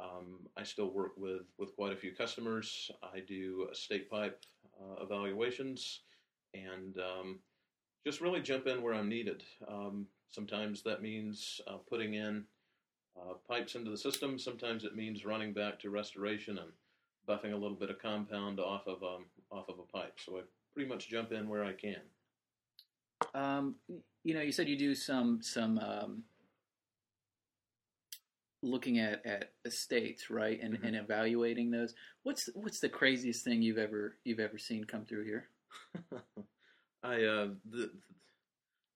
Um, 0.00 0.40
I 0.56 0.64
still 0.64 0.90
work 0.90 1.12
with 1.16 1.42
with 1.58 1.74
quite 1.76 1.92
a 1.92 1.96
few 1.96 2.12
customers. 2.12 2.90
I 3.02 3.20
do 3.20 3.68
estate 3.72 4.10
pipe 4.10 4.42
uh, 4.80 5.02
evaluations 5.02 6.00
and 6.54 6.96
um, 6.98 7.38
just 8.06 8.20
really 8.20 8.40
jump 8.40 8.66
in 8.66 8.82
where 8.82 8.94
I'm 8.94 9.08
needed. 9.08 9.42
Um, 9.66 10.06
sometimes 10.30 10.82
that 10.82 11.02
means 11.02 11.60
uh, 11.66 11.76
putting 11.88 12.14
in 12.14 12.44
uh, 13.16 13.34
pipes 13.48 13.74
into 13.74 13.90
the 13.90 13.98
system. 13.98 14.38
Sometimes 14.38 14.84
it 14.84 14.96
means 14.96 15.24
running 15.24 15.52
back 15.52 15.78
to 15.80 15.90
restoration 15.90 16.58
and 16.58 16.70
buffing 17.28 17.52
a 17.52 17.56
little 17.56 17.76
bit 17.76 17.90
of 17.90 18.00
compound 18.00 18.60
off 18.60 18.86
of 18.86 19.02
um, 19.02 19.26
off 19.50 19.68
of 19.68 19.76
a 19.78 19.98
pipe. 19.98 20.18
So 20.24 20.38
I 20.38 20.40
pretty 20.72 20.88
much 20.88 21.08
jump 21.08 21.32
in 21.32 21.48
where 21.48 21.64
I 21.64 21.72
can. 21.72 22.00
Um, 23.34 23.74
you 24.24 24.34
know, 24.34 24.40
you 24.40 24.52
said 24.52 24.68
you 24.68 24.78
do 24.78 24.94
some 24.94 25.40
some 25.42 25.78
um, 25.78 26.22
looking 28.62 28.98
at, 28.98 29.24
at 29.24 29.52
estates, 29.64 30.30
right, 30.30 30.58
and, 30.60 30.74
mm-hmm. 30.74 30.86
and 30.86 30.96
evaluating 30.96 31.70
those. 31.70 31.94
What's 32.22 32.48
what's 32.54 32.80
the 32.80 32.88
craziest 32.88 33.44
thing 33.44 33.62
you've 33.62 33.78
ever 33.78 34.16
you've 34.24 34.40
ever 34.40 34.58
seen 34.58 34.84
come 34.84 35.04
through 35.04 35.24
here? 35.24 35.48
I 37.02 37.24
uh, 37.24 37.48
the, 37.70 37.90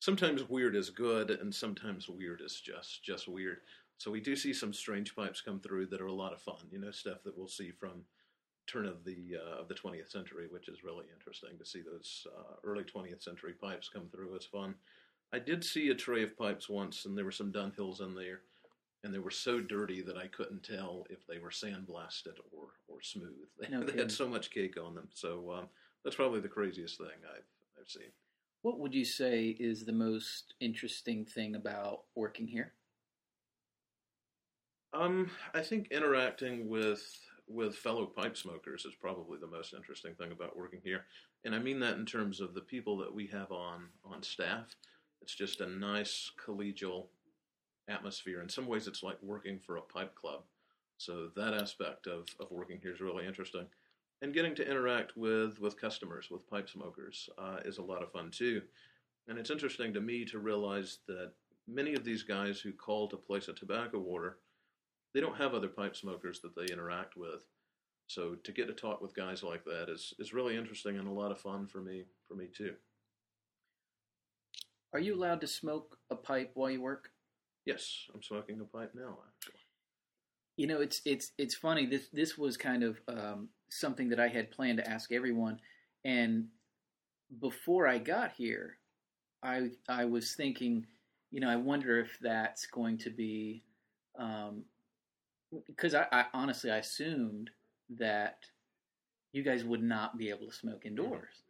sometimes 0.00 0.48
weird 0.48 0.76
is 0.76 0.90
good, 0.90 1.30
and 1.30 1.54
sometimes 1.54 2.08
weird 2.08 2.40
is 2.44 2.60
just 2.60 3.04
just 3.04 3.28
weird. 3.28 3.58
So 3.98 4.10
we 4.10 4.20
do 4.20 4.34
see 4.34 4.52
some 4.52 4.72
strange 4.72 5.14
pipes 5.14 5.40
come 5.40 5.60
through 5.60 5.86
that 5.86 6.00
are 6.00 6.06
a 6.06 6.12
lot 6.12 6.32
of 6.32 6.40
fun. 6.40 6.56
You 6.70 6.80
know, 6.80 6.90
stuff 6.90 7.22
that 7.24 7.36
we'll 7.36 7.48
see 7.48 7.70
from 7.70 8.04
turn 8.66 8.86
of 8.86 9.04
the 9.04 9.36
uh, 9.40 9.60
of 9.60 9.68
the 9.68 9.74
20th 9.74 10.10
century, 10.10 10.46
which 10.50 10.68
is 10.68 10.84
really 10.84 11.06
interesting 11.16 11.58
to 11.58 11.64
see 11.64 11.82
those 11.82 12.26
uh, 12.36 12.54
early 12.64 12.84
20th 12.84 13.22
century 13.22 13.54
pipes 13.60 13.88
come 13.88 14.08
through. 14.08 14.34
It's 14.34 14.46
fun. 14.46 14.74
I 15.32 15.38
did 15.38 15.64
see 15.64 15.88
a 15.88 15.94
tray 15.94 16.22
of 16.22 16.36
pipes 16.36 16.68
once, 16.68 17.06
and 17.06 17.16
there 17.16 17.24
were 17.24 17.30
some 17.30 17.52
Dunhills 17.52 18.02
in 18.02 18.14
there 18.14 18.40
and 19.04 19.12
they 19.12 19.18
were 19.18 19.30
so 19.30 19.60
dirty 19.60 20.00
that 20.02 20.16
I 20.16 20.28
couldn't 20.28 20.62
tell 20.62 21.06
if 21.10 21.26
they 21.26 21.38
were 21.38 21.50
sandblasted 21.50 22.38
or 22.52 22.68
or 22.88 23.02
smooth. 23.02 23.48
They, 23.60 23.68
no 23.70 23.84
they 23.84 23.98
had 23.98 24.12
so 24.12 24.28
much 24.28 24.50
cake 24.50 24.76
on 24.82 24.94
them. 24.94 25.08
So 25.14 25.52
um, 25.52 25.68
that's 26.04 26.16
probably 26.16 26.40
the 26.40 26.48
craziest 26.48 26.98
thing 26.98 27.08
I've 27.24 27.44
I've 27.80 27.88
seen. 27.88 28.10
What 28.62 28.78
would 28.78 28.94
you 28.94 29.04
say 29.04 29.56
is 29.58 29.84
the 29.84 29.92
most 29.92 30.54
interesting 30.60 31.24
thing 31.24 31.56
about 31.56 32.02
working 32.14 32.46
here? 32.46 32.72
Um, 34.94 35.30
I 35.54 35.62
think 35.62 35.88
interacting 35.90 36.68
with 36.68 37.18
with 37.48 37.74
fellow 37.74 38.06
pipe 38.06 38.36
smokers 38.36 38.84
is 38.84 38.94
probably 38.94 39.38
the 39.38 39.46
most 39.46 39.74
interesting 39.74 40.14
thing 40.14 40.32
about 40.32 40.56
working 40.56 40.80
here, 40.84 41.06
and 41.44 41.54
I 41.54 41.58
mean 41.58 41.80
that 41.80 41.96
in 41.96 42.06
terms 42.06 42.40
of 42.40 42.54
the 42.54 42.60
people 42.60 42.96
that 42.98 43.12
we 43.12 43.26
have 43.28 43.50
on 43.50 43.88
on 44.04 44.22
staff. 44.22 44.76
It's 45.20 45.36
just 45.36 45.60
a 45.60 45.68
nice 45.68 46.32
collegial 46.44 47.06
atmosphere. 47.88 48.40
In 48.40 48.48
some 48.48 48.66
ways, 48.66 48.86
it's 48.86 49.02
like 49.02 49.22
working 49.22 49.58
for 49.58 49.76
a 49.76 49.82
pipe 49.82 50.14
club. 50.14 50.42
So 50.98 51.28
that 51.36 51.54
aspect 51.54 52.06
of, 52.06 52.28
of 52.38 52.50
working 52.50 52.78
here 52.80 52.92
is 52.92 53.00
really 53.00 53.26
interesting. 53.26 53.66
And 54.20 54.32
getting 54.32 54.54
to 54.54 54.68
interact 54.68 55.16
with, 55.16 55.58
with 55.60 55.80
customers, 55.80 56.28
with 56.30 56.48
pipe 56.48 56.68
smokers, 56.68 57.28
uh, 57.38 57.58
is 57.64 57.78
a 57.78 57.82
lot 57.82 58.02
of 58.02 58.12
fun 58.12 58.30
too. 58.30 58.62
And 59.28 59.38
it's 59.38 59.50
interesting 59.50 59.92
to 59.94 60.00
me 60.00 60.24
to 60.26 60.38
realize 60.38 60.98
that 61.08 61.32
many 61.66 61.94
of 61.94 62.04
these 62.04 62.22
guys 62.22 62.60
who 62.60 62.72
call 62.72 63.08
to 63.08 63.16
place 63.16 63.48
a 63.48 63.52
tobacco 63.52 63.98
order, 63.98 64.38
they 65.12 65.20
don't 65.20 65.36
have 65.36 65.54
other 65.54 65.68
pipe 65.68 65.96
smokers 65.96 66.40
that 66.40 66.54
they 66.54 66.72
interact 66.72 67.16
with. 67.16 67.46
So 68.06 68.34
to 68.34 68.52
get 68.52 68.66
to 68.66 68.74
talk 68.74 69.00
with 69.00 69.14
guys 69.14 69.42
like 69.42 69.64
that 69.64 69.88
is, 69.88 70.12
is 70.18 70.32
really 70.32 70.56
interesting 70.56 70.98
and 70.98 71.08
a 71.08 71.12
lot 71.12 71.30
of 71.30 71.38
fun 71.38 71.66
for 71.66 71.80
me 71.80 72.04
for 72.26 72.34
me 72.34 72.46
too. 72.46 72.74
Are 74.92 75.00
you 75.00 75.14
allowed 75.14 75.40
to 75.40 75.46
smoke 75.46 75.96
a 76.10 76.16
pipe 76.16 76.50
while 76.54 76.70
you 76.70 76.82
work? 76.82 77.11
Yes, 77.64 78.06
I'm 78.14 78.22
smoking 78.22 78.60
a 78.60 78.64
pipe 78.64 78.92
now. 78.94 79.18
Actually, 79.28 79.60
you 80.56 80.66
know, 80.66 80.80
it's 80.80 81.00
it's 81.04 81.32
it's 81.38 81.54
funny. 81.54 81.86
This 81.86 82.08
this 82.12 82.36
was 82.36 82.56
kind 82.56 82.82
of 82.82 83.00
um, 83.08 83.48
something 83.70 84.08
that 84.10 84.20
I 84.20 84.28
had 84.28 84.50
planned 84.50 84.78
to 84.78 84.88
ask 84.88 85.12
everyone, 85.12 85.60
and 86.04 86.48
before 87.40 87.86
I 87.86 87.98
got 87.98 88.32
here, 88.32 88.78
I 89.42 89.70
I 89.88 90.04
was 90.06 90.34
thinking, 90.34 90.86
you 91.30 91.40
know, 91.40 91.48
I 91.48 91.56
wonder 91.56 91.98
if 92.00 92.18
that's 92.20 92.66
going 92.66 92.98
to 92.98 93.10
be, 93.10 93.62
because 95.66 95.94
um, 95.94 96.04
I, 96.10 96.20
I 96.20 96.24
honestly 96.34 96.70
I 96.70 96.78
assumed 96.78 97.50
that 97.98 98.38
you 99.32 99.42
guys 99.42 99.64
would 99.64 99.82
not 99.82 100.18
be 100.18 100.30
able 100.30 100.46
to 100.46 100.52
smoke 100.52 100.84
indoors, 100.84 101.42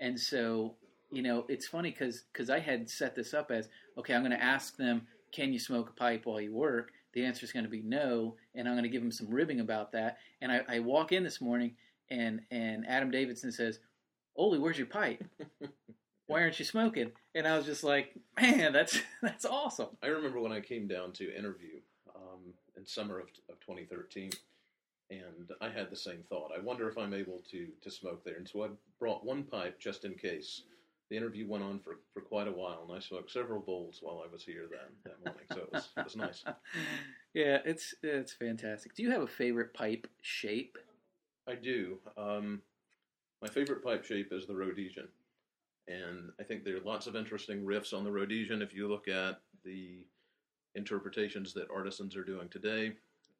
and 0.00 0.18
so 0.18 0.74
you 1.12 1.22
know, 1.22 1.44
it's 1.48 1.66
funny 1.66 1.90
because 1.90 2.24
because 2.32 2.50
I 2.50 2.60
had 2.60 2.88
set 2.88 3.14
this 3.14 3.34
up 3.34 3.50
as 3.50 3.68
okay, 3.98 4.14
I'm 4.14 4.22
going 4.22 4.30
to 4.32 4.42
ask 4.42 4.76
them 4.76 5.06
can 5.32 5.52
you 5.52 5.58
smoke 5.58 5.90
a 5.90 5.92
pipe 5.92 6.26
while 6.26 6.40
you 6.40 6.52
work? 6.52 6.92
The 7.12 7.24
answer 7.24 7.44
is 7.44 7.52
going 7.52 7.64
to 7.64 7.70
be 7.70 7.82
no, 7.82 8.36
and 8.54 8.68
I'm 8.68 8.74
going 8.74 8.84
to 8.84 8.90
give 8.90 9.02
him 9.02 9.12
some 9.12 9.28
ribbing 9.28 9.60
about 9.60 9.92
that. 9.92 10.18
And 10.40 10.52
I, 10.52 10.62
I 10.68 10.78
walk 10.80 11.12
in 11.12 11.24
this 11.24 11.40
morning, 11.40 11.74
and 12.08 12.40
and 12.50 12.86
Adam 12.86 13.10
Davidson 13.10 13.52
says, 13.52 13.80
"Oli, 14.36 14.58
where's 14.58 14.78
your 14.78 14.86
pipe?" 14.86 15.24
Why 16.26 16.42
aren't 16.42 16.60
you 16.60 16.64
smoking? 16.64 17.10
And 17.34 17.44
I 17.44 17.56
was 17.56 17.66
just 17.66 17.82
like, 17.82 18.14
man, 18.40 18.72
that's 18.72 19.00
that's 19.22 19.44
awesome. 19.44 19.88
I 20.00 20.06
remember 20.06 20.40
when 20.40 20.52
I 20.52 20.60
came 20.60 20.86
down 20.86 21.10
to 21.14 21.36
interview 21.36 21.80
um, 22.14 22.54
in 22.76 22.86
summer 22.86 23.18
of, 23.18 23.26
of 23.48 23.58
2013, 23.58 24.30
and 25.10 25.50
I 25.60 25.68
had 25.68 25.90
the 25.90 25.96
same 25.96 26.22
thought. 26.28 26.52
I 26.56 26.60
wonder 26.60 26.88
if 26.88 26.96
I'm 26.96 27.14
able 27.14 27.42
to 27.50 27.66
to 27.82 27.90
smoke 27.90 28.24
there. 28.24 28.36
And 28.36 28.48
so 28.48 28.62
I 28.62 28.68
brought 29.00 29.26
one 29.26 29.42
pipe 29.42 29.80
just 29.80 30.04
in 30.04 30.14
case. 30.14 30.62
The 31.10 31.16
interview 31.16 31.48
went 31.48 31.64
on 31.64 31.80
for, 31.80 31.98
for 32.14 32.20
quite 32.20 32.46
a 32.46 32.52
while, 32.52 32.86
and 32.88 32.96
I 32.96 33.00
smoked 33.00 33.32
several 33.32 33.60
bowls 33.60 33.98
while 34.00 34.22
I 34.24 34.32
was 34.32 34.44
here 34.44 34.68
then 34.70 34.94
that 35.04 35.24
morning. 35.24 35.44
So 35.52 35.58
it 35.62 35.72
was 35.72 35.88
it 35.96 36.04
was 36.04 36.16
nice. 36.16 36.44
yeah, 37.34 37.58
it's 37.64 37.94
it's 38.02 38.32
fantastic. 38.32 38.94
Do 38.94 39.02
you 39.02 39.10
have 39.10 39.22
a 39.22 39.26
favorite 39.26 39.74
pipe 39.74 40.06
shape? 40.22 40.78
I 41.48 41.56
do. 41.56 41.98
Um, 42.16 42.62
my 43.42 43.48
favorite 43.48 43.82
pipe 43.82 44.04
shape 44.04 44.32
is 44.32 44.46
the 44.46 44.54
Rhodesian. 44.54 45.08
And 45.88 46.30
I 46.38 46.44
think 46.44 46.64
there 46.64 46.76
are 46.76 46.84
lots 46.84 47.06
of 47.06 47.16
interesting 47.16 47.64
riffs 47.64 47.92
on 47.92 48.04
the 48.04 48.12
Rhodesian 48.12 48.62
if 48.62 48.72
you 48.72 48.88
look 48.88 49.08
at 49.08 49.40
the 49.64 50.04
interpretations 50.74 51.52
that 51.54 51.70
artisans 51.74 52.16
are 52.16 52.24
doing 52.24 52.48
today. 52.48 52.92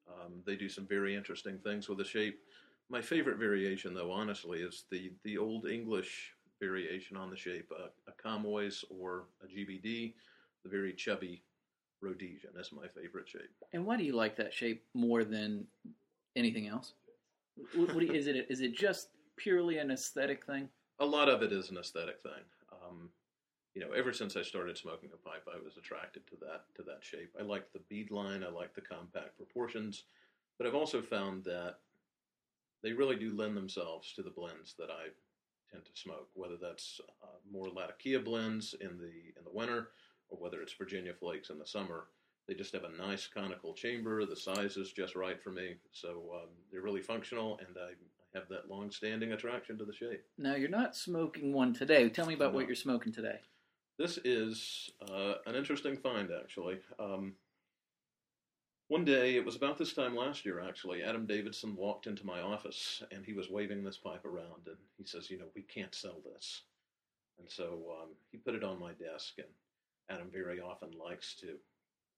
Um, 0.08 0.42
they 0.44 0.56
do 0.56 0.68
some 0.68 0.86
very 0.86 1.14
interesting 1.14 1.58
things 1.58 1.88
with 1.88 1.98
the 1.98 2.04
shape. 2.04 2.40
My 2.88 3.00
favorite 3.00 3.38
variation, 3.38 3.94
though, 3.94 4.10
honestly, 4.10 4.60
is 4.60 4.84
the, 4.90 5.12
the 5.22 5.38
old 5.38 5.68
English 5.68 6.32
variation 6.60 7.16
on 7.16 7.30
the 7.30 7.36
shape, 7.36 7.70
a, 7.76 8.10
a 8.10 8.14
Comoy's 8.22 8.84
or 8.90 9.24
a 9.42 9.46
GBD, 9.46 10.14
the 10.62 10.68
very 10.68 10.92
chubby 10.92 11.42
Rhodesian. 12.00 12.50
That's 12.54 12.72
my 12.72 12.86
favorite 12.88 13.28
shape. 13.28 13.50
And 13.72 13.84
why 13.84 13.96
do 13.96 14.04
you 14.04 14.14
like 14.14 14.36
that 14.36 14.52
shape 14.52 14.84
more 14.94 15.24
than 15.24 15.66
anything 16.36 16.68
else? 16.68 16.94
what, 17.74 17.94
what 17.94 18.06
you, 18.06 18.12
is 18.12 18.26
it? 18.26 18.46
Is 18.48 18.60
it 18.60 18.74
just 18.74 19.08
purely 19.36 19.78
an 19.78 19.90
aesthetic 19.90 20.44
thing? 20.44 20.68
A 20.98 21.04
lot 21.04 21.28
of 21.28 21.42
it 21.42 21.52
is 21.52 21.70
an 21.70 21.78
aesthetic 21.78 22.20
thing. 22.20 22.44
Um, 22.72 23.10
you 23.74 23.80
know, 23.80 23.92
ever 23.92 24.12
since 24.12 24.36
I 24.36 24.42
started 24.42 24.76
smoking 24.76 25.10
a 25.12 25.28
pipe, 25.28 25.46
I 25.48 25.62
was 25.62 25.76
attracted 25.76 26.26
to 26.28 26.36
that 26.40 26.64
to 26.76 26.82
that 26.82 27.02
shape. 27.02 27.34
I 27.38 27.42
like 27.42 27.72
the 27.72 27.80
bead 27.88 28.10
line. 28.10 28.44
I 28.44 28.50
like 28.50 28.74
the 28.74 28.80
compact 28.80 29.36
proportions, 29.36 30.04
but 30.58 30.66
I've 30.66 30.74
also 30.74 31.00
found 31.00 31.44
that 31.44 31.76
they 32.82 32.92
really 32.92 33.16
do 33.16 33.36
lend 33.36 33.56
themselves 33.56 34.12
to 34.14 34.22
the 34.22 34.30
blends 34.30 34.74
that 34.78 34.90
I 34.90 35.08
tend 35.70 35.84
to 35.84 36.00
smoke. 36.00 36.28
Whether 36.34 36.56
that's 36.60 37.00
uh, 37.22 37.26
more 37.50 37.68
Latakia 37.68 38.20
blends 38.20 38.74
in 38.80 38.98
the 38.98 39.38
in 39.38 39.44
the 39.44 39.52
winter, 39.52 39.88
or 40.28 40.38
whether 40.38 40.60
it's 40.60 40.72
Virginia 40.72 41.12
flakes 41.12 41.50
in 41.50 41.58
the 41.58 41.66
summer. 41.66 42.06
They 42.48 42.54
just 42.54 42.72
have 42.72 42.84
a 42.84 42.96
nice 42.96 43.28
conical 43.28 43.74
chamber. 43.74 44.26
The 44.26 44.34
size 44.34 44.76
is 44.76 44.92
just 44.92 45.14
right 45.14 45.40
for 45.40 45.50
me, 45.50 45.74
so 45.92 46.08
um, 46.34 46.48
they're 46.72 46.82
really 46.82 47.02
functional, 47.02 47.58
and 47.58 47.76
I 47.78 47.92
have 48.36 48.48
that 48.48 48.68
long-standing 48.68 49.32
attraction 49.32 49.78
to 49.78 49.84
the 49.84 49.92
shape. 49.92 50.24
Now 50.38 50.56
you're 50.56 50.68
not 50.68 50.96
smoking 50.96 51.52
one 51.52 51.74
today. 51.74 52.08
Tell 52.08 52.26
me 52.26 52.34
about 52.34 52.52
no. 52.52 52.56
what 52.56 52.66
you're 52.66 52.74
smoking 52.74 53.12
today. 53.12 53.38
This 53.98 54.18
is 54.24 54.90
uh, 55.12 55.34
an 55.46 55.54
interesting 55.54 55.96
find, 55.96 56.30
actually. 56.42 56.78
Um, 56.98 57.34
one 58.90 59.04
day, 59.04 59.36
it 59.36 59.44
was 59.44 59.54
about 59.54 59.78
this 59.78 59.92
time 59.92 60.16
last 60.16 60.44
year, 60.44 60.60
actually, 60.60 61.04
Adam 61.04 61.24
Davidson 61.24 61.76
walked 61.76 62.08
into 62.08 62.26
my 62.26 62.40
office 62.40 63.04
and 63.12 63.24
he 63.24 63.32
was 63.32 63.48
waving 63.48 63.84
this 63.84 63.96
pipe 63.96 64.24
around 64.24 64.66
and 64.66 64.76
he 64.98 65.04
says, 65.04 65.30
You 65.30 65.38
know, 65.38 65.44
we 65.54 65.62
can't 65.62 65.94
sell 65.94 66.16
this. 66.24 66.62
And 67.38 67.48
so 67.48 67.84
um, 68.02 68.08
he 68.32 68.38
put 68.38 68.56
it 68.56 68.64
on 68.64 68.80
my 68.80 68.90
desk, 68.94 69.34
and 69.38 69.46
Adam 70.10 70.26
very 70.32 70.60
often 70.60 70.90
likes 70.98 71.36
to 71.36 71.54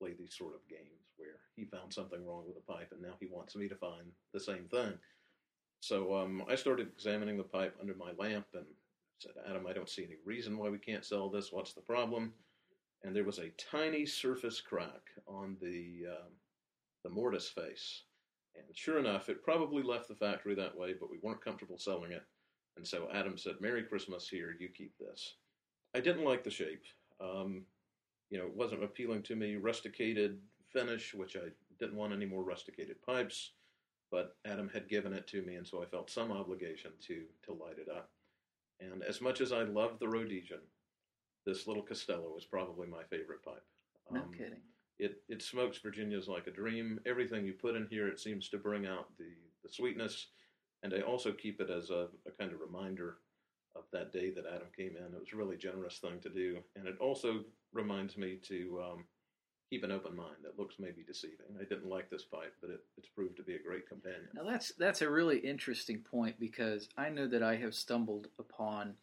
play 0.01 0.15
these 0.19 0.35
sort 0.35 0.55
of 0.55 0.67
games 0.67 1.13
where 1.19 1.41
he 1.57 1.67
found 1.67 1.93
something 1.93 2.25
wrong 2.27 2.45
with 2.47 2.55
the 2.55 2.73
pipe 2.73 2.89
and 2.91 3.03
now 3.03 3.17
he 3.21 3.27
wants 3.27 3.55
me 3.55 3.69
to 3.69 3.77
find 3.77 4.07
the 4.33 4.41
same 4.41 4.65
thing. 4.71 4.95
So 5.81 6.17
um, 6.17 6.43
I 6.49 6.55
started 6.55 6.89
examining 6.89 7.37
the 7.37 7.43
pipe 7.43 7.77
under 7.83 7.95
my 7.95 8.13
lamp 8.19 8.47
and 8.55 8.65
said, 9.19 9.33
Adam, 9.47 9.67
I 9.69 9.75
don't 9.75 9.91
see 9.91 10.05
any 10.05 10.17
reason 10.25 10.57
why 10.57 10.71
we 10.71 10.79
can't 10.79 11.05
sell 11.05 11.29
this. 11.29 11.53
What's 11.53 11.75
the 11.75 11.83
problem? 11.83 12.33
And 13.05 13.15
there 13.15 13.25
was 13.25 13.39
a 13.39 13.53
tiny 13.71 14.07
surface 14.07 14.59
crack 14.59 15.03
on 15.29 15.59
the 15.61 16.07
um, 16.11 16.33
the 17.03 17.11
mortise 17.11 17.49
face. 17.49 18.05
And 18.57 18.65
sure 18.75 18.99
enough, 18.99 19.29
it 19.29 19.43
probably 19.43 19.83
left 19.83 20.09
the 20.09 20.15
factory 20.15 20.55
that 20.55 20.77
way, 20.77 20.95
but 20.99 21.11
we 21.11 21.19
weren't 21.23 21.45
comfortable 21.45 21.79
selling 21.79 22.13
it. 22.13 22.23
And 22.77 22.87
so 22.87 23.09
Adam 23.13 23.37
said, 23.37 23.55
Merry 23.61 23.83
Christmas, 23.83 24.29
here, 24.29 24.55
you 24.59 24.69
keep 24.69 24.97
this. 24.99 25.35
I 25.95 26.01
didn't 26.01 26.25
like 26.25 26.45
the 26.45 26.51
shape. 26.51 26.85
Um, 27.21 27.65
you 28.31 28.39
know, 28.39 28.47
it 28.47 28.57
wasn't 28.57 28.85
appealing 28.85 29.23
to 29.25 29.37
me. 29.37 29.57
Rusticated 29.57 30.39
finish, 30.73 31.15
which 31.15 31.37
I 31.37 31.49
didn't 31.79 31.97
want 31.97 32.13
any 32.13 32.27
more 32.27 32.45
rusticated 32.45 32.97
pipes 33.03 33.53
but 34.13 34.37
Adam 34.45 34.69
had 34.73 34.89
given 34.89 35.15
it 35.15 35.27
to 35.29 35.43
me, 35.43 35.57
and 35.57 35.67
so 35.67 35.83
I 35.83 35.87
felt 35.87 36.11
some 36.11 36.31
obligation 36.31 36.93
to 37.09 37.25
to 37.47 37.53
light 37.53 37.79
it 37.79 37.89
up. 37.89 38.11
And 38.79 39.03
as 39.03 39.21
much 39.21 39.41
as 39.41 39.53
I 39.53 39.63
love 39.63 39.99
the 39.99 40.09
Rhodesian, 40.09 40.61
this 41.47 41.67
little 41.67 41.83
Castello 41.83 42.37
is 42.37 42.45
probably 42.45 42.87
my 42.87 43.03
favorite 43.05 43.43
pipe. 43.43 43.65
No 44.11 44.21
um, 44.21 44.33
kidding. 44.37 44.61
It 44.99 45.23
it 45.29 45.43
smokes 45.43 45.79
Virginia's 45.79 46.29
like 46.29 46.47
a 46.47 46.53
dream. 46.53 47.01
Everything 47.07 47.45
you 47.45 47.55
put 47.55 47.77
in 47.77 47.87
here, 47.91 48.09
it 48.09 48.21
seems 48.21 48.49
to 48.51 48.59
bring 48.59 48.87
out 48.87 49.09
the 49.19 49.33
the 49.63 49.69
sweetness, 49.69 50.29
and 50.83 50.93
I 50.95 51.01
also 51.01 51.33
keep 51.33 51.61
it 51.61 51.71
as 51.71 51.91
a, 51.91 52.09
a 52.27 52.31
kind 52.39 52.53
of 52.53 52.61
reminder 52.61 53.19
of 53.75 53.85
that 53.93 54.13
day 54.13 54.31
that 54.31 54.45
Adam 54.47 54.69
came 54.77 54.97
in. 54.97 55.15
It 55.15 55.21
was 55.21 55.33
a 55.33 55.37
really 55.37 55.57
generous 55.57 55.99
thing 55.99 56.21
to 56.21 56.29
do, 56.29 56.59
and 56.77 56.87
it 56.87 56.97
also 57.01 57.45
reminds 57.73 58.17
me 58.17 58.39
to 58.49 58.83
um, 58.85 59.05
keep 59.71 59.85
an 59.85 59.93
open 59.93 60.15
mind. 60.15 60.37
That 60.43 60.59
looks 60.59 60.75
maybe 60.79 61.03
deceiving. 61.07 61.57
I 61.59 61.65
didn't 61.65 61.89
like 61.89 62.11
this 62.11 62.25
pipe, 62.25 62.55
but 62.61 62.71
it, 62.71 62.81
it's 62.99 63.09
proved 63.09 63.37
to 63.39 63.43
be 63.43 63.55
a 63.55 63.63
great 63.63 63.89
companion. 63.89 64.29
Now 64.35 64.45
that's 64.45 64.73
that's 64.79 65.03
a 65.03 65.11
really 65.11 65.39
interesting 65.39 66.01
point 66.01 66.39
because 66.39 66.89
I 66.99 67.09
know 67.09 67.27
that 67.29 67.43
I 67.43 67.57
have 67.57 67.75
stumbled 67.75 68.29
upon 68.39 68.95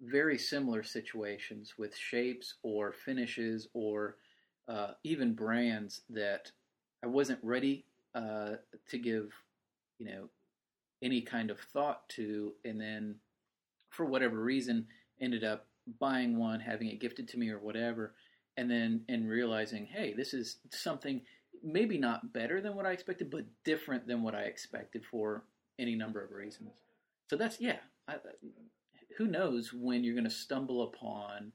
very 0.00 0.38
similar 0.38 0.82
situations 0.82 1.74
with 1.78 1.96
shapes 1.96 2.54
or 2.62 2.92
finishes 2.92 3.68
or 3.74 4.16
uh, 4.68 4.92
even 5.02 5.34
brands 5.34 6.02
that 6.10 6.50
I 7.02 7.06
wasn't 7.06 7.40
ready 7.42 7.84
uh, 8.14 8.56
to 8.88 8.98
give, 8.98 9.32
you 9.98 10.06
know, 10.06 10.28
any 11.02 11.20
kind 11.20 11.50
of 11.50 11.58
thought 11.60 12.08
to, 12.10 12.52
and 12.64 12.80
then 12.80 13.16
for 13.90 14.06
whatever 14.06 14.42
reason 14.42 14.86
ended 15.20 15.44
up 15.44 15.66
buying 16.00 16.38
one, 16.38 16.60
having 16.60 16.88
it 16.88 17.00
gifted 17.00 17.28
to 17.28 17.38
me 17.38 17.50
or 17.50 17.58
whatever 17.58 18.14
and 18.56 18.70
then 18.70 19.02
and 19.08 19.28
realizing, 19.28 19.86
hey, 19.86 20.14
this 20.14 20.34
is 20.34 20.58
something 20.70 21.20
maybe 21.62 21.98
not 21.98 22.32
better 22.32 22.60
than 22.60 22.74
what 22.74 22.86
I 22.86 22.92
expected, 22.92 23.30
but 23.30 23.44
different 23.64 24.06
than 24.06 24.22
what 24.22 24.34
I 24.34 24.42
expected 24.42 25.04
for 25.04 25.44
any 25.78 25.94
number 25.94 26.22
of 26.22 26.30
reasons. 26.30 26.70
So 27.28 27.36
that's 27.36 27.60
yeah. 27.60 27.78
I, 28.06 28.16
who 29.16 29.26
knows 29.26 29.72
when 29.72 30.04
you're 30.04 30.14
going 30.14 30.24
to 30.24 30.30
stumble 30.30 30.82
upon, 30.82 31.52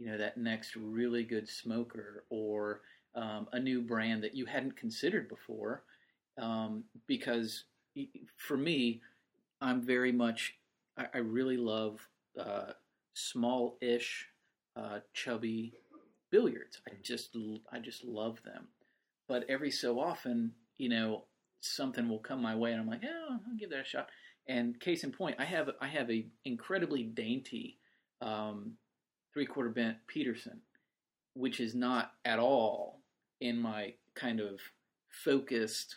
you 0.00 0.10
know, 0.10 0.18
that 0.18 0.38
next 0.38 0.74
really 0.74 1.22
good 1.22 1.48
smoker 1.48 2.24
or 2.30 2.80
um, 3.14 3.46
a 3.52 3.60
new 3.60 3.82
brand 3.82 4.24
that 4.24 4.34
you 4.34 4.46
hadn't 4.46 4.76
considered 4.76 5.28
before, 5.28 5.84
um, 6.40 6.84
because 7.06 7.64
for 8.36 8.56
me, 8.56 9.02
I'm 9.60 9.82
very 9.82 10.10
much 10.10 10.54
I, 10.96 11.06
I 11.14 11.18
really 11.18 11.58
love 11.58 12.00
uh, 12.38 12.72
small-ish, 13.14 14.26
uh, 14.74 15.00
chubby 15.12 15.74
billiards. 16.30 16.80
I 16.88 16.92
just 17.02 17.36
I 17.70 17.78
just 17.78 18.04
love 18.04 18.42
them. 18.42 18.68
But 19.28 19.44
every 19.48 19.70
so 19.70 20.00
often, 20.00 20.52
you 20.78 20.88
know, 20.88 21.24
something 21.60 22.08
will 22.08 22.18
come 22.18 22.40
my 22.40 22.56
way, 22.56 22.72
and 22.72 22.80
I'm 22.80 22.88
like, 22.88 23.02
yeah, 23.02 23.28
I'll 23.30 23.56
give 23.58 23.70
that 23.70 23.80
a 23.80 23.84
shot. 23.84 24.08
And 24.48 24.80
case 24.80 25.04
in 25.04 25.12
point, 25.12 25.36
I 25.38 25.44
have 25.44 25.68
I 25.80 25.88
have 25.88 26.10
a 26.10 26.26
incredibly 26.44 27.02
dainty 27.02 27.76
um, 28.22 28.72
three 29.32 29.46
quarter 29.46 29.70
bent 29.70 29.96
Peterson, 30.06 30.60
which 31.34 31.60
is 31.60 31.74
not 31.74 32.12
at 32.24 32.38
all 32.38 33.00
in 33.40 33.56
my 33.58 33.94
kind 34.14 34.40
of 34.40 34.60
focused 35.08 35.96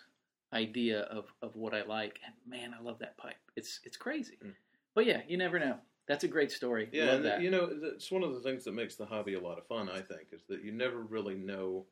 idea 0.53 1.01
of, 1.01 1.26
of 1.41 1.55
what 1.55 1.73
I 1.73 1.84
like. 1.84 2.19
And 2.26 2.34
man, 2.47 2.73
I 2.77 2.81
love 2.81 2.99
that 2.99 3.18
pipe. 3.18 3.35
It's 3.55 3.80
it's 3.84 3.97
crazy. 3.97 4.38
Mm. 4.43 4.53
But 4.95 5.05
yeah, 5.05 5.22
you 5.27 5.38
never 5.38 5.60
know. 5.60 5.77
That's 6.07 6.26
a 6.26 6.27
great 6.27 6.51
story. 6.51 6.89
Yeah, 6.91 7.05
Love 7.14 7.23
that. 7.23 7.41
you 7.41 7.49
know, 7.49 7.69
it's 7.72 8.11
one 8.11 8.23
of 8.23 8.34
the 8.34 8.41
things 8.41 8.65
that 8.65 8.73
makes 8.73 8.95
the 8.95 9.05
hobby 9.05 9.35
a 9.35 9.39
lot 9.39 9.57
of 9.57 9.65
fun. 9.68 9.89
I 9.89 10.01
think 10.01 10.27
is 10.31 10.43
that 10.49 10.64
you 10.64 10.72
never 10.72 11.01
really 11.01 11.35
know. 11.35 11.85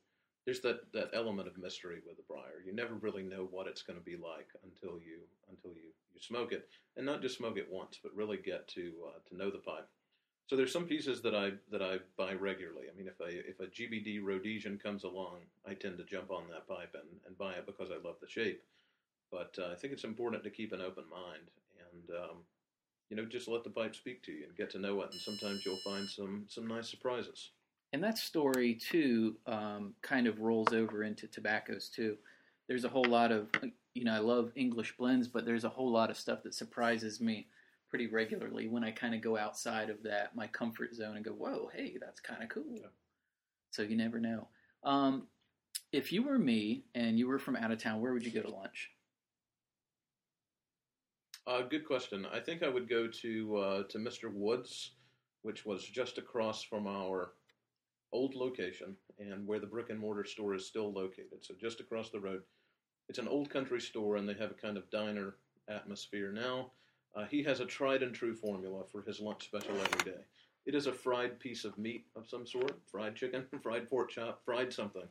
There's 0.45 0.59
that, 0.61 0.91
that 0.93 1.11
element 1.13 1.47
of 1.47 1.57
mystery 1.57 1.99
with 2.05 2.17
the 2.17 2.23
briar. 2.27 2.63
You 2.65 2.73
never 2.73 2.95
really 2.95 3.21
know 3.21 3.47
what 3.51 3.67
it's 3.67 3.83
going 3.83 3.99
to 3.99 4.03
be 4.03 4.15
like 4.17 4.47
until 4.63 4.97
you 4.99 5.19
until 5.49 5.71
you, 5.71 5.93
you 6.13 6.19
smoke 6.19 6.51
it, 6.51 6.67
and 6.97 7.05
not 7.05 7.21
just 7.21 7.37
smoke 7.37 7.57
it 7.57 7.67
once, 7.71 7.99
but 8.01 8.13
really 8.15 8.37
get 8.37 8.67
to 8.69 8.91
uh, 9.07 9.19
to 9.29 9.37
know 9.37 9.49
the 9.49 9.59
pipe. 9.59 9.87
So 10.51 10.57
there's 10.57 10.73
some 10.73 10.83
pieces 10.83 11.21
that 11.21 11.33
I 11.33 11.51
that 11.71 11.81
I 11.81 11.99
buy 12.17 12.33
regularly. 12.33 12.87
I 12.91 12.97
mean, 12.97 13.07
if 13.07 13.17
a 13.21 13.49
if 13.49 13.61
a 13.61 13.67
GBD 13.67 14.19
Rhodesian 14.21 14.77
comes 14.77 15.05
along, 15.05 15.37
I 15.65 15.75
tend 15.75 15.97
to 15.97 16.03
jump 16.03 16.29
on 16.29 16.43
that 16.49 16.67
pipe 16.67 16.93
and, 16.93 17.07
and 17.25 17.37
buy 17.37 17.53
it 17.53 17.65
because 17.65 17.87
I 17.89 18.05
love 18.05 18.15
the 18.19 18.27
shape. 18.27 18.61
But 19.31 19.57
uh, 19.57 19.71
I 19.71 19.75
think 19.75 19.93
it's 19.93 20.03
important 20.03 20.43
to 20.43 20.49
keep 20.49 20.73
an 20.73 20.81
open 20.81 21.05
mind 21.09 21.47
and 21.93 22.17
um, 22.17 22.37
you 23.09 23.15
know, 23.15 23.23
just 23.23 23.47
let 23.47 23.63
the 23.63 23.69
pipe 23.69 23.95
speak 23.95 24.23
to 24.23 24.33
you 24.33 24.43
and 24.43 24.57
get 24.57 24.69
to 24.71 24.79
know 24.79 25.01
it. 25.03 25.13
And 25.13 25.21
sometimes 25.21 25.65
you'll 25.65 25.77
find 25.85 26.09
some 26.09 26.43
some 26.49 26.67
nice 26.67 26.89
surprises. 26.89 27.51
And 27.93 28.03
that 28.03 28.17
story 28.17 28.73
too 28.73 29.37
um, 29.47 29.93
kind 30.01 30.27
of 30.27 30.41
rolls 30.41 30.73
over 30.73 31.03
into 31.03 31.27
tobaccos 31.27 31.87
too. 31.87 32.17
There's 32.67 32.83
a 32.83 32.89
whole 32.89 33.07
lot 33.07 33.31
of 33.31 33.47
you 33.93 34.03
know 34.03 34.13
I 34.13 34.19
love 34.19 34.51
English 34.57 34.97
blends, 34.97 35.29
but 35.29 35.45
there's 35.45 35.63
a 35.63 35.69
whole 35.69 35.89
lot 35.89 36.11
of 36.11 36.17
stuff 36.17 36.43
that 36.43 36.53
surprises 36.53 37.21
me 37.21 37.47
pretty 37.91 38.07
regularly 38.07 38.67
when 38.67 38.83
I 38.83 38.91
kind 38.91 39.13
of 39.13 39.21
go 39.21 39.37
outside 39.37 39.89
of 39.89 40.01
that 40.03 40.35
my 40.35 40.47
comfort 40.47 40.95
zone 40.95 41.17
and 41.17 41.25
go, 41.25 41.33
"Whoa, 41.33 41.69
hey, 41.75 41.97
that's 41.99 42.21
kind 42.21 42.41
of 42.41 42.49
cool." 42.49 42.73
Yeah. 42.73 42.87
So 43.69 43.83
you 43.83 43.95
never 43.95 44.19
know. 44.19 44.47
Um, 44.83 45.27
if 45.91 46.11
you 46.11 46.23
were 46.23 46.39
me 46.39 46.85
and 46.95 47.19
you 47.19 47.27
were 47.27 47.37
from 47.37 47.57
out 47.57 47.71
of 47.71 47.77
town, 47.77 48.01
where 48.01 48.13
would 48.13 48.25
you 48.25 48.31
go 48.31 48.41
to 48.41 48.49
lunch? 48.49 48.89
Uh, 51.45 51.63
good 51.63 51.85
question. 51.85 52.25
I 52.31 52.39
think 52.39 52.63
I 52.63 52.69
would 52.69 52.89
go 52.89 53.07
to 53.07 53.57
uh, 53.57 53.83
to 53.89 53.97
Mr. 53.97 54.33
Woods, 54.33 54.91
which 55.41 55.65
was 55.65 55.85
just 55.85 56.17
across 56.17 56.63
from 56.63 56.87
our 56.87 57.33
old 58.13 58.35
location 58.35 58.95
and 59.19 59.45
where 59.45 59.59
the 59.59 59.67
brick 59.67 59.89
and 59.89 59.99
mortar 59.99 60.25
store 60.25 60.55
is 60.55 60.65
still 60.65 60.91
located. 60.93 61.39
So 61.41 61.53
just 61.59 61.81
across 61.81 62.09
the 62.09 62.19
road. 62.19 62.41
It's 63.09 63.19
an 63.19 63.27
old 63.27 63.49
country 63.49 63.81
store, 63.81 64.15
and 64.15 64.29
they 64.29 64.35
have 64.35 64.51
a 64.51 64.53
kind 64.53 64.77
of 64.77 64.89
diner 64.89 65.35
atmosphere 65.67 66.31
now. 66.31 66.71
Uh, 67.15 67.25
he 67.25 67.43
has 67.43 67.59
a 67.59 67.65
tried 67.65 68.03
and 68.03 68.15
true 68.15 68.33
formula 68.33 68.83
for 68.91 69.01
his 69.01 69.19
lunch 69.19 69.45
special 69.45 69.75
every 69.75 70.11
day. 70.11 70.19
It 70.65 70.75
is 70.75 70.87
a 70.87 70.93
fried 70.93 71.39
piece 71.39 71.65
of 71.65 71.77
meat 71.77 72.05
of 72.15 72.27
some 72.27 72.45
sort, 72.45 72.79
fried 72.89 73.15
chicken, 73.15 73.45
fried 73.63 73.89
pork 73.89 74.11
chop, 74.11 74.43
fried 74.45 74.71
something. 74.71 75.07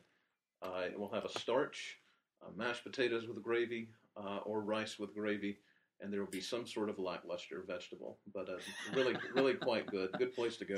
Uh, 0.61 0.83
it 0.85 0.99
will 0.99 1.11
have 1.11 1.25
a 1.25 1.39
starch, 1.39 1.97
uh, 2.41 2.49
mashed 2.55 2.83
potatoes 2.83 3.27
with 3.27 3.41
gravy, 3.43 3.89
uh, 4.17 4.37
or 4.45 4.61
rice 4.61 4.97
with 4.97 5.13
gravy, 5.13 5.57
and 6.01 6.11
there 6.11 6.19
will 6.19 6.31
be 6.31 6.41
some 6.41 6.65
sort 6.65 6.89
of 6.89 6.97
lackluster 6.99 7.63
vegetable, 7.67 8.17
but 8.33 8.49
uh, 8.49 8.57
really, 8.95 9.15
really 9.35 9.53
quite 9.53 9.85
good. 9.87 10.09
Good 10.17 10.33
place 10.33 10.57
to 10.57 10.65
go. 10.65 10.77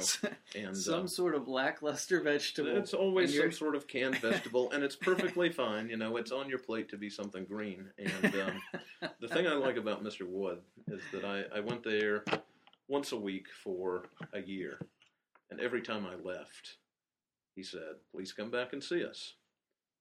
And 0.55 0.75
Some 0.75 1.05
uh, 1.05 1.07
sort 1.07 1.35
of 1.35 1.47
lackluster 1.47 2.21
vegetable. 2.21 2.75
it's 2.77 2.93
always 2.93 3.37
some 3.37 3.51
sort 3.51 3.75
of 3.75 3.87
canned 3.87 4.17
vegetable, 4.21 4.71
and 4.71 4.83
it's 4.83 4.95
perfectly 4.95 5.49
fine. 5.49 5.89
You 5.89 5.97
know, 5.97 6.17
it's 6.17 6.31
on 6.31 6.49
your 6.49 6.59
plate 6.59 6.89
to 6.89 6.97
be 6.97 7.09
something 7.09 7.45
green. 7.45 7.89
And 7.97 8.35
um, 8.35 9.09
the 9.19 9.27
thing 9.27 9.47
I 9.47 9.53
like 9.53 9.77
about 9.77 10.03
Mr. 10.03 10.27
Wood 10.27 10.59
is 10.87 11.01
that 11.13 11.25
I, 11.25 11.43
I 11.57 11.59
went 11.61 11.83
there 11.83 12.23
once 12.87 13.11
a 13.11 13.17
week 13.17 13.47
for 13.63 14.09
a 14.33 14.41
year, 14.41 14.79
and 15.49 15.59
every 15.59 15.81
time 15.81 16.05
I 16.05 16.15
left, 16.15 16.77
he 17.55 17.63
said, 17.63 17.95
"Please 18.11 18.33
come 18.33 18.51
back 18.51 18.73
and 18.73 18.83
see 18.83 19.05
us." 19.05 19.35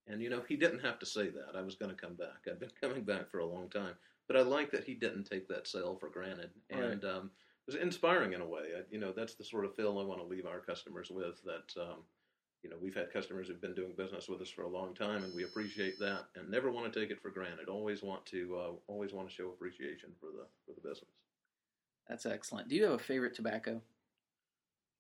And 0.08 0.20
you 0.20 0.30
know, 0.30 0.42
he 0.48 0.56
didn't 0.56 0.80
have 0.80 0.98
to 0.98 1.06
say 1.06 1.28
that. 1.28 1.56
I 1.56 1.62
was 1.62 1.76
going 1.76 1.94
to 1.94 2.00
come 2.00 2.14
back. 2.14 2.46
I've 2.50 2.58
been 2.58 2.70
coming 2.80 3.04
back 3.04 3.30
for 3.30 3.38
a 3.38 3.46
long 3.46 3.68
time, 3.68 3.94
but 4.32 4.40
I 4.40 4.44
like 4.44 4.70
that 4.70 4.84
he 4.84 4.94
didn't 4.94 5.24
take 5.24 5.46
that 5.48 5.68
sale 5.68 5.94
for 6.00 6.08
granted, 6.08 6.50
and 6.70 7.04
um, 7.04 7.30
it 7.66 7.74
was 7.74 7.74
inspiring 7.74 8.32
in 8.32 8.40
a 8.40 8.46
way. 8.46 8.62
I, 8.78 8.80
you 8.90 8.98
know, 8.98 9.12
that's 9.12 9.34
the 9.34 9.44
sort 9.44 9.66
of 9.66 9.74
feel 9.74 9.98
I 9.98 10.04
want 10.04 10.20
to 10.20 10.26
leave 10.26 10.46
our 10.46 10.60
customers 10.60 11.10
with. 11.10 11.42
That 11.44 11.78
um, 11.78 11.98
you 12.62 12.70
know, 12.70 12.76
we've 12.80 12.94
had 12.94 13.12
customers 13.12 13.48
who've 13.48 13.60
been 13.60 13.74
doing 13.74 13.92
business 13.94 14.28
with 14.28 14.40
us 14.40 14.48
for 14.48 14.62
a 14.62 14.68
long 14.68 14.94
time, 14.94 15.22
and 15.22 15.34
we 15.34 15.44
appreciate 15.44 15.98
that, 15.98 16.24
and 16.34 16.50
never 16.50 16.70
want 16.70 16.90
to 16.90 16.98
take 16.98 17.10
it 17.10 17.20
for 17.20 17.28
granted. 17.28 17.68
Always 17.68 18.02
want 18.02 18.24
to, 18.26 18.56
uh, 18.56 18.70
always 18.86 19.12
want 19.12 19.28
to 19.28 19.34
show 19.34 19.48
appreciation 19.48 20.10
for 20.18 20.26
the 20.26 20.46
for 20.64 20.72
the 20.74 20.88
business. 20.88 21.10
That's 22.08 22.24
excellent. 22.24 22.68
Do 22.68 22.76
you 22.76 22.84
have 22.84 22.92
a 22.92 22.98
favorite 22.98 23.34
tobacco? 23.34 23.82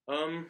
Um, 0.08 0.48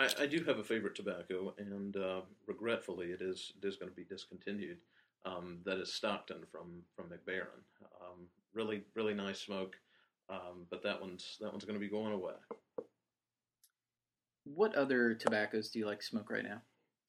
I, 0.00 0.08
I 0.22 0.26
do 0.26 0.42
have 0.42 0.58
a 0.58 0.64
favorite 0.64 0.96
tobacco, 0.96 1.54
and 1.56 1.96
uh, 1.96 2.22
regretfully, 2.48 3.12
it 3.12 3.22
is 3.22 3.52
it 3.62 3.64
is 3.64 3.76
going 3.76 3.90
to 3.90 3.96
be 3.96 4.04
discontinued. 4.04 4.78
Um, 5.26 5.58
that 5.64 5.78
is 5.78 5.92
Stockton 5.92 6.44
from 6.50 6.82
from 6.94 7.10
Mac 7.10 7.24
Baren. 7.26 7.62
Um, 8.00 8.28
really, 8.54 8.84
really 8.94 9.14
nice 9.14 9.40
smoke, 9.40 9.76
um, 10.30 10.66
but 10.70 10.82
that 10.82 11.00
one's 11.00 11.36
that 11.40 11.50
one's 11.50 11.64
going 11.64 11.78
to 11.78 11.84
be 11.84 11.90
going 11.90 12.12
away. 12.12 12.34
What 14.44 14.76
other 14.76 15.14
tobaccos 15.14 15.70
do 15.70 15.80
you 15.80 15.86
like 15.86 16.00
to 16.00 16.06
smoke 16.06 16.30
right 16.30 16.44
now? 16.44 16.62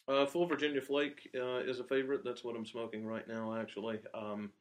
Uh, 0.07 0.25
Full 0.25 0.47
Virginia 0.47 0.81
Flake 0.81 1.29
uh, 1.35 1.59
is 1.59 1.79
a 1.79 1.83
favorite. 1.83 2.23
That's 2.23 2.43
what 2.43 2.55
I'm 2.55 2.65
smoking 2.65 3.05
right 3.05 3.27
now, 3.27 3.55
actually. 3.55 3.99
Um, 4.13 4.51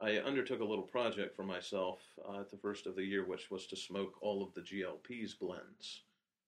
I 0.00 0.18
undertook 0.18 0.60
a 0.60 0.64
little 0.64 0.84
project 0.84 1.34
for 1.34 1.44
myself 1.44 2.00
uh, 2.28 2.40
at 2.40 2.50
the 2.50 2.56
first 2.56 2.86
of 2.86 2.94
the 2.94 3.04
year, 3.04 3.24
which 3.24 3.50
was 3.50 3.66
to 3.68 3.76
smoke 3.76 4.14
all 4.20 4.42
of 4.42 4.52
the 4.54 4.60
GLP's 4.60 5.34
blends. 5.34 6.02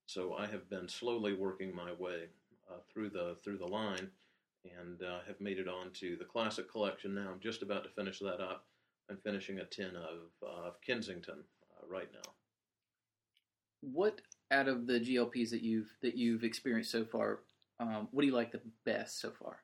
So 0.06 0.35
I 0.35 0.47
have 0.47 0.68
been 0.68 0.89
slowly 0.89 1.32
working 1.32 1.74
my 1.74 1.93
way 1.93 2.24
uh, 2.70 2.81
through 2.93 3.10
the 3.10 3.36
through 3.43 3.59
the 3.59 3.66
line, 3.66 4.10
and 4.78 5.02
uh, 5.02 5.18
have 5.26 5.40
made 5.40 5.58
it 5.58 5.68
onto 5.68 6.16
the 6.16 6.24
classic 6.24 6.70
collection. 6.70 7.14
Now 7.14 7.30
I'm 7.32 7.40
just 7.40 7.62
about 7.62 7.84
to 7.84 7.90
finish 7.90 8.18
that 8.20 8.40
up. 8.40 8.66
I'm 9.10 9.18
finishing 9.18 9.58
a 9.58 9.64
tin 9.64 9.92
of 9.96 10.48
uh, 10.48 10.70
Kensington 10.84 11.44
uh, 11.76 11.86
right 11.88 12.08
now. 12.12 12.32
What 13.80 14.20
out 14.50 14.68
of 14.68 14.86
the 14.86 14.98
GLPs 15.00 15.50
that 15.50 15.62
you've 15.62 15.92
that 16.02 16.16
you've 16.16 16.44
experienced 16.44 16.90
so 16.90 17.04
far, 17.04 17.40
um, 17.80 18.08
what 18.10 18.22
do 18.22 18.26
you 18.26 18.34
like 18.34 18.52
the 18.52 18.62
best 18.86 19.20
so 19.20 19.30
far? 19.30 19.58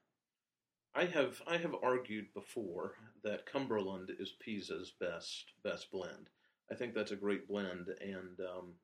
I 0.94 1.04
have 1.04 1.40
I 1.46 1.56
have 1.56 1.74
argued 1.82 2.26
before 2.34 2.94
that 3.22 3.46
Cumberland 3.46 4.10
is 4.18 4.34
Pease's 4.40 4.92
best 5.00 5.52
best 5.62 5.90
blend. 5.90 6.28
I 6.70 6.74
think 6.74 6.94
that's 6.94 7.12
a 7.12 7.16
great 7.16 7.48
blend, 7.48 7.88
and 8.00 8.38
um, 8.40 8.74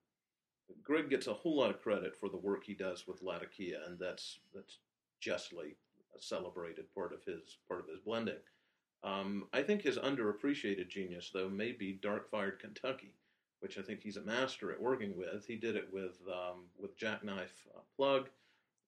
Greg 0.83 1.11
gets 1.11 1.27
a 1.27 1.35
whole 1.35 1.57
lot 1.57 1.71
of 1.71 1.83
credit 1.83 2.17
for 2.17 2.29
the 2.29 2.37
work 2.37 2.65
he 2.65 2.75
does 2.75 3.07
with 3.07 3.23
Latakia, 3.23 3.81
and 3.87 3.99
that's 3.99 4.39
that's 4.55 4.79
justly 5.21 5.77
celebrated 6.23 6.93
part 6.95 7.13
of 7.13 7.25
his 7.25 7.59
part 7.69 7.81
of 7.81 7.89
his 7.89 8.01
blending. 8.01 8.37
Um, 9.05 9.47
I 9.53 9.63
think 9.63 9.83
his 9.83 9.99
underappreciated 9.99 10.89
genius, 10.89 11.31
though, 11.33 11.49
may 11.49 11.73
be 11.73 11.93
Dark 11.93 12.31
Fired 12.31 12.59
Kentucky, 12.59 13.15
which 13.61 13.79
I 13.79 13.83
think 13.83 14.03
he's 14.03 14.17
a 14.17 14.23
master 14.23 14.73
at 14.73 14.81
working 14.81 15.17
with. 15.17 15.47
He 15.47 15.57
did 15.57 15.77
it 15.77 15.89
with 15.93 16.19
um, 16.29 16.65
with 16.79 16.97
Jackknife 16.97 17.67
uh, 17.75 17.81
Plug. 17.97 18.29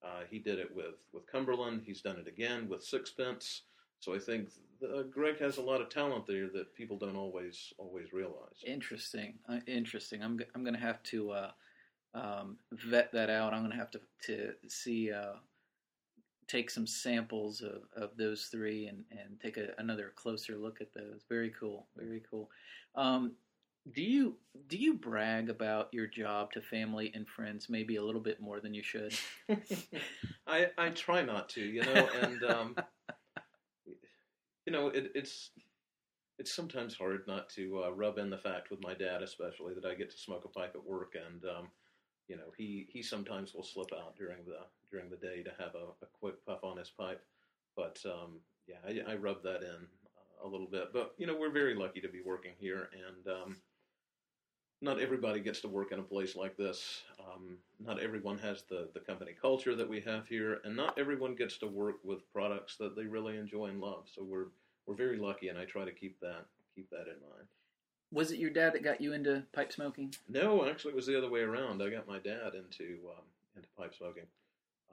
Uh, 0.02 0.22
he 0.30 0.38
did 0.38 0.58
it 0.58 0.74
with, 0.74 0.94
with 1.12 1.26
Cumberland. 1.26 1.82
He's 1.84 2.00
done 2.00 2.16
it 2.18 2.28
again 2.28 2.68
with 2.68 2.84
Sixpence. 2.84 3.62
So 4.00 4.14
I 4.14 4.18
think 4.20 4.50
the, 4.80 5.08
Greg 5.10 5.40
has 5.40 5.56
a 5.56 5.62
lot 5.62 5.80
of 5.80 5.88
talent 5.88 6.26
there 6.26 6.48
that 6.50 6.74
people 6.74 6.96
don't 6.96 7.16
always 7.16 7.72
always 7.78 8.12
realize. 8.12 8.62
Interesting, 8.64 9.34
uh, 9.48 9.58
interesting. 9.66 10.22
I'm 10.22 10.38
g- 10.38 10.44
I'm 10.54 10.64
gonna 10.64 10.78
have 10.78 11.02
to 11.04 11.30
uh, 11.32 11.50
um, 12.14 12.58
vet 12.72 13.12
that 13.12 13.28
out. 13.28 13.52
I'm 13.52 13.62
gonna 13.62 13.74
have 13.74 13.90
to 13.92 14.00
to 14.26 14.52
see 14.68 15.12
uh, 15.12 15.34
take 16.48 16.70
some 16.70 16.86
samples 16.86 17.60
of, 17.60 17.82
of 17.94 18.16
those 18.16 18.46
three 18.46 18.86
and 18.86 19.04
and 19.10 19.38
take 19.40 19.56
a, 19.56 19.68
another 19.78 20.12
closer 20.16 20.56
look 20.56 20.80
at 20.80 20.92
those. 20.94 21.24
Very 21.28 21.50
cool, 21.50 21.86
very 21.96 22.22
cool. 22.30 22.50
Um, 22.94 23.32
do 23.92 24.02
you 24.02 24.36
do 24.66 24.76
you 24.76 24.94
brag 24.94 25.50
about 25.50 25.88
your 25.92 26.06
job 26.06 26.52
to 26.52 26.60
family 26.60 27.12
and 27.14 27.28
friends 27.28 27.68
maybe 27.68 27.96
a 27.96 28.02
little 28.02 28.20
bit 28.20 28.40
more 28.40 28.60
than 28.60 28.74
you 28.74 28.82
should? 28.82 29.14
I 30.46 30.70
I 30.76 30.90
try 30.90 31.22
not 31.22 31.48
to, 31.50 31.60
you 31.60 31.82
know, 31.82 32.08
and 32.20 32.44
um, 32.44 32.76
you 34.66 34.72
know 34.72 34.88
it, 34.88 35.12
it's 35.14 35.50
it's 36.38 36.54
sometimes 36.54 36.94
hard 36.94 37.22
not 37.26 37.48
to 37.50 37.84
uh, 37.84 37.90
rub 37.90 38.18
in 38.18 38.30
the 38.30 38.38
fact 38.38 38.70
with 38.70 38.82
my 38.82 38.94
dad, 38.94 39.22
especially 39.22 39.74
that 39.74 39.84
I 39.84 39.94
get 39.94 40.10
to 40.10 40.18
smoke 40.18 40.44
a 40.44 40.48
pipe 40.48 40.72
at 40.74 40.84
work, 40.84 41.14
and 41.14 41.44
um, 41.44 41.68
you 42.28 42.36
know 42.36 42.52
he 42.56 42.86
he 42.90 43.02
sometimes 43.02 43.54
will 43.54 43.64
slip 43.64 43.90
out 43.92 44.16
during 44.16 44.44
the 44.46 44.60
during 44.90 45.10
the 45.10 45.16
day 45.16 45.42
to 45.42 45.50
have 45.58 45.74
a, 45.74 46.04
a 46.04 46.08
quick 46.20 46.44
puff 46.46 46.62
on 46.62 46.76
his 46.76 46.90
pipe, 46.90 47.22
but 47.76 47.98
um, 48.06 48.40
yeah, 48.66 48.76
I, 48.86 49.12
I 49.12 49.16
rub 49.16 49.42
that 49.42 49.62
in 49.62 49.86
uh, 49.86 50.46
a 50.46 50.48
little 50.48 50.66
bit. 50.66 50.92
But 50.92 51.14
you 51.18 51.26
know 51.26 51.36
we're 51.38 51.50
very 51.50 51.74
lucky 51.74 52.00
to 52.00 52.08
be 52.08 52.20
working 52.24 52.52
here, 52.58 52.88
and 52.92 53.34
um, 53.34 53.56
not 54.80 55.00
everybody 55.00 55.40
gets 55.40 55.60
to 55.62 55.68
work 55.68 55.90
in 55.90 55.98
a 55.98 56.02
place 56.02 56.36
like 56.36 56.56
this. 56.56 57.02
Um, 57.18 57.58
not 57.80 58.00
everyone 58.00 58.38
has 58.38 58.62
the, 58.68 58.88
the 58.94 59.00
company 59.00 59.32
culture 59.40 59.74
that 59.74 59.88
we 59.88 60.00
have 60.02 60.28
here, 60.28 60.60
and 60.64 60.76
not 60.76 60.98
everyone 60.98 61.34
gets 61.34 61.58
to 61.58 61.66
work 61.66 61.96
with 62.04 62.30
products 62.32 62.76
that 62.76 62.94
they 62.94 63.04
really 63.04 63.36
enjoy 63.36 63.66
and 63.66 63.80
love. 63.80 64.06
So 64.14 64.22
we're 64.22 64.46
we're 64.86 64.94
very 64.94 65.18
lucky, 65.18 65.48
and 65.48 65.58
I 65.58 65.64
try 65.64 65.84
to 65.84 65.92
keep 65.92 66.20
that 66.20 66.46
keep 66.74 66.90
that 66.90 67.08
in 67.08 67.20
mind. 67.28 67.48
Was 68.10 68.30
it 68.30 68.38
your 68.38 68.50
dad 68.50 68.72
that 68.72 68.82
got 68.82 69.00
you 69.00 69.12
into 69.12 69.44
pipe 69.52 69.72
smoking? 69.72 70.14
No, 70.28 70.66
actually, 70.68 70.92
it 70.92 70.96
was 70.96 71.06
the 71.06 71.18
other 71.18 71.30
way 71.30 71.40
around. 71.40 71.82
I 71.82 71.90
got 71.90 72.08
my 72.08 72.18
dad 72.18 72.54
into 72.54 73.00
um, 73.10 73.24
into 73.54 73.68
pipe 73.76 73.94
smoking. 73.94 74.26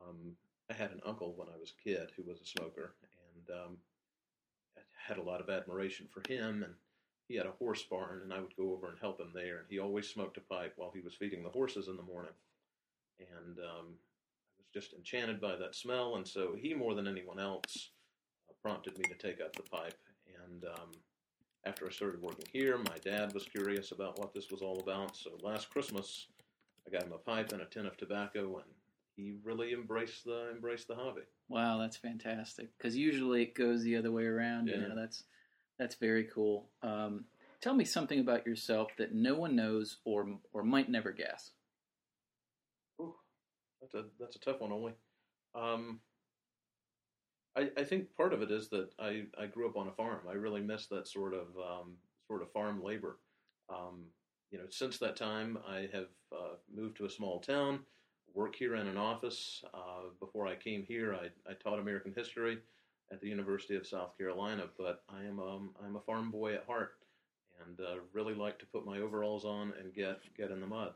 Um, 0.05 0.35
I 0.69 0.73
had 0.73 0.91
an 0.91 1.01
uncle 1.05 1.33
when 1.37 1.47
I 1.47 1.57
was 1.59 1.71
a 1.71 1.83
kid 1.83 2.11
who 2.15 2.23
was 2.23 2.41
a 2.41 2.45
smoker, 2.45 2.95
and 3.37 3.57
um, 3.57 3.77
I 4.77 4.81
had 5.07 5.17
a 5.17 5.23
lot 5.23 5.41
of 5.41 5.49
admiration 5.49 6.07
for 6.11 6.21
him. 6.27 6.63
And 6.63 6.73
he 7.27 7.35
had 7.35 7.45
a 7.45 7.51
horse 7.51 7.83
barn, 7.83 8.21
and 8.23 8.33
I 8.33 8.39
would 8.39 8.55
go 8.55 8.71
over 8.73 8.89
and 8.89 8.99
help 8.99 9.19
him 9.19 9.31
there. 9.33 9.57
And 9.57 9.65
he 9.69 9.79
always 9.79 10.07
smoked 10.07 10.37
a 10.37 10.41
pipe 10.41 10.73
while 10.75 10.91
he 10.93 11.01
was 11.01 11.13
feeding 11.13 11.43
the 11.43 11.49
horses 11.49 11.87
in 11.87 11.97
the 11.97 12.03
morning. 12.03 12.33
And 13.19 13.57
um, 13.59 13.85
I 13.95 14.59
was 14.59 14.67
just 14.73 14.93
enchanted 14.93 15.39
by 15.39 15.55
that 15.55 15.75
smell. 15.75 16.17
And 16.17 16.27
so 16.27 16.55
he, 16.59 16.73
more 16.73 16.93
than 16.93 17.07
anyone 17.07 17.39
else, 17.39 17.91
uh, 18.49 18.53
prompted 18.61 18.97
me 18.97 19.05
to 19.05 19.15
take 19.15 19.41
up 19.41 19.55
the 19.55 19.63
pipe. 19.63 19.97
And 20.43 20.65
um, 20.65 20.91
after 21.65 21.87
I 21.87 21.91
started 21.91 22.21
working 22.21 22.45
here, 22.51 22.77
my 22.77 22.97
dad 23.03 23.33
was 23.33 23.43
curious 23.43 23.91
about 23.91 24.19
what 24.19 24.33
this 24.33 24.51
was 24.51 24.61
all 24.61 24.79
about. 24.79 25.15
So 25.15 25.31
last 25.41 25.69
Christmas, 25.69 26.27
I 26.87 26.91
got 26.91 27.03
him 27.03 27.13
a 27.13 27.17
pipe 27.17 27.51
and 27.51 27.61
a 27.61 27.65
tin 27.65 27.85
of 27.85 27.97
tobacco, 27.97 28.57
and 28.57 28.65
he 29.15 29.37
really 29.43 29.73
embraced 29.73 30.25
the 30.25 30.51
embraced 30.51 30.87
the 30.87 30.95
hobby. 30.95 31.21
Wow, 31.49 31.79
that's 31.79 31.97
fantastic. 31.97 32.69
Because 32.77 32.95
usually 32.95 33.43
it 33.43 33.55
goes 33.55 33.83
the 33.83 33.95
other 33.95 34.11
way 34.11 34.25
around. 34.25 34.67
You 34.67 34.77
Yeah. 34.77 34.87
know, 34.89 34.95
that's 34.95 35.23
that's 35.79 35.95
very 35.95 36.25
cool. 36.25 36.69
Um, 36.83 37.25
tell 37.61 37.73
me 37.73 37.85
something 37.85 38.19
about 38.19 38.45
yourself 38.45 38.91
that 38.97 39.13
no 39.13 39.35
one 39.35 39.55
knows 39.55 39.97
or 40.05 40.27
or 40.53 40.63
might 40.63 40.89
never 40.89 41.11
guess. 41.11 41.51
Ooh, 43.01 43.15
that's 43.81 43.95
a 43.95 44.05
that's 44.19 44.35
a 44.35 44.39
tough 44.39 44.61
one, 44.61 44.71
Oli. 44.71 44.93
Um, 45.55 45.99
I 47.55 47.69
I 47.77 47.83
think 47.83 48.15
part 48.15 48.33
of 48.33 48.41
it 48.41 48.51
is 48.51 48.69
that 48.69 48.89
I, 48.99 49.23
I 49.39 49.45
grew 49.45 49.67
up 49.67 49.77
on 49.77 49.87
a 49.87 49.91
farm. 49.91 50.21
I 50.29 50.33
really 50.33 50.61
miss 50.61 50.87
that 50.87 51.07
sort 51.07 51.33
of 51.33 51.47
um, 51.57 51.93
sort 52.27 52.41
of 52.41 52.51
farm 52.51 52.83
labor. 52.83 53.17
Um, 53.69 54.05
you 54.51 54.57
know, 54.57 54.65
since 54.69 54.97
that 54.99 55.15
time, 55.15 55.57
I 55.67 55.89
have 55.91 56.07
uh, 56.31 56.55
moved 56.73 56.97
to 56.97 57.05
a 57.05 57.09
small 57.09 57.39
town, 57.39 57.79
work 58.33 58.55
here 58.55 58.75
in 58.75 58.87
an 58.87 58.97
office. 58.97 59.63
Uh, 59.73 60.09
before 60.19 60.47
I 60.47 60.55
came 60.55 60.83
here, 60.83 61.13
I, 61.15 61.27
I 61.49 61.53
taught 61.55 61.79
American 61.79 62.13
history 62.15 62.59
at 63.11 63.21
the 63.21 63.27
University 63.27 63.75
of 63.75 63.87
South 63.87 64.17
Carolina, 64.17 64.63
but 64.77 65.03
I 65.09 65.23
am 65.23 65.39
um, 65.39 65.71
I'm 65.83 65.95
a 65.95 66.01
farm 66.01 66.31
boy 66.31 66.53
at 66.53 66.65
heart, 66.65 66.93
and 67.65 67.79
uh, 67.79 67.95
really 68.13 68.33
like 68.33 68.59
to 68.59 68.65
put 68.67 68.85
my 68.85 68.99
overalls 68.99 69.45
on 69.45 69.73
and 69.79 69.93
get 69.93 70.19
get 70.37 70.51
in 70.51 70.61
the 70.61 70.67
mud. 70.67 70.93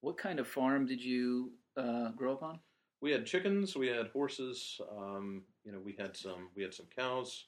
What 0.00 0.16
kind 0.16 0.40
of 0.40 0.48
farm 0.48 0.86
did 0.86 1.02
you 1.02 1.52
uh, 1.76 2.10
grow 2.10 2.32
up 2.32 2.42
on? 2.42 2.58
We 3.02 3.10
had 3.10 3.26
chickens, 3.26 3.74
we 3.76 3.88
had 3.88 4.06
horses, 4.08 4.80
um, 4.96 5.42
you 5.64 5.72
know, 5.72 5.80
we 5.84 5.96
had 5.98 6.16
some 6.16 6.48
we 6.54 6.62
had 6.62 6.72
some 6.72 6.86
cows, 6.96 7.46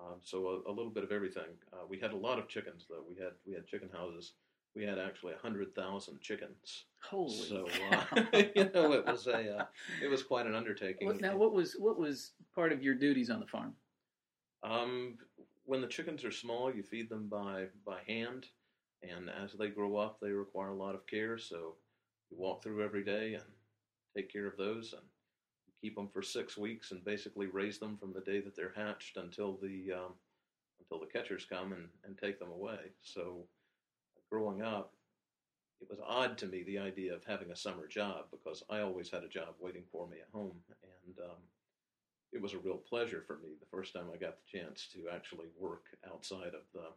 um, 0.00 0.16
so 0.22 0.62
a, 0.66 0.70
a, 0.70 0.72
little 0.72 0.90
bit 0.90 1.04
of 1.04 1.12
everything. 1.12 1.58
Uh, 1.72 1.84
we 1.88 2.00
had 2.00 2.12
a 2.12 2.16
lot 2.16 2.38
of 2.38 2.48
chickens 2.48 2.86
though. 2.88 3.04
We 3.06 3.14
had 3.14 3.32
we 3.46 3.52
had 3.52 3.66
chicken 3.66 3.90
houses. 3.92 4.32
We 4.74 4.82
had 4.82 4.98
actually 4.98 5.34
hundred 5.40 5.74
thousand 5.74 6.20
chickens. 6.20 6.86
Holy! 7.02 7.34
So 7.34 7.68
uh, 7.92 8.22
you 8.56 8.70
know, 8.74 8.92
it 8.92 9.06
was 9.06 9.26
a 9.26 9.58
uh, 9.58 9.64
it 10.02 10.08
was 10.08 10.22
quite 10.22 10.46
an 10.46 10.54
undertaking. 10.54 11.06
Well, 11.06 11.18
now, 11.20 11.36
what 11.36 11.52
was 11.52 11.74
what 11.74 11.98
was 11.98 12.32
part 12.54 12.72
of 12.72 12.82
your 12.82 12.94
duties 12.94 13.28
on 13.28 13.40
the 13.40 13.46
farm? 13.46 13.74
Um, 14.62 15.18
when 15.64 15.82
the 15.82 15.86
chickens 15.86 16.24
are 16.24 16.32
small, 16.32 16.74
you 16.74 16.82
feed 16.82 17.10
them 17.10 17.28
by 17.28 17.66
by 17.84 17.98
hand, 18.06 18.46
and 19.02 19.30
as 19.30 19.52
they 19.52 19.68
grow 19.68 19.96
up, 19.96 20.18
they 20.20 20.30
require 20.30 20.70
a 20.70 20.74
lot 20.74 20.94
of 20.94 21.06
care. 21.06 21.38
So 21.38 21.74
you 22.30 22.38
walk 22.38 22.62
through 22.62 22.82
every 22.82 23.04
day 23.04 23.34
and 23.34 23.44
take 24.16 24.32
care 24.32 24.46
of 24.46 24.56
those 24.56 24.92
and 24.92 25.02
keep 25.80 25.96
them 25.96 26.08
for 26.08 26.22
six 26.22 26.56
weeks 26.56 26.92
and 26.92 27.04
basically 27.04 27.46
raise 27.46 27.78
them 27.78 27.96
from 27.96 28.12
the 28.12 28.20
day 28.20 28.40
that 28.40 28.56
they're 28.56 28.72
hatched 28.74 29.16
until 29.16 29.58
the 29.60 29.92
um, 29.92 30.12
until 30.80 30.98
the 30.98 31.12
catchers 31.12 31.46
come 31.48 31.72
and, 31.72 31.88
and 32.04 32.18
take 32.18 32.38
them 32.38 32.50
away. 32.50 32.78
So 33.02 33.46
growing 34.30 34.62
up, 34.62 34.94
it 35.80 35.88
was 35.88 35.98
odd 36.06 36.38
to 36.38 36.46
me 36.46 36.62
the 36.62 36.78
idea 36.78 37.14
of 37.14 37.24
having 37.24 37.50
a 37.50 37.56
summer 37.56 37.86
job 37.86 38.26
because 38.30 38.62
I 38.70 38.80
always 38.80 39.10
had 39.10 39.24
a 39.24 39.28
job 39.28 39.54
waiting 39.60 39.84
for 39.92 40.08
me 40.08 40.16
at 40.20 40.32
home, 40.32 40.56
and 40.82 41.18
um, 41.18 41.36
it 42.32 42.40
was 42.40 42.54
a 42.54 42.58
real 42.58 42.78
pleasure 42.78 43.22
for 43.26 43.36
me 43.36 43.50
the 43.60 43.66
first 43.70 43.92
time 43.92 44.06
I 44.12 44.16
got 44.16 44.36
the 44.36 44.58
chance 44.58 44.88
to 44.94 45.14
actually 45.14 45.48
work 45.58 45.84
outside 46.10 46.54
of 46.54 46.64
the 46.72 46.88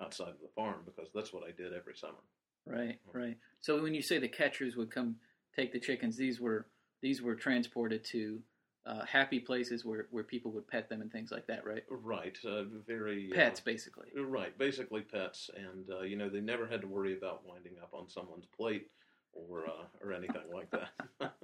outside 0.00 0.28
of 0.28 0.40
the 0.40 0.48
farm 0.54 0.82
because 0.84 1.10
that's 1.14 1.32
what 1.32 1.42
I 1.42 1.50
did 1.50 1.72
every 1.72 1.96
summer. 1.96 2.22
Right, 2.66 3.00
right. 3.12 3.36
So 3.60 3.82
when 3.82 3.94
you 3.94 4.02
say 4.02 4.18
the 4.18 4.28
catchers 4.28 4.76
would 4.76 4.90
come 4.90 5.16
take 5.58 5.72
the 5.72 5.80
chickens, 5.80 6.16
these 6.16 6.40
were 6.40 6.66
these 7.02 7.20
were 7.20 7.34
transported 7.34 8.04
to 8.04 8.40
uh, 8.86 9.04
happy 9.04 9.38
places 9.38 9.84
where, 9.84 10.06
where 10.10 10.24
people 10.24 10.50
would 10.52 10.66
pet 10.66 10.88
them 10.88 11.00
and 11.00 11.12
things 11.12 11.30
like 11.30 11.46
that, 11.46 11.64
right? 11.66 11.84
Right. 11.90 12.36
Uh, 12.44 12.64
very 12.86 13.30
pets, 13.34 13.60
uh, 13.60 13.62
basically. 13.64 14.08
Right. 14.16 14.56
Basically 14.56 15.02
pets, 15.02 15.50
and 15.54 15.90
uh, 15.90 16.02
you 16.02 16.16
know 16.16 16.28
they 16.28 16.40
never 16.40 16.66
had 16.66 16.80
to 16.82 16.86
worry 16.86 17.16
about 17.16 17.46
winding 17.46 17.74
up 17.82 17.92
on 17.92 18.08
someone's 18.08 18.46
plate 18.46 18.88
or 19.32 19.66
uh, 19.66 19.84
or 20.02 20.12
anything 20.12 20.42
like 20.54 20.70
that. 20.70 20.90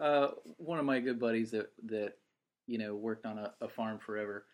Uh, 0.00 0.28
one 0.56 0.78
of 0.78 0.86
my 0.86 0.98
good 0.98 1.20
buddies 1.20 1.50
that 1.50 1.70
that 1.84 2.14
you 2.66 2.78
know 2.78 2.94
worked 2.94 3.26
on 3.26 3.38
a, 3.38 3.52
a 3.60 3.68
farm 3.68 3.98
forever. 3.98 4.46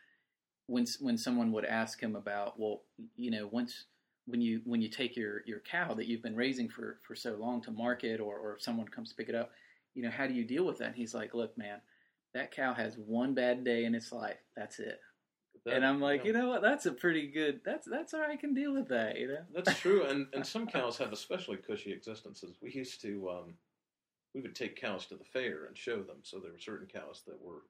When 0.67 0.85
when 1.01 1.17
someone 1.17 1.53
would 1.53 1.65
ask 1.65 2.03
him 2.03 2.17
about, 2.17 2.59
well, 2.59 2.83
you 3.17 3.31
know, 3.31 3.49
once 3.51 3.85
when 4.29 4.41
you 4.41 4.61
when 4.65 4.81
you 4.83 4.89
take 4.89 5.17
your 5.17 5.43
your 5.47 5.61
cow 5.61 5.95
that 5.95 6.07
you've 6.07 6.23
been 6.23 6.37
raising 6.37 6.69
for 6.69 6.99
for 7.07 7.15
so 7.15 7.35
long 7.35 7.61
to 7.63 7.71
market 7.71 8.21
or 8.21 8.37
or 8.37 8.57
if 8.57 8.63
someone 8.63 8.87
comes 8.87 9.09
to 9.09 9.15
pick 9.17 9.29
it 9.29 9.35
up 9.35 9.51
you 9.95 10.03
know 10.03 10.11
how 10.11 10.27
do 10.27 10.35
you 10.35 10.45
deal 10.45 10.65
with 10.65 10.79
that? 10.79 10.89
And 10.89 10.97
he's 10.97 11.15
like 11.15 11.35
look 11.35 11.57
man 11.57 11.81
that 12.35 12.55
cow 12.55 12.75
has 12.75 12.97
one 12.97 13.35
bad 13.35 13.65
day 13.65 13.85
in 13.85 13.95
its 13.95 14.13
life. 14.13 14.37
That's 14.55 14.79
it. 14.79 15.01
That, 15.65 15.75
and 15.75 15.85
i'm 15.85 16.01
like 16.01 16.25
you 16.25 16.33
know, 16.33 16.41
you 16.41 16.45
know 16.45 16.51
what? 16.53 16.63
That's 16.63 16.87
a 16.87 16.93
pretty 16.93 17.27
good 17.27 17.61
that's 17.65 17.89
that's 17.91 18.15
all 18.15 18.23
i 18.23 18.37
can 18.37 18.55
deal 18.55 18.73
with 18.75 18.89
that 18.89 19.19
you 19.19 19.29
know? 19.29 19.45
That's 19.53 19.79
true. 19.79 20.05
And 20.05 20.27
and 20.33 20.47
some 20.47 20.67
cows 20.67 20.99
have 20.99 21.13
especially 21.13 21.57
cushy 21.57 21.93
existences. 21.93 22.57
We 22.63 22.71
used 22.71 23.01
to 23.03 23.31
um 23.31 23.55
we 24.35 24.43
would 24.43 24.55
take 24.55 24.81
cows 24.81 25.07
to 25.07 25.17
the 25.17 25.25
fair 25.25 25.65
and 25.65 25.77
show 25.77 26.03
them. 26.03 26.19
So 26.23 26.39
there 26.39 26.53
were 26.53 26.59
certain 26.59 26.87
cows 26.87 27.23
that 27.27 27.43
were 27.43 27.63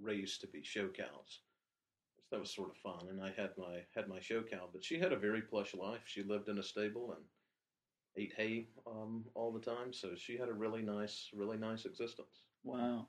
raised 0.00 0.40
to 0.42 0.46
be 0.46 0.62
show 0.62 0.88
cows 0.88 1.40
that 2.30 2.40
was 2.40 2.54
sort 2.54 2.70
of 2.70 2.76
fun. 2.76 3.08
And 3.08 3.22
I 3.22 3.32
had 3.36 3.50
my 3.56 3.80
had 3.94 4.08
my 4.08 4.20
show 4.20 4.42
cow, 4.42 4.68
but 4.72 4.84
she 4.84 4.98
had 4.98 5.12
a 5.12 5.18
very 5.18 5.42
plush 5.42 5.74
life. 5.74 6.02
She 6.04 6.22
lived 6.22 6.48
in 6.48 6.58
a 6.58 6.62
stable 6.62 7.12
and 7.12 7.24
ate 8.16 8.32
hay 8.36 8.68
um, 8.86 9.24
all 9.34 9.52
the 9.52 9.60
time, 9.60 9.92
so 9.92 10.14
she 10.16 10.36
had 10.36 10.48
a 10.48 10.54
really 10.54 10.82
nice, 10.82 11.28
really 11.34 11.58
nice 11.58 11.84
existence. 11.84 12.44
Wow, 12.64 13.06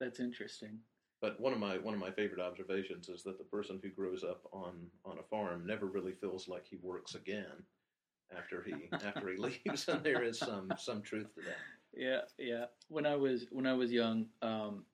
that's 0.00 0.20
interesting. 0.20 0.78
But 1.20 1.40
one 1.40 1.52
of 1.52 1.60
my 1.60 1.78
one 1.78 1.94
of 1.94 2.00
my 2.00 2.10
favorite 2.10 2.40
observations 2.40 3.08
is 3.08 3.22
that 3.22 3.38
the 3.38 3.44
person 3.44 3.78
who 3.82 3.90
grows 3.90 4.24
up 4.24 4.42
on 4.52 4.88
on 5.04 5.18
a 5.18 5.22
farm 5.22 5.66
never 5.66 5.86
really 5.86 6.12
feels 6.12 6.48
like 6.48 6.66
he 6.66 6.76
works 6.82 7.14
again 7.14 7.64
after 8.36 8.62
he 8.62 8.74
after 9.04 9.30
he 9.30 9.36
leaves, 9.66 9.88
and 9.88 10.02
there 10.02 10.22
is 10.22 10.38
some 10.38 10.72
some 10.76 11.00
truth 11.00 11.32
to 11.34 11.40
that. 11.42 11.58
Yeah, 11.94 12.20
yeah. 12.38 12.64
When 12.88 13.06
I 13.06 13.16
was 13.16 13.46
when 13.50 13.66
I 13.66 13.74
was 13.74 13.92
young, 13.92 14.26
um, 14.40 14.84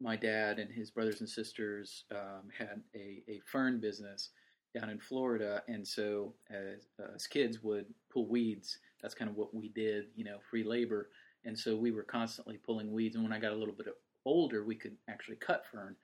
my 0.00 0.16
dad 0.16 0.58
and 0.58 0.70
his 0.72 0.90
brothers 0.90 1.20
and 1.20 1.28
sisters 1.28 2.04
um, 2.10 2.48
had 2.56 2.80
a, 2.94 3.22
a 3.28 3.40
fern 3.50 3.80
business 3.80 4.30
down 4.74 4.88
in 4.88 4.98
Florida, 4.98 5.62
and 5.68 5.86
so 5.86 6.32
as, 6.50 6.86
as 7.14 7.26
kids 7.26 7.62
would 7.62 7.86
pull 8.12 8.26
weeds. 8.26 8.78
That's 9.02 9.14
kind 9.14 9.30
of 9.30 9.36
what 9.36 9.54
we 9.54 9.68
did, 9.68 10.06
you 10.14 10.24
know, 10.24 10.38
free 10.50 10.64
labor, 10.64 11.10
and 11.44 11.58
so 11.58 11.76
we 11.76 11.90
were 11.90 12.02
constantly 12.02 12.58
pulling 12.58 12.92
weeds. 12.92 13.14
And 13.14 13.24
when 13.24 13.32
I 13.32 13.40
got 13.40 13.52
a 13.52 13.56
little 13.56 13.74
bit 13.74 13.88
older, 14.24 14.64
we 14.64 14.76
could 14.76 14.96
actually 15.08 15.36
cut 15.36 15.64
fern, 15.70 15.96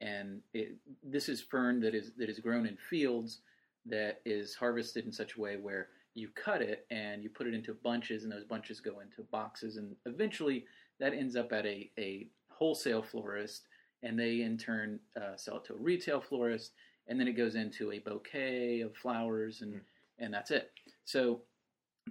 and 0.00 0.40
it, 0.52 0.76
this 1.02 1.28
is 1.28 1.40
fern 1.40 1.80
that 1.80 1.94
is 1.94 2.12
that 2.18 2.28
is 2.28 2.40
grown 2.40 2.66
in 2.66 2.76
fields 2.76 3.40
that 3.86 4.20
is 4.24 4.54
harvested 4.54 5.06
in 5.06 5.12
such 5.12 5.36
a 5.36 5.40
way 5.40 5.56
where 5.56 5.88
you 6.14 6.28
cut 6.34 6.60
it 6.60 6.86
and 6.90 7.22
you 7.22 7.30
put 7.30 7.46
it 7.46 7.54
into 7.54 7.72
bunches, 7.72 8.24
and 8.24 8.32
those 8.32 8.44
bunches 8.44 8.80
go 8.80 9.00
into 9.00 9.22
boxes, 9.30 9.76
and 9.76 9.96
eventually 10.06 10.66
that 10.98 11.14
ends 11.14 11.36
up 11.36 11.52
at 11.52 11.64
a, 11.64 11.90
a 11.98 12.28
wholesale 12.60 13.02
florist, 13.02 13.62
and 14.02 14.18
they 14.18 14.42
in 14.42 14.56
turn 14.56 15.00
uh, 15.16 15.36
sell 15.36 15.56
it 15.56 15.64
to 15.64 15.74
a 15.74 15.78
retail 15.78 16.20
florist, 16.20 16.72
and 17.08 17.18
then 17.18 17.26
it 17.26 17.32
goes 17.32 17.56
into 17.56 17.90
a 17.90 17.98
bouquet 17.98 18.82
of 18.82 18.94
flowers, 18.94 19.62
and 19.62 19.74
mm. 19.74 19.80
and 20.18 20.32
that's 20.32 20.50
it. 20.50 20.70
So 21.04 21.40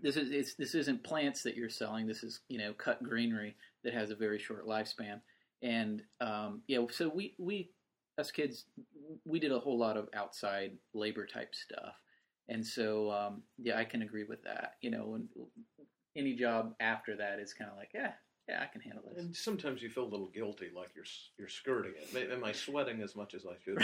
this 0.02 0.18
is 0.18 0.56
this 0.58 0.76
isn't 0.76 1.04
plants 1.04 1.44
that 1.44 1.56
you're 1.56 1.70
selling. 1.70 2.08
This 2.08 2.24
is 2.24 2.42
you 2.50 2.58
know 2.58 2.74
cut 2.74 3.02
greenery 3.04 3.56
that 3.84 3.94
has 3.94 4.10
a 4.10 4.16
very 4.16 4.40
short 4.40 4.68
lifespan, 4.68 5.22
and 5.62 6.02
um, 6.20 6.62
yeah. 6.68 6.80
So 6.92 7.10
we 7.10 7.36
we 7.38 7.70
us 8.18 8.32
kids 8.32 8.66
we 9.26 9.40
did 9.40 9.52
a 9.52 9.60
whole 9.60 9.78
lot 9.78 9.98
of 9.98 10.10
outside 10.16 10.72
labor 10.94 11.26
type 11.26 11.54
stuff, 11.54 11.94
and 12.48 12.66
so 12.66 13.12
um, 13.12 13.44
yeah, 13.58 13.78
I 13.78 13.86
can 13.86 14.02
agree 14.02 14.26
with 14.26 14.44
that. 14.44 14.74
You 14.82 14.92
know, 14.92 15.14
and 15.16 15.30
any 16.16 16.36
job 16.36 16.74
after 16.80 17.16
that 17.18 17.40
is 17.40 17.54
kind 17.54 17.70
of 17.70 17.78
like 17.78 17.92
yeah, 17.94 18.14
yeah, 18.50 18.64
I 18.64 18.66
can 18.68 18.82
handle 18.82 19.04
this. 19.08 19.24
And 19.24 19.36
sometimes 19.36 19.82
you 19.82 19.90
feel 19.90 20.06
a 20.06 20.10
little 20.10 20.30
guilty, 20.30 20.68
like 20.76 20.90
you're 20.96 21.06
you're 21.38 21.48
skirting 21.48 21.94
it. 21.96 22.32
Am 22.32 22.44
I 22.44 22.52
sweating 22.52 23.02
as 23.02 23.16
much 23.16 23.34
as 23.34 23.46
I 23.46 23.54
should? 23.64 23.78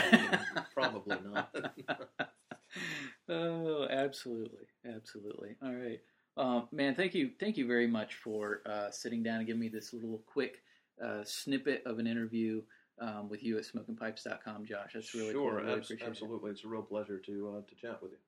Probably 0.74 1.16
not. 1.24 1.54
oh, 3.28 3.86
absolutely, 3.88 4.66
absolutely. 4.86 5.56
All 5.62 5.72
right, 5.72 6.00
uh, 6.36 6.62
man. 6.72 6.94
Thank 6.94 7.14
you, 7.14 7.30
thank 7.38 7.56
you 7.56 7.66
very 7.66 7.86
much 7.86 8.14
for 8.16 8.62
uh, 8.66 8.90
sitting 8.90 9.22
down 9.22 9.38
and 9.38 9.46
giving 9.46 9.60
me 9.60 9.68
this 9.68 9.92
little 9.92 10.22
quick 10.26 10.62
uh, 11.02 11.22
snippet 11.24 11.82
of 11.86 11.98
an 11.98 12.06
interview 12.06 12.62
um, 13.00 13.28
with 13.28 13.42
you 13.42 13.58
at 13.58 13.64
SmokingPipes.com, 13.64 14.66
Josh. 14.66 14.92
That's 14.94 15.14
really 15.14 15.32
sure, 15.32 15.52
cool. 15.52 15.64
Really 15.64 15.78
abs- 15.78 15.92
absolutely. 16.04 16.50
It. 16.50 16.54
It's 16.54 16.64
a 16.64 16.68
real 16.68 16.82
pleasure 16.82 17.18
to 17.18 17.56
uh, 17.56 17.68
to 17.68 17.74
chat 17.76 18.02
with 18.02 18.12
you. 18.12 18.18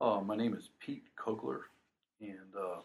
Uh, 0.00 0.20
my 0.24 0.34
name 0.34 0.54
is 0.54 0.70
Pete 0.78 1.04
Kogler, 1.14 1.60
and 2.22 2.54
uh, 2.58 2.80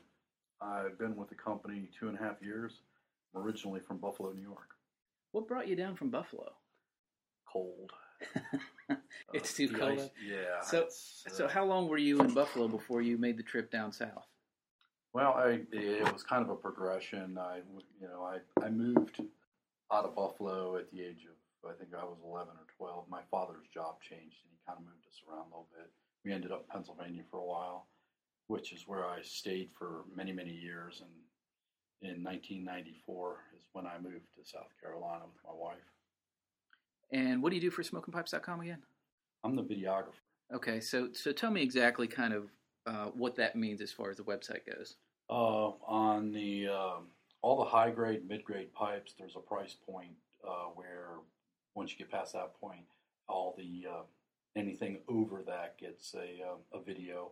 I've 0.62 1.00
been 1.00 1.16
with 1.16 1.30
the 1.30 1.36
company 1.36 1.88
two 1.98 2.10
and 2.10 2.20
a 2.20 2.22
half 2.22 2.42
years. 2.42 2.74
I'm 3.34 3.42
originally 3.42 3.80
from 3.80 4.00
Buffalo, 4.00 4.34
New 4.34 4.42
York. 4.42 4.76
What 5.32 5.48
brought 5.48 5.70
you 5.70 5.78
down 5.78 5.96
from 5.96 6.10
Buffalo? 6.10 6.52
Cold. 7.48 7.94
it's 9.34 9.54
uh, 9.54 9.58
too 9.58 9.70
cold. 9.70 10.00
Ice, 10.00 10.10
yeah. 10.28 10.62
So, 10.62 10.88
so 10.90 11.46
uh, 11.46 11.48
how 11.48 11.64
long 11.64 11.88
were 11.88 11.98
you 11.98 12.20
in 12.20 12.34
Buffalo 12.34 12.68
before 12.68 13.02
you 13.02 13.18
made 13.18 13.38
the 13.38 13.44
trip 13.44 13.72
down 13.72 13.94
south? 13.94 14.28
Well, 15.14 15.36
I, 15.38 15.62
it 15.72 16.12
was 16.12 16.24
kind 16.24 16.44
of 16.44 16.50
a 16.50 16.56
progression. 16.56 17.38
I, 17.38 17.62
you 18.02 18.10
know, 18.10 18.24
I, 18.24 18.66
I 18.66 18.70
moved 18.70 19.22
out 19.90 20.04
of 20.04 20.16
Buffalo 20.16 20.76
at 20.76 20.92
the 20.92 21.00
age 21.00 21.24
of, 21.30 21.70
I 21.70 21.74
think 21.80 21.92
I 21.98 22.04
was 22.04 22.18
11 22.26 22.50
or 22.50 22.68
12. 22.78 23.06
My 23.08 23.22
father's 23.32 23.68
job 23.74 24.02
changed, 24.02 24.36
and 24.44 24.52
he 24.52 24.60
kind 24.68 24.80
of 24.80 24.84
moved 24.84 25.08
us 25.08 25.24
around 25.24 25.48
a 25.48 25.56
little 25.56 25.70
bit 25.72 25.90
we 26.26 26.34
ended 26.34 26.52
up 26.52 26.66
in 26.68 26.74
Pennsylvania 26.74 27.22
for 27.30 27.38
a 27.38 27.46
while, 27.46 27.86
which 28.48 28.74
is 28.74 28.88
where 28.88 29.06
I 29.06 29.20
stayed 29.22 29.70
for 29.78 30.06
many, 30.14 30.32
many 30.32 30.52
years. 30.52 31.02
And 31.02 31.12
in 32.02 32.24
1994 32.24 33.38
is 33.56 33.64
when 33.74 33.86
I 33.86 33.98
moved 34.02 34.26
to 34.36 34.44
South 34.44 34.72
Carolina 34.82 35.26
with 35.26 35.44
my 35.46 35.54
wife. 35.54 35.78
And 37.12 37.42
what 37.42 37.52
do 37.52 37.56
you 37.56 37.62
do 37.62 37.70
for 37.70 37.84
SmokingPipes.com 37.84 38.62
again? 38.62 38.80
I'm 39.44 39.56
the 39.56 39.64
videographer. 39.64 40.14
Okay, 40.54 40.80
so 40.80 41.10
so 41.14 41.32
tell 41.32 41.52
me 41.52 41.62
exactly 41.62 42.08
kind 42.08 42.34
of 42.34 42.50
uh, 42.86 43.06
what 43.16 43.36
that 43.36 43.56
means 43.56 43.82
as 43.82 43.92
far 43.92 44.10
as 44.10 44.18
the 44.18 44.24
website 44.24 44.66
goes. 44.66 44.96
Uh, 45.30 45.72
on 45.88 46.32
the 46.32 46.68
um, 46.68 47.08
all 47.42 47.58
the 47.58 47.70
high 47.70 47.90
grade, 47.90 48.28
mid 48.28 48.44
grade 48.44 48.74
pipes, 48.74 49.14
there's 49.18 49.36
a 49.36 49.40
price 49.40 49.76
point 49.88 50.16
uh, 50.48 50.66
where 50.76 51.10
once 51.76 51.92
you 51.92 51.98
get 51.98 52.12
past 52.12 52.34
that 52.34 52.60
point, 52.60 52.86
all 53.28 53.56
the 53.58 53.86
uh, 53.90 54.04
anything 54.56 55.00
over 55.08 55.44
that 55.48 55.78
gets 55.78 56.14
a 56.14 56.44
uh, 56.44 56.80
a 56.80 56.84
video. 56.84 57.32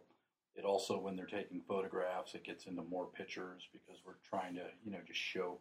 It 0.56 0.66
also, 0.66 1.00
when 1.00 1.16
they're 1.16 1.26
taking 1.26 1.62
photographs, 1.68 2.36
it 2.36 2.44
gets 2.44 2.68
into 2.68 2.84
more 2.84 3.08
pictures 3.08 3.68
because 3.74 4.02
we're 4.06 4.22
trying 4.24 4.54
to, 4.56 4.66
you 4.86 4.92
know, 4.92 5.00
just 5.08 5.20
show 5.20 5.58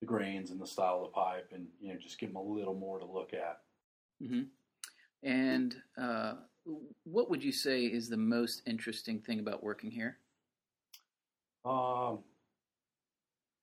the 0.00 0.06
grains 0.06 0.50
and 0.50 0.60
the 0.60 0.66
style 0.66 1.04
of 1.04 1.12
the 1.12 1.14
pipe, 1.14 1.52
and 1.54 1.68
you 1.80 1.92
know, 1.92 1.98
just 1.98 2.18
give 2.18 2.30
them 2.30 2.36
a 2.36 2.42
little 2.42 2.74
more 2.74 2.98
to 2.98 3.04
look 3.04 3.32
at. 3.32 3.60
hmm 4.20 4.42
And 5.22 5.76
uh, 6.00 6.34
what 7.04 7.30
would 7.30 7.44
you 7.44 7.52
say 7.52 7.84
is 7.84 8.08
the 8.08 8.16
most 8.16 8.62
interesting 8.66 9.20
thing 9.20 9.38
about 9.38 9.62
working 9.62 9.90
here? 9.90 10.18
Um, 11.64 12.18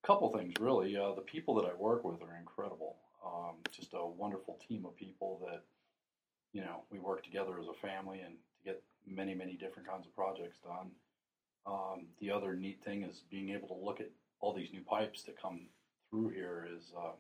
couple 0.03 0.31
things 0.31 0.53
really. 0.59 0.97
Uh, 0.97 1.13
the 1.13 1.22
people 1.22 1.55
that 1.55 1.65
I 1.65 1.73
work 1.73 2.03
with 2.03 2.22
are 2.22 2.38
incredible. 2.39 2.97
Um, 3.26 3.55
just 3.72 3.93
a 3.93 4.05
wonderful 4.05 4.59
team 4.68 4.85
of 4.85 4.95
people 4.95 5.39
that 5.45 5.63
you 6.53 6.61
know 6.61 6.84
we 6.91 6.99
work 6.99 7.23
together 7.23 7.60
as 7.60 7.68
a 7.68 7.88
family 7.88 8.19
and 8.22 8.36
to 8.36 8.64
get 8.72 8.84
many 9.07 9.34
many 9.34 9.53
different 9.53 9.88
kinds 9.88 10.06
of 10.06 10.15
projects 10.15 10.57
done. 10.64 10.91
Um, 11.65 12.07
the 12.19 12.32
other 12.32 12.56
neat 12.56 12.84
thing 12.84 13.03
is 13.03 13.22
being 13.30 13.49
able 13.52 13.68
to 13.68 13.76
look 13.76 13.99
at 13.99 14.10
all 14.40 14.53
these 14.53 14.73
new 14.73 14.82
pipes 14.82 15.22
that 15.23 15.40
come 15.40 15.68
through 16.10 16.30
here 16.30 16.68
is 16.76 16.91
uh, 16.98 17.11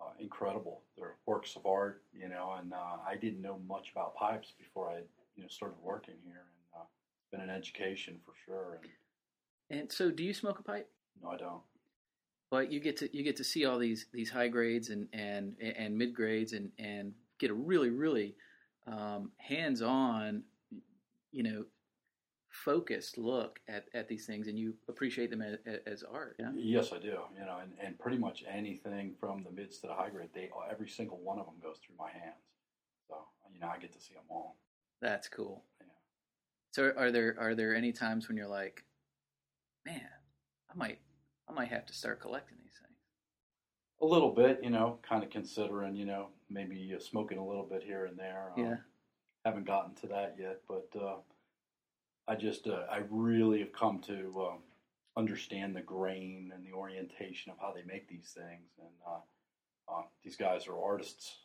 uh, 0.00 0.10
incredible. 0.18 0.82
They're 0.98 1.14
works 1.26 1.54
of 1.56 1.64
art, 1.64 2.02
you 2.12 2.28
know, 2.28 2.56
and 2.58 2.72
uh, 2.72 2.96
I 3.06 3.14
didn't 3.16 3.40
know 3.40 3.58
much 3.68 3.90
about 3.92 4.16
pipes 4.16 4.52
before 4.58 4.88
I 4.90 4.98
you 5.36 5.42
know 5.42 5.48
started 5.48 5.76
working 5.82 6.16
here, 6.24 6.42
and 6.42 6.80
uh, 6.80 6.84
it's 6.84 7.30
been 7.30 7.40
an 7.40 7.54
education 7.54 8.18
for 8.24 8.32
sure. 8.44 8.80
And 9.70 9.80
And 9.80 9.92
so, 9.92 10.10
do 10.10 10.22
you 10.24 10.34
smoke 10.34 10.58
a 10.58 10.62
pipe? 10.62 10.88
no, 11.22 11.30
I 11.30 11.36
don't. 11.36 11.62
But 12.50 12.70
you 12.70 12.78
get 12.80 12.96
to 12.98 13.16
you 13.16 13.22
get 13.24 13.36
to 13.36 13.44
see 13.44 13.64
all 13.64 13.78
these 13.78 14.06
these 14.12 14.30
high 14.30 14.48
grades 14.48 14.90
and 14.90 15.08
and 15.12 15.56
and 15.60 15.96
mid 15.96 16.14
grades 16.14 16.52
and 16.52 16.70
and 16.78 17.14
get 17.38 17.50
a 17.50 17.54
really 17.54 17.90
really 17.90 18.36
um, 18.86 19.32
hands 19.38 19.82
on, 19.82 20.42
you 21.32 21.42
know, 21.42 21.64
focused 22.50 23.18
look 23.18 23.60
at, 23.68 23.86
at 23.94 24.08
these 24.08 24.26
things, 24.26 24.48
and 24.48 24.58
you 24.58 24.74
appreciate 24.88 25.30
them 25.30 25.42
as, 25.42 25.58
as 25.86 26.02
art. 26.02 26.36
Yeah. 26.38 26.52
Yes, 26.54 26.92
I 26.92 26.98
do. 26.98 27.18
You 27.38 27.44
know, 27.44 27.58
and, 27.62 27.72
and 27.82 27.98
pretty 27.98 28.18
much 28.18 28.44
anything 28.50 29.14
from 29.18 29.42
the 29.42 29.50
mids 29.50 29.78
to 29.78 29.88
the 29.88 29.94
high 29.94 30.10
grade, 30.10 30.30
they 30.34 30.50
every 30.70 30.88
single 30.88 31.18
one 31.18 31.38
of 31.38 31.46
them 31.46 31.56
goes 31.62 31.76
through 31.84 31.96
my 31.98 32.10
hands. 32.10 32.42
So 33.08 33.16
you 33.52 33.60
know, 33.60 33.68
I 33.68 33.78
get 33.78 33.92
to 33.92 34.00
see 34.00 34.14
them 34.14 34.24
all. 34.30 34.56
That's 35.00 35.28
cool. 35.28 35.64
Yeah. 35.80 35.86
So, 36.72 36.92
are 36.96 37.10
there 37.10 37.36
are 37.38 37.54
there 37.54 37.74
any 37.74 37.92
times 37.92 38.28
when 38.28 38.36
you're 38.36 38.46
like, 38.46 38.84
man, 39.84 40.08
I 40.70 40.76
might 40.76 40.98
I 41.48 41.52
might 41.52 41.68
have 41.68 41.86
to 41.86 41.92
start 41.92 42.20
collecting 42.20 42.58
these 42.62 42.72
things? 42.80 42.85
A 44.02 44.04
little 44.04 44.30
bit, 44.30 44.60
you 44.62 44.70
know, 44.70 44.98
kind 45.02 45.24
of 45.24 45.30
considering, 45.30 45.96
you 45.96 46.04
know, 46.04 46.28
maybe 46.50 46.92
uh, 46.94 47.00
smoking 47.00 47.38
a 47.38 47.46
little 47.46 47.64
bit 47.64 47.82
here 47.82 48.04
and 48.06 48.18
there. 48.18 48.52
Um, 48.56 48.64
Yeah. 48.64 48.76
Haven't 49.44 49.64
gotten 49.66 49.94
to 49.96 50.08
that 50.08 50.36
yet, 50.38 50.60
but 50.66 50.88
uh, 51.00 51.16
I 52.26 52.34
just 52.34 52.66
uh, 52.66 52.84
I 52.90 53.02
really 53.10 53.60
have 53.60 53.72
come 53.72 54.00
to 54.00 54.48
um, 54.50 54.58
understand 55.16 55.76
the 55.76 55.82
grain 55.82 56.50
and 56.52 56.66
the 56.66 56.72
orientation 56.72 57.52
of 57.52 57.58
how 57.58 57.72
they 57.72 57.84
make 57.84 58.08
these 58.08 58.34
things, 58.36 58.70
and 58.78 58.90
uh, 59.06 59.92
uh, 59.92 60.02
these 60.24 60.36
guys 60.36 60.66
are 60.66 60.82
artists. 60.82 61.38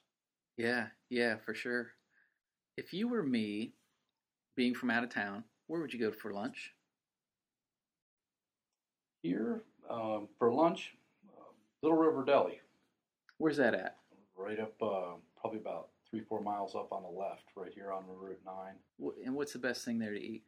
Yeah, 0.58 0.88
yeah, 1.10 1.36
for 1.46 1.54
sure. 1.54 1.92
If 2.76 2.92
you 2.92 3.08
were 3.08 3.22
me, 3.24 3.74
being 4.56 4.74
from 4.74 4.90
out 4.90 5.04
of 5.04 5.12
town, 5.12 5.44
where 5.68 5.80
would 5.80 5.94
you 5.94 6.00
go 6.00 6.12
for 6.12 6.34
lunch? 6.34 6.74
Here 9.22 9.62
um, 9.90 10.28
for 10.40 10.52
lunch, 10.52 10.96
Little 11.82 11.98
River 11.98 12.24
Deli. 12.26 12.60
Where's 13.38 13.58
that 13.58 13.74
at? 13.74 13.98
right 14.38 14.60
up 14.60 14.74
uh, 14.82 15.14
probably 15.40 15.60
about 15.60 15.90
three 16.10 16.22
four 16.22 16.42
miles 16.42 16.74
up 16.76 16.92
on 16.92 17.04
the 17.04 17.10
left 17.10 17.44
right 17.56 17.72
here 17.76 17.92
on 17.92 18.04
route 18.08 18.40
9 18.46 19.14
And 19.26 19.36
what's 19.36 19.54
the 19.54 19.60
best 19.60 19.86
thing 19.86 20.00
there 20.00 20.14
to 20.14 20.20
eat? 20.20 20.44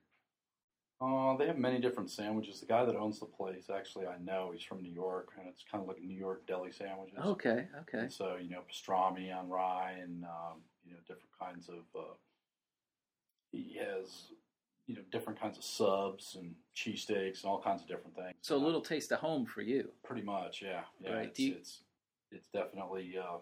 uh, 1.01 1.35
they 1.37 1.45
have 1.47 1.57
many 1.57 1.79
different 1.79 2.09
sandwiches 2.09 2.59
the 2.61 2.65
guy 2.65 2.85
that 2.85 2.95
owns 2.95 3.19
the 3.19 3.25
place 3.25 3.65
actually 3.69 4.07
i 4.07 4.17
know 4.23 4.51
he's 4.53 4.63
from 4.63 4.81
new 4.81 4.91
york 4.91 5.29
and 5.37 5.47
it's 5.47 5.63
kind 5.69 5.81
of 5.81 5.87
like 5.87 6.01
new 6.01 6.17
york 6.17 6.47
deli 6.47 6.71
sandwiches 6.71 7.19
Okay, 7.23 7.67
okay. 7.81 7.99
And 7.99 8.11
so 8.13 8.37
you 8.41 8.49
know 8.49 8.61
pastrami 8.71 9.35
on 9.37 9.49
rye 9.49 9.95
and 10.01 10.23
um, 10.23 10.61
you 10.85 10.93
know 10.93 10.99
different 11.07 11.29
kinds 11.39 11.67
of 11.69 11.83
uh, 11.95 12.13
he 13.51 13.77
has 13.79 14.31
you 14.87 14.95
know 14.95 15.01
different 15.11 15.39
kinds 15.39 15.57
of 15.57 15.63
subs 15.63 16.35
and 16.39 16.53
cheesesteaks 16.75 17.43
and 17.43 17.45
all 17.51 17.61
kinds 17.61 17.81
of 17.81 17.87
different 17.87 18.15
things 18.15 18.33
So 18.41 18.55
a 18.55 18.57
little 18.57 18.81
taste 18.81 19.11
of 19.11 19.19
home 19.19 19.45
for 19.45 19.61
you. 19.61 19.89
Pretty 20.03 20.23
much, 20.23 20.61
yeah. 20.61 20.81
Yeah, 20.99 21.13
Right. 21.13 21.27
it's, 21.29 21.39
you- 21.39 21.55
it's 21.57 21.83
it's 22.31 22.47
definitely. 22.47 23.15
Uh, 23.17 23.37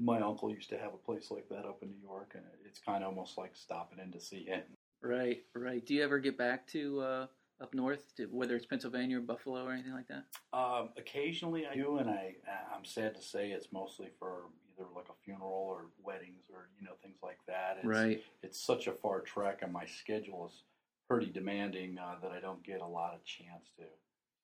my 0.00 0.20
uncle 0.20 0.50
used 0.50 0.68
to 0.70 0.78
have 0.78 0.92
a 0.94 0.96
place 0.96 1.30
like 1.30 1.48
that 1.48 1.64
up 1.64 1.78
in 1.82 1.90
New 1.90 2.00
York, 2.02 2.32
and 2.34 2.42
it's 2.66 2.80
kind 2.80 3.04
of 3.04 3.10
almost 3.10 3.38
like 3.38 3.54
stopping 3.54 3.98
in 4.00 4.10
to 4.12 4.18
see 4.20 4.44
him. 4.44 4.62
Right, 5.00 5.44
right. 5.54 5.84
Do 5.86 5.94
you 5.94 6.02
ever 6.02 6.18
get 6.18 6.36
back 6.36 6.66
to 6.68 7.00
uh, 7.00 7.26
up 7.60 7.72
north, 7.72 8.12
to, 8.16 8.24
whether 8.26 8.56
it's 8.56 8.66
Pennsylvania 8.66 9.18
or 9.18 9.20
Buffalo 9.20 9.62
or 9.64 9.72
anything 9.72 9.92
like 9.92 10.08
that? 10.08 10.24
Um, 10.52 10.88
occasionally 10.96 11.66
I 11.68 11.74
do, 11.76 11.98
and 11.98 12.10
I 12.10 12.34
I'm 12.74 12.84
sad 12.84 13.14
to 13.14 13.22
say 13.22 13.50
it's 13.52 13.68
mostly 13.72 14.08
for 14.18 14.46
either 14.80 14.88
like 14.94 15.08
a 15.08 15.24
funeral 15.24 15.66
or 15.68 15.86
weddings 16.02 16.44
or 16.52 16.68
you 16.78 16.84
know 16.84 16.92
things 17.02 17.18
like 17.22 17.38
that. 17.46 17.78
It's, 17.78 17.86
right. 17.86 18.22
It's 18.42 18.60
such 18.60 18.86
a 18.86 18.92
far 18.92 19.20
trek, 19.20 19.60
and 19.62 19.72
my 19.72 19.86
schedule 19.86 20.50
is 20.52 20.62
pretty 21.08 21.30
demanding 21.30 21.98
uh, 21.98 22.16
that 22.22 22.32
I 22.32 22.40
don't 22.40 22.62
get 22.62 22.80
a 22.80 22.86
lot 22.86 23.14
of 23.14 23.24
chance 23.24 23.68
to 23.76 23.84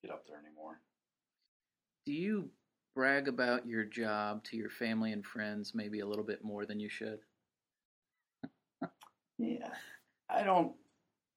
get 0.03 0.11
up 0.13 0.27
there 0.27 0.39
anymore. 0.39 0.81
Do 2.05 2.13
you 2.13 2.51
brag 2.95 3.29
about 3.29 3.67
your 3.67 3.85
job 3.85 4.45
to 4.45 4.57
your 4.57 4.71
family 4.71 5.13
and 5.13 5.25
friends 5.25 5.73
maybe 5.75 6.01
a 6.01 6.07
little 6.07 6.25
bit 6.25 6.45
more 6.45 6.67
than 6.67 6.81
you 6.81 6.89
should? 6.89 7.21
Yeah, 9.39 9.69
I 10.31 10.45
don't, 10.45 10.73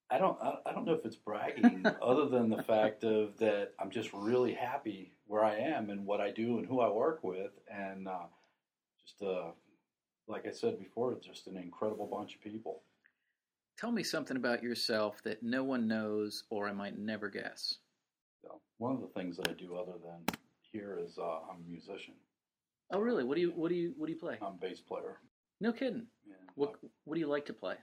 I 0.10 0.20
don't, 0.20 0.42
I 0.42 0.54
I 0.66 0.72
don't 0.72 0.86
know 0.86 0.94
if 0.94 1.06
it's 1.06 1.18
bragging, 1.18 1.86
other 2.02 2.30
than 2.30 2.50
the 2.50 2.64
fact 2.64 3.04
of 3.04 3.38
that 3.40 3.74
I'm 3.78 3.92
just 3.92 4.14
really 4.14 4.54
happy 4.54 5.12
where 5.28 5.44
I 5.44 5.56
am 5.56 5.90
and 5.90 6.06
what 6.06 6.22
I 6.22 6.32
do 6.32 6.60
and 6.60 6.66
who 6.66 6.80
I 6.80 6.90
work 6.90 7.26
with, 7.26 7.52
and 7.70 8.08
uh, 8.08 8.28
just 9.10 9.22
uh, 9.24 9.52
like 10.28 10.46
I 10.48 10.52
said 10.52 10.80
before, 10.80 11.18
just 11.22 11.48
an 11.48 11.58
incredible 11.58 12.08
bunch 12.08 12.36
of 12.36 12.42
people. 12.42 12.82
Tell 13.78 13.92
me 13.92 14.04
something 14.04 14.38
about 14.38 14.62
yourself 14.62 15.22
that 15.24 15.42
no 15.42 15.64
one 15.64 15.88
knows 15.88 16.44
or 16.50 16.68
I 16.68 16.74
might 16.74 16.98
never 16.98 17.30
guess. 17.30 17.76
So 18.44 18.60
one 18.78 18.94
of 18.94 19.02
the 19.02 19.08
things 19.08 19.38
that 19.38 19.48
I 19.48 19.54
do 19.54 19.76
other 19.76 19.94
than 20.04 20.38
here 20.62 21.00
is 21.02 21.18
uh, 21.18 21.40
I'm 21.50 21.64
a 21.66 21.70
musician. 21.70 22.14
Oh, 22.92 23.00
really? 23.00 23.24
What 23.24 23.36
do 23.36 23.42
you 23.42 23.52
what 23.56 23.70
do 23.70 23.76
you 23.76 23.94
what 23.98 24.08
do 24.08 24.14
you 24.14 24.20
play? 24.20 24.38
I'm 24.42 24.54
a 24.54 24.58
bass 24.60 24.80
player. 24.80 25.18
No 25.62 25.72
kidding. 25.72 26.08
What 26.56 26.76
what 27.06 27.16
do 27.16 27.20
you 27.20 27.28
like 27.28 27.46
to 27.46 27.54
play? 27.54 27.76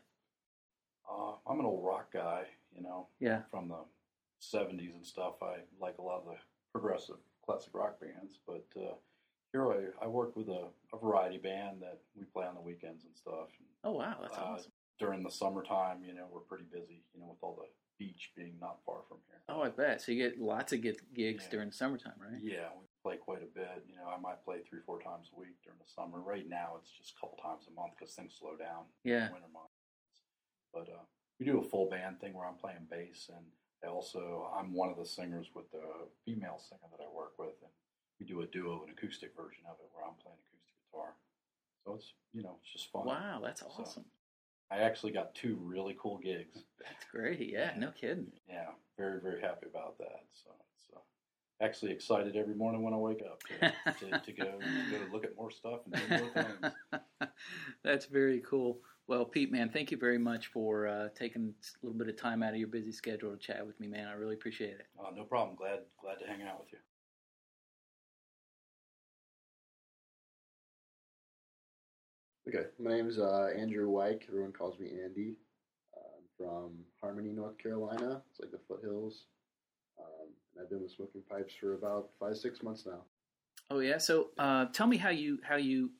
uh, 1.11 1.33
I'm 1.47 1.61
an 1.61 1.67
old 1.67 1.85
rock 1.85 2.13
guy, 2.13 2.43
you 2.75 2.83
know. 2.83 3.07
Yeah. 3.21 3.43
from 3.51 3.69
the 3.69 3.79
70s 4.43 4.95
and 4.95 5.07
stuff. 5.07 5.35
I 5.41 5.57
like 5.81 5.99
a 5.99 6.03
lot 6.03 6.19
of 6.19 6.25
the 6.27 6.37
progressive 6.73 7.17
classic 7.45 7.73
rock 7.75 8.01
bands, 8.01 8.41
but 8.47 8.67
uh, 8.77 8.95
here 9.53 9.71
I, 9.73 10.05
I 10.05 10.07
work 10.09 10.37
with 10.37 10.49
a, 10.49 10.67
a 10.95 10.99
variety 10.99 11.39
band 11.39 11.81
that 11.83 11.99
we 12.17 12.25
play 12.25 12.47
on 12.47 12.55
the 12.55 12.61
weekends 12.61 13.05
and 13.05 13.15
stuff. 13.17 13.49
Oh, 13.85 13.93
wow, 13.93 14.17
that's 14.21 14.37
Uh, 14.37 14.41
awesome. 14.43 14.73
During 14.99 15.23
the 15.23 15.31
summertime, 15.31 16.03
you 16.03 16.15
know, 16.15 16.27
we're 16.33 16.41
pretty 16.41 16.65
busy, 16.73 17.03
you 17.15 17.21
know, 17.21 17.29
with 17.29 17.39
all 17.43 17.57
the 17.61 17.69
beach 17.99 18.33
being 18.37 18.55
not 18.61 18.79
far 18.85 19.01
from 19.09 19.19
here. 19.29 19.41
Oh, 19.49 19.63
I 19.63 19.69
bet. 19.69 20.01
So 20.01 20.13
you 20.13 20.23
get 20.29 20.41
lots 20.41 20.73
of 20.73 20.81
get 20.81 20.97
gigs 21.15 21.45
Yeah. 21.45 21.51
during 21.51 21.69
the 21.69 21.75
summertime, 21.77 22.15
right? 22.19 22.41
Yeah, 22.43 22.69
we 22.79 22.87
play 23.03 23.17
quite 23.19 23.43
a 23.43 23.47
bit. 23.53 23.85
You 23.89 23.97
know, 23.97 24.09
I 24.09 24.19
might 24.19 24.43
play 24.45 24.61
three, 24.69 24.81
four 24.87 25.01
times 25.03 25.31
a 25.35 25.39
week 25.39 25.57
during 25.63 25.79
the 25.79 25.89
summer. 25.91 26.21
Right 26.21 26.49
now, 26.49 26.77
it's 26.81 26.91
just 26.91 27.15
a 27.17 27.21
couple 27.21 27.37
times 27.39 27.67
a 27.69 27.73
month 27.73 27.93
because 27.99 28.15
things 28.15 28.35
slow 28.39 28.57
down 28.57 28.85
Yeah. 29.05 29.27
in 29.29 29.33
winter 29.35 29.49
months. 29.53 29.73
But 30.73 30.89
uh, 30.89 31.05
we 31.39 31.47
do 31.47 31.61
a 31.61 31.63
full 31.65 31.89
band 31.89 32.21
thing 32.21 32.33
where 32.35 32.47
I'm 32.47 32.57
playing 32.57 32.87
bass, 32.91 33.29
and 33.35 33.45
also 33.89 34.51
I'm 34.57 34.73
one 34.75 34.91
of 34.91 34.97
the 34.97 35.07
singers 35.07 35.49
with 35.55 35.71
the 35.73 36.09
female 36.25 36.59
singer 36.59 36.89
that 36.91 37.05
I 37.05 37.09
work 37.15 37.39
with, 37.39 37.55
and 37.63 37.73
we 38.21 38.27
do 38.27 38.43
a 38.43 38.47
duo, 38.47 38.83
an 38.85 38.91
acoustic 38.91 39.35
version 39.37 39.65
of 39.69 39.77
it 39.81 39.89
where 39.93 40.05
I'm 40.05 40.15
playing 40.23 40.39
acoustic 40.49 40.75
guitar. 40.91 41.15
So 41.85 41.95
it's 41.95 42.13
you 42.33 42.43
know 42.43 42.57
it's 42.63 42.73
just 42.73 42.91
fun. 42.93 43.07
Wow, 43.07 43.41
that's 43.43 43.61
So- 43.61 43.73
awesome. 43.79 44.05
I 44.69 44.79
actually 44.79 45.13
got 45.13 45.33
two 45.37 45.57
really 45.63 45.97
cool 45.97 46.19
gigs. 46.19 46.65
That's 46.83 47.05
great. 47.13 47.49
Yeah, 47.53 47.73
no 47.79 47.93
kidding. 47.93 48.33
Yeah, 48.49 48.71
very 48.99 49.21
very 49.21 49.41
happy 49.41 49.67
about 49.71 49.97
that. 49.99 50.25
So 50.33 50.51
it's 50.75 50.87
uh, 50.97 51.65
actually 51.65 51.93
excited 51.93 52.35
every 52.35 52.55
morning 52.57 52.83
when 52.83 52.93
I 52.93 52.97
wake 52.97 53.23
up 53.23 53.41
to, 53.45 54.01
to, 54.11 54.19
to 54.19 54.33
go 54.33 54.45
to 54.45 54.91
go 54.91 55.13
look 55.13 55.25
at 55.25 55.37
more 55.37 55.53
stuff 55.53 55.81
and 55.85 55.95
do 55.95 56.19
more 56.19 56.45
things. 56.45 57.31
That's 57.85 58.07
very 58.07 58.41
cool. 58.41 58.81
Well, 59.07 59.25
Pete, 59.25 59.53
man, 59.53 59.69
thank 59.71 59.93
you 59.93 59.97
very 59.99 60.19
much 60.19 60.49
for 60.49 60.89
uh, 60.89 61.09
taking 61.15 61.55
a 61.61 61.87
little 61.87 61.97
bit 61.97 62.09
of 62.09 62.17
time 62.17 62.43
out 62.43 62.51
of 62.55 62.57
your 62.59 62.67
busy 62.67 62.91
schedule 62.91 63.31
to 63.31 63.37
chat 63.39 63.65
with 63.65 63.79
me, 63.79 63.87
man. 63.87 64.09
I 64.09 64.15
really 64.15 64.35
appreciate 64.35 64.71
it. 64.81 64.87
Uh, 64.99 65.11
no 65.15 65.23
problem. 65.23 65.55
Glad 65.55 65.79
glad 66.01 66.19
to 66.19 66.27
hang 66.27 66.43
out 66.43 66.59
with 66.59 66.73
you. 66.73 66.79
Okay, 72.49 72.67
my 72.79 72.93
name's 72.93 73.19
uh, 73.19 73.49
Andrew 73.57 73.89
Wyke. 73.89 74.25
Everyone 74.29 74.53
calls 74.53 74.79
me 74.79 74.91
Andy. 75.05 75.35
I'm 75.97 76.23
from 76.39 76.73
Harmony, 77.01 77.31
North 77.33 77.59
Carolina. 77.59 78.23
It's 78.31 78.41
like 78.41 78.53
the 78.53 78.61
foothills. 78.69 79.25
Um, 79.99 80.29
and 80.55 80.63
I've 80.63 80.71
been 80.71 80.81
with 80.83 80.93
Smoking 80.93 81.23
Pipes 81.29 81.55
for 81.59 81.75
about 81.75 82.11
five, 82.21 82.37
six 82.37 82.63
months 82.63 82.85
now. 82.87 83.01
Oh 83.71 83.81
yeah. 83.81 83.99
So 83.99 84.29
uh, 84.39 84.67
tell 84.67 84.87
me 84.87 84.97
how 84.97 85.09
you 85.11 85.39
how 85.43 85.57
you 85.57 85.91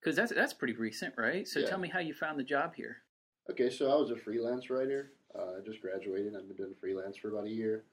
Because 0.00 0.16
that's 0.16 0.32
that's 0.32 0.52
pretty 0.52 0.74
recent, 0.74 1.14
right? 1.16 1.48
So 1.48 1.60
Yeah. 1.60 1.66
tell 1.66 1.78
me 1.78 1.88
how 1.88 2.00
you 2.00 2.12
found 2.12 2.38
the 2.38 2.44
job 2.44 2.74
here. 2.74 2.98
Okay, 3.50 3.70
so 3.70 3.90
I 3.90 3.94
was 3.94 4.10
a 4.10 4.16
freelance 4.16 4.68
writer. 4.68 5.12
Uh, 5.34 5.56
I 5.58 5.64
just 5.64 5.80
graduated. 5.80 6.34
I've 6.36 6.46
been 6.46 6.56
doing 6.56 6.74
freelance 6.78 7.16
for 7.16 7.30
about 7.30 7.46
a 7.46 7.50
year. 7.50 7.84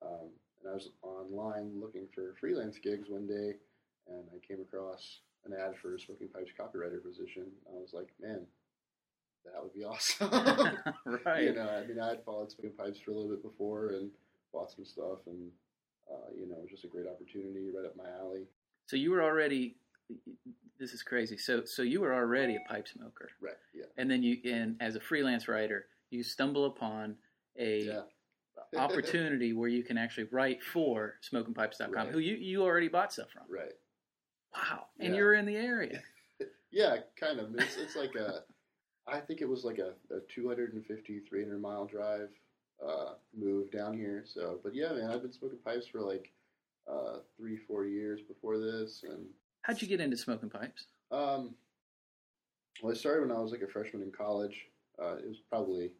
Um, 0.00 0.30
and 0.60 0.70
I 0.70 0.74
was 0.74 0.90
online 1.02 1.78
looking 1.78 2.06
for 2.14 2.34
freelance 2.40 2.78
gigs 2.78 3.10
one 3.10 3.26
day, 3.26 3.56
and 4.08 4.24
I 4.34 4.38
came 4.46 4.60
across 4.62 5.20
an 5.46 5.52
ad 5.52 5.74
for 5.80 5.94
a 5.94 5.98
smoking 5.98 6.28
pipes 6.28 6.50
copywriter 6.58 7.02
position. 7.02 7.46
I 7.68 7.80
was 7.80 7.92
like, 7.92 8.08
man, 8.20 8.40
that 9.44 9.62
would 9.62 9.72
be 9.74 9.84
awesome. 9.84 10.30
right. 11.24 11.44
You 11.44 11.54
know, 11.54 11.68
I 11.68 11.86
mean, 11.86 11.98
I 12.00 12.08
had 12.10 12.24
followed 12.24 12.50
smoking 12.50 12.72
pipes 12.76 12.98
for 13.00 13.10
a 13.10 13.14
little 13.14 13.30
bit 13.30 13.42
before 13.42 13.88
and 13.88 14.10
bought 14.52 14.70
some 14.70 14.84
stuff, 14.84 15.18
and 15.26 15.50
uh, 16.10 16.30
you 16.38 16.48
know, 16.48 16.56
it 16.56 16.62
was 16.62 16.70
just 16.70 16.84
a 16.84 16.88
great 16.88 17.06
opportunity 17.06 17.70
right 17.74 17.86
up 17.86 17.96
my 17.96 18.10
alley. 18.20 18.44
So 18.86 18.96
you 18.96 19.10
were 19.10 19.22
already. 19.22 19.76
This 20.78 20.92
is 20.92 21.02
crazy. 21.02 21.36
So 21.36 21.64
so 21.64 21.82
you 21.82 22.00
were 22.00 22.12
already 22.14 22.56
a 22.56 22.68
pipe 22.68 22.88
smoker, 22.88 23.28
Right. 23.40 23.54
Yeah. 23.74 23.84
and 23.96 24.10
then 24.10 24.22
you 24.22 24.38
and 24.44 24.76
as 24.80 24.96
a 24.96 25.00
freelance 25.00 25.46
writer, 25.46 25.86
you 26.10 26.22
stumble 26.24 26.64
upon 26.66 27.16
a 27.58 27.82
Yeah. 27.82 28.00
opportunity 28.76 29.52
where 29.52 29.68
you 29.68 29.82
can 29.84 29.96
actually 29.98 30.24
write 30.32 30.62
for 30.64 31.14
SmokingPipes.com, 31.30 31.92
Right. 31.92 32.08
who 32.08 32.18
you, 32.18 32.34
you 32.36 32.62
already 32.62 32.88
bought 32.88 33.12
stuff 33.12 33.28
from. 33.30 33.42
right. 33.48 33.72
Wow. 34.54 34.86
And 34.98 35.10
Yeah. 35.10 35.18
you're 35.18 35.34
in 35.34 35.46
the 35.46 35.56
area. 35.56 36.02
Yeah, 36.72 36.98
kind 37.18 37.40
of. 37.40 37.52
It's, 37.56 37.76
it's 37.76 37.96
like 37.96 38.14
a, 38.14 38.44
I 39.08 39.18
think 39.18 39.40
it 39.40 39.48
was 39.48 39.64
like 39.64 39.78
a, 39.78 39.94
a 40.14 40.20
250, 40.32 41.18
300 41.28 41.60
mile 41.60 41.84
drive 41.84 42.28
uh, 42.80 43.14
move 43.36 43.72
down 43.72 43.92
here. 43.92 44.22
So, 44.24 44.60
but 44.62 44.72
yeah, 44.72 44.92
man, 44.92 45.10
I've 45.10 45.22
been 45.22 45.32
smoking 45.32 45.58
pipes 45.64 45.88
for 45.88 46.00
like 46.00 46.30
uh, 46.88 47.18
three, 47.36 47.56
four 47.56 47.86
years 47.86 48.20
before 48.22 48.56
this. 48.58 49.02
And 49.02 49.26
How'd 49.62 49.82
you 49.82 49.88
get 49.88 50.00
into 50.00 50.16
smoking 50.16 50.48
pipes? 50.48 50.86
um, 51.10 51.56
well, 52.82 52.92
I 52.92 52.96
started 52.96 53.26
when 53.28 53.36
I 53.36 53.40
was 53.40 53.50
like 53.50 53.62
a 53.62 53.66
freshman 53.68 54.02
in 54.02 54.12
college. 54.12 54.66
Uh, 55.02 55.16
it 55.16 55.26
was 55.28 55.40
probably 55.48 55.90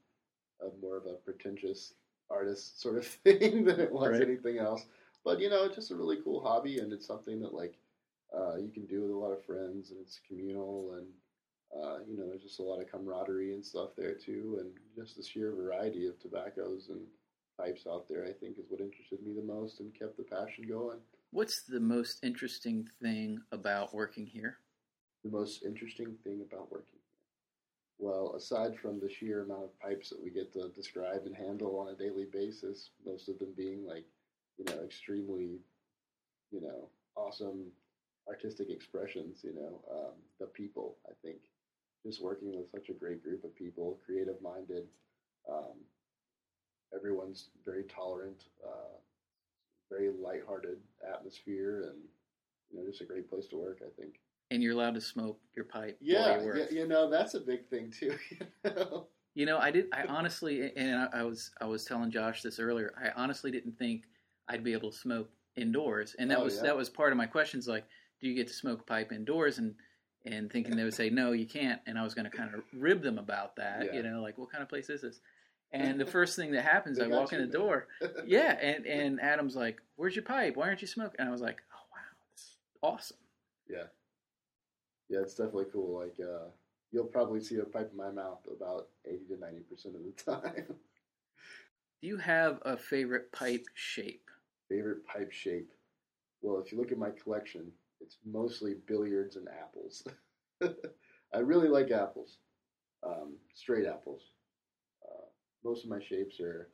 a, 0.61 0.69
more 0.81 0.97
of 0.97 1.07
a 1.07 1.15
pretentious 1.15 1.95
artist 2.31 2.81
sort 2.81 2.97
of 2.97 3.07
thing 3.25 3.65
than 3.65 3.81
it 3.81 3.91
was 3.91 4.11
Right. 4.13 4.23
anything 4.23 4.59
else. 4.59 4.87
But 5.25 5.41
you 5.41 5.51
know, 5.51 5.65
it's 5.65 5.75
just 5.75 5.91
a 5.91 5.97
really 5.97 6.19
cool 6.23 6.41
hobby, 6.41 6.79
and 6.79 6.93
it's 6.93 7.09
something 7.09 7.41
that 7.41 7.53
like 7.55 7.75
uh, 8.37 8.57
you 8.57 8.71
can 8.71 8.87
do 8.87 9.03
with 9.03 9.11
a 9.11 9.17
lot 9.17 9.33
of 9.33 9.45
friends, 9.45 9.91
and 9.91 10.01
it's 10.01 10.21
communal, 10.27 10.95
and 10.97 11.07
uh, 11.83 11.99
you 12.09 12.17
know, 12.17 12.29
there's 12.29 12.43
just 12.43 12.61
a 12.61 12.63
lot 12.63 12.81
of 12.81 12.91
camaraderie 12.91 13.55
and 13.55 13.65
stuff 13.65 13.91
there 13.97 14.15
too, 14.15 14.59
and 14.61 14.71
just 14.97 15.17
the 15.17 15.23
sheer 15.23 15.53
variety 15.53 16.07
of 16.07 16.19
tobaccos 16.21 16.89
and 16.89 17.01
pipes 17.59 17.87
out 17.89 18.09
there. 18.09 18.25
I 18.25 18.33
think 18.33 18.59
is 18.59 18.67
what 18.69 18.81
interested 18.81 19.23
me 19.25 19.35
the 19.35 19.47
most 19.47 19.81
and 19.81 19.95
kept 19.97 20.17
the 20.17 20.25
passion 20.25 20.65
going. 20.69 20.99
What's 21.31 21.63
the 21.69 21.81
most 21.81 22.25
interesting 22.25 22.89
thing 23.01 23.41
about 23.53 23.95
working 23.95 24.27
here? 24.27 24.59
the 25.25 25.31
most 25.31 25.65
interesting 25.65 26.17
thing 26.25 26.43
about 26.51 26.71
working 26.71 26.87
here? 26.93 27.01
Well, 27.99 28.35
aside 28.37 28.79
from 28.79 28.99
the 28.99 29.11
sheer 29.11 29.43
amount 29.43 29.65
of 29.65 29.79
pipes 29.79 30.09
that 30.11 30.23
we 30.23 30.31
get 30.31 30.53
to 30.55 30.71
describe 30.75 31.23
and 31.27 31.37
handle 31.37 31.79
on 31.79 31.93
a 31.93 31.97
daily 31.97 32.27
basis, 32.33 32.91
most 33.05 33.29
of 33.29 33.39
them 33.39 33.53
being 33.57 33.87
like, 33.87 34.05
you 34.57 34.65
know, 34.65 34.83
extremely, 34.83 35.59
you 36.51 36.61
know, 36.61 36.89
awesome 37.17 37.67
artistic 38.31 38.71
expressions, 38.71 39.41
you 39.43 39.53
know, 39.55 39.83
um, 39.91 40.15
the 40.39 40.47
people, 40.47 40.97
I 41.07 41.13
think, 41.23 41.39
just 42.07 42.23
working 42.23 42.57
with 42.57 42.71
such 42.71 42.89
a 42.89 42.93
great 42.93 43.23
group 43.23 43.45
of 43.45 43.55
people, 43.57 43.99
creative 44.07 44.41
minded, 44.41 44.85
um, 45.51 45.75
everyone's 46.95 47.49
very 47.65 47.85
tolerant, 47.85 48.45
uh, 48.65 48.97
very 49.91 50.11
lighthearted 50.11 50.79
atmosphere, 51.13 51.91
and, 51.91 51.99
you 52.71 52.79
know, 52.79 52.89
just 52.89 53.01
a 53.01 53.05
great 53.05 53.29
place 53.29 53.47
to 53.49 53.57
work, 53.57 53.81
I 53.85 53.91
think. 54.01 54.21
And 54.53 54.63
you're 54.63 54.73
allowed 54.73 54.95
to 54.95 55.01
smoke 55.01 55.39
your 55.55 55.65
pipe 55.65 55.97
Yeah, 56.01 56.41
you 56.41 56.53
yeah, 56.57 56.65
you 56.71 56.89
know 56.89 57.09
that's 57.09 57.35
a 57.35 57.41
big 57.41 57.69
thing 57.69 57.91
too. 57.91 58.17
You 58.65 58.71
know? 58.75 59.07
You 59.35 59.47
know, 59.47 59.59
I 59.59 59.71
did. 59.71 59.87
I 59.93 60.05
honestly, 60.09 60.73
and 60.75 60.97
I, 60.97 61.21
I 61.21 61.23
was, 61.23 61.53
I 61.61 61.65
was 61.67 61.85
telling 61.85 62.11
Josh 62.11 62.43
this 62.43 62.59
earlier. 62.59 62.93
I 63.01 63.11
honestly 63.15 63.53
didn't 63.53 63.79
think 63.79 64.03
I'd 64.49 64.65
be 64.65 64.73
able 64.73 64.91
to 64.91 64.97
smoke 64.97 65.31
indoors, 65.57 66.17
and 66.19 66.29
that 66.33 66.39
Oh, 66.39 66.45
was 66.45 66.57
yeah. 66.57 66.63
that 66.63 66.77
was 66.77 66.89
part 66.89 67.13
of 67.13 67.17
my 67.17 67.27
questions. 67.27 67.69
Like, 67.69 67.85
do 68.21 68.29
you 68.29 68.35
get 68.35 68.49
to 68.49 68.55
smoke 68.55 68.81
a 68.81 68.85
pipe 68.85 69.13
indoors? 69.13 69.59
And 69.59 69.75
and 70.27 70.53
thinking 70.53 70.77
they 70.77 70.85
would 70.85 70.95
say 70.95 71.09
no, 71.09 71.33
you 71.33 71.47
can't. 71.47 71.81
And 71.87 71.99
I 71.99 72.03
was 72.03 72.15
going 72.15 72.31
to 72.31 72.37
kind 72.37 72.55
of 72.55 72.63
rib 72.75 73.03
them 73.03 73.19
about 73.19 73.57
that. 73.57 73.87
Yeah. 73.87 73.97
You 73.97 74.03
know, 74.03 74.21
like 74.21 74.37
what 74.37 74.51
kind 74.51 74.63
of 74.63 74.69
place 74.69 74.91
is 74.91 75.01
this? 75.01 75.21
And 75.73 76.01
the 76.01 76.07
first 76.07 76.37
thing 76.37 76.53
that 76.53 76.65
happens, 76.65 76.99
I 76.99 77.07
walk 77.07 77.33
in 77.33 77.39
the 77.39 77.47
man. 77.47 77.53
door. 77.53 77.87
Yeah, 78.27 78.59
and 78.61 78.87
and 78.87 79.21
Adam's 79.21 79.55
like, 79.55 79.81
"Where's 79.97 80.17
your 80.17 80.25
pipe? 80.25 80.57
Why 80.57 80.67
aren't 80.67 80.83
you 80.83 80.89
smoking?" 80.89 81.17
And 81.21 81.29
I 81.29 81.33
was 81.33 81.41
like, 81.41 81.63
"Oh 81.73 81.87
wow, 81.93 82.19
this 82.33 82.43
is 82.43 82.57
awesome." 82.83 83.17
yeah, 83.69 83.85
yeah, 85.09 85.21
it's 85.21 85.35
definitely 85.35 85.67
cool. 85.73 86.01
Like 86.01 86.17
uh, 86.21 86.49
you'll 86.91 87.05
probably 87.05 87.41
see 87.41 87.57
a 87.57 87.65
pipe 87.65 87.91
in 87.93 87.97
my 87.97 88.11
mouth 88.11 88.41
about 88.55 88.89
eighty 89.07 89.25
to 89.29 89.39
ninety 89.39 89.61
percent 89.61 89.95
of 89.95 90.03
the 90.03 90.11
time. 90.41 90.75
Do 92.03 92.09
you 92.09 92.17
have 92.17 92.59
a 92.63 92.77
favorite 92.77 93.31
pipe 93.31 93.67
shape? 93.75 94.29
Favorite 94.69 95.07
pipe 95.07 95.31
shape? 95.31 95.71
Well, 96.43 96.61
if 96.61 96.73
you 96.73 96.79
look 96.79 96.91
at 96.91 96.99
my 96.99 97.11
collection, 97.11 97.71
it's 98.01 98.17
mostly 98.25 98.75
billiards 98.87 99.37
and 99.37 99.49
apples. 99.49 100.05
I 101.35 101.39
really 101.39 101.69
like 101.69 101.91
apples, 101.91 102.39
um, 103.03 103.35
straight 103.55 103.87
apples. 103.87 104.23
Uh, 105.05 105.27
most 105.65 105.85
of 105.85 105.91
my 105.91 106.01
shapes 106.01 106.41
are 106.41 106.69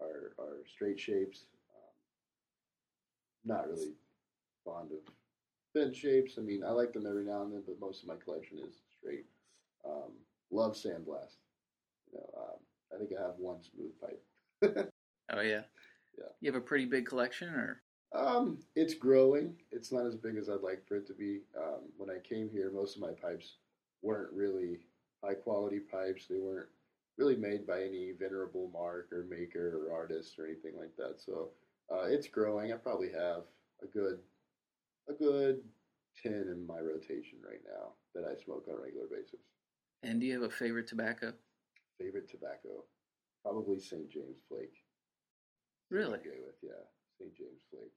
are, 0.00 0.32
are 0.38 0.56
straight 0.74 0.98
shapes. 0.98 1.44
Um, 1.74 1.92
not 3.44 3.68
really 3.68 3.92
fond 4.64 4.90
of 4.92 4.98
bent 5.74 5.94
shapes. 5.94 6.34
I 6.38 6.40
mean, 6.42 6.62
I 6.64 6.70
like 6.70 6.92
them 6.92 7.06
every 7.06 7.24
now 7.24 7.42
and 7.42 7.52
then, 7.52 7.62
but 7.66 7.80
most 7.80 8.02
of 8.02 8.08
my 8.08 8.16
collection 8.16 8.58
is 8.58 8.80
straight. 8.98 9.26
Um, 9.84 10.12
love 10.50 10.72
sandblast. 10.74 11.36
You 12.12 12.18
know, 12.18 12.30
um, 12.38 12.58
I 12.94 12.98
think 12.98 13.10
I 13.18 13.22
have 13.22 13.36
one 13.38 13.58
smooth 13.62 13.92
pipe. 14.00 14.88
Oh 15.34 15.40
yeah, 15.40 15.62
Yeah. 16.18 16.24
You 16.40 16.52
have 16.52 16.60
a 16.60 16.64
pretty 16.64 16.84
big 16.84 17.06
collection, 17.06 17.48
or 17.48 17.80
Um, 18.14 18.58
it's 18.76 18.94
growing. 18.94 19.56
It's 19.70 19.90
not 19.90 20.06
as 20.06 20.14
big 20.16 20.36
as 20.36 20.48
I'd 20.50 20.60
like 20.62 20.86
for 20.86 20.96
it 20.96 21.06
to 21.06 21.14
be. 21.14 21.40
Um, 21.56 21.80
when 21.96 22.10
I 22.10 22.18
came 22.18 22.50
here, 22.50 22.70
most 22.70 22.96
of 22.96 23.02
my 23.02 23.12
pipes 23.12 23.56
weren't 24.02 24.32
really 24.32 24.80
high 25.24 25.34
quality 25.34 25.78
pipes. 25.80 26.26
They 26.28 26.36
weren't 26.38 26.68
really 27.16 27.36
made 27.36 27.66
by 27.66 27.82
any 27.82 28.12
venerable 28.18 28.70
mark 28.72 29.10
or 29.12 29.24
maker 29.24 29.78
or 29.86 29.94
artist 29.94 30.38
or 30.38 30.46
anything 30.46 30.76
like 30.78 30.94
that. 30.96 31.20
So 31.20 31.50
uh, 31.90 32.04
it's 32.04 32.28
growing. 32.28 32.72
I 32.72 32.76
probably 32.76 33.10
have 33.12 33.44
a 33.82 33.86
good 33.86 34.18
a 35.08 35.12
good 35.14 35.60
ten 36.22 36.32
in 36.50 36.66
my 36.66 36.78
rotation 36.80 37.38
right 37.44 37.60
now 37.66 37.92
that 38.14 38.24
I 38.28 38.42
smoke 38.44 38.66
on 38.68 38.74
a 38.78 38.82
regular 38.82 39.06
basis. 39.10 39.40
and 40.02 40.20
do 40.20 40.26
you 40.26 40.34
have 40.34 40.50
a 40.50 40.54
favorite 40.54 40.86
tobacco? 40.86 41.32
Favorite 41.98 42.28
tobacco, 42.30 42.84
probably 43.42 43.78
St. 43.80 44.08
James 44.10 44.38
Flake. 44.48 44.74
Really? 45.90 46.18
Okay 46.18 46.38
with 46.44 46.56
yeah, 46.62 46.84
St. 47.18 47.34
James 47.36 47.60
Flake. 47.70 47.92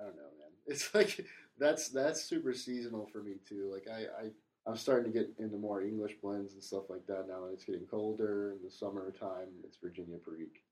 I, 0.00 0.04
don't 0.04 0.16
know, 0.16 0.22
man. 0.22 0.50
It's 0.66 0.94
like 0.94 1.24
that's 1.58 1.88
that's 1.90 2.24
super 2.24 2.54
seasonal 2.54 3.06
for 3.06 3.22
me 3.22 3.34
too. 3.46 3.70
Like 3.72 3.86
I, 3.88 4.24
I 4.24 4.30
I'm 4.66 4.76
starting 4.76 5.12
to 5.12 5.18
get 5.18 5.30
into 5.38 5.58
more 5.58 5.82
English 5.82 6.14
blends 6.22 6.54
and 6.54 6.62
stuff 6.62 6.84
like 6.88 7.06
that 7.06 7.26
now. 7.28 7.44
that 7.46 7.52
It's 7.52 7.64
getting 7.64 7.86
colder 7.86 8.52
in 8.52 8.64
the 8.64 8.70
summertime. 8.70 9.48
It's 9.62 9.76
Virginia 9.76 10.16
Perique. 10.16 10.62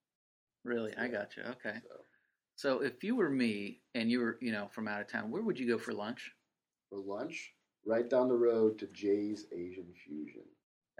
Really, 0.64 0.96
I 0.96 1.08
got 1.08 1.36
you. 1.36 1.42
Okay. 1.42 1.78
So 1.82 1.96
So 2.56 2.82
if 2.82 3.04
you 3.04 3.16
were 3.16 3.30
me 3.30 3.80
and 3.94 4.10
you 4.10 4.20
were, 4.20 4.38
you 4.40 4.52
know, 4.52 4.68
from 4.70 4.88
out 4.88 5.02
of 5.02 5.08
town, 5.08 5.30
where 5.30 5.42
would 5.42 5.58
you 5.58 5.68
go 5.68 5.78
for 5.78 5.92
lunch? 5.92 6.32
for 6.92 6.98
lunch, 6.98 7.54
right 7.86 8.08
down 8.08 8.28
the 8.28 8.34
road 8.34 8.78
to 8.78 8.86
Jay's 8.88 9.46
Asian 9.50 9.86
Fusion. 10.04 10.42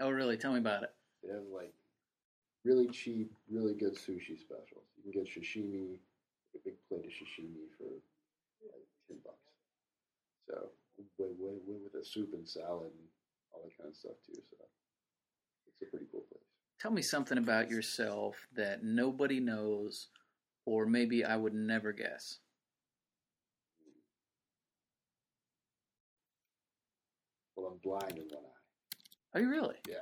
Oh, 0.01 0.09
really? 0.09 0.37
Tell 0.37 0.53
me 0.53 0.59
about 0.59 0.83
it. 0.83 0.89
They 1.23 1.31
have 1.31 1.43
like 1.53 1.73
really 2.65 2.87
cheap, 2.87 3.31
really 3.49 3.75
good 3.75 3.95
sushi 3.95 4.39
specials. 4.39 4.85
You 4.97 5.11
can 5.11 5.23
get 5.23 5.29
sashimi, 5.29 5.99
a 6.55 6.57
big 6.65 6.73
plate 6.89 7.05
of 7.05 7.11
sashimi 7.11 7.69
for 7.77 7.85
like 8.71 8.85
ten 9.07 9.17
bucks. 9.23 9.37
So 10.47 10.69
way, 11.17 11.29
way 11.39 11.77
with 11.83 12.01
a 12.01 12.05
soup 12.05 12.33
and 12.33 12.47
salad 12.47 12.91
and 12.91 13.07
all 13.53 13.61
that 13.63 13.77
kind 13.77 13.89
of 13.89 13.95
stuff 13.95 14.13
too. 14.25 14.33
So 14.51 14.57
it's 15.67 15.81
a 15.81 15.85
pretty 15.85 16.05
cool 16.11 16.21
place. 16.21 16.41
Tell 16.79 16.91
me 16.91 17.01
something 17.01 17.37
about 17.37 17.69
yourself 17.69 18.35
that 18.55 18.83
nobody 18.83 19.39
knows, 19.39 20.07
or 20.65 20.85
maybe 20.85 21.23
I 21.23 21.35
would 21.37 21.53
never 21.53 21.91
guess. 21.93 22.39
Well, 27.55 27.67
I'm 27.71 27.77
blind 27.83 28.17
in 28.17 28.25
one 28.25 28.43
eye. 28.43 29.37
Are 29.37 29.41
you 29.41 29.49
really? 29.49 29.75
Yeah. 29.87 29.95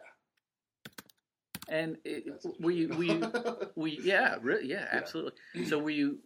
And 1.70 1.98
it, 2.04 2.26
were 2.60 2.72
you, 2.72 2.90
were 2.90 3.04
you, 3.04 3.32
were 3.76 3.88
you, 3.88 4.02
yeah, 4.04 4.36
really, 4.42 4.68
yeah, 4.68 4.88
Yeah. 4.92 4.98
absolutely. 5.00 5.34
So 5.68 5.80
were 5.80 5.90
you 5.90 6.20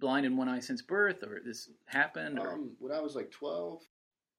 blind 0.00 0.26
in 0.26 0.36
one 0.36 0.48
eye 0.48 0.60
since 0.60 0.82
birth, 0.82 1.22
or 1.22 1.40
this 1.44 1.70
happened, 1.86 2.38
or 2.38 2.54
Um, 2.54 2.76
when 2.78 2.92
I 2.92 3.00
was 3.00 3.14
like 3.14 3.30
12, 3.30 3.82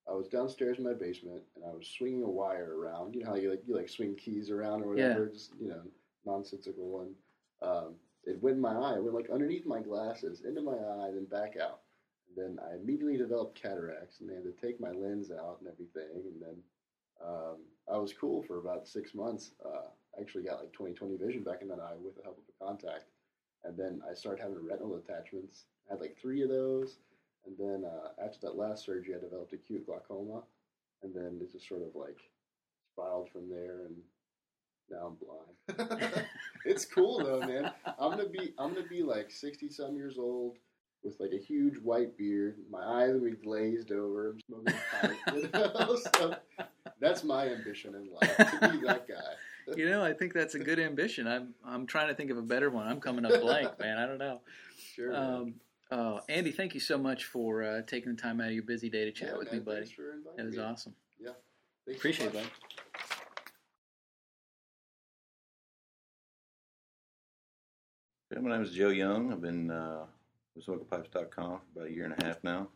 I 0.07 0.13
was 0.13 0.27
downstairs 0.27 0.79
in 0.79 0.83
my 0.83 0.93
basement 0.93 1.43
and 1.55 1.63
I 1.63 1.71
was 1.71 1.87
swinging 1.87 2.23
a 2.23 2.29
wire 2.29 2.75
around. 2.77 3.13
You 3.15 3.21
know 3.23 3.29
how 3.29 3.35
you 3.35 3.51
like 3.51 3.65
you 3.67 3.75
like 3.75 3.87
swing 3.87 4.15
keys 4.15 4.49
around 4.49 4.81
or 4.83 4.95
Yeah. 4.95 5.09
whatever, 5.09 5.27
just 5.27 5.53
you 5.59 5.69
know 5.69 5.83
nonsensical 6.25 6.89
one. 6.89 7.15
Um, 7.61 7.99
it 8.23 8.41
went 8.41 8.55
in 8.55 8.61
my 8.61 8.73
eye. 8.75 8.95
It 8.97 9.03
went 9.03 9.15
like 9.15 9.29
underneath 9.29 9.65
my 9.65 9.81
glasses, 9.81 10.41
into 10.41 10.61
my 10.61 10.77
eye, 10.77 11.11
then 11.11 11.25
back 11.25 11.55
out. 11.57 11.81
And 12.27 12.35
then 12.37 12.59
I 12.65 12.75
immediately 12.75 13.17
developed 13.17 13.55
cataracts, 13.55 14.19
and 14.19 14.29
they 14.29 14.35
had 14.35 14.43
to 14.43 14.51
take 14.51 14.79
my 14.79 14.91
lens 14.91 15.31
out 15.31 15.59
and 15.59 15.67
everything. 15.69 16.23
And 16.25 16.41
then 16.41 16.63
um, 17.23 17.57
I 17.87 17.97
was 17.97 18.13
cool 18.13 18.41
for 18.43 18.57
about 18.57 18.87
six 18.87 19.13
months. 19.13 19.51
Uh, 19.63 19.87
I 20.17 20.21
actually 20.21 20.43
got 20.43 20.59
like 20.59 20.71
20/20 20.73 21.19
vision 21.19 21.43
back 21.43 21.61
in 21.61 21.67
that 21.69 21.79
eye 21.79 21.95
with 22.03 22.15
the 22.15 22.23
help 22.23 22.39
of 22.39 22.43
a 22.49 22.65
contact. 22.65 23.10
And 23.63 23.77
then 23.77 24.01
I 24.09 24.13
started 24.13 24.41
having 24.41 24.65
retinal 24.65 24.95
attachments. 24.95 25.65
I 25.87 25.93
had 25.93 26.01
like 26.01 26.17
three 26.19 26.41
of 26.41 26.49
those. 26.49 26.97
And 27.45 27.55
then 27.57 27.83
uh, 27.85 28.23
after 28.23 28.39
that 28.41 28.57
last 28.57 28.85
surgery, 28.85 29.15
I 29.15 29.19
developed 29.19 29.53
acute 29.53 29.85
glaucoma. 29.85 30.43
And 31.03 31.13
then 31.13 31.39
it 31.41 31.51
just 31.51 31.67
sort 31.67 31.81
of 31.81 31.95
like 31.95 32.17
spiraled 32.93 33.29
from 33.31 33.49
there. 33.49 33.85
And 33.85 33.95
now 34.89 35.07
I'm 35.07 35.77
blind. 35.79 36.25
it's 36.65 36.85
cool 36.85 37.23
though, 37.23 37.45
man. 37.45 37.71
I'm 37.99 38.11
gonna 38.11 38.29
be 38.29 38.53
I'm 38.57 38.73
gonna 38.73 38.87
be 38.87 39.03
like 39.03 39.31
sixty 39.31 39.69
some 39.69 39.95
years 39.95 40.17
old 40.17 40.57
with 41.03 41.19
like 41.19 41.31
a 41.31 41.43
huge 41.43 41.77
white 41.77 42.17
beard. 42.17 42.57
My 42.69 42.83
eyes 42.83 43.13
will 43.13 43.21
be 43.21 43.31
glazed 43.31 43.91
over. 43.91 44.31
I'm 44.31 44.39
smoking 44.47 44.73
a 44.73 45.07
pipe. 45.07 45.17
You 45.33 45.49
know? 45.53 45.97
so 46.15 46.35
that's 46.99 47.23
my 47.23 47.47
ambition 47.47 47.95
in 47.95 48.09
life 48.11 48.37
to 48.37 48.69
be 48.71 48.85
that 48.85 49.07
guy. 49.07 49.33
You 49.75 49.89
know, 49.89 50.03
I 50.03 50.13
think 50.13 50.33
that's 50.33 50.55
a 50.55 50.59
good 50.59 50.79
ambition. 50.79 51.27
I'm 51.27 51.53
I'm 51.65 51.85
trying 51.87 52.07
to 52.07 52.13
think 52.15 52.31
of 52.31 52.37
a 52.37 52.41
better 52.41 52.69
one. 52.69 52.87
I'm 52.87 52.99
coming 52.99 53.25
up 53.25 53.39
blank, 53.41 53.79
man. 53.79 53.97
I 53.97 54.05
don't 54.05 54.17
know. 54.17 54.41
Sure. 54.95 55.15
Um, 55.15 55.55
uh, 55.91 56.19
Andy, 56.29 56.51
thank 56.51 56.73
you 56.73 56.79
so 56.79 56.97
much 56.97 57.25
for 57.25 57.63
uh, 57.63 57.81
taking 57.85 58.15
the 58.15 58.21
time 58.21 58.39
out 58.41 58.47
of 58.47 58.53
your 58.53 58.63
busy 58.63 58.89
day 58.89 59.05
to 59.05 59.11
chat 59.11 59.29
Yeah, 59.33 59.37
with 59.37 59.47
man, 59.51 59.59
me, 59.59 59.65
buddy. 59.65 59.77
Thanks 59.79 59.91
for 59.91 60.13
inviting 60.13 60.39
It 60.39 60.45
was 60.45 60.55
me. 60.57 60.63
awesome. 60.63 60.95
Thanks 61.23 61.33
so 61.87 61.91
Appreciate 61.99 62.27
it, 62.27 62.33
much. 62.35 62.43
bud. 62.43 62.51
Yeah, 68.31 68.39
my 68.39 68.51
name 68.51 68.61
is 68.61 68.71
Joe 68.71 68.89
Young. 68.89 69.31
I've 69.33 69.41
been 69.41 69.69
uh, 69.69 70.05
with 70.55 70.65
SmokePipes.com 70.65 71.31
for 71.33 71.61
about 71.75 71.89
a 71.89 71.93
year 71.93 72.05
and 72.05 72.15
a 72.17 72.25
half 72.25 72.43
now. 72.43 72.69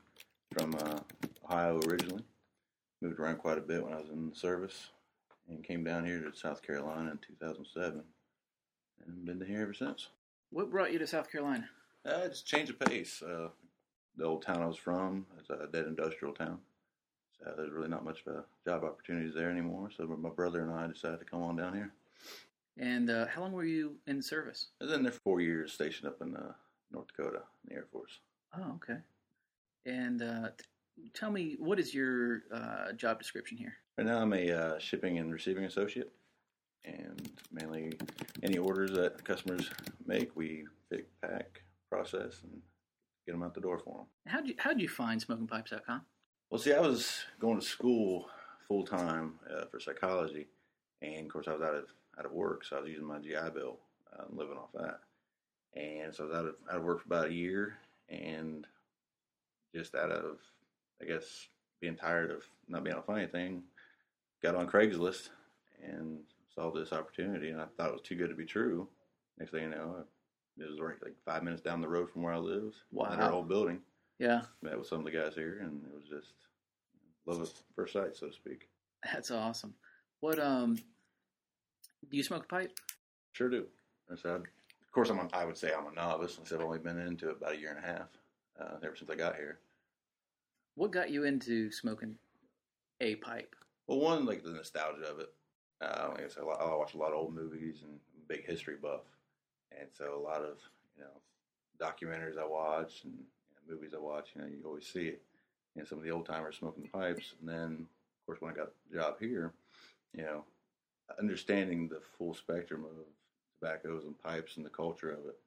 From 0.57 0.75
uh, 0.75 0.99
Ohio 1.45 1.79
originally. 1.87 2.23
Moved 3.01 3.19
around 3.19 3.37
quite 3.37 3.57
a 3.57 3.61
bit 3.61 3.83
when 3.83 3.93
I 3.93 3.97
was 3.97 4.09
in 4.09 4.29
the 4.29 4.35
service 4.35 4.89
and 5.49 5.63
came 5.63 5.84
down 5.84 6.05
here 6.05 6.19
to 6.19 6.35
South 6.35 6.61
Carolina 6.61 7.11
in 7.11 7.19
2007 7.27 8.03
and 9.05 9.26
been 9.26 9.45
here 9.45 9.61
ever 9.61 9.73
since. 9.73 10.07
What 10.51 10.72
brought 10.72 10.91
you 10.91 10.99
to 10.99 11.07
South 11.07 11.31
Carolina? 11.31 11.69
Uh, 12.05 12.27
just 12.27 12.47
change 12.47 12.69
of 12.69 12.80
pace. 12.80 13.22
Uh, 13.22 13.49
the 14.17 14.26
old 14.26 14.43
town 14.43 14.61
I 14.61 14.67
was 14.67 14.77
from 14.77 15.26
is 15.39 15.49
a 15.49 15.67
dead 15.67 15.85
industrial 15.85 16.34
town. 16.34 16.59
So 17.39 17.53
there's 17.57 17.72
really 17.72 17.89
not 17.89 18.05
much 18.05 18.23
of 18.26 18.35
a 18.35 18.45
job 18.65 18.84
opportunities 18.84 19.34
there 19.35 19.49
anymore. 19.49 19.89
So 19.95 20.05
my 20.05 20.30
brother 20.30 20.61
and 20.61 20.72
I 20.72 20.88
decided 20.88 21.19
to 21.19 21.26
come 21.26 21.43
on 21.43 21.55
down 21.55 21.73
here. 21.73 21.91
And 22.77 23.09
uh, 23.09 23.27
how 23.27 23.41
long 23.41 23.51
were 23.51 23.65
you 23.65 23.95
in 24.07 24.22
service? 24.22 24.67
I 24.81 24.85
was 24.85 24.93
in 24.93 25.03
there 25.03 25.11
for 25.11 25.19
four 25.19 25.41
years, 25.41 25.73
stationed 25.73 26.07
up 26.07 26.22
in 26.22 26.35
uh, 26.35 26.53
North 26.91 27.07
Dakota 27.07 27.41
in 27.63 27.69
the 27.69 27.76
Air 27.76 27.85
Force. 27.91 28.19
Oh, 28.57 28.76
okay. 28.76 28.99
And 29.85 30.22
uh, 30.22 30.49
tell 31.13 31.31
me, 31.31 31.55
what 31.59 31.80
is 31.80 31.93
your 31.93 32.43
uh, 32.53 32.91
job 32.93 33.19
description 33.19 33.57
here? 33.57 33.73
Right 33.97 34.07
now, 34.07 34.19
I'm 34.19 34.34
a 34.34 34.51
uh, 34.51 34.80
shipping 34.80 35.17
and 35.17 35.31
receiving 35.31 35.65
associate, 35.65 36.11
and 36.84 37.31
mainly 37.51 37.93
any 38.43 38.57
orders 38.57 38.91
that 38.91 39.23
customers 39.23 39.69
make, 40.05 40.35
we 40.35 40.65
pick, 40.91 41.05
pack, 41.22 41.61
process, 41.89 42.41
and 42.43 42.61
get 43.26 43.31
them 43.31 43.43
out 43.43 43.53
the 43.53 43.61
door 43.61 43.80
for 43.80 43.97
them. 43.97 44.05
How'd 44.27 44.47
you 44.47 44.55
How'd 44.57 44.81
you 44.81 44.89
find 44.89 45.26
SmokingPipes.com? 45.26 46.01
Well, 46.49 46.61
see, 46.61 46.73
I 46.73 46.80
was 46.80 47.26
going 47.39 47.59
to 47.59 47.65
school 47.65 48.30
full 48.67 48.84
time 48.84 49.39
uh, 49.51 49.65
for 49.72 49.80
psychology, 49.80 50.47
and 51.01 51.26
of 51.26 51.30
course, 51.30 51.47
I 51.47 51.53
was 51.53 51.61
out 51.61 51.76
of 51.76 51.85
out 52.19 52.26
of 52.26 52.31
work, 52.31 52.65
so 52.65 52.77
I 52.77 52.81
was 52.81 52.89
using 52.89 53.05
my 53.05 53.19
GI 53.19 53.51
Bill, 53.53 53.77
uh, 54.17 54.23
living 54.30 54.57
off 54.57 54.69
that. 54.73 54.99
And 55.76 56.13
so 56.13 56.23
I 56.23 56.27
was 56.27 56.35
out 56.35 56.45
of 56.45 56.55
out 56.69 56.77
of 56.77 56.84
work 56.84 57.01
for 57.01 57.07
about 57.07 57.30
a 57.30 57.34
year, 57.34 57.77
and 58.09 58.65
just 59.76 59.95
out 59.95 60.11
of, 60.11 60.38
I 61.01 61.05
guess, 61.05 61.47
being 61.81 61.95
tired 61.95 62.31
of 62.31 62.43
not 62.67 62.84
being 62.84 62.93
able 62.95 63.01
to 63.01 63.07
find 63.07 63.19
anything, 63.19 63.63
got 64.41 64.55
on 64.55 64.67
Craigslist 64.67 65.30
and 65.84 66.19
saw 66.53 66.72
this 66.72 66.93
opportunity, 66.93 67.49
and 67.49 67.61
I 67.61 67.65
thought 67.77 67.89
it 67.89 67.93
was 67.93 68.01
too 68.01 68.15
good 68.15 68.30
to 68.30 68.35
be 68.35 68.45
true. 68.45 68.88
Next 69.38 69.51
thing 69.51 69.63
you 69.63 69.69
know, 69.69 70.05
it 70.57 70.69
was 70.69 70.80
right 70.80 70.95
like 71.03 71.15
five 71.26 71.43
minutes 71.43 71.61
down 71.61 71.81
the 71.81 71.88
road 71.88 72.09
from 72.09 72.22
where 72.23 72.34
I 72.34 72.38
live, 72.38 72.73
in 72.91 72.97
our 72.99 73.17
Wow. 73.30 73.31
old 73.34 73.49
building 73.49 73.81
Yeah, 74.19 74.43
met 74.61 74.77
with 74.77 74.88
some 74.88 74.99
of 74.99 75.05
the 75.05 75.11
guys 75.11 75.35
here, 75.35 75.59
and 75.61 75.84
it 75.85 75.93
was 75.93 76.05
just 76.09 76.34
love 77.26 77.41
at 77.41 77.49
first 77.76 77.93
sight, 77.93 78.15
so 78.15 78.27
to 78.27 78.34
speak. 78.34 78.69
that's 79.03 79.31
awesome. 79.31 79.73
What 80.22 80.39
um, 80.39 80.76
do 82.09 82.15
you 82.17 82.23
smoke 82.23 82.45
a 82.45 82.47
pipe? 82.47 82.72
Sure 83.34 83.49
do. 83.49 83.65
I 84.11 84.15
said, 84.15 84.35
of 84.41 84.91
course, 84.93 85.09
I'm. 85.09 85.19
A, 85.19 85.27
I 85.34 85.43
would 85.43 85.57
say 85.57 85.72
I'm 85.77 85.88
a 85.88 85.93
novice. 85.93 86.35
since 86.35 86.53
I've 86.53 86.61
only 86.61 86.80
been 86.80 86.97
into 86.99 87.30
it 87.30 87.38
about 87.38 87.53
a 87.53 87.57
year 87.59 87.72
and 87.76 87.84
a 87.84 87.88
half, 87.88 88.07
uh, 88.61 88.77
ever 88.84 88.95
since 88.95 89.09
I 89.09 89.15
got 89.15 89.35
here. 89.35 89.59
What 90.76 90.91
got 90.91 91.10
you 91.10 91.23
into 91.23 91.72
smoking 91.72 92.15
a 92.99 93.15
pipe? 93.15 93.56
Well, 93.88 93.99
one 93.99 94.26
like 94.26 94.43
the 94.43 94.52
nostalgia 94.52 95.10
of 95.10 95.19
it. 95.19 95.34
Uh, 95.81 96.10
like 96.11 96.26
I 96.26 96.27
said, 96.27 96.43
I 96.43 96.76
watch 96.76 96.93
a 96.93 96.97
lot 96.97 97.11
of 97.11 97.18
old 97.18 97.34
movies 97.34 97.77
and 97.84 97.99
big 98.27 98.45
history 98.45 98.76
buff, 98.81 99.02
and 99.72 99.88
so 99.97 100.18
a 100.18 100.19
lot 100.19 100.41
of 100.41 100.57
you 100.97 101.03
know 101.03 101.10
documentaries 101.80 102.38
I 102.38 102.45
watch 102.45 103.02
and 103.03 103.14
you 103.14 103.56
know, 103.56 103.76
movies 103.76 103.93
I 103.93 103.99
watch. 103.99 104.30
You 104.35 104.41
know, 104.41 104.47
you 104.47 104.61
always 104.65 104.88
see 104.88 105.07
it. 105.07 105.22
You 105.76 105.81
know, 105.81 105.85
some 105.85 105.97
of 105.97 106.03
the 106.03 106.11
old 106.11 106.26
timers 106.26 106.57
smoking 106.57 106.89
pipes, 106.91 107.34
and 107.39 107.49
then 107.49 107.88
of 108.22 108.26
course 108.26 108.41
when 108.41 108.52
I 108.52 108.56
got 108.56 108.72
the 108.89 108.97
job 108.97 109.15
here, 109.19 109.52
you 110.14 110.23
know, 110.23 110.43
understanding 111.19 111.88
the 111.88 112.02
full 112.18 112.34
spectrum 112.34 112.84
of 112.85 113.06
tobaccos 113.60 114.06
and 114.06 114.22
pipes 114.22 114.57
and 114.57 114.65
the 114.65 114.69
culture 114.69 115.11
of 115.11 115.19
it, 115.19 115.39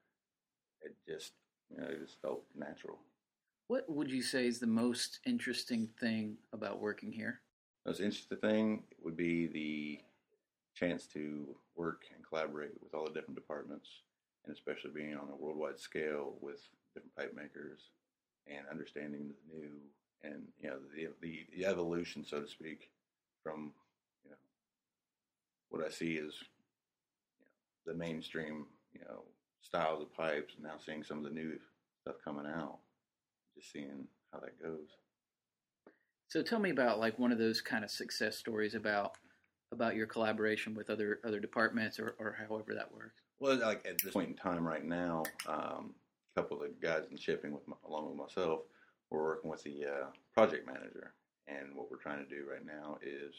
it 0.82 0.94
just 1.06 1.32
you 1.70 1.80
know 1.82 1.88
it 1.88 2.00
just 2.00 2.20
felt 2.22 2.42
natural. 2.56 2.98
What 3.68 3.88
would 3.88 4.10
you 4.10 4.22
say 4.22 4.46
is 4.46 4.58
the 4.58 4.66
most 4.66 5.20
interesting 5.26 5.88
thing 6.00 6.38
about 6.52 6.80
working 6.80 7.12
here? 7.12 7.40
most 7.86 8.00
interesting 8.00 8.38
thing 8.38 8.82
would 9.02 9.16
be 9.16 9.46
the 9.46 10.00
chance 10.74 11.06
to 11.06 11.54
work 11.74 12.02
and 12.14 12.22
collaborate 12.26 12.72
with 12.82 12.94
all 12.94 13.04
the 13.04 13.12
different 13.12 13.34
departments, 13.34 13.88
and 14.44 14.54
especially 14.54 14.90
being 14.90 15.16
on 15.16 15.28
a 15.30 15.36
worldwide 15.36 15.78
scale 15.78 16.34
with 16.40 16.60
different 16.92 17.14
pipe 17.16 17.34
makers 17.34 17.80
and 18.46 18.66
understanding 18.70 19.28
the 19.28 19.56
new 19.56 19.70
and 20.22 20.42
you 20.60 20.68
know 20.68 20.78
the 20.94 21.08
the, 21.22 21.46
the 21.56 21.64
evolution, 21.64 22.24
so 22.24 22.40
to 22.40 22.48
speak, 22.48 22.90
from 23.42 23.72
you 24.24 24.30
know 24.30 24.36
what 25.70 25.84
I 25.86 25.90
see 25.90 26.14
is 26.14 26.34
you 27.38 27.44
know, 27.44 27.92
the 27.92 27.98
mainstream 27.98 28.66
you 28.92 29.00
know 29.00 29.22
styles 29.62 30.02
of 30.02 30.12
pipes, 30.14 30.54
and 30.56 30.64
now 30.64 30.74
seeing 30.84 31.04
some 31.04 31.18
of 31.18 31.24
the 31.24 31.30
new 31.30 31.58
stuff 32.02 32.16
coming 32.24 32.46
out, 32.46 32.78
just 33.58 33.72
seeing 33.72 34.06
how 34.32 34.40
that 34.40 34.60
goes. 34.62 34.88
So 36.28 36.42
tell 36.42 36.58
me 36.58 36.70
about 36.70 36.98
like 37.00 37.18
one 37.18 37.32
of 37.32 37.38
those 37.38 37.60
kind 37.60 37.84
of 37.84 37.90
success 37.90 38.36
stories 38.36 38.74
about 38.74 39.16
about 39.72 39.96
your 39.96 40.06
collaboration 40.06 40.74
with 40.74 40.90
other 40.90 41.20
other 41.26 41.40
departments 41.40 41.98
or, 41.98 42.14
or 42.18 42.36
however 42.38 42.74
that 42.74 42.92
works. 42.92 43.20
Well, 43.40 43.56
like 43.58 43.86
at 43.86 43.98
this 44.02 44.12
point 44.12 44.28
in 44.30 44.34
time, 44.36 44.66
right 44.66 44.84
now, 44.84 45.22
um, 45.46 45.94
a 46.36 46.40
couple 46.40 46.56
of 46.62 46.62
the 46.64 46.86
guys 46.86 47.04
in 47.10 47.16
shipping, 47.16 47.52
with 47.52 47.66
my, 47.68 47.76
along 47.86 48.08
with 48.08 48.16
myself, 48.16 48.60
we're 49.10 49.22
working 49.22 49.50
with 49.50 49.62
the 49.62 49.84
uh, 49.86 50.06
project 50.34 50.66
manager, 50.66 51.12
and 51.46 51.74
what 51.74 51.90
we're 51.90 51.98
trying 51.98 52.24
to 52.24 52.28
do 52.28 52.44
right 52.50 52.64
now 52.66 52.98
is 53.02 53.34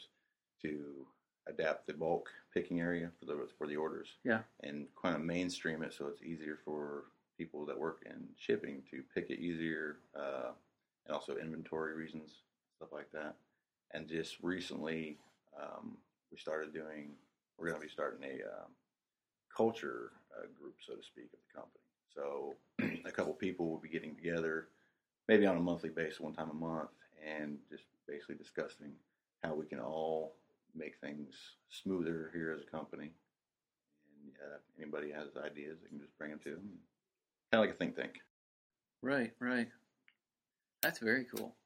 to 0.62 1.06
adapt 1.48 1.86
the 1.86 1.92
bulk 1.92 2.28
picking 2.54 2.80
area 2.80 3.10
for 3.18 3.26
the 3.26 3.46
for 3.58 3.66
the 3.66 3.76
orders, 3.76 4.08
Yeah. 4.24 4.40
and 4.62 4.86
kind 5.00 5.14
of 5.14 5.22
mainstream 5.22 5.82
it 5.82 5.92
so 5.94 6.06
it's 6.06 6.22
easier 6.22 6.58
for 6.64 7.04
people 7.40 7.64
that 7.64 7.78
work 7.78 8.02
in 8.04 8.28
shipping 8.36 8.82
to 8.90 9.02
pick 9.14 9.30
it 9.30 9.40
easier, 9.40 9.96
uh, 10.14 10.50
and 11.06 11.14
also 11.14 11.36
inventory 11.36 11.94
reasons, 11.94 12.30
stuff 12.76 12.90
like 12.92 13.10
that. 13.12 13.34
And 13.94 14.06
just 14.06 14.36
recently, 14.42 15.16
um, 15.58 15.96
we 16.30 16.36
started 16.36 16.74
doing. 16.74 17.12
We're 17.56 17.68
going 17.68 17.80
to 17.80 17.86
be 17.86 17.92
starting 17.92 18.22
a 18.24 18.34
um, 18.44 18.70
culture 19.54 20.12
uh, 20.36 20.46
group, 20.60 20.74
so 20.86 20.94
to 20.94 21.02
speak, 21.02 21.30
of 21.32 21.38
the 21.46 21.60
company. 21.60 21.84
So 22.14 22.56
a 23.08 23.12
couple 23.12 23.32
people 23.32 23.70
will 23.70 23.78
be 23.78 23.88
getting 23.88 24.14
together, 24.14 24.68
maybe 25.26 25.46
on 25.46 25.56
a 25.56 25.60
monthly 25.60 25.90
basis, 25.90 26.20
one 26.20 26.34
time 26.34 26.50
a 26.50 26.54
month, 26.54 26.90
and 27.26 27.56
just 27.70 27.84
basically 28.06 28.34
discussing 28.36 28.92
how 29.42 29.54
we 29.54 29.64
can 29.64 29.80
all 29.80 30.34
make 30.74 30.96
things 31.00 31.34
smoother 31.70 32.30
here 32.34 32.52
as 32.54 32.62
a 32.62 32.70
company. 32.70 33.10
And 34.24 34.32
uh, 34.44 34.56
if 34.56 34.82
anybody 34.82 35.10
has 35.12 35.28
ideas, 35.42 35.78
they 35.82 35.88
can 35.88 36.00
just 36.00 36.16
bring 36.18 36.30
them 36.30 36.40
to 36.44 36.50
them. 36.50 36.68
Kind 37.52 37.64
of 37.64 37.68
like 37.68 37.74
a 37.74 37.78
think 37.78 37.96
tank. 37.96 38.20
Right, 39.02 39.32
right. 39.40 39.68
That's 40.82 40.98
very 41.00 41.24
cool. 41.34 41.56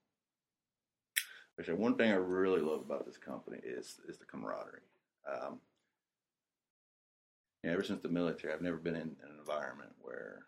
Actually, 1.58 1.74
one 1.74 1.96
thing 1.96 2.10
I 2.10 2.16
really 2.16 2.60
love 2.60 2.80
about 2.80 3.06
this 3.06 3.18
company 3.18 3.58
is 3.62 4.00
is 4.08 4.18
the 4.18 4.24
camaraderie. 4.24 4.80
Um, 5.30 5.60
you 7.62 7.68
know, 7.70 7.74
ever 7.74 7.84
since 7.84 8.02
the 8.02 8.08
military, 8.08 8.52
I've 8.52 8.62
never 8.62 8.76
been 8.76 8.96
in 8.96 9.02
an 9.22 9.38
environment 9.38 9.92
where 10.00 10.46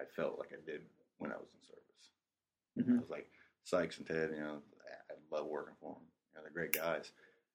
I 0.00 0.04
felt 0.04 0.38
like 0.38 0.52
I 0.52 0.64
did 0.64 0.82
when 1.18 1.32
I 1.32 1.36
was 1.36 1.48
in 1.54 1.66
service. 1.66 2.88
Mhm. 2.88 2.96
I 2.98 3.00
was 3.00 3.10
like 3.10 3.30
Sykes 3.64 3.98
and 3.98 4.06
Ted. 4.06 4.30
You 4.30 4.40
know, 4.40 4.62
I 5.10 5.12
I 5.12 5.16
love 5.36 5.46
working 5.46 5.74
for 5.80 5.94
them. 5.94 6.02
You 6.32 6.36
know, 6.38 6.42
they're 6.42 6.52
great 6.52 6.72
guys, 6.72 7.10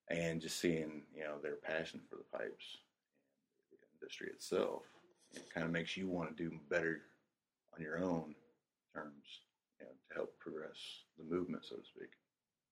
and 0.10 0.42
just 0.42 0.60
seeing 0.60 1.04
you 1.16 1.24
know 1.24 1.40
their 1.40 1.56
passion 1.56 2.02
for 2.10 2.18
the 2.18 2.38
pipes 2.38 2.78
and 3.72 3.80
the 3.80 3.88
industry 4.02 4.28
itself, 4.30 4.84
it 5.34 5.54
kind 5.54 5.66
of 5.66 5.72
makes 5.72 5.96
you 5.96 6.08
want 6.08 6.36
to 6.36 6.44
do 6.44 6.56
better 6.70 7.02
on 7.76 7.82
your 7.82 7.98
own 7.98 8.36
terms 8.94 9.42
you 9.80 9.86
know, 9.86 9.92
to 10.10 10.16
help 10.16 10.40
progress 10.40 10.78
the 11.18 11.24
movement, 11.24 11.64
so 11.66 11.76
to 11.76 11.84
speak. 11.84 12.10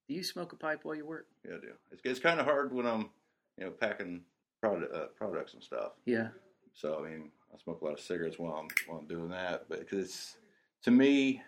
Do 0.07 0.15
you 0.15 0.23
smoke 0.23 0.53
a 0.53 0.55
pipe 0.55 0.81
while 0.83 0.95
you 0.95 1.05
work? 1.05 1.27
Yeah, 1.45 1.57
I 1.57 1.59
do. 1.61 1.73
It's, 1.91 2.01
it's 2.03 2.19
kind 2.19 2.39
of 2.39 2.45
hard 2.45 2.73
when 2.73 2.85
I'm, 2.85 3.09
you 3.57 3.65
know, 3.65 3.71
packing 3.71 4.21
product, 4.61 4.93
uh, 4.93 5.05
products 5.15 5.53
and 5.53 5.63
stuff. 5.63 5.91
Yeah. 6.05 6.29
So 6.73 6.99
I 6.99 7.09
mean, 7.09 7.31
I 7.53 7.57
smoke 7.63 7.81
a 7.81 7.85
lot 7.85 7.93
of 7.93 7.99
cigarettes 7.99 8.39
while 8.39 8.53
I'm 8.53 8.67
while 8.87 8.99
I'm 8.99 9.07
doing 9.07 9.29
that, 9.29 9.65
but 9.69 9.79
because 9.79 9.99
it's 9.99 10.37
to 10.83 10.91
me, 10.91 11.41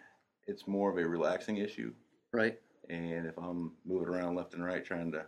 it's 0.48 0.68
more 0.68 0.92
of 0.92 0.98
a 0.98 1.08
relaxing 1.08 1.58
issue. 1.58 1.94
Right. 2.34 2.60
And 2.90 3.26
if 3.26 3.38
I'm 3.38 3.74
moving 3.86 4.10
around 4.10 4.36
left 4.36 4.54
and 4.54 4.64
right 4.64 4.84
trying 4.84 5.12
to 5.14 5.26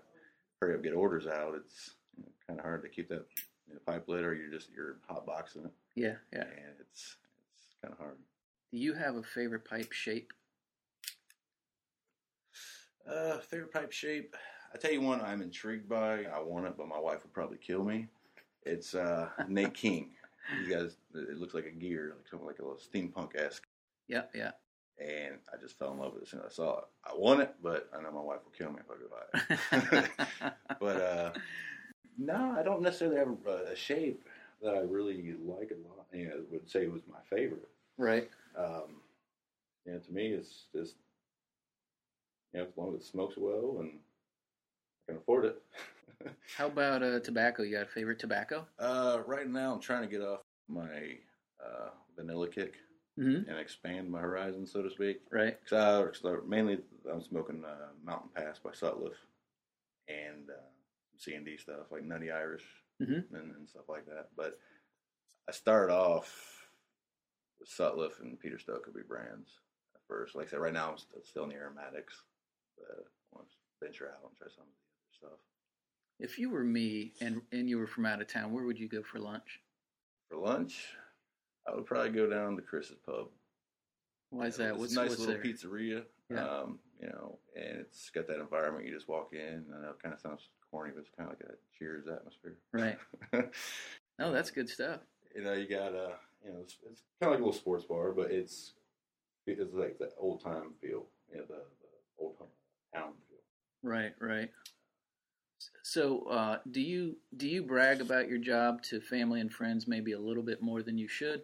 hurry 0.59 0.75
up 0.75 0.83
get 0.83 0.93
orders 0.93 1.27
out, 1.27 1.55
it's 1.55 1.91
you 2.17 2.23
know, 2.23 2.31
kind 2.47 2.59
of 2.59 2.65
hard 2.65 2.83
to 2.83 2.89
keep 2.89 3.09
that 3.09 3.25
you 3.67 3.73
know, 3.73 3.79
pipe 3.85 4.07
lit, 4.07 4.23
or 4.23 4.33
you're 4.33 4.51
just 4.51 4.69
you're 4.75 4.97
hot 5.07 5.25
boxing 5.25 5.65
it, 5.65 5.71
Yeah. 5.95 6.15
Yeah. 6.31 6.41
and 6.41 6.75
it's 6.79 7.17
it's 7.55 7.75
kind 7.81 7.93
of 7.93 7.97
hard. 7.99 8.17
Do 8.71 8.77
you 8.79 8.93
have 8.93 9.15
a 9.15 9.23
favorite 9.23 9.65
pipe 9.65 9.91
shape? 9.91 10.33
Uh, 13.09 13.37
favorite 13.39 13.71
pipe 13.71 13.91
shape. 13.91 14.35
I 14.73 14.77
tell 14.77 14.91
you 14.91 15.01
one 15.01 15.21
I'm 15.21 15.41
intrigued 15.41 15.87
by. 15.89 16.23
I 16.25 16.39
want 16.41 16.65
it, 16.65 16.73
but 16.77 16.87
my 16.87 16.99
wife 16.99 17.19
would 17.23 17.33
probably 17.33 17.57
kill 17.57 17.83
me. 17.83 18.07
It's 18.63 18.95
uh, 18.95 19.29
Nate 19.47 19.73
King. 19.73 20.11
You 20.63 20.73
guys, 20.73 20.95
it 21.13 21.37
looks 21.37 21.53
like 21.53 21.65
a 21.65 21.71
gear, 21.71 22.13
like 22.17 22.27
something 22.27 22.47
like 22.47 22.59
a 22.59 22.63
little 22.63 22.77
steampunk 22.79 23.35
esque. 23.39 23.65
Yeah. 24.07 24.23
Yeah. 24.33 24.51
and 24.99 25.35
I 25.53 25.57
just 25.61 25.77
fell 25.77 25.91
in 25.93 25.99
love 25.99 26.13
with 26.13 26.23
it 26.23 26.25
as 26.25 26.29
soon 26.31 26.39
as 26.41 26.45
I 26.47 26.49
saw 26.49 26.79
it. 26.79 26.83
I 27.05 27.11
want 27.15 27.41
it, 27.41 27.53
but 27.61 27.89
I 27.97 28.01
know 28.01 28.11
my 28.11 28.21
wife 28.21 28.39
will 28.43 28.51
kill 28.51 28.71
me 28.71 28.79
if 28.79 28.91
I 28.91 28.95
go 28.97 29.99
buy 29.99 30.01
it. 30.01 30.53
but 30.79 30.97
uh, 31.01 31.31
no, 32.17 32.55
I 32.57 32.63
don't 32.63 32.81
necessarily 32.81 33.17
have 33.17 33.29
a, 33.47 33.71
a 33.71 33.75
shape 33.75 34.23
that 34.61 34.75
I 34.75 34.79
really 34.79 35.35
like 35.45 35.71
a 35.71 35.87
lot. 35.87 36.05
You 36.13 36.27
know, 36.29 36.35
would 36.51 36.69
say 36.69 36.83
it 36.83 36.91
was 36.91 37.01
my 37.09 37.19
favorite. 37.35 37.67
right. 37.97 38.29
Um, 38.57 39.01
you 39.85 39.93
know, 39.93 39.99
to 39.99 40.11
me, 40.11 40.27
it's 40.27 40.65
just 40.73 40.95
you 42.53 42.59
know, 42.61 42.65
as 42.67 42.77
long 42.77 42.93
as 42.95 43.01
it 43.01 43.05
smokes 43.05 43.35
well 43.37 43.77
and 43.79 43.91
I 45.07 45.11
can 45.11 45.17
afford 45.21 45.45
it. 45.45 45.61
How 46.57 46.67
about 46.67 47.03
uh, 47.03 47.19
tobacco? 47.19 47.63
You 47.63 47.73
got 47.73 47.83
a 47.83 47.89
favorite 47.89 48.19
tobacco? 48.19 48.65
uh, 48.79 49.19
right 49.25 49.49
now, 49.49 49.73
I'm 49.73 49.79
trying 49.81 50.03
to 50.03 50.07
get 50.07 50.21
off 50.21 50.41
my 50.67 51.17
uh, 51.63 51.89
vanilla 52.15 52.47
kick 52.47 52.75
Mm-hmm. 53.19 53.47
and 53.47 53.59
expand 53.59 54.09
my 54.09 54.19
horizon, 54.19 54.65
so 54.65 54.81
to 54.81 54.89
speak. 54.89 55.21
Right. 55.31 55.59
Cause 55.69 55.73
I, 55.77 56.03
cause 56.07 56.21
I- 56.25 56.47
mainly 56.47 56.79
I'm 57.11 57.21
smoking 57.21 57.63
uh, 57.63 57.89
Mountain 58.03 58.29
Pass 58.33 58.57
by 58.57 58.71
Sutliff 58.71 59.13
and 60.07 60.49
uh, 60.49 60.53
C 61.23 61.33
and 61.35 61.45
D 61.45 61.57
stuff 61.57 61.91
like 61.91 62.03
Nutty 62.03 62.31
Irish 62.31 62.65
Mhm. 63.01 63.31
and, 63.33 63.55
and 63.55 63.69
stuff 63.69 63.87
like 63.87 64.05
that. 64.05 64.29
But 64.35 64.59
I 65.47 65.51
started 65.51 65.93
off 65.93 66.69
with 67.59 67.69
Sutliff 67.69 68.19
and 68.19 68.39
Peter 68.39 68.57
Stokkebye 68.57 69.07
brands 69.07 69.59
at 69.95 70.01
first. 70.07 70.35
Like 70.35 70.47
I 70.47 70.49
said, 70.51 70.59
right 70.59 70.73
now 70.73 70.91
I'm 70.91 71.23
still 71.23 71.43
in 71.43 71.49
the 71.49 71.55
aromatics, 71.55 72.23
but 72.77 72.87
I 72.91 73.35
want 73.35 73.47
to 73.49 73.55
venture 73.85 74.09
out 74.09 74.27
and 74.29 74.37
try 74.37 74.47
some 74.49 74.65
of 74.65 74.69
the 74.69 75.25
other 75.25 75.31
stuff. 75.35 75.39
If 76.19 76.37
you 76.37 76.49
were 76.49 76.63
me 76.63 77.13
and 77.21 77.41
and 77.51 77.69
you 77.69 77.77
were 77.77 77.87
from 77.87 78.05
out 78.05 78.21
of 78.21 78.27
town, 78.27 78.51
where 78.53 78.65
would 78.65 78.79
you 78.79 78.87
go 78.87 79.01
for 79.01 79.19
lunch? 79.19 79.61
For 80.29 80.37
lunch, 80.37 80.95
I 81.67 81.73
would 81.75 81.85
probably 81.85 82.11
go 82.11 82.27
down 82.29 82.55
to 82.55 82.61
Chris's 82.61 82.97
Pub. 83.05 83.29
Why 84.29 84.47
is 84.47 84.57
that? 84.57 84.71
It's 84.71 84.79
What's 84.79 84.93
a 84.93 84.95
nice 84.95 85.09
what's 85.09 85.19
little 85.21 85.35
there? 85.35 85.43
pizzeria. 85.43 86.05
Yeah. 86.29 86.47
Um, 86.47 86.79
you 86.99 87.07
know, 87.07 87.39
and 87.55 87.79
it's 87.79 88.09
got 88.09 88.27
that 88.27 88.39
environment. 88.39 88.85
You 88.85 88.93
just 88.93 89.07
walk 89.09 89.33
in. 89.33 89.65
I 89.75 89.81
know 89.81 89.89
it 89.91 90.01
kind 90.01 90.13
of 90.13 90.21
sounds 90.21 90.49
corny, 90.73 90.91
but 90.93 91.01
it's 91.01 91.09
kind 91.15 91.29
of 91.29 91.37
like 91.39 91.47
a 91.49 91.53
Cheers 91.77 92.05
atmosphere. 92.07 92.57
Right. 92.71 92.97
No, 94.19 94.31
that's 94.31 94.51
good 94.51 94.69
stuff. 94.69 94.99
you 95.35 95.43
know, 95.43 95.53
you 95.53 95.67
got 95.67 95.95
uh, 95.95 96.13
you 96.45 96.51
know, 96.51 96.59
it's, 96.61 96.77
it's 96.87 97.01
kind 97.19 97.23
of 97.23 97.29
like 97.31 97.39
a 97.39 97.43
little 97.45 97.51
sports 97.51 97.83
bar, 97.83 98.11
but 98.11 98.29
it's 98.29 98.73
it's 99.47 99.73
like 99.73 99.97
the 99.97 100.11
old 100.19 100.43
time 100.43 100.73
feel. 100.79 101.07
You 101.31 101.37
know, 101.39 101.45
the, 101.47 101.55
the 101.55 102.23
old 102.23 102.37
town 102.93 103.13
feel. 103.27 103.39
Right, 103.91 104.13
right. 104.21 104.51
So, 105.81 106.27
uh, 106.29 106.59
do 106.69 106.79
you 106.79 107.17
do 107.37 107.47
you 107.47 107.63
brag 107.63 108.01
about 108.01 108.29
your 108.29 108.37
job 108.37 108.83
to 108.83 109.01
family 109.01 109.41
and 109.41 109.51
friends 109.51 109.87
maybe 109.87 110.11
a 110.11 110.19
little 110.19 110.43
bit 110.43 110.61
more 110.61 110.83
than 110.83 110.97
you 110.99 111.07
should? 111.07 111.41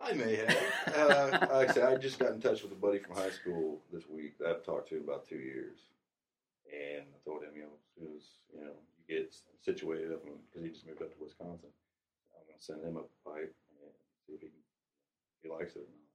I 0.00 0.12
may 0.14 0.36
have. 0.36 0.94
uh, 0.96 1.30
like 1.52 1.70
I 1.70 1.72
said, 1.74 1.92
I 1.92 1.96
just 1.96 2.18
got 2.18 2.32
in 2.32 2.40
touch 2.40 2.62
with 2.62 2.72
a 2.72 2.76
buddy 2.76 3.00
from 3.00 3.16
high 3.16 3.30
school 3.30 3.80
this 3.92 4.08
week 4.08 4.38
that 4.38 4.48
I've 4.48 4.64
talked 4.64 4.88
to 4.90 4.96
in 4.96 5.02
about 5.02 5.28
two 5.28 5.36
years, 5.36 5.76
and 6.72 7.02
I 7.02 7.18
told 7.28 7.42
him, 7.42 7.50
you 7.54 7.62
know, 7.64 7.68
as 8.02 8.38
you 8.52 8.60
know 8.60 8.74
you 8.98 9.02
get 9.06 9.34
situated 9.64 10.12
up, 10.12 10.22
because 10.24 10.64
he 10.64 10.70
just 10.70 10.86
moved 10.86 11.02
up 11.02 11.12
to 11.12 11.22
Wisconsin, 11.22 11.72
I'm 12.34 12.46
going 12.46 12.58
to 12.58 12.64
send 12.64 12.84
him 12.84 12.96
a 12.96 13.06
pipe 13.28 13.54
and 13.82 13.92
see 14.26 14.34
if 14.34 14.40
he 14.40 14.50
he 15.42 15.48
likes 15.48 15.76
it 15.76 15.86
or 15.86 15.90
not. 15.90 16.08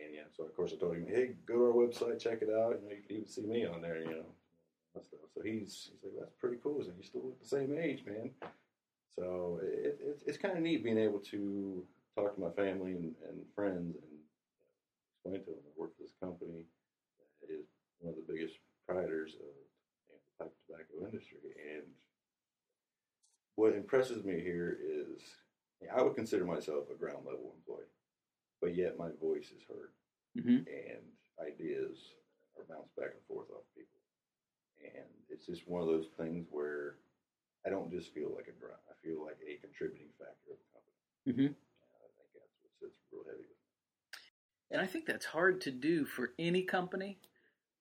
And 0.00 0.14
yeah, 0.14 0.28
so 0.30 0.44
of 0.44 0.54
course 0.54 0.72
I 0.72 0.78
told 0.78 0.96
him, 0.96 1.06
hey, 1.08 1.34
go 1.46 1.54
to 1.54 1.64
our 1.66 1.74
website, 1.74 2.22
check 2.22 2.42
it 2.42 2.50
out. 2.50 2.78
You 2.80 2.88
know, 2.88 2.94
you 2.94 3.02
can 3.06 3.16
even 3.16 3.28
see 3.28 3.42
me 3.42 3.66
on 3.66 3.82
there. 3.82 3.98
You 3.98 4.10
know, 4.10 4.26
that 4.94 5.04
stuff. 5.04 5.20
So 5.34 5.42
he's 5.42 5.90
he's 5.92 6.02
like, 6.02 6.14
that's 6.20 6.34
pretty 6.38 6.58
cool. 6.62 6.80
And 6.80 6.96
you 6.96 7.04
still 7.04 7.22
look 7.24 7.40
the 7.42 7.48
same 7.48 7.76
age, 7.76 8.04
man. 8.06 8.30
So 9.16 9.60
it, 9.62 9.98
it, 10.00 10.22
it's 10.26 10.38
kind 10.38 10.56
of 10.56 10.62
neat 10.62 10.84
being 10.84 10.98
able 10.98 11.18
to 11.30 11.84
talk 12.14 12.34
to 12.34 12.40
my 12.40 12.50
family 12.50 12.92
and, 12.92 13.14
and 13.28 13.38
friends 13.54 13.96
and 13.96 14.10
explain 15.12 15.44
to 15.44 15.50
them 15.50 15.62
I 15.66 15.80
work 15.80 15.96
for 15.96 16.02
this 16.02 16.14
company 16.22 16.64
that 17.42 17.52
is 17.52 17.66
one 18.00 18.14
of 18.14 18.18
the 18.18 18.32
biggest 18.32 18.56
proprietors 18.86 19.34
of 19.34 19.52
you 19.52 20.08
know, 20.08 20.18
the 20.18 20.44
pipe 20.44 20.54
tobacco 20.80 21.06
industry. 21.10 21.38
And 21.76 21.84
what 23.56 23.74
impresses 23.74 24.24
me 24.24 24.40
here 24.40 24.78
is 24.80 25.20
I 25.94 26.02
would 26.02 26.14
consider 26.14 26.44
myself 26.44 26.84
a 26.90 26.98
ground 26.98 27.24
level 27.24 27.54
employee, 27.56 27.90
but 28.60 28.76
yet 28.76 28.98
my 28.98 29.10
voice 29.20 29.46
is 29.46 29.62
heard 29.68 29.90
Mm-hmm. 30.38 30.62
and 30.62 31.02
ideas 31.42 31.98
are 32.56 32.62
bounced 32.70 32.94
back 32.94 33.10
and 33.10 33.24
forth 33.26 33.50
off 33.50 33.66
people. 33.74 33.98
And 34.78 35.10
it's 35.28 35.44
just 35.44 35.66
one 35.66 35.82
of 35.82 35.88
those 35.88 36.06
things 36.16 36.46
where 36.52 37.02
I 37.66 37.70
don't 37.70 37.90
just 37.90 38.14
feel 38.14 38.30
like 38.36 38.46
a 38.46 38.54
grunt. 38.54 38.78
I 38.88 38.94
feel 39.02 39.24
like 39.24 39.38
a 39.42 39.58
contributing 39.60 40.14
factor 40.22 40.54
of 40.54 40.58
the 40.62 40.70
company. 40.70 41.02
Mm-hmm. 41.26 41.50
And 41.50 41.98
I 41.98 42.08
think 42.14 42.30
that's 42.30 42.54
what 42.62 42.70
sits 42.78 43.02
real 43.10 43.26
heavy 43.26 43.42
with 43.42 43.58
me. 43.58 43.74
And 44.70 44.80
I 44.80 44.86
think 44.86 45.06
that's 45.06 45.26
hard 45.26 45.60
to 45.62 45.72
do 45.72 46.06
for 46.06 46.30
any 46.38 46.62
company. 46.62 47.18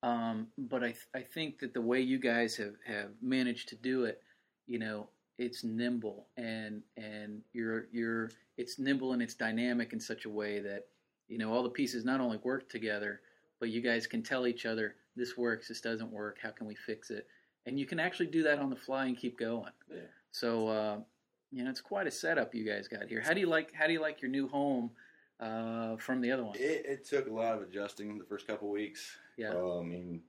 Um, 0.01 0.47
but 0.57 0.83
I, 0.83 0.93
I 1.13 1.21
think 1.21 1.59
that 1.59 1.73
the 1.73 1.81
way 1.81 1.99
you 1.99 2.19
guys 2.19 2.55
have, 2.55 2.75
have 2.85 3.09
managed 3.21 3.69
to 3.69 3.75
do 3.75 4.05
it, 4.05 4.21
you 4.65 4.79
know, 4.79 5.09
it's 5.39 5.63
nimble 5.63 6.27
and 6.35 6.83
and 6.97 7.41
you're 7.53 7.87
you're 7.93 8.29
it's 8.57 8.77
nimble 8.77 9.13
and 9.13 9.21
it's 9.21 9.33
dynamic 9.33 9.93
in 9.93 9.99
such 9.99 10.25
a 10.25 10.29
way 10.29 10.59
that 10.59 10.87
you 11.29 11.37
know 11.37 11.51
all 11.51 11.63
the 11.63 11.69
pieces 11.69 12.03
not 12.03 12.19
only 12.19 12.37
work 12.43 12.69
together, 12.69 13.21
but 13.59 13.69
you 13.69 13.81
guys 13.81 14.05
can 14.05 14.21
tell 14.21 14.45
each 14.45 14.65
other 14.65 14.95
this 15.15 15.37
works, 15.37 15.69
this 15.69 15.81
doesn't 15.81 16.11
work, 16.11 16.37
how 16.41 16.51
can 16.51 16.67
we 16.67 16.75
fix 16.75 17.09
it, 17.09 17.25
and 17.65 17.79
you 17.79 17.85
can 17.85 17.99
actually 17.99 18.27
do 18.27 18.43
that 18.43 18.59
on 18.59 18.69
the 18.69 18.75
fly 18.75 19.05
and 19.05 19.17
keep 19.17 19.39
going. 19.39 19.71
Yeah. 19.89 20.01
So 20.31 20.67
uh, 20.67 20.97
you 21.51 21.63
know, 21.63 21.69
it's 21.69 21.81
quite 21.81 22.05
a 22.05 22.11
setup 22.11 22.53
you 22.53 22.65
guys 22.65 22.87
got 22.87 23.07
here. 23.07 23.21
How 23.21 23.33
do 23.33 23.39
you 23.39 23.47
like 23.47 23.73
how 23.73 23.87
do 23.87 23.93
you 23.93 24.01
like 24.01 24.21
your 24.21 24.29
new 24.29 24.49
home 24.49 24.91
uh, 25.39 25.97
from 25.97 26.21
the 26.21 26.31
other 26.31 26.43
one? 26.43 26.55
It, 26.55 26.85
it 26.85 27.05
took 27.05 27.27
a 27.27 27.33
lot 27.33 27.55
of 27.55 27.61
adjusting 27.61 28.17
the 28.17 28.25
first 28.25 28.47
couple 28.47 28.69
weeks. 28.69 29.17
Yeah. 29.37 29.53
Uh, 29.53 29.79
I 29.79 29.83
mean, 29.83 30.21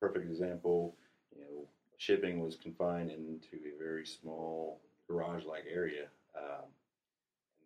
perfect 0.00 0.26
example. 0.26 0.96
You 1.34 1.42
know, 1.42 1.68
shipping 1.98 2.40
was 2.40 2.56
confined 2.56 3.10
into 3.10 3.56
a 3.56 3.78
very 3.82 4.06
small 4.06 4.80
garage-like 5.08 5.64
area. 5.72 6.06
Um, 6.36 6.64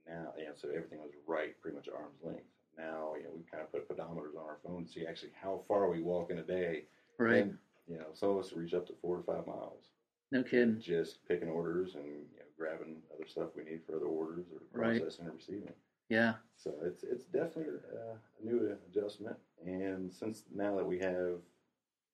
now, 0.06 0.32
you 0.38 0.44
know, 0.44 0.52
so 0.56 0.68
everything 0.68 0.98
was 1.00 1.12
right, 1.26 1.60
pretty 1.60 1.76
much 1.76 1.88
arm's 1.88 2.18
length. 2.22 2.44
Now, 2.76 3.14
you 3.16 3.24
know, 3.24 3.30
we 3.36 3.42
kind 3.50 3.62
of 3.62 3.72
put 3.72 3.88
pedometers 3.88 4.36
on 4.38 4.44
our 4.46 4.58
phone 4.64 4.84
to 4.84 4.90
see 4.90 5.06
actually 5.06 5.32
how 5.40 5.62
far 5.68 5.90
we 5.90 6.00
walk 6.02 6.30
in 6.30 6.38
a 6.38 6.42
day. 6.42 6.84
Right. 7.18 7.42
And, 7.42 7.58
you 7.86 7.98
know, 7.98 8.06
some 8.14 8.30
of 8.30 8.38
us 8.38 8.52
reach 8.52 8.74
up 8.74 8.86
to 8.86 8.94
four 9.02 9.16
to 9.18 9.22
five 9.22 9.46
miles. 9.46 9.84
No 10.32 10.42
kidding. 10.42 10.80
Just 10.80 11.26
picking 11.26 11.48
orders 11.48 11.96
and 11.96 12.04
you 12.06 12.38
know, 12.38 12.46
grabbing 12.56 13.02
other 13.14 13.26
stuff 13.26 13.48
we 13.56 13.64
need 13.64 13.80
for 13.84 13.96
other 13.96 14.06
orders 14.06 14.46
or 14.52 14.60
Right. 14.80 15.00
processing 15.00 15.26
or 15.26 15.32
receiving. 15.32 15.72
Yeah. 16.10 16.34
So 16.56 16.74
it's 16.84 17.04
it's 17.04 17.24
definitely 17.24 17.74
uh, 17.94 18.16
a 18.42 18.44
new 18.44 18.76
adjustment, 18.88 19.36
and 19.64 20.12
since 20.12 20.42
now 20.54 20.76
that 20.76 20.84
we 20.84 20.98
have 20.98 21.38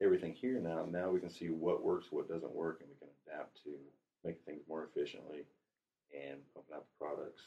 everything 0.01 0.35
here 0.35 0.61
now, 0.61 0.87
now 0.89 1.11
we 1.11 1.19
can 1.19 1.31
see 1.31 1.49
what 1.49 1.83
works, 1.83 2.09
what 2.11 2.29
doesn't 2.29 2.55
work, 2.55 2.81
and 2.81 2.91
we 2.91 2.97
can 2.99 3.09
adapt 3.27 3.57
to 3.65 3.71
make 4.25 4.37
things 4.45 4.63
more 4.69 4.85
efficiently 4.85 5.47
and 6.15 6.39
pumping 6.55 6.77
out 6.77 6.85
the 6.87 7.05
products. 7.05 7.43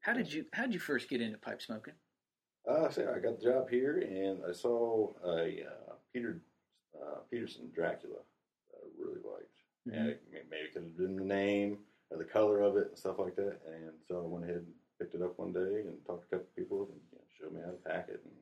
How 0.00 0.14
did 0.14 0.32
you 0.32 0.46
how 0.54 0.62
did 0.64 0.74
you 0.74 0.80
first 0.80 1.08
get 1.08 1.20
into 1.20 1.38
pipe 1.38 1.62
smoking? 1.62 1.94
Uh, 2.68 2.86
I 2.86 2.90
say 2.90 3.02
I 3.06 3.18
got 3.20 3.38
the 3.38 3.44
job 3.44 3.70
here, 3.70 3.98
and 3.98 4.40
I 4.48 4.52
saw 4.52 5.12
a 5.24 5.64
uh, 5.66 5.92
Peter 6.12 6.40
uh, 7.00 7.18
Peterson 7.30 7.70
Dracula 7.74 8.16
that 8.70 8.78
I 8.82 8.88
really 8.98 9.20
liked. 9.22 9.46
And 9.86 10.08
it, 10.08 10.22
may- 10.32 10.38
maybe 10.50 10.68
because 10.72 10.88
it 10.88 10.96
been 10.96 11.16
the 11.16 11.24
name 11.24 11.78
or 12.10 12.18
the 12.18 12.24
color 12.24 12.60
of 12.60 12.76
it 12.76 12.88
and 12.88 12.98
stuff 12.98 13.18
like 13.18 13.36
that. 13.36 13.60
And 13.66 13.92
so 14.06 14.18
I 14.18 14.26
went 14.26 14.44
ahead 14.44 14.56
and 14.56 14.74
picked 15.00 15.14
it 15.14 15.22
up 15.22 15.38
one 15.38 15.52
day 15.52 15.82
and 15.86 15.96
talked 16.06 16.28
to 16.30 16.36
a 16.36 16.38
couple 16.38 16.46
people 16.56 16.82
and 16.92 17.00
you 17.10 17.18
know, 17.18 17.24
showed 17.38 17.52
me 17.54 17.60
how 17.64 17.70
to 17.72 17.78
pack 17.78 18.08
it. 18.08 18.20
And 18.24 18.34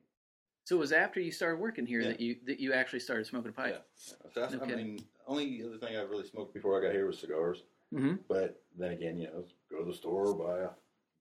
So 0.65 0.77
it 0.77 0.81
was 0.81 0.93
after 0.93 1.21
you 1.21 1.31
started 1.31 1.59
working 1.61 1.87
here 1.87 2.01
Yeah. 2.01 2.09
that 2.09 2.21
you 2.21 2.37
that 2.47 2.59
you 2.61 2.73
actually 2.73 3.01
started 3.01 3.27
smoking 3.27 3.51
a 3.51 3.53
pipe. 3.53 3.75
Yeah. 3.75 3.81
So 3.95 4.17
that's, 4.35 4.53
No 4.55 4.63
I 4.63 4.67
kidding. 4.67 4.87
mean, 4.97 5.05
only 5.27 5.63
other 5.65 5.79
thing 5.79 5.97
I 5.97 6.03
really 6.03 6.27
smoked 6.27 6.53
before 6.53 6.79
I 6.79 6.85
got 6.85 6.93
here 6.95 7.07
was 7.07 7.19
cigars. 7.19 7.63
Mm-hmm. 7.95 8.17
But 8.29 8.61
then 8.77 8.93
again, 8.93 9.17
you 9.17 9.29
know, 9.29 9.45
go 9.71 9.79
to 9.79 9.85
the 9.91 9.97
store, 9.97 10.35
buy 10.35 10.59
a 10.61 10.69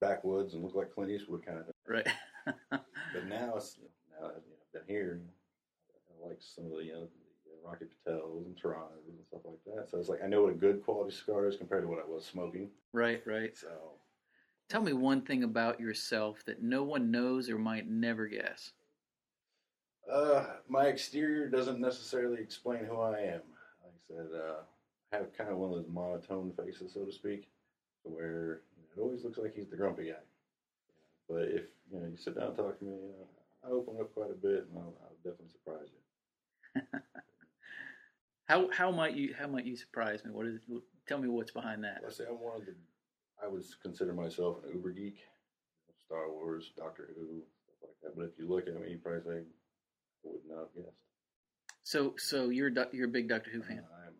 backwoods, 0.01 0.53
and 0.53 0.63
look 0.63 0.75
like 0.75 0.93
Clint 0.93 1.11
Eastwood 1.11 1.45
kind 1.45 1.59
of 1.59 1.65
thing. 1.65 1.73
Right. 1.87 2.07
But 3.13 3.25
now 3.29 3.53
it's 3.55 3.77
you 3.77 3.83
know, 3.85 4.27
now 4.27 4.27
that 4.33 4.43
you 4.45 4.51
know, 4.51 4.57
I've 4.61 4.73
been 4.87 4.95
here, 4.95 5.21
I 6.23 6.27
like 6.27 6.37
some 6.41 6.65
of 6.65 6.71
the 6.71 6.83
you 6.83 6.93
know 6.93 7.07
the 7.45 7.67
Rocky 7.67 7.85
Patels 8.05 8.45
and 8.45 8.55
Toraños 8.55 9.07
and 9.07 9.17
stuff 9.27 9.41
like 9.45 9.59
that. 9.65 9.89
So 9.89 9.97
it's 9.97 10.09
like 10.09 10.21
I 10.23 10.27
know 10.27 10.43
what 10.43 10.51
a 10.51 10.55
good 10.55 10.83
quality 10.83 11.15
cigar 11.15 11.47
is 11.47 11.55
compared 11.55 11.83
to 11.83 11.87
what 11.87 11.99
I 11.99 12.07
was 12.09 12.25
smoking. 12.25 12.69
Right, 12.93 13.21
right. 13.25 13.55
So 13.57 13.67
Tell 14.69 14.81
me 14.81 14.93
one 14.93 15.21
thing 15.21 15.43
about 15.43 15.79
yourself 15.79 16.43
that 16.45 16.61
no 16.61 16.83
one 16.83 17.09
knows 17.09 17.49
or 17.49 17.57
might 17.57 17.89
never 17.89 18.27
guess. 18.27 18.73
Uh, 20.11 20.45
my 20.67 20.85
exterior 20.85 21.47
doesn't 21.47 21.79
necessarily 21.79 22.41
explain 22.41 22.85
who 22.85 22.99
I 22.99 23.19
am. 23.19 23.41
Like 23.83 23.93
I 23.93 24.07
said, 24.07 24.27
uh, 24.33 24.61
I 25.13 25.17
have 25.17 25.37
kind 25.37 25.49
of 25.49 25.57
one 25.57 25.71
of 25.71 25.75
those 25.77 25.91
monotone 25.91 26.51
faces, 26.51 26.93
so 26.93 27.05
to 27.05 27.11
speak, 27.11 27.47
where 28.03 28.61
you 28.75 28.83
know, 28.83 28.87
it 28.95 29.01
always 29.01 29.23
looks 29.23 29.37
like 29.37 29.55
he's 29.55 29.69
the 29.69 29.77
grumpy 29.77 30.07
guy. 30.09 30.23
But 31.29 31.43
if 31.43 31.63
you 31.91 31.99
know 31.99 32.07
you 32.07 32.17
sit 32.17 32.35
down 32.35 32.47
and 32.47 32.55
talk 32.57 32.79
to 32.79 32.85
me, 32.85 32.91
you 32.91 33.13
know, 33.19 33.27
I 33.65 33.71
open 33.71 33.95
up 33.99 34.13
quite 34.13 34.31
a 34.31 34.33
bit, 34.33 34.67
and 34.69 34.77
I'll, 34.77 34.93
I'll 35.01 35.15
definitely 35.23 35.51
surprise 35.51 35.89
you. 35.93 36.81
How 38.47 38.69
how 38.71 38.91
might 38.91 39.13
you 39.13 39.35
how 39.37 39.47
might 39.47 39.65
you 39.65 39.75
surprise 39.75 40.23
me? 40.23 40.31
What 40.31 40.47
is 40.47 40.61
tell 41.05 41.17
me 41.17 41.27
what's 41.27 41.51
behind 41.51 41.83
that? 41.83 42.01
I 42.07 42.09
say 42.09 42.23
I'm 42.29 42.35
one 42.35 42.55
of 42.55 42.65
the. 42.65 42.75
I 43.43 43.47
would 43.47 43.63
consider 43.81 44.13
myself 44.13 44.57
an 44.63 44.73
uber 44.73 44.91
geek. 44.91 45.17
Star 46.05 46.31
Wars, 46.31 46.71
Doctor 46.77 47.09
Who, 47.15 47.41
stuff 47.65 47.79
like 47.83 47.95
that. 48.01 48.15
But 48.17 48.25
if 48.31 48.39
you 48.39 48.47
look 48.47 48.67
at 48.67 48.79
me, 48.79 48.91
you 48.91 48.97
probably 48.97 49.21
say, 49.21 49.39
I 49.39 50.29
would 50.29 50.41
not 50.47 50.59
have 50.59 50.75
guessed. 50.75 50.95
So 51.83 52.15
so 52.17 52.49
you're 52.49 52.69
a 52.69 52.87
you're 52.91 53.07
a 53.07 53.11
big 53.11 53.27
Doctor 53.29 53.49
Who 53.51 53.61
fan. 53.61 53.83
I 53.93 54.07
am. 54.07 54.13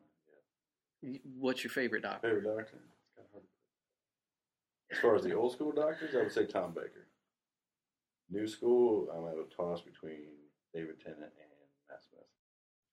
Yeah. 1.02 1.20
What's 1.40 1.64
your 1.64 1.72
favorite 1.72 2.04
Doctor? 2.04 2.28
Favorite 2.28 2.44
doctor? 2.44 2.80
It's 2.80 3.16
kind 3.16 3.26
of 3.26 3.32
hard. 3.32 3.44
to 3.44 3.50
put. 4.90 4.98
As 4.98 5.02
far 5.02 5.16
as 5.16 5.24
the 5.24 5.34
old 5.34 5.54
school 5.54 5.72
doctors, 5.72 6.14
I 6.16 6.20
would 6.24 6.32
say 6.32 6.46
Tom 6.46 6.74
Baker. 6.74 7.08
New 8.30 8.48
school, 8.48 9.08
I'm 9.16 9.26
at 9.28 9.38
a 9.42 9.46
toss 9.56 9.82
between 9.82 10.28
David 10.74 11.00
Tennant 11.00 11.22
and 11.22 11.52
Matt 11.90 12.04
Smith. 12.04 12.26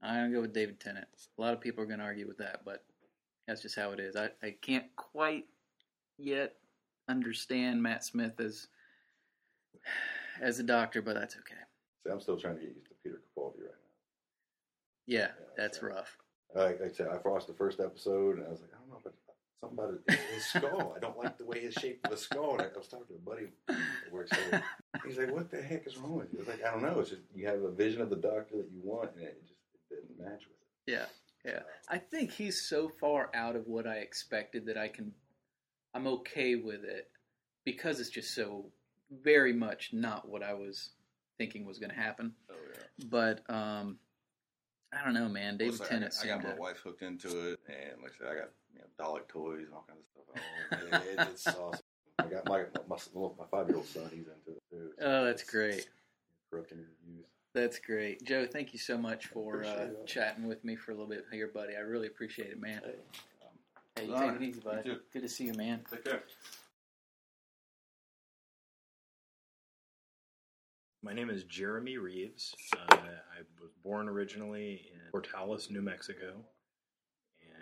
I'm 0.02 0.26
gonna 0.26 0.34
go 0.34 0.40
with 0.42 0.54
David 0.54 0.78
Tennant. 0.78 1.06
A 1.36 1.40
lot 1.40 1.54
of 1.54 1.60
people 1.60 1.82
are 1.82 1.86
gonna 1.86 2.04
argue 2.04 2.28
with 2.28 2.38
that, 2.38 2.60
but 2.64 2.84
that's 3.48 3.62
just 3.62 3.76
how 3.76 3.90
it 3.90 3.98
is. 4.00 4.14
I, 4.14 4.30
I 4.42 4.54
can't 4.62 4.86
quite 4.94 5.46
yet 6.18 6.54
understand 7.08 7.82
Matt 7.82 8.04
Smith 8.04 8.40
as 8.40 8.68
as 10.40 10.58
a 10.58 10.62
doctor, 10.62 11.02
but 11.02 11.14
that's 11.14 11.36
okay. 11.36 11.54
See, 12.04 12.10
I'm 12.12 12.20
still 12.20 12.38
trying 12.38 12.56
to 12.56 12.60
get 12.60 12.70
used 12.74 12.88
to 12.88 12.94
Peter 13.02 13.20
Capaldi 13.36 13.60
right 13.62 13.70
Yeah, 15.06 15.18
Yeah, 15.18 15.28
that's 15.56 15.80
so- 15.80 15.86
rough. 15.86 16.16
now. 16.54 16.62
Like 16.62 16.80
I 16.82 16.88
said, 16.88 17.08
I 17.08 17.18
watched 17.28 17.46
the 17.46 17.54
first 17.54 17.80
episode 17.80 18.38
and 18.38 18.46
I 18.46 18.50
was 18.50 18.60
like, 18.60 18.70
I 18.74 18.78
don't 18.78 18.90
know, 18.90 19.00
but 19.02 19.14
something 19.60 19.78
about 19.78 19.94
his, 20.08 20.18
his 20.34 20.44
skull. 20.46 20.94
I 20.96 21.00
don't 21.00 21.16
like 21.18 21.36
the 21.38 21.44
way 21.44 21.60
his 21.60 21.74
shape 21.74 22.00
of 22.04 22.10
the 22.10 22.16
skull. 22.16 22.52
And 22.52 22.62
I 22.62 22.66
was 22.76 22.88
talking 22.88 23.06
to 23.08 23.14
a 23.14 23.18
buddy 23.18 23.46
that 23.68 24.12
works 24.12 24.30
there. 24.30 24.62
He's 25.06 25.18
like, 25.18 25.32
what 25.32 25.50
the 25.50 25.60
heck 25.62 25.86
is 25.86 25.96
wrong 25.96 26.16
with 26.16 26.32
you? 26.32 26.38
I 26.38 26.42
was 26.42 26.48
like, 26.48 26.64
I 26.64 26.70
don't 26.70 26.82
know. 26.82 27.00
It's 27.00 27.10
just 27.10 27.22
you 27.34 27.46
have 27.46 27.62
a 27.62 27.70
vision 27.72 28.02
of 28.02 28.10
the 28.10 28.16
doctor 28.16 28.56
that 28.56 28.68
you 28.72 28.80
want, 28.82 29.10
and 29.16 29.22
it 29.24 29.40
just 29.42 29.54
it 29.90 29.94
didn't 29.94 30.18
match 30.18 30.42
with 30.46 30.56
it. 30.86 30.92
Yeah, 30.92 31.06
yeah. 31.44 31.60
I 31.88 31.98
think 31.98 32.30
he's 32.30 32.60
so 32.68 32.88
far 32.88 33.30
out 33.34 33.56
of 33.56 33.66
what 33.66 33.86
I 33.86 33.96
expected 33.96 34.66
that 34.66 34.76
I 34.78 34.88
can, 34.88 35.12
I'm 35.94 36.06
okay 36.06 36.56
with 36.56 36.84
it 36.84 37.08
because 37.64 38.00
it's 38.00 38.10
just 38.10 38.34
so 38.34 38.66
very 39.22 39.52
much 39.52 39.90
not 39.92 40.28
what 40.28 40.42
I 40.42 40.54
was 40.54 40.90
thinking 41.38 41.64
was 41.64 41.78
going 41.78 41.90
to 41.90 41.96
happen. 41.96 42.32
Oh 42.50 42.54
yeah. 42.72 43.06
But 43.08 43.42
um, 43.48 43.98
I 44.92 45.04
don't 45.04 45.14
know, 45.14 45.28
man. 45.28 45.56
David 45.56 45.78
Well, 45.78 45.88
Tennant. 45.88 46.14
I 46.22 46.26
got, 46.26 46.40
I 46.40 46.42
got 46.42 46.54
my 46.54 46.58
wife 46.60 46.78
hooked 46.82 47.02
into 47.02 47.28
it, 47.52 47.60
and 47.68 48.02
like 48.02 48.12
I 48.12 48.18
said, 48.18 48.28
I 48.28 48.34
got 48.34 48.50
you 48.72 48.80
know 48.80 48.86
Dalek 48.98 49.28
toys 49.28 49.64
and 49.66 49.74
all 49.74 49.86
kinds 49.88 50.00
of 50.00 50.22
stuff. 50.24 50.42
at 50.72 50.78
home. 50.78 51.02
It- 51.02 51.18
it- 51.20 51.28
it's 51.32 51.46
awesome. 51.48 51.80
I 52.18 52.26
got 52.26 52.48
my 52.48 52.64
my, 52.88 52.96
my, 53.14 53.44
five 53.50 53.68
year 53.68 53.76
old 53.76 53.86
son. 53.86 54.04
He's 54.10 54.26
into 54.26 54.56
it 54.56 54.62
too. 54.70 54.90
Oh, 55.00 55.24
that's 55.24 55.42
it's- 55.42 55.50
great. 55.50 55.86
Corrupting 56.50 56.78
reviews. 56.78 57.26
That's 57.54 57.78
great, 57.78 58.24
Joe. 58.24 58.46
Thank 58.50 58.72
you 58.72 58.80
so 58.80 58.98
much 58.98 59.26
for 59.26 59.62
uh, 59.64 59.86
chatting 60.06 60.48
with 60.48 60.64
me 60.64 60.74
for 60.74 60.90
a 60.90 60.94
little 60.94 61.08
bit 61.08 61.24
here, 61.30 61.46
buddy. 61.54 61.76
I 61.76 61.80
really 61.80 62.08
appreciate 62.08 62.50
it, 62.50 62.60
man. 62.60 62.80
Hey, 62.84 62.94
Hey, 63.96 64.10
All 64.10 64.18
take 64.18 64.28
right. 64.32 64.42
it 64.42 64.42
easy, 64.42 64.60
bud. 64.60 64.82
You 64.84 64.94
too. 64.94 65.00
Good 65.12 65.22
to 65.22 65.28
see 65.28 65.44
you, 65.44 65.54
man. 65.54 65.84
take 65.88 66.04
care. 66.04 66.22
My 71.02 71.12
name 71.12 71.30
is 71.30 71.44
Jeremy 71.44 71.98
Reeves. 71.98 72.54
Uh, 72.72 72.96
I 72.96 73.42
was 73.60 73.70
born 73.84 74.08
originally 74.08 74.86
in 74.92 75.20
Portales, 75.20 75.70
New 75.70 75.82
Mexico, 75.82 76.32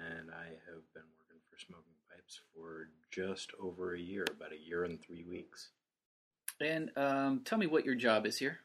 and 0.08 0.30
I 0.30 0.44
have 0.46 0.82
been 0.94 1.02
working 1.18 1.40
for 1.50 1.58
Smoking 1.58 1.92
Pipes 2.10 2.40
for 2.54 2.88
just 3.10 3.50
over 3.60 3.94
a 3.94 4.00
year, 4.00 4.24
about 4.30 4.52
a 4.52 4.58
year 4.58 4.84
and 4.84 5.02
three 5.02 5.24
weeks. 5.28 5.70
And 6.60 6.90
um, 6.96 7.42
tell 7.44 7.58
me 7.58 7.66
what 7.66 7.84
your 7.84 7.96
job 7.96 8.24
is 8.26 8.38
here. 8.38 8.60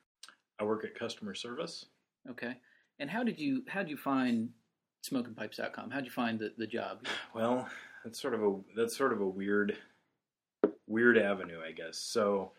I 0.59 0.63
work 0.63 0.85
at 0.85 0.97
customer 0.97 1.33
service. 1.33 1.85
Okay. 2.29 2.55
And 2.99 3.09
how 3.09 3.23
did 3.23 3.39
you 3.39 3.63
how 3.67 3.81
did 3.81 3.89
you 3.89 3.97
find 3.97 4.49
smokingpipes.com? 5.09 5.91
How'd 5.91 6.05
you 6.05 6.11
find 6.11 6.39
the, 6.39 6.53
the 6.57 6.67
job? 6.67 7.05
Well, 7.33 7.67
that's 8.03 8.21
sort 8.21 8.33
of 8.33 8.43
a 8.43 8.55
that's 8.75 8.95
sort 8.97 9.13
of 9.13 9.21
a 9.21 9.27
weird 9.27 9.77
weird 10.87 11.17
avenue, 11.17 11.59
I 11.65 11.71
guess. 11.71 11.97
So 11.97 12.51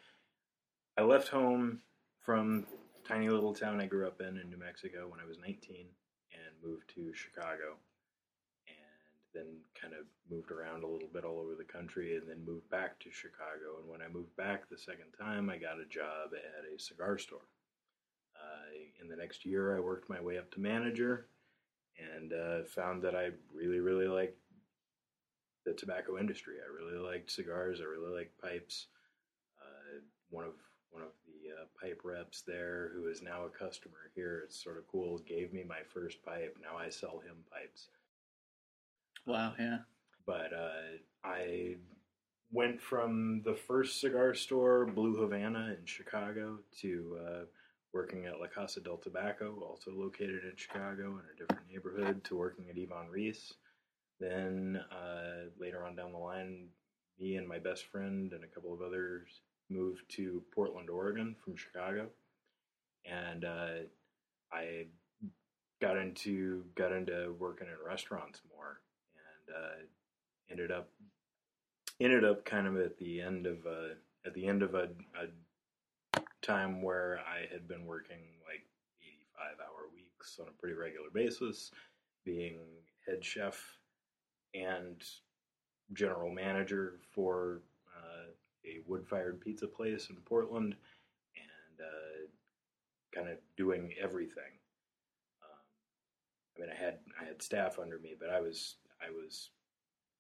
I 0.97 1.03
left 1.03 1.29
home 1.29 1.81
from 2.20 2.66
tiny 3.07 3.29
little 3.29 3.55
town 3.55 3.81
I 3.81 3.87
grew 3.87 4.07
up 4.07 4.20
in 4.20 4.39
in 4.39 4.51
New 4.51 4.59
Mexico 4.59 5.09
when 5.09 5.20
I 5.20 5.27
was 5.27 5.39
19 5.39 5.87
and 6.33 6.70
moved 6.70 6.91
to 6.95 7.12
Chicago. 7.15 7.77
And 8.66 8.77
then 9.35 9.47
kind 9.81 9.95
of 9.95 10.07
moved 10.31 10.51
around 10.51 10.85
a 10.85 10.87
little 10.87 11.09
bit 11.12 11.25
all 11.25 11.41
over 11.41 11.55
the 11.55 11.65
country 11.65 12.16
and 12.16 12.29
then 12.29 12.45
moved 12.45 12.69
back 12.70 12.99
to 13.01 13.11
Chicago. 13.11 13.81
And 13.81 13.89
when 13.89 14.03
I 14.03 14.12
moved 14.12 14.37
back 14.37 14.69
the 14.69 14.79
second 14.79 15.12
time, 15.19 15.49
I 15.49 15.57
got 15.57 15.81
a 15.81 15.89
job 15.89 16.31
at 16.35 16.65
a 16.65 16.79
cigar 16.79 17.19
store. 17.19 17.47
Uh, 18.37 19.03
in 19.03 19.09
the 19.09 19.16
next 19.16 19.45
year, 19.45 19.77
I 19.77 19.81
worked 19.81 20.09
my 20.09 20.20
way 20.20 20.39
up 20.39 20.51
to 20.53 20.61
manager 20.61 21.27
and 21.99 22.33
uh, 22.33 22.65
found 22.65 23.03
that 23.03 23.15
I 23.15 23.31
really, 23.55 23.81
really 23.81 24.09
liked 24.09 24.39
the 25.65 25.73
tobacco 25.75 26.19
industry. 26.19 26.55
I 26.65 26.73
really 26.73 26.99
liked 26.99 27.31
cigars. 27.31 27.81
I 27.81 27.85
really 27.85 28.15
liked 28.16 28.41
pipes. 28.41 28.87
Uh, 29.61 30.01
one 30.31 30.45
of 30.45 30.55
one 30.91 31.03
of 31.03 31.11
the 31.27 31.53
uh, 31.55 31.66
pipe 31.81 32.01
reps 32.05 32.43
there, 32.47 32.91
who 32.95 33.09
is 33.09 33.23
now 33.23 33.45
a 33.45 33.51
customer 33.51 34.11
here, 34.15 34.43
it's 34.45 34.62
sort 34.62 34.79
of 34.79 34.89
cool. 34.89 35.19
Gave 35.19 35.53
me 35.53 35.65
my 35.69 35.81
first 35.93 36.25
pipe. 36.25 36.57
Now 36.62 36.79
I 36.79 36.89
sell 36.89 37.20
him 37.20 37.37
pipes. 37.53 37.89
Wow, 39.27 39.53
yeah. 39.59 39.79
But 40.27 40.53
uh, 40.55 40.99
I 41.25 41.77
went 42.51 42.81
from 42.81 43.43
the 43.45 43.55
first 43.55 44.01
cigar 44.01 44.33
store, 44.35 44.87
Blue 44.87 45.16
Havana 45.16 45.77
in 45.79 45.85
Chicago, 45.85 46.59
to 46.81 47.19
uh, 47.27 47.45
working 47.93 48.27
at 48.27 48.40
La 48.40 48.47
Casa 48.47 48.81
del 48.81 48.98
Tobacco, 48.98 49.62
also 49.66 49.90
located 49.90 50.44
in 50.44 50.52
Chicago 50.56 51.19
in 51.19 51.24
a 51.32 51.39
different 51.39 51.69
neighborhood, 51.70 52.23
to 52.24 52.36
working 52.36 52.66
at 52.70 52.77
Iwan 52.77 53.09
Ries. 53.10 53.52
Then 54.20 54.81
uh, 54.93 55.51
later 55.59 55.85
on 55.85 55.97
down 55.97 56.12
the 56.12 56.19
line, 56.19 56.69
me 57.19 57.36
and 57.36 57.48
my 57.48 57.59
best 57.59 57.86
friend 57.86 58.32
and 58.32 58.44
a 58.44 58.48
couple 58.48 58.73
of 58.73 58.82
others 58.82 59.40
moved 59.70 60.02
to 60.09 60.43
Portland, 60.55 60.90
Oregon 60.90 61.36
from 61.44 61.56
Chicago, 61.56 62.09
and 63.05 63.44
uh, 63.44 63.85
I 64.52 64.86
got 65.81 65.97
into 65.97 66.65
got 66.74 66.93
into 66.93 67.35
working 67.39 67.69
in 67.69 67.74
restaurants 67.86 68.40
more, 68.55 68.81
and 69.47 69.56
uh, 69.56 69.85
ended 70.51 70.73
up 70.73 70.89
ended 72.01 72.24
up 72.24 72.44
kind 72.44 72.66
of 72.66 72.77
at 72.77 72.98
the 72.98 73.20
end 73.20 73.47
of 73.47 73.66
a 73.66 73.94
at 74.27 74.35
the 74.35 74.47
end 74.47 74.62
of 74.62 74.74
a, 74.74 74.89
a 75.20 75.28
time 76.49 76.81
where 76.81 77.20
I 77.29 77.53
had 77.53 77.69
been 77.69 77.85
working 77.85 78.25
like 78.47 78.65
85 79.03 79.66
hour 79.66 79.89
weeks 79.95 80.39
on 80.41 80.49
a 80.49 80.59
pretty 80.59 80.75
regular 80.75 81.11
basis, 81.12 81.70
being 82.25 82.59
head 83.07 83.23
chef 83.23 83.62
and 84.55 85.03
general 85.93 86.31
manager 86.31 86.95
for 87.15 87.61
uh, 87.95 88.33
a 88.65 88.81
wood 88.87 89.07
fired 89.07 89.41
pizza 89.41 89.66
place 89.66 90.09
in 90.09 90.16
Portland 90.25 90.75
and 91.37 91.87
uh, 91.87 92.27
kind 93.15 93.29
of 93.29 93.39
doing 93.57 93.93
everything. 94.03 94.57
Um, 95.43 95.61
I 96.57 96.61
mean, 96.61 96.70
I 96.70 96.83
had 96.83 96.99
I 97.20 97.25
had 97.27 97.43
staff 97.43 97.79
under 97.79 97.99
me, 97.99 98.15
but 98.19 98.31
I 98.31 98.41
was 98.41 98.77
I 99.03 99.11
was 99.11 99.51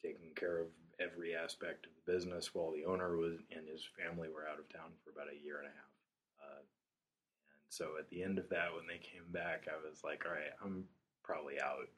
taking 0.02 0.34
care 0.36 0.60
of 0.60 0.68
every 1.00 1.34
aspect 1.34 1.86
of 1.86 1.92
the 1.96 2.12
business 2.12 2.54
while 2.54 2.72
the 2.72 2.84
owner 2.84 3.16
was 3.16 3.38
and 3.56 3.66
his 3.66 3.88
family 3.98 4.28
were 4.28 4.46
out 4.46 4.58
of 4.58 4.68
town 4.68 4.90
for 5.02 5.10
about 5.10 5.32
a 5.32 5.44
year 5.44 5.58
and 5.58 5.66
a 5.66 5.70
half. 5.70 5.97
Uh, 6.40 6.60
and 6.60 7.68
so 7.68 7.92
at 7.98 8.08
the 8.10 8.22
end 8.22 8.38
of 8.38 8.48
that, 8.48 8.74
when 8.74 8.86
they 8.86 8.98
came 8.98 9.30
back, 9.30 9.66
I 9.68 9.76
was 9.88 10.02
like, 10.04 10.24
all 10.26 10.32
right, 10.32 10.52
I'm 10.64 10.84
probably 11.22 11.60
out. 11.60 11.88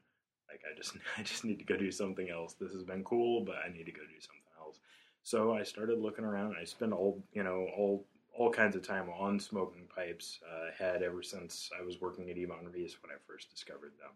Like 0.48 0.62
I 0.70 0.76
just 0.76 0.96
I 1.18 1.22
just 1.22 1.44
need 1.44 1.58
to 1.58 1.64
go 1.64 1.76
do 1.76 1.90
something 1.90 2.30
else. 2.30 2.54
This 2.54 2.72
has 2.72 2.82
been 2.82 3.04
cool, 3.04 3.44
but 3.44 3.56
I 3.64 3.72
need 3.72 3.86
to 3.86 3.92
go 3.92 4.02
do 4.02 4.20
something 4.20 4.40
else. 4.60 4.80
So 5.22 5.54
I 5.54 5.62
started 5.62 5.98
looking 5.98 6.24
around. 6.24 6.56
I 6.60 6.64
spent 6.64 6.92
all 6.92 7.22
you 7.32 7.42
know 7.42 7.68
all 7.76 8.06
all 8.32 8.50
kinds 8.50 8.76
of 8.76 8.86
time 8.86 9.08
on 9.18 9.38
smoking 9.38 9.86
pipes. 9.94 10.40
Uh, 10.44 10.70
had 10.76 11.02
ever 11.02 11.22
since 11.22 11.70
I 11.78 11.84
was 11.84 12.00
working 12.00 12.30
at 12.30 12.36
Iwan 12.36 12.70
Ries 12.72 12.96
when 13.02 13.12
I 13.12 13.18
first 13.26 13.50
discovered 13.50 13.92
them, 13.98 14.10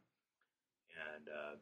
and 1.14 1.28
uh, 1.28 1.56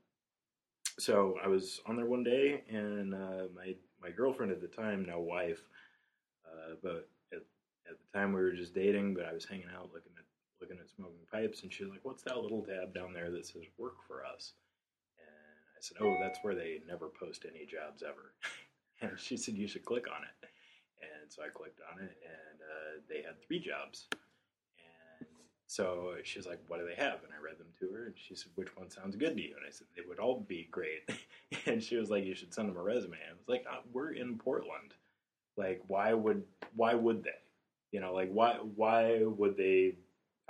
so 0.99 1.37
I 1.43 1.49
was 1.49 1.81
on 1.87 1.97
there 1.97 2.07
one 2.07 2.25
day, 2.25 2.63
and 2.69 3.15
uh, 3.15 3.45
my 3.55 3.75
my 4.01 4.11
girlfriend 4.11 4.53
at 4.53 4.61
the 4.61 4.69
time, 4.69 5.05
now 5.05 5.21
wife, 5.21 5.63
uh, 6.47 6.75
but 6.83 7.09
at 7.89 7.97
the 7.99 8.19
time, 8.19 8.33
we 8.33 8.41
were 8.41 8.53
just 8.53 8.75
dating, 8.75 9.15
but 9.15 9.27
I 9.27 9.33
was 9.33 9.45
hanging 9.45 9.69
out 9.75 9.91
looking 9.93 10.13
at 10.17 10.25
looking 10.61 10.79
at 10.79 10.89
smoking 10.89 11.27
pipes, 11.31 11.63
and 11.63 11.73
she's 11.73 11.89
like, 11.89 12.05
"What's 12.05 12.23
that 12.23 12.39
little 12.39 12.63
tab 12.63 12.95
down 12.95 13.13
there 13.13 13.31
that 13.31 13.47
says 13.47 13.65
work 13.79 13.97
for 14.07 14.25
us?" 14.25 14.55
And 15.19 15.27
I 15.77 15.81
said, 15.81 15.97
"Oh, 16.01 16.17
that's 16.21 16.39
where 16.43 16.55
they 16.55 16.81
never 16.87 17.09
post 17.09 17.45
any 17.49 17.67
jobs 17.67 18.03
ever." 18.03 18.35
and 19.01 19.19
she 19.19 19.37
said, 19.37 19.55
"You 19.55 19.67
should 19.67 19.85
click 19.85 20.07
on 20.09 20.23
it." 20.23 20.49
And 21.01 21.33
so 21.33 21.43
I 21.43 21.49
clicked 21.49 21.81
on 21.93 22.01
it, 22.03 22.17
and 22.23 22.61
uh, 22.61 23.01
they 23.09 23.23
had 23.23 23.43
three 23.43 23.59
jobs. 23.59 24.07
And 24.11 25.29
so 25.67 26.15
she's 26.23 26.47
like, 26.47 26.61
"What 26.69 26.79
do 26.79 26.87
they 26.87 27.03
have?" 27.03 27.25
And 27.25 27.33
I 27.37 27.43
read 27.43 27.59
them 27.59 27.73
to 27.81 27.93
her, 27.93 28.07
and 28.07 28.15
she 28.17 28.37
said, 28.37 28.53
"Which 28.55 28.77
one 28.77 28.91
sounds 28.91 29.17
good 29.17 29.37
to 29.37 29.43
you?" 29.43 29.55
And 29.57 29.67
I 29.67 29.71
said, 29.71 29.89
"They 29.97 30.03
would 30.09 30.21
all 30.21 30.41
be 30.41 30.69
great." 30.71 31.11
and 31.67 31.83
she 31.83 31.97
was 31.97 32.11
like, 32.11 32.25
"You 32.25 32.37
should 32.37 32.55
send 32.55 32.69
them 32.69 32.77
a 32.77 32.83
resume." 32.83 33.17
I 33.17 33.33
was 33.33 33.49
like, 33.49 33.65
uh, 33.69 33.81
"We're 33.93 34.13
in 34.13 34.39
Portland. 34.39 34.95
Like, 35.57 35.83
why 35.87 36.15
would 36.15 36.45
why 36.75 36.95
would 36.95 37.25
they? 37.25 37.31
You 37.93 38.01
know, 38.01 38.13
like 38.13 38.31
why 38.31 38.55
why 38.57 39.23
would 39.25 39.57
they 39.57 39.97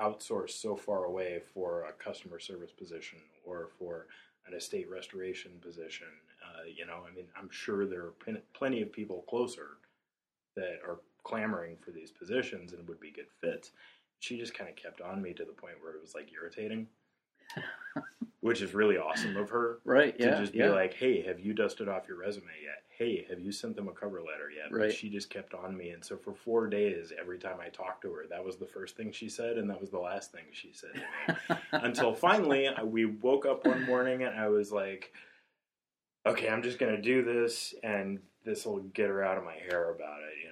outsource 0.01 0.51
so 0.51 0.77
far 0.77 1.05
away 1.05 1.41
for 1.53 1.85
a 1.85 1.93
customer 1.93 2.39
service 2.39 2.73
position 2.73 3.19
or 3.45 3.69
for 3.79 4.07
an 4.47 4.55
estate 4.55 4.89
restoration 4.89 5.53
position? 5.61 6.07
Uh, 6.43 6.65
you 6.65 6.87
know, 6.87 7.05
I 7.09 7.15
mean, 7.15 7.27
I'm 7.37 7.51
sure 7.51 7.87
there 7.87 8.07
are 8.07 8.13
plen- 8.13 8.43
plenty 8.55 8.81
of 8.83 8.93
people 8.93 9.23
closer 9.29 9.79
that 10.57 10.81
are 10.87 11.01
clamoring 11.25 11.77
for 11.85 11.91
these 11.91 12.11
positions 12.11 12.73
and 12.73 12.87
would 12.89 13.01
be 13.01 13.11
good 13.11 13.31
fits. 13.41 13.73
She 14.21 14.39
just 14.39 14.55
kind 14.55 14.71
of 14.71 14.77
kept 14.77 15.01
on 15.01 15.21
me 15.21 15.33
to 15.35 15.45
the 15.45 15.53
point 15.53 15.81
where 15.83 15.95
it 15.95 16.01
was 16.01 16.15
like 16.15 16.33
irritating, 16.33 16.87
which 18.41 18.63
is 18.63 18.75
really 18.75 18.99
awesome 18.99 19.37
of 19.37 19.51
her 19.51 19.81
Right. 19.85 20.17
to 20.19 20.27
Yeah. 20.29 20.39
just 20.39 20.53
be 20.53 20.59
yeah. 20.61 20.71
like, 20.71 20.95
"Hey, 20.95 21.23
have 21.23 21.41
you 21.41 21.55
dusted 21.55 21.89
off 21.89 22.07
your 22.07 22.19
resume 22.19 22.47
yet? 22.63 22.85
Hey, 23.03 23.27
have 23.29 23.41
you 23.41 23.51
sent 23.51 23.75
them 23.75 23.89
a 23.89 23.93
cover 23.93 24.21
letter 24.23 24.49
yet?" 24.55 24.71
But 24.71 24.79
Right. 24.79 24.93
she 24.93 25.11
just 25.11 25.29
kept 25.29 25.55
on 25.55 25.77
me, 25.77 25.91
and 25.91 26.05
so 26.05 26.17
for 26.17 26.33
four 26.35 26.69
days, 26.69 27.13
every 27.19 27.39
time 27.39 27.59
I 27.61 27.69
talked 27.69 28.03
to 28.03 28.13
her, 28.13 28.27
that 28.29 28.45
was 28.45 28.57
the 28.59 28.67
first 28.67 28.97
thing 28.97 29.11
she 29.11 29.29
said, 29.29 29.59
and 29.59 29.69
that 29.71 29.81
was 29.81 29.91
the 29.91 29.99
last 29.99 30.31
thing 30.31 30.45
she 30.53 30.73
said 30.73 30.91
to 30.95 31.01
me. 31.55 31.59
Until 31.73 32.15
finally, 32.15 32.69
I- 32.69 32.85
we 32.85 33.07
woke 33.07 33.45
up 33.45 33.65
one 33.65 33.83
morning, 33.83 34.23
and 34.23 34.39
I 34.39 34.49
was 34.49 34.71
like, 34.71 35.13
"Okay, 36.27 36.49
I'm 36.49 36.63
just 36.63 36.79
gonna 36.79 37.01
do 37.03 37.23
this, 37.25 37.75
and 37.83 38.21
this 38.45 38.65
will 38.67 38.81
get 38.81 39.09
her 39.09 39.23
out 39.25 39.39
of 39.39 39.45
my 39.45 39.57
hair 39.57 39.91
about 39.91 40.23
it." 40.23 40.35
You 40.45 40.51
know, 40.51 40.52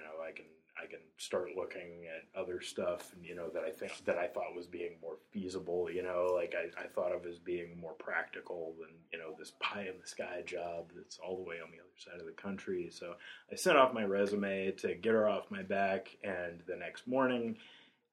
start 1.21 1.49
looking 1.55 2.05
at 2.07 2.39
other 2.39 2.61
stuff, 2.61 3.11
you 3.23 3.35
know 3.35 3.49
that 3.49 3.63
I 3.63 3.69
think 3.69 4.03
that 4.05 4.17
I 4.17 4.27
thought 4.27 4.55
was 4.55 4.65
being 4.65 4.93
more 5.01 5.17
feasible. 5.31 5.89
You 5.91 6.03
know, 6.03 6.31
like 6.33 6.55
I, 6.55 6.81
I 6.81 6.87
thought 6.87 7.13
of 7.13 7.25
as 7.25 7.37
being 7.37 7.79
more 7.79 7.93
practical 7.93 8.73
than 8.79 8.89
you 9.13 9.19
know 9.19 9.35
this 9.37 9.53
pie 9.59 9.87
in 9.87 9.99
the 10.01 10.07
sky 10.07 10.41
job 10.45 10.91
that's 10.95 11.19
all 11.19 11.37
the 11.37 11.47
way 11.47 11.57
on 11.63 11.69
the 11.71 11.77
other 11.77 11.97
side 11.97 12.19
of 12.19 12.25
the 12.25 12.41
country. 12.41 12.89
So 12.91 13.13
I 13.51 13.55
sent 13.55 13.77
off 13.77 13.93
my 13.93 14.03
resume 14.03 14.71
to 14.79 14.95
get 14.95 15.13
her 15.13 15.29
off 15.29 15.51
my 15.51 15.63
back, 15.63 16.15
and 16.23 16.61
the 16.67 16.75
next 16.75 17.07
morning. 17.07 17.57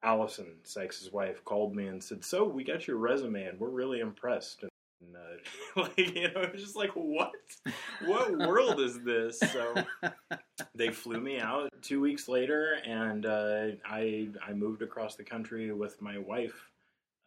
Allison, 0.00 0.46
Sykes' 0.62 1.10
wife, 1.12 1.44
called 1.44 1.74
me 1.74 1.88
and 1.88 2.00
said, 2.00 2.24
"So 2.24 2.44
we 2.44 2.62
got 2.62 2.86
your 2.86 2.98
resume, 2.98 3.42
and 3.42 3.58
we're 3.58 3.68
really 3.68 3.98
impressed." 3.98 4.64
Uh, 5.02 5.16
like 5.82 5.98
you 5.98 6.32
know, 6.32 6.40
it 6.42 6.52
was 6.52 6.62
just 6.62 6.76
like, 6.76 6.90
"What? 6.94 7.32
What 8.04 8.36
world 8.38 8.80
is 8.80 9.00
this?" 9.00 9.38
So 9.38 9.74
they 10.74 10.90
flew 10.90 11.20
me 11.20 11.38
out 11.40 11.70
two 11.82 12.00
weeks 12.00 12.28
later, 12.28 12.78
and 12.84 13.26
uh, 13.26 13.66
I 13.84 14.28
I 14.46 14.52
moved 14.52 14.82
across 14.82 15.16
the 15.16 15.24
country 15.24 15.72
with 15.72 16.00
my 16.00 16.18
wife. 16.18 16.70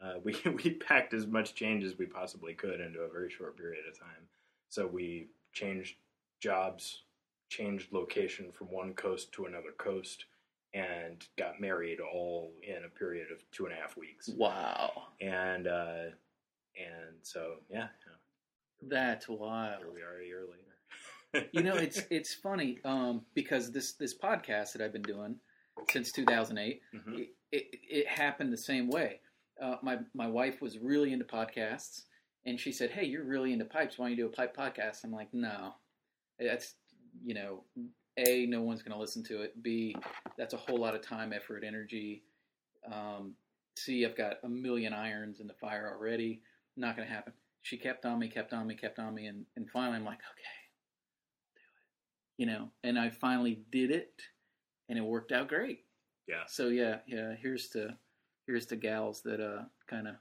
Uh, 0.02 0.16
we 0.24 0.36
we 0.64 0.72
packed 0.72 1.14
as 1.14 1.28
much 1.28 1.56
change 1.56 1.84
as 1.84 1.98
we 1.98 2.06
possibly 2.06 2.54
could 2.54 2.82
into 2.82 3.02
a 3.02 3.10
very 3.10 3.30
short 3.30 3.58
period 3.58 3.84
of 3.90 3.98
time. 3.98 4.28
So 4.70 4.88
we 4.88 5.28
changed 5.54 5.96
jobs, 6.40 7.04
changed 7.50 7.92
location 7.92 8.52
from 8.52 8.68
one 8.68 8.94
coast 8.94 9.32
to 9.34 9.46
another 9.46 9.72
coast, 9.78 10.26
and 10.74 11.26
got 11.38 11.60
married 11.60 12.00
all 12.00 12.52
in 12.64 12.84
a 12.86 12.90
period 12.90 13.32
of 13.32 13.44
two 13.52 13.66
and 13.66 13.74
a 13.74 13.78
half 13.78 13.98
weeks. 13.98 14.30
wow. 14.30 14.92
And 15.20 15.68
uh, 15.68 16.04
and 16.78 17.16
so 17.22 17.56
yeah, 17.70 17.88
That's 18.82 19.28
wild. 19.28 19.80
here 19.84 19.92
we 19.94 20.02
are 20.02 20.22
a 20.22 20.26
year 20.26 20.42
later. 20.50 21.48
you 21.54 21.64
know 21.64 21.76
it's 21.76 22.02
it's 22.10 22.34
funny 22.34 22.80
um, 22.84 23.22
because 23.36 23.72
this 23.72 23.94
this 23.94 24.18
podcast 24.18 24.74
that 24.74 24.82
I've 24.82 24.92
been 24.94 25.02
doing 25.02 25.36
since 25.90 26.12
2008 26.12 26.82
Mhm. 26.94 27.20
it, 27.20 27.30
it, 27.52 27.66
it 27.90 28.08
happened 28.08 28.52
the 28.52 28.58
same 28.58 28.90
way. 28.90 29.20
Uh, 29.62 29.76
my 29.82 30.00
my 30.14 30.28
wife 30.28 30.62
was 30.62 30.78
really 30.80 31.14
into 31.14 31.26
podcasts, 31.26 32.04
and 32.46 32.60
she 32.60 32.72
said, 32.72 32.90
"Hey, 32.92 33.06
you're 33.06 33.24
really 33.24 33.54
into 33.54 33.66
pipes. 33.66 33.98
Why 33.98 34.06
don't 34.08 34.18
you 34.18 34.24
do 34.24 34.26
a 34.28 34.30
pipe 34.30 34.56
podcast?" 34.56 35.04
I'm 35.04 35.12
like, 35.12 35.34
"No, 35.34 35.76
that's 36.40 36.76
you 37.24 37.34
know, 37.34 37.64
a 38.18 38.46
no 38.48 38.62
one's 38.62 38.82
going 38.82 38.94
to 38.94 39.00
listen 39.00 39.24
to 39.26 39.42
it. 39.42 39.62
B 39.62 39.96
that's 40.38 40.54
a 40.54 40.58
whole 40.58 40.78
lot 40.80 40.96
of 40.96 41.02
time, 41.02 41.32
effort, 41.34 41.64
energy. 41.66 42.24
Um, 42.92 43.36
C 43.78 44.06
I've 44.06 44.18
got 44.18 44.38
a 44.44 44.50
million 44.50 44.94
irons 44.94 45.40
in 45.40 45.48
the 45.48 45.54
fire 45.54 45.94
already. 45.96 46.42
Not 46.78 46.96
going 46.96 47.08
to 47.08 47.14
happen." 47.14 47.34
She 47.64 47.78
kept 47.78 48.06
on 48.06 48.18
me, 48.20 48.28
kept 48.28 48.54
on 48.54 48.66
me, 48.68 48.76
kept 48.76 48.98
on 48.98 49.14
me, 49.14 49.28
and, 49.28 49.46
and 49.56 49.70
finally 49.70 49.98
I'm 49.98 50.06
like, 50.06 50.18
okay, 50.32 50.42
do 51.56 51.62
it. 51.62 52.38
you 52.38 52.46
know, 52.48 52.72
and 52.84 52.98
I 52.98 53.10
finally 53.12 53.64
did 53.72 53.92
it, 53.92 54.22
and 54.90 54.98
it 54.98 55.02
worked 55.04 55.32
out 55.32 55.48
great. 55.48 55.86
yeah, 56.28 56.44
So 56.48 56.70
yeah, 56.70 57.00
yeah. 57.08 57.36
Here's 57.40 57.70
to 57.70 57.98
here's 58.48 58.66
to 58.68 58.76
gals 58.78 59.22
that 59.24 59.40
uh 59.40 59.66
kind 59.88 60.08
of 60.08 60.16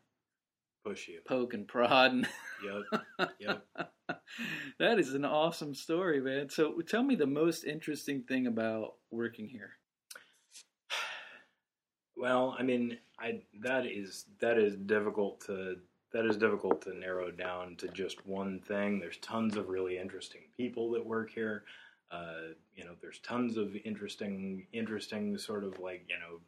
push 0.84 1.08
you. 1.08 1.20
poke 1.26 1.54
and 1.54 1.66
prod. 1.66 2.12
And 2.12 2.28
Yep, 2.62 3.28
yep. 3.38 3.66
that 4.78 4.98
is 4.98 5.14
an 5.14 5.24
awesome 5.24 5.74
story, 5.74 6.20
man. 6.20 6.50
So 6.50 6.80
tell 6.82 7.02
me 7.02 7.14
the 7.14 7.26
most 7.26 7.64
interesting 7.64 8.22
thing 8.24 8.46
about 8.46 8.96
working 9.10 9.48
here. 9.48 9.78
Well, 12.16 12.54
I 12.58 12.62
mean, 12.64 12.98
I 13.18 13.42
that 13.62 13.86
is 13.86 14.26
that 14.40 14.58
is 14.58 14.76
difficult 14.76 15.40
to 15.46 15.76
that 16.12 16.26
is 16.26 16.36
difficult 16.36 16.82
to 16.82 16.96
narrow 16.96 17.30
down 17.30 17.76
to 17.76 17.88
just 17.88 18.26
one 18.26 18.60
thing. 18.60 18.98
There's 18.98 19.18
tons 19.18 19.56
of 19.56 19.68
really 19.68 19.98
interesting 19.98 20.42
people 20.56 20.90
that 20.92 21.06
work 21.06 21.30
here. 21.30 21.64
Uh, 22.10 22.54
you 22.74 22.84
know, 22.84 22.94
there's 23.00 23.20
tons 23.20 23.56
of 23.56 23.76
interesting, 23.84 24.66
interesting 24.72 25.38
sort 25.38 25.62
of 25.64 25.78
like 25.78 26.04
you 26.08 26.18
know 26.18 26.40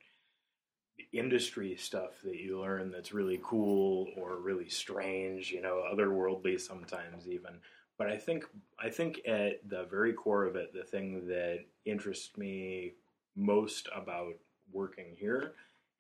industry 1.13 1.77
stuff 1.77 2.21
that 2.25 2.37
you 2.37 2.61
learn 2.61 2.91
that's 2.91 3.13
really 3.13 3.41
cool 3.43 4.09
or 4.17 4.37
really 4.37 4.69
strange. 4.69 5.53
You 5.53 5.63
know, 5.63 5.85
otherworldly 5.93 6.61
sometimes 6.61 7.29
even. 7.29 7.59
But 7.99 8.09
I 8.09 8.17
think 8.17 8.45
I 8.83 8.91
think 8.91 9.21
at 9.27 9.69
the 9.69 9.85
very 9.85 10.13
core 10.13 10.45
of 10.45 10.57
it, 10.57 10.73
the 10.75 10.83
thing 10.83 11.29
that 11.29 11.61
interests 11.85 12.37
me 12.37 12.95
most 13.37 13.89
about 13.95 14.35
working 14.73 15.15
here 15.17 15.53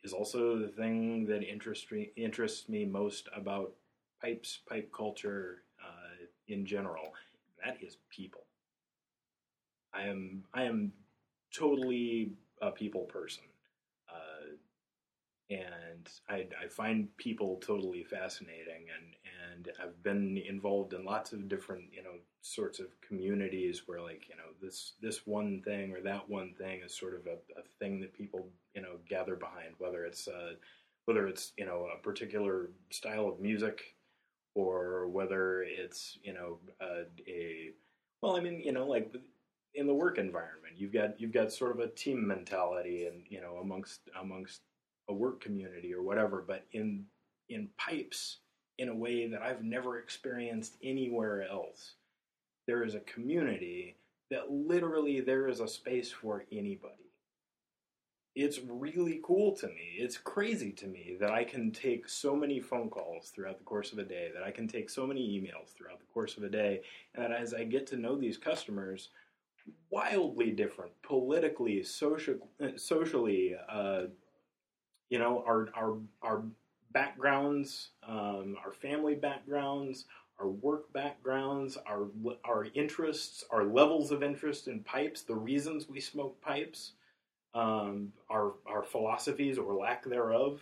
is 0.04 0.12
also 0.12 0.58
the 0.58 0.68
thing 0.68 1.26
that 1.26 1.42
interests 1.42 1.90
me, 1.90 2.10
interests 2.16 2.68
me 2.68 2.84
most 2.84 3.28
about 3.34 3.72
pipes, 4.20 4.60
pipe 4.68 4.90
culture 4.92 5.62
uh, 5.82 6.26
in 6.48 6.66
general. 6.66 7.12
That 7.64 7.76
is 7.80 7.96
people. 8.10 8.42
I 9.94 10.02
am 10.02 10.44
I 10.54 10.64
am 10.64 10.92
totally 11.54 12.32
a 12.60 12.70
people 12.70 13.02
person, 13.02 13.44
and 15.52 16.08
I, 16.28 16.46
I 16.62 16.68
find 16.68 17.14
people 17.16 17.60
totally 17.64 18.04
fascinating. 18.04 18.86
And 18.96 19.14
and 19.52 19.68
I've 19.82 20.02
been 20.02 20.38
involved 20.48 20.94
in 20.94 21.04
lots 21.04 21.32
of 21.32 21.48
different 21.48 21.84
you 21.92 22.02
know 22.02 22.14
sorts 22.40 22.80
of 22.80 22.86
communities 23.06 23.82
where 23.86 24.00
like 24.00 24.28
you 24.28 24.36
know 24.36 24.50
this 24.60 24.94
this 25.00 25.26
one 25.26 25.62
thing 25.62 25.92
or 25.92 26.00
that 26.00 26.28
one 26.28 26.54
thing 26.58 26.80
is 26.84 26.96
sort 26.96 27.14
of 27.14 27.26
a, 27.26 27.34
a 27.58 27.62
thing 27.78 28.00
that 28.00 28.14
people 28.14 28.48
you 28.74 28.82
know 28.82 28.96
gather 29.08 29.36
behind, 29.36 29.74
whether 29.78 30.04
it's 30.04 30.28
uh, 30.28 30.52
whether 31.04 31.26
it's 31.26 31.52
you 31.56 31.66
know 31.66 31.86
a 31.94 32.02
particular 32.02 32.70
style 32.90 33.28
of 33.28 33.40
music 33.40 33.82
or 34.54 35.08
whether 35.08 35.62
it's 35.62 36.18
you 36.22 36.32
know 36.32 36.58
uh, 36.80 37.04
a 37.28 37.70
well, 38.22 38.36
I 38.36 38.40
mean 38.40 38.62
you 38.64 38.72
know 38.72 38.86
like 38.86 39.12
in 39.74 39.86
the 39.86 39.94
work 39.94 40.18
environment, 40.18 40.74
you've 40.76 40.92
got 40.92 41.20
you've 41.20 41.32
got 41.32 41.52
sort 41.52 41.72
of 41.72 41.80
a 41.80 41.88
team 41.88 42.26
mentality 42.26 43.06
and 43.06 43.22
you 43.28 43.40
know 43.40 43.56
amongst 43.62 44.00
amongst 44.20 44.60
a 45.08 45.14
work 45.14 45.40
community 45.40 45.94
or 45.94 46.02
whatever, 46.02 46.44
but 46.46 46.64
in 46.72 47.04
in 47.48 47.68
pipes 47.76 48.38
in 48.78 48.88
a 48.88 48.94
way 48.94 49.26
that 49.26 49.42
I've 49.42 49.62
never 49.62 49.98
experienced 49.98 50.76
anywhere 50.82 51.46
else. 51.48 51.94
There 52.66 52.82
is 52.82 52.94
a 52.94 53.00
community 53.00 53.96
that 54.30 54.50
literally 54.50 55.20
there 55.20 55.48
is 55.48 55.60
a 55.60 55.68
space 55.68 56.10
for 56.10 56.44
anybody. 56.50 56.94
It's 58.34 58.60
really 58.66 59.20
cool 59.22 59.54
to 59.56 59.66
me. 59.66 59.96
It's 59.98 60.16
crazy 60.16 60.72
to 60.72 60.86
me 60.86 61.18
that 61.20 61.30
I 61.30 61.44
can 61.44 61.70
take 61.70 62.08
so 62.08 62.34
many 62.34 62.60
phone 62.60 62.88
calls 62.88 63.28
throughout 63.28 63.58
the 63.58 63.64
course 63.64 63.92
of 63.92 63.98
a 63.98 64.04
day, 64.04 64.30
that 64.32 64.42
I 64.42 64.50
can 64.50 64.66
take 64.66 64.88
so 64.88 65.06
many 65.06 65.20
emails 65.20 65.74
throughout 65.74 66.00
the 66.00 66.06
course 66.14 66.38
of 66.38 66.42
a 66.42 66.48
day, 66.48 66.80
and 67.14 67.22
that 67.22 67.32
as 67.32 67.52
I 67.52 67.64
get 67.64 67.86
to 67.88 67.96
know 67.96 68.16
these 68.16 68.38
customers, 68.38 69.10
wildly 69.90 70.50
different 70.50 70.92
politically, 71.02 71.82
social, 71.82 72.36
socially, 72.76 73.54
uh, 73.68 74.04
you 75.12 75.18
know, 75.20 75.44
our 75.46 75.68
our 75.76 75.92
our 76.22 76.42
backgrounds, 76.92 77.90
um, 78.08 78.56
our 78.64 78.72
family 78.72 79.16
backgrounds, 79.16 80.06
our 80.40 80.48
work 80.48 80.92
backgrounds, 80.94 81.78
our 81.86 82.08
our 82.44 82.66
interests, 82.74 83.44
our 83.50 83.64
levels 83.64 84.10
of 84.12 84.22
interest 84.24 84.68
in 84.68 84.80
pipes, 84.82 85.22
the 85.22 85.36
reasons 85.36 85.88
we 85.88 86.00
smoke 86.00 86.40
pipes. 86.42 86.82
um, 87.54 88.12
our 88.30 88.54
our 88.66 88.82
philosophies 88.82 89.58
or 89.58 89.74
lack 89.74 90.04
thereof. 90.04 90.60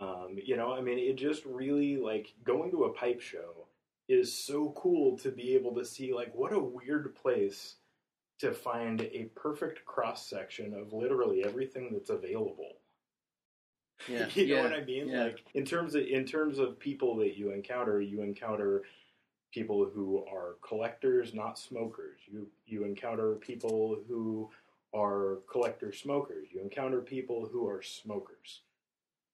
Um, 0.00 0.38
you 0.44 0.56
know, 0.56 0.72
I 0.72 0.80
mean, 0.80 0.98
it 0.98 1.16
just 1.16 1.44
really 1.46 1.96
like 1.96 2.34
going 2.44 2.70
to 2.72 2.84
a 2.84 2.92
pipe 2.94 3.20
show 3.20 3.66
is 4.08 4.32
so 4.32 4.72
cool 4.76 5.18
to 5.18 5.30
be 5.30 5.54
able 5.54 5.74
to 5.76 5.84
see 5.84 6.14
like 6.14 6.34
what 6.34 6.52
a 6.52 6.58
weird 6.60 7.14
place 7.16 7.76
to 8.40 8.52
find 8.52 9.02
a 9.02 9.30
perfect 9.36 9.84
cross 9.86 10.26
section 10.28 10.74
of 10.74 10.92
literally 10.92 11.44
everything 11.44 11.90
that's 11.92 12.10
available. 12.10 12.72
Yeah, 14.06 14.26
you 14.34 14.46
know 14.48 14.56
yeah, 14.56 14.62
what 14.62 14.72
I 14.72 14.84
mean? 14.84 15.08
yeah. 15.08 15.24
Like 15.24 15.44
in 15.54 15.64
terms 15.64 15.94
of 15.94 16.02
in 16.04 16.24
terms 16.24 16.58
of 16.58 16.78
people 16.78 17.16
that 17.16 17.36
you 17.36 17.52
encounter, 17.52 18.00
you 18.00 18.22
encounter 18.22 18.82
people 19.52 19.88
who 19.92 20.24
are 20.30 20.56
collectors, 20.66 21.34
not 21.34 21.58
smokers. 21.58 22.20
You 22.30 22.46
you 22.66 22.84
encounter 22.84 23.34
people 23.34 23.98
who 24.08 24.50
are 24.94 25.38
collector 25.50 25.92
smokers. 25.92 26.48
You 26.52 26.60
encounter 26.60 27.00
people 27.00 27.48
who 27.50 27.68
are 27.68 27.82
smokers. 27.82 28.60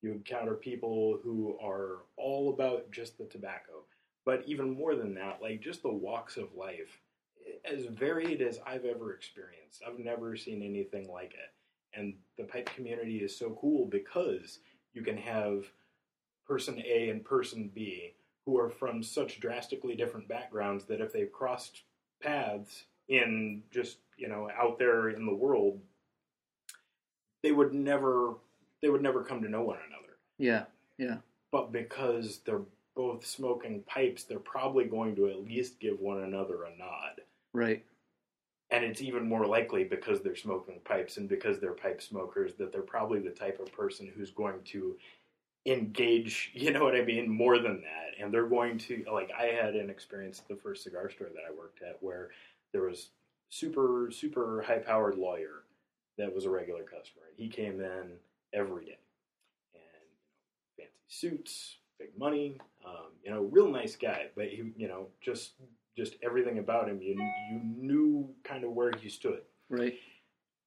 You 0.02 0.12
encounter 0.12 0.54
people 0.54 1.18
who 1.22 1.56
are 1.62 2.02
all 2.16 2.52
about 2.52 2.90
just 2.90 3.18
the 3.18 3.24
tobacco. 3.24 3.84
But 4.24 4.42
even 4.46 4.74
more 4.74 4.94
than 4.94 5.14
that, 5.14 5.40
like 5.42 5.60
just 5.60 5.82
the 5.82 5.92
walks 5.92 6.36
of 6.36 6.54
life, 6.54 7.00
as 7.64 7.84
varied 7.86 8.40
as 8.42 8.58
I've 8.66 8.84
ever 8.84 9.12
experienced. 9.12 9.82
I've 9.86 9.98
never 9.98 10.36
seen 10.36 10.62
anything 10.62 11.08
like 11.10 11.32
it. 11.34 11.52
And 11.96 12.14
the 12.38 12.44
pipe 12.44 12.70
community 12.74 13.18
is 13.18 13.36
so 13.36 13.56
cool 13.60 13.86
because 13.86 14.58
you 14.92 15.02
can 15.02 15.16
have 15.16 15.64
person 16.46 16.82
A 16.86 17.08
and 17.10 17.24
person 17.24 17.70
B 17.74 18.14
who 18.44 18.58
are 18.58 18.70
from 18.70 19.02
such 19.02 19.40
drastically 19.40 19.94
different 19.94 20.28
backgrounds 20.28 20.84
that 20.84 21.00
if 21.00 21.12
they 21.12 21.24
crossed 21.26 21.82
paths 22.22 22.84
in 23.08 23.62
just, 23.70 23.98
you 24.18 24.28
know, 24.28 24.50
out 24.60 24.78
there 24.78 25.10
in 25.10 25.24
the 25.26 25.34
world, 25.34 25.80
they 27.42 27.52
would 27.52 27.72
never 27.74 28.34
they 28.82 28.88
would 28.90 29.02
never 29.02 29.22
come 29.22 29.42
to 29.42 29.48
know 29.48 29.62
one 29.62 29.78
another. 29.88 30.16
Yeah, 30.38 30.64
yeah, 30.98 31.18
But 31.52 31.72
because 31.72 32.40
they're 32.44 32.60
both 32.94 33.24
smoking 33.24 33.82
pipes, 33.86 34.24
they're 34.24 34.38
probably 34.38 34.84
going 34.84 35.16
to 35.16 35.28
at 35.28 35.42
least 35.42 35.80
give 35.80 35.98
one 36.00 36.22
another 36.22 36.64
a 36.64 36.76
nod. 36.76 37.22
right. 37.54 37.84
And 38.70 38.84
it's 38.84 39.02
even 39.02 39.28
more 39.28 39.46
likely 39.46 39.84
because 39.84 40.20
they're 40.20 40.36
smoking 40.36 40.80
pipes 40.84 41.16
and 41.16 41.28
because 41.28 41.60
they're 41.60 41.72
pipe 41.72 42.02
smokers 42.02 42.54
that 42.54 42.72
they're 42.72 42.82
probably 42.82 43.20
the 43.20 43.30
type 43.30 43.60
of 43.60 43.72
person 43.72 44.10
who's 44.16 44.30
going 44.30 44.62
to 44.64 44.96
engage, 45.66 46.50
you 46.54 46.72
know 46.72 46.84
what 46.84 46.96
I 46.96 47.04
mean, 47.04 47.28
more 47.28 47.58
than 47.58 47.82
that. 47.82 48.20
And 48.20 48.32
they're 48.32 48.48
going 48.48 48.78
to, 48.78 49.04
like, 49.12 49.30
I 49.38 49.46
had 49.46 49.74
an 49.74 49.90
experience 49.90 50.40
at 50.40 50.48
the 50.48 50.60
first 50.60 50.84
cigar 50.84 51.10
store 51.10 51.28
that 51.28 51.42
I 51.48 51.56
worked 51.56 51.82
at 51.82 51.98
where 52.00 52.30
there 52.72 52.82
was 52.82 53.10
super, 53.50 54.08
super 54.10 54.62
high 54.66 54.78
powered 54.78 55.16
lawyer 55.16 55.64
that 56.18 56.34
was 56.34 56.44
a 56.44 56.50
regular 56.50 56.82
customer. 56.82 57.26
And 57.28 57.38
he 57.38 57.48
came 57.48 57.80
in 57.80 58.12
every 58.52 58.86
day. 58.86 58.98
And, 59.74 60.08
you 60.78 60.84
know, 60.84 60.90
fancy 61.08 61.08
suits, 61.08 61.76
big 61.98 62.16
money, 62.18 62.58
um, 62.86 63.12
you 63.24 63.30
know, 63.30 63.42
real 63.42 63.68
nice 63.68 63.96
guy, 63.96 64.26
but 64.36 64.48
he, 64.48 64.72
you 64.76 64.88
know, 64.88 65.06
just 65.20 65.52
just 65.96 66.16
everything 66.22 66.58
about 66.58 66.88
him, 66.88 67.00
you 67.00 67.14
you 67.50 67.60
knew 67.62 68.34
kind 68.42 68.64
of 68.64 68.72
where 68.72 68.92
he 68.92 69.08
stood. 69.08 69.42
Right. 69.70 69.94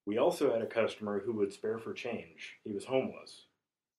We 0.06 0.18
also 0.18 0.52
had 0.52 0.62
a 0.62 0.68
customer 0.68 1.20
who 1.20 1.34
would 1.34 1.52
spare 1.52 1.78
for 1.78 1.94
change. 1.94 2.56
He 2.64 2.72
was 2.72 2.86
homeless. 2.86 3.48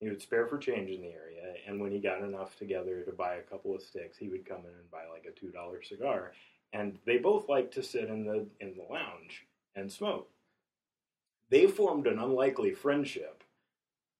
He 0.00 0.08
would 0.08 0.22
spare 0.22 0.46
for 0.46 0.58
change 0.58 0.90
in 0.90 1.02
the 1.02 1.08
area, 1.08 1.54
and 1.66 1.80
when 1.80 1.90
he 1.90 1.98
got 1.98 2.22
enough 2.22 2.56
together 2.56 3.02
to 3.02 3.12
buy 3.12 3.34
a 3.34 3.42
couple 3.42 3.74
of 3.74 3.82
sticks, 3.82 4.16
he 4.16 4.28
would 4.28 4.48
come 4.48 4.60
in 4.60 4.78
and 4.78 4.90
buy 4.90 5.04
like 5.12 5.26
a 5.28 5.38
two 5.38 5.50
dollar 5.50 5.82
cigar. 5.82 6.32
And 6.72 6.98
they 7.04 7.18
both 7.18 7.48
liked 7.48 7.74
to 7.74 7.82
sit 7.82 8.04
in 8.08 8.24
the 8.24 8.46
in 8.60 8.76
the 8.76 8.92
lounge 8.92 9.46
and 9.74 9.90
smoke. 9.90 10.30
They 11.50 11.66
formed 11.66 12.06
an 12.06 12.18
unlikely 12.18 12.72
friendship. 12.74 13.42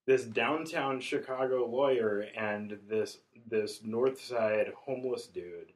This 0.07 0.25
downtown 0.25 1.01
Chicago 1.01 1.67
lawyer 1.67 2.27
and 2.37 2.79
this 2.89 3.19
this 3.47 3.81
North 3.85 4.21
Side 4.21 4.73
homeless 4.75 5.27
dude 5.27 5.73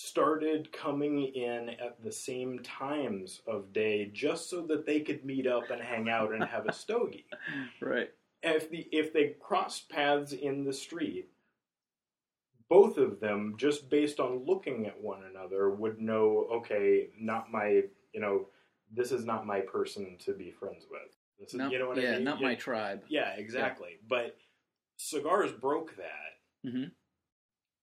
started 0.00 0.72
coming 0.72 1.22
in 1.22 1.70
at 1.70 2.02
the 2.02 2.12
same 2.12 2.58
times 2.60 3.42
of 3.46 3.72
day 3.72 4.10
just 4.12 4.48
so 4.48 4.62
that 4.62 4.86
they 4.86 5.00
could 5.00 5.24
meet 5.24 5.46
up 5.46 5.70
and 5.70 5.82
hang 5.82 6.08
out 6.08 6.32
and 6.32 6.44
have 6.44 6.66
a 6.66 6.72
stogie. 6.72 7.26
Right. 7.80 8.10
If 8.42 8.70
the 8.70 8.88
if 8.90 9.12
they 9.12 9.34
crossed 9.38 9.90
paths 9.90 10.32
in 10.32 10.64
the 10.64 10.72
street, 10.72 11.28
both 12.68 12.96
of 12.96 13.20
them 13.20 13.54
just 13.58 13.90
based 13.90 14.18
on 14.18 14.44
looking 14.46 14.86
at 14.86 15.00
one 15.00 15.24
another 15.24 15.70
would 15.70 16.00
know, 16.00 16.46
okay, 16.52 17.08
not 17.18 17.52
my, 17.52 17.82
you 18.14 18.20
know, 18.20 18.46
this 18.90 19.12
is 19.12 19.24
not 19.26 19.46
my 19.46 19.60
person 19.60 20.16
to 20.20 20.32
be 20.32 20.50
friends 20.50 20.86
with. 20.90 21.16
This 21.38 21.50
is, 21.50 21.54
Not, 21.54 21.72
you 21.72 21.78
know 21.78 21.88
what 21.88 21.98
yeah, 21.98 22.02
I 22.02 22.12
mean? 22.12 22.20
Yeah, 22.20 22.24
not 22.24 22.40
my 22.40 22.54
tribe. 22.54 23.02
Yeah, 23.08 23.34
exactly. 23.36 23.98
But 24.08 24.36
cigars 24.96 25.52
broke 25.52 25.96
that 25.96 26.30
hmm 26.70 26.84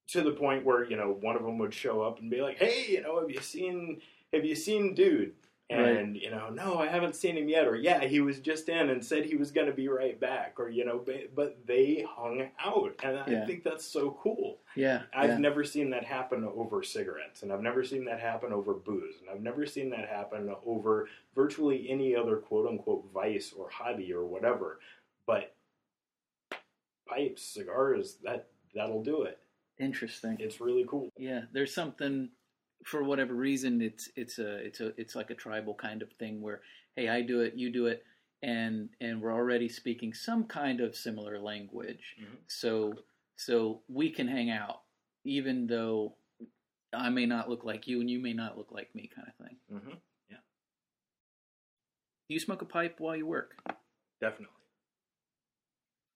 to 0.08 0.22
the 0.22 0.32
point 0.32 0.66
where 0.66 0.84
you 0.84 0.96
know 0.98 1.18
one 1.22 1.36
of 1.36 1.44
them 1.44 1.58
would 1.58 1.74
show 1.74 2.02
up 2.02 2.20
and 2.20 2.30
be 2.32 2.42
like, 2.42 2.58
"Hey, 2.58 2.86
you 2.90 3.02
know, 3.02 3.20
have 3.20 3.30
you 3.30 3.42
seen 3.42 4.02
have 4.34 4.46
you 4.46 4.56
seen 4.56 4.94
dude?" 4.94 5.34
And 5.70 6.16
you 6.16 6.32
know, 6.32 6.50
no, 6.50 6.80
I 6.80 6.88
haven't 6.88 7.14
seen 7.18 7.38
him 7.38 7.50
yet. 7.50 7.68
Or 7.68 7.76
yeah, 7.76 8.06
he 8.06 8.22
was 8.22 8.40
just 8.40 8.70
in 8.70 8.90
and 8.90 9.04
said 9.04 9.26
he 9.26 9.36
was 9.36 9.52
going 9.52 9.68
to 9.68 9.74
be 9.74 9.90
right 9.90 10.18
back. 10.18 10.62
Or 10.62 10.70
you 10.70 10.86
know, 10.86 10.98
but, 11.06 11.36
but 11.36 11.58
they 11.66 12.06
hung 12.10 12.50
out, 12.64 12.94
and 13.04 13.20
I 13.20 13.30
Yeah. 13.30 13.46
think 13.46 13.66
that's 13.66 13.84
so 13.84 14.12
cool. 14.24 14.60
Yeah. 14.78 15.02
I've 15.14 15.32
yeah. 15.32 15.38
never 15.40 15.66
seen 15.66 15.90
that 15.90 16.06
happen 16.06 16.46
over 16.46 16.84
cigarettes, 16.84 17.44
and 17.44 17.52
I've 17.52 17.62
never 17.62 17.84
seen 17.84 18.06
that 18.06 18.22
happen 18.22 18.54
over 18.54 18.76
booze, 18.76 19.16
and 19.20 19.30
I've 19.30 19.42
never 19.42 19.66
seen 19.66 19.90
that 19.90 20.08
happen 20.08 20.56
over 20.66 21.10
virtually 21.36 21.90
any 21.90 22.16
other 22.16 22.38
quote 22.38 22.70
unquote 22.70 23.04
vice 23.14 23.52
or 23.52 23.70
hobby 23.70 24.14
or 24.14 24.24
whatever. 24.26 24.80
But 25.26 25.54
pipes, 27.10 27.42
cigars, 27.42 28.16
that 28.24 28.48
that'll 28.74 29.04
do 29.04 29.24
it. 29.24 29.40
Interesting. 29.80 30.38
It's 30.40 30.60
really 30.60 30.86
cool. 30.88 31.10
Yeah, 31.18 31.41
there's 31.54 31.74
something 31.74 32.30
for 32.86 33.04
whatever 33.04 33.34
reason 33.34 33.82
it's 33.82 34.10
it's 34.16 34.40
a 34.40 34.58
it's 34.58 34.80
a 34.80 34.94
it's 34.99 35.16
like 35.16 35.30
a 35.32 35.36
tribal 35.36 35.74
kind 35.74 36.02
of 36.02 36.12
thing 36.14 36.41
where 36.41 36.62
hey 36.95 37.10
I 37.10 37.22
do 37.22 37.41
it 37.41 37.56
you 37.56 37.72
do 37.72 37.88
it 37.88 38.04
and 38.44 38.90
and 39.02 39.20
we're 39.20 39.34
already 39.34 39.68
speaking 39.68 40.14
some 40.14 40.44
kind 40.45 40.80
of 40.80 40.95
similar 40.95 41.40
language 41.40 42.16
Mhm. 42.22 42.38
so 42.45 42.94
so 43.36 43.82
we 43.88 44.12
can 44.12 44.28
hang 44.28 44.52
out 44.52 44.82
even 45.26 45.66
though 45.68 46.16
I 46.94 47.10
may 47.10 47.26
not 47.26 47.49
look 47.49 47.64
like 47.64 47.88
you 47.88 47.99
and 47.99 48.10
you 48.10 48.20
may 48.20 48.34
not 48.34 48.58
look 48.58 48.72
like 48.72 48.94
me 48.95 49.10
kind 49.14 49.28
of 49.28 49.45
thing. 49.45 49.58
Mm-hmm. 49.74 49.90
Do 52.30 52.34
you 52.34 52.40
smoke 52.40 52.62
a 52.62 52.66
pipe 52.66 52.99
while 52.99 53.16
you 53.16 53.26
work? 53.26 53.56
Definitely. 54.20 54.54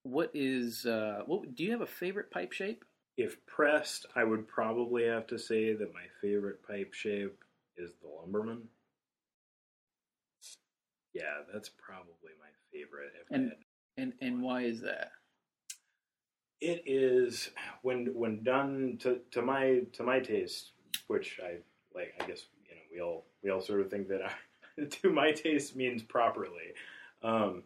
What 0.03 0.31
is 0.33 0.85
uh 0.85 1.23
what 1.25 1.55
do 1.55 1.63
you 1.63 1.71
have 1.71 1.81
a 1.81 1.87
favorite 1.87 2.31
pipe 2.31 2.51
shape? 2.51 2.83
If 3.21 3.45
pressed, 3.45 4.07
I 4.15 4.23
would 4.23 4.47
probably 4.47 5.05
have 5.05 5.27
to 5.27 5.37
say 5.37 5.73
that 5.73 5.93
my 5.93 6.05
favorite 6.21 6.65
pipe 6.67 6.91
shape 6.91 7.37
is 7.77 7.91
the 8.01 8.07
Lumberman. 8.07 8.63
Yeah, 11.13 11.41
that's 11.53 11.69
probably 11.69 12.31
my 12.39 12.49
favorite. 12.73 13.11
If 13.21 13.27
And- 13.29 13.53
And 13.97 14.13
and 14.21 14.41
why 14.41 14.61
is 14.63 14.81
that? 14.81 15.11
it 16.61 16.83
is 16.85 17.49
when 17.81 18.13
when 18.13 18.43
done 18.43 18.97
to, 19.01 19.19
to 19.31 19.41
my 19.41 19.81
to 19.93 20.03
my 20.03 20.19
taste, 20.19 20.71
which 21.07 21.39
I 21.43 21.57
like. 21.93 22.13
I 22.19 22.25
guess 22.25 22.45
you 22.67 22.75
know 22.75 22.81
we 22.91 23.01
all 23.01 23.25
we 23.43 23.49
all 23.51 23.61
sort 23.61 23.81
of 23.81 23.89
think 23.91 24.07
that 24.07 24.21
I, 24.79 24.85
to 24.85 25.11
my 25.11 25.31
taste 25.31 25.75
means 25.75 26.01
properly, 26.03 26.73
um, 27.23 27.63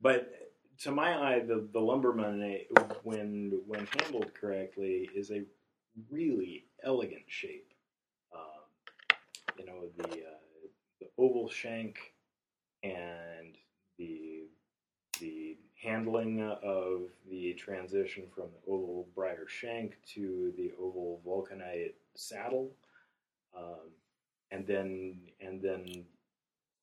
but 0.00 0.32
to 0.80 0.90
my 0.90 1.14
eye, 1.14 1.40
the 1.40 1.68
the 1.72 1.80
lumberman 1.80 2.58
when 3.02 3.60
when 3.66 3.86
handled 3.98 4.32
correctly 4.34 5.08
is 5.14 5.30
a 5.30 5.44
really 6.10 6.64
elegant 6.82 7.24
shape. 7.26 7.72
Um, 8.34 9.16
you 9.58 9.66
know 9.66 9.90
the 9.98 10.08
uh, 10.08 10.68
the 11.00 11.06
oval 11.18 11.48
shank 11.48 11.98
and 12.82 13.56
the 13.98 14.44
the 15.20 15.58
handling 15.82 16.42
of 16.42 17.02
the 17.30 17.54
transition 17.54 18.24
from 18.34 18.44
the 18.44 18.72
oval 18.72 19.06
briar 19.14 19.46
shank 19.46 19.96
to 20.14 20.52
the 20.56 20.72
oval 20.78 21.20
vulcanite 21.26 21.94
saddle, 22.14 22.70
um, 23.56 23.90
and 24.50 24.66
then 24.66 25.18
and 25.42 25.60
then 25.60 25.86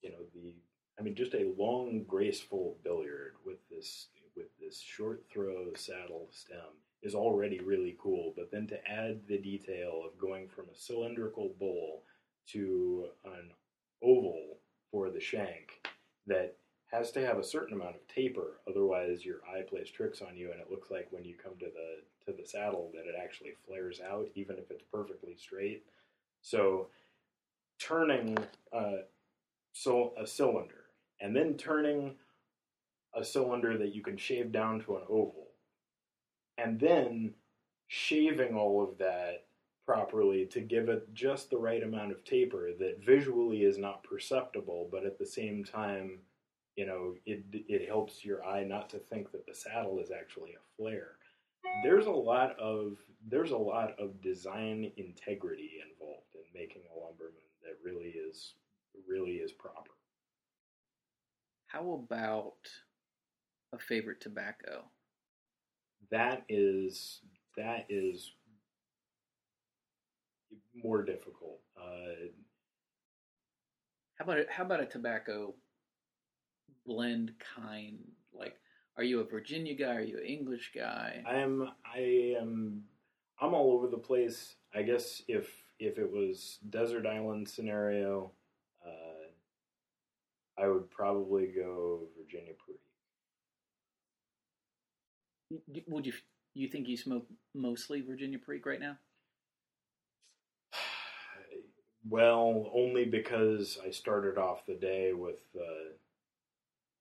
you 0.03 0.11
know 0.11 0.19
the 0.35 0.53
I 0.99 1.03
mean 1.03 1.15
just 1.15 1.33
a 1.33 1.53
long 1.57 2.03
graceful 2.07 2.77
billiard 2.83 3.33
with 3.45 3.57
this 3.69 4.07
with 4.35 4.47
this 4.59 4.79
short 4.79 5.23
throw 5.31 5.73
saddle 5.75 6.29
stem 6.31 6.77
is 7.01 7.15
already 7.15 7.59
really 7.59 7.97
cool. 7.99 8.33
But 8.35 8.51
then 8.51 8.67
to 8.67 8.87
add 8.87 9.21
the 9.27 9.37
detail 9.37 10.03
of 10.05 10.19
going 10.19 10.47
from 10.47 10.65
a 10.65 10.77
cylindrical 10.77 11.53
bowl 11.59 12.03
to 12.51 13.07
an 13.25 13.51
oval 14.03 14.59
for 14.91 15.09
the 15.09 15.19
shank 15.19 15.87
that 16.27 16.55
has 16.91 17.11
to 17.11 17.25
have 17.25 17.37
a 17.37 17.43
certain 17.43 17.75
amount 17.75 17.95
of 17.95 18.07
taper, 18.07 18.61
otherwise 18.67 19.25
your 19.25 19.39
eye 19.53 19.61
plays 19.61 19.89
tricks 19.89 20.21
on 20.21 20.37
you, 20.37 20.51
and 20.51 20.61
it 20.61 20.71
looks 20.71 20.89
like 20.89 21.07
when 21.11 21.25
you 21.25 21.35
come 21.35 21.53
to 21.59 21.65
the 21.65 22.31
to 22.31 22.37
the 22.37 22.47
saddle 22.47 22.91
that 22.93 23.07
it 23.07 23.15
actually 23.21 23.51
flares 23.65 23.99
out, 23.99 24.27
even 24.35 24.57
if 24.57 24.71
it's 24.71 24.83
perfectly 24.91 25.35
straight. 25.37 25.83
So, 26.41 26.87
turning 27.79 28.37
uh, 28.71 29.03
so 29.73 30.13
a 30.17 30.25
cylinder 30.25 30.86
and 31.19 31.35
then 31.35 31.55
turning 31.55 32.15
a 33.13 33.23
cylinder 33.23 33.77
that 33.77 33.95
you 33.95 34.03
can 34.03 34.17
shave 34.17 34.51
down 34.51 34.79
to 34.81 34.97
an 34.97 35.03
oval, 35.09 35.47
and 36.57 36.79
then 36.79 37.33
shaving 37.87 38.55
all 38.55 38.83
of 38.83 38.97
that 38.97 39.45
properly 39.85 40.45
to 40.45 40.59
give 40.59 40.89
it 40.89 41.13
just 41.13 41.49
the 41.49 41.57
right 41.57 41.81
amount 41.81 42.11
of 42.11 42.23
taper 42.25 42.71
that 42.77 43.03
visually 43.03 43.63
is 43.63 43.77
not 43.77 44.03
perceptible, 44.03 44.89
but 44.91 45.05
at 45.05 45.17
the 45.17 45.25
same 45.25 45.63
time, 45.63 46.19
you 46.75 46.85
know, 46.85 47.15
it 47.25 47.43
it 47.51 47.87
helps 47.87 48.23
your 48.23 48.43
eye 48.45 48.63
not 48.63 48.89
to 48.89 48.99
think 48.99 49.31
that 49.31 49.45
the 49.47 49.55
saddle 49.55 49.99
is 49.99 50.11
actually 50.11 50.51
a 50.51 50.75
flare. 50.77 51.13
There's 51.83 52.05
a 52.05 52.11
lot 52.11 52.57
of 52.59 52.97
there's 53.29 53.51
a 53.51 53.57
lot 53.57 53.95
of 53.99 54.21
design 54.21 54.91
integrity 54.97 55.79
involved 55.89 56.35
in 56.35 56.41
making 56.53 56.83
a 56.93 56.99
lumberman 56.99 57.33
that 57.63 57.77
really 57.83 58.09
is 58.09 58.53
really 59.07 59.37
is 59.37 59.51
proper. 59.51 59.96
How 61.67 61.91
about 61.91 62.55
a 63.73 63.77
favorite 63.77 64.21
tobacco? 64.21 64.85
That 66.11 66.43
is 66.47 67.21
that 67.57 67.85
is 67.89 68.31
more 70.83 71.03
difficult. 71.03 71.59
Uh, 71.77 72.29
How 74.15 74.23
about 74.25 74.39
a, 74.39 74.45
how 74.49 74.63
about 74.63 74.79
a 74.81 74.85
tobacco 74.85 75.53
blend 76.85 77.33
kind? 77.55 77.99
Like, 78.33 78.55
are 78.95 79.03
you 79.03 79.19
a 79.19 79.25
Virginia 79.25 79.75
guy? 79.75 79.95
Are 79.95 80.01
you 80.01 80.17
an 80.17 80.25
English 80.25 80.71
guy? 80.73 81.23
I 81.27 81.35
am 81.35 81.69
I 81.85 82.35
am 82.39 82.83
I'm 83.41 83.53
all 83.53 83.73
over 83.73 83.87
the 83.87 83.97
place. 83.97 84.55
I 84.73 84.83
guess 84.83 85.21
if 85.27 85.49
if 85.79 85.97
it 85.97 86.09
was 86.09 86.59
desert 86.69 87.05
island 87.05 87.47
scenario, 87.49 88.31
I 90.61 90.67
would 90.67 90.89
probably 90.89 91.47
go 91.47 92.01
Virginia 92.17 92.53
Pretty. 92.57 92.79
Would 95.87 96.05
you 96.05 96.13
you 96.53 96.67
think 96.67 96.87
you 96.87 96.97
smoke 96.97 97.27
mostly 97.53 98.01
Virginia 98.01 98.39
Perique 98.39 98.65
right 98.65 98.79
now? 98.79 98.97
Well, 102.09 102.71
only 102.73 103.03
because 103.03 103.77
I 103.85 103.91
started 103.91 104.37
off 104.37 104.65
the 104.65 104.75
day 104.75 105.11
with 105.11 105.41
uh, 105.59 105.91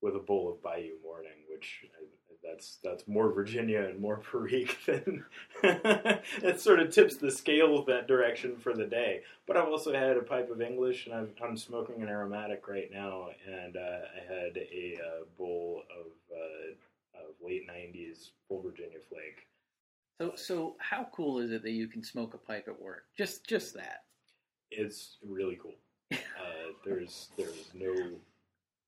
with 0.02 0.16
a 0.16 0.18
bowl 0.18 0.50
of 0.50 0.60
Bayou 0.62 0.94
Morning, 1.00 1.44
which 1.48 1.84
I, 1.84 2.04
that's 2.42 2.78
that's 2.82 3.06
more 3.06 3.32
Virginia 3.32 3.82
and 3.82 4.00
more 4.00 4.16
Perique 4.30 4.76
than 4.86 5.24
it 5.62 6.60
sort 6.60 6.80
of 6.80 6.90
tips 6.90 7.16
the 7.16 7.30
scale 7.30 7.84
that 7.84 8.08
direction 8.08 8.56
for 8.56 8.74
the 8.74 8.86
day. 8.86 9.22
But 9.46 9.56
I've 9.56 9.68
also 9.68 9.92
had 9.92 10.16
a 10.16 10.22
pipe 10.22 10.50
of 10.50 10.60
English, 10.60 11.06
and 11.06 11.14
I'm, 11.14 11.30
I'm 11.42 11.56
smoking 11.56 12.02
an 12.02 12.08
aromatic 12.08 12.66
right 12.68 12.90
now, 12.92 13.28
and 13.46 13.76
uh, 13.76 13.80
I 13.80 14.32
had 14.32 14.56
a 14.56 14.98
uh, 15.00 15.24
bowl 15.38 15.82
of 15.90 16.06
uh, 16.32 17.20
of 17.24 17.34
late 17.44 17.68
'90s 17.68 18.30
full 18.48 18.62
Virginia 18.62 18.98
Flake. 19.08 19.46
So 20.20 20.32
so 20.36 20.76
how 20.78 21.08
cool 21.12 21.38
is 21.38 21.52
it 21.52 21.62
that 21.62 21.72
you 21.72 21.88
can 21.88 22.02
smoke 22.02 22.34
a 22.34 22.38
pipe 22.38 22.66
at 22.68 22.80
work? 22.80 23.04
Just 23.16 23.46
just 23.46 23.74
that. 23.74 24.04
It's 24.70 25.18
really 25.26 25.58
cool. 25.60 25.74
Uh, 26.36 26.72
there's 26.84 27.30
there's 27.36 27.70
no 27.74 27.92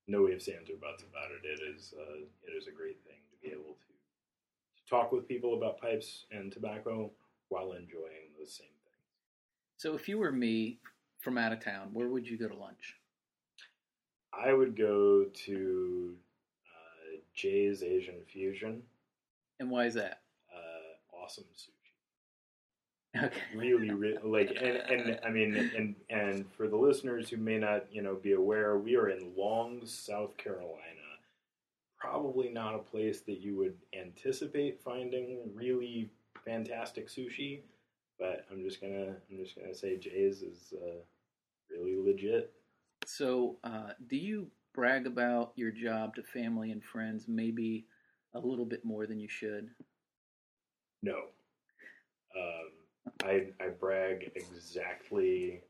no 0.06 0.28
ifs 0.28 0.48
ands 0.48 0.70
or 0.70 0.76
buts 0.76 1.02
about 1.02 1.30
it. 1.32 1.44
It 1.44 1.60
is 1.74 1.94
uh, 1.98 2.20
it 2.46 2.56
is 2.56 2.68
a 2.68 2.70
great 2.70 2.98
thing 3.04 3.18
able 3.48 3.74
to, 3.74 3.92
to 4.76 4.90
talk 4.90 5.12
with 5.12 5.28
people 5.28 5.56
about 5.56 5.80
pipes 5.80 6.24
and 6.30 6.52
tobacco 6.52 7.10
while 7.48 7.72
enjoying 7.72 8.32
those 8.38 8.52
same 8.52 8.66
things. 8.66 9.06
So 9.76 9.94
if 9.94 10.08
you 10.08 10.18
were 10.18 10.32
me 10.32 10.78
from 11.18 11.38
out 11.38 11.52
of 11.52 11.60
town, 11.60 11.90
where 11.92 12.08
would 12.08 12.28
you 12.28 12.36
go 12.36 12.48
to 12.48 12.56
lunch? 12.56 12.96
I 14.32 14.52
would 14.52 14.76
go 14.76 15.24
to 15.24 16.14
uh, 16.66 17.16
Jay's 17.34 17.82
Asian 17.82 18.20
Fusion. 18.26 18.82
And 19.60 19.70
why 19.70 19.86
is 19.86 19.94
that? 19.94 20.20
Uh, 20.54 21.16
awesome 21.22 21.44
sushi. 21.56 21.72
Okay. 23.16 23.40
really, 23.56 23.90
really 23.90 24.18
like 24.22 24.50
and, 24.60 24.76
and 24.76 25.18
I 25.24 25.30
mean 25.30 25.56
and 25.76 25.94
and 26.10 26.44
for 26.52 26.68
the 26.68 26.76
listeners 26.76 27.30
who 27.30 27.38
may 27.38 27.58
not 27.58 27.86
you 27.90 28.02
know 28.02 28.14
be 28.14 28.32
aware, 28.32 28.76
we 28.76 28.96
are 28.96 29.08
in 29.08 29.32
Long, 29.36 29.80
South 29.84 30.36
Carolina. 30.36 30.97
Probably 31.98 32.48
not 32.48 32.74
a 32.74 32.78
place 32.78 33.20
that 33.22 33.40
you 33.40 33.56
would 33.56 33.76
anticipate 33.98 34.80
finding 34.80 35.50
really 35.52 36.10
fantastic 36.44 37.08
sushi, 37.08 37.62
but 38.18 38.46
I'm 38.50 38.62
just 38.62 38.80
gonna 38.80 39.16
I'm 39.30 39.36
just 39.36 39.56
gonna 39.56 39.74
say 39.74 39.96
Jay's 39.96 40.42
is 40.42 40.72
uh, 40.80 41.00
really 41.70 41.96
legit. 41.96 42.52
So, 43.04 43.56
uh, 43.64 43.90
do 44.06 44.16
you 44.16 44.48
brag 44.74 45.06
about 45.06 45.52
your 45.56 45.70
job 45.70 46.14
to 46.16 46.22
family 46.22 46.70
and 46.70 46.84
friends 46.84 47.26
maybe 47.26 47.86
a 48.34 48.38
little 48.38 48.66
bit 48.66 48.84
more 48.84 49.06
than 49.06 49.18
you 49.18 49.28
should? 49.28 49.70
No, 51.02 51.18
um, 52.36 53.16
I 53.24 53.48
I 53.60 53.68
brag 53.68 54.30
exactly 54.34 55.62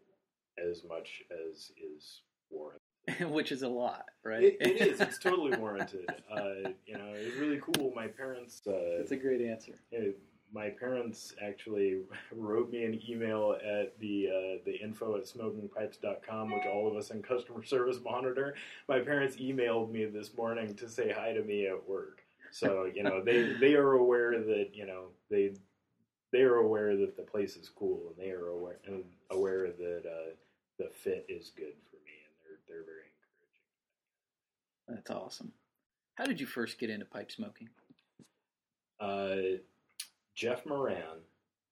as 0.58 0.82
much 0.84 1.22
as 1.30 1.72
is 1.76 2.22
warranted. 2.50 2.87
Which 3.28 3.52
is 3.52 3.62
a 3.62 3.68
lot, 3.68 4.06
right? 4.24 4.42
It, 4.42 4.56
it 4.60 4.80
is. 4.80 5.00
It's 5.00 5.18
totally 5.22 5.56
warranted. 5.56 6.08
Uh, 6.30 6.70
you 6.86 6.94
know, 6.94 7.12
it's 7.14 7.36
really 7.36 7.60
cool. 7.60 7.92
My 7.94 8.06
parents. 8.06 8.62
Uh, 8.66 8.98
That's 8.98 9.12
a 9.12 9.16
great 9.16 9.40
answer. 9.40 9.72
Yeah, 9.90 10.10
my 10.52 10.70
parents 10.70 11.34
actually 11.42 12.00
wrote 12.32 12.70
me 12.70 12.84
an 12.84 13.00
email 13.08 13.56
at 13.62 13.98
the 13.98 14.28
uh, 14.28 14.62
the 14.64 14.76
info 14.82 15.16
at 15.16 15.24
smokingpipes.com, 15.24 16.52
which 16.52 16.66
all 16.66 16.88
of 16.88 16.96
us 16.96 17.10
in 17.10 17.22
customer 17.22 17.62
service 17.64 17.98
monitor. 18.02 18.54
My 18.88 19.00
parents 19.00 19.36
emailed 19.36 19.90
me 19.90 20.06
this 20.06 20.36
morning 20.36 20.74
to 20.76 20.88
say 20.88 21.12
hi 21.12 21.32
to 21.32 21.42
me 21.42 21.66
at 21.66 21.88
work. 21.88 22.22
So 22.50 22.90
you 22.92 23.02
know 23.02 23.22
they 23.22 23.54
they 23.60 23.74
are 23.74 23.92
aware 23.92 24.38
that 24.38 24.70
you 24.72 24.86
know 24.86 25.08
they 25.30 25.52
they 26.32 26.42
are 26.42 26.56
aware 26.56 26.96
that 26.96 27.16
the 27.16 27.22
place 27.22 27.56
is 27.56 27.68
cool 27.68 28.02
and 28.08 28.26
they 28.26 28.30
are 28.30 28.48
aware 28.48 28.78
and 28.86 29.04
aware 29.30 29.68
that 29.68 30.02
uh, 30.06 30.34
the 30.78 30.90
fit 30.94 31.26
is 31.28 31.52
good 31.56 31.74
for 31.90 31.96
me 32.04 32.16
and 32.24 32.34
they're 32.42 32.58
they're 32.68 32.84
very. 32.84 32.97
That's 34.88 35.10
awesome. 35.10 35.52
How 36.14 36.24
did 36.24 36.40
you 36.40 36.46
first 36.46 36.78
get 36.78 36.90
into 36.90 37.04
pipe 37.04 37.30
smoking? 37.30 37.68
Uh, 38.98 39.58
Jeff 40.34 40.64
Moran, 40.66 41.20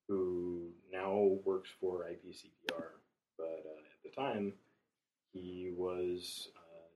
who 0.07 0.69
now 0.93 1.39
works 1.45 1.71
for 1.81 2.05
IPCPR, 2.05 2.85
but 3.39 3.65
uh, 3.65 3.81
at 3.81 4.03
the 4.05 4.11
time 4.11 4.53
he 5.33 5.73
was 5.77 6.49
uh, 6.57 6.89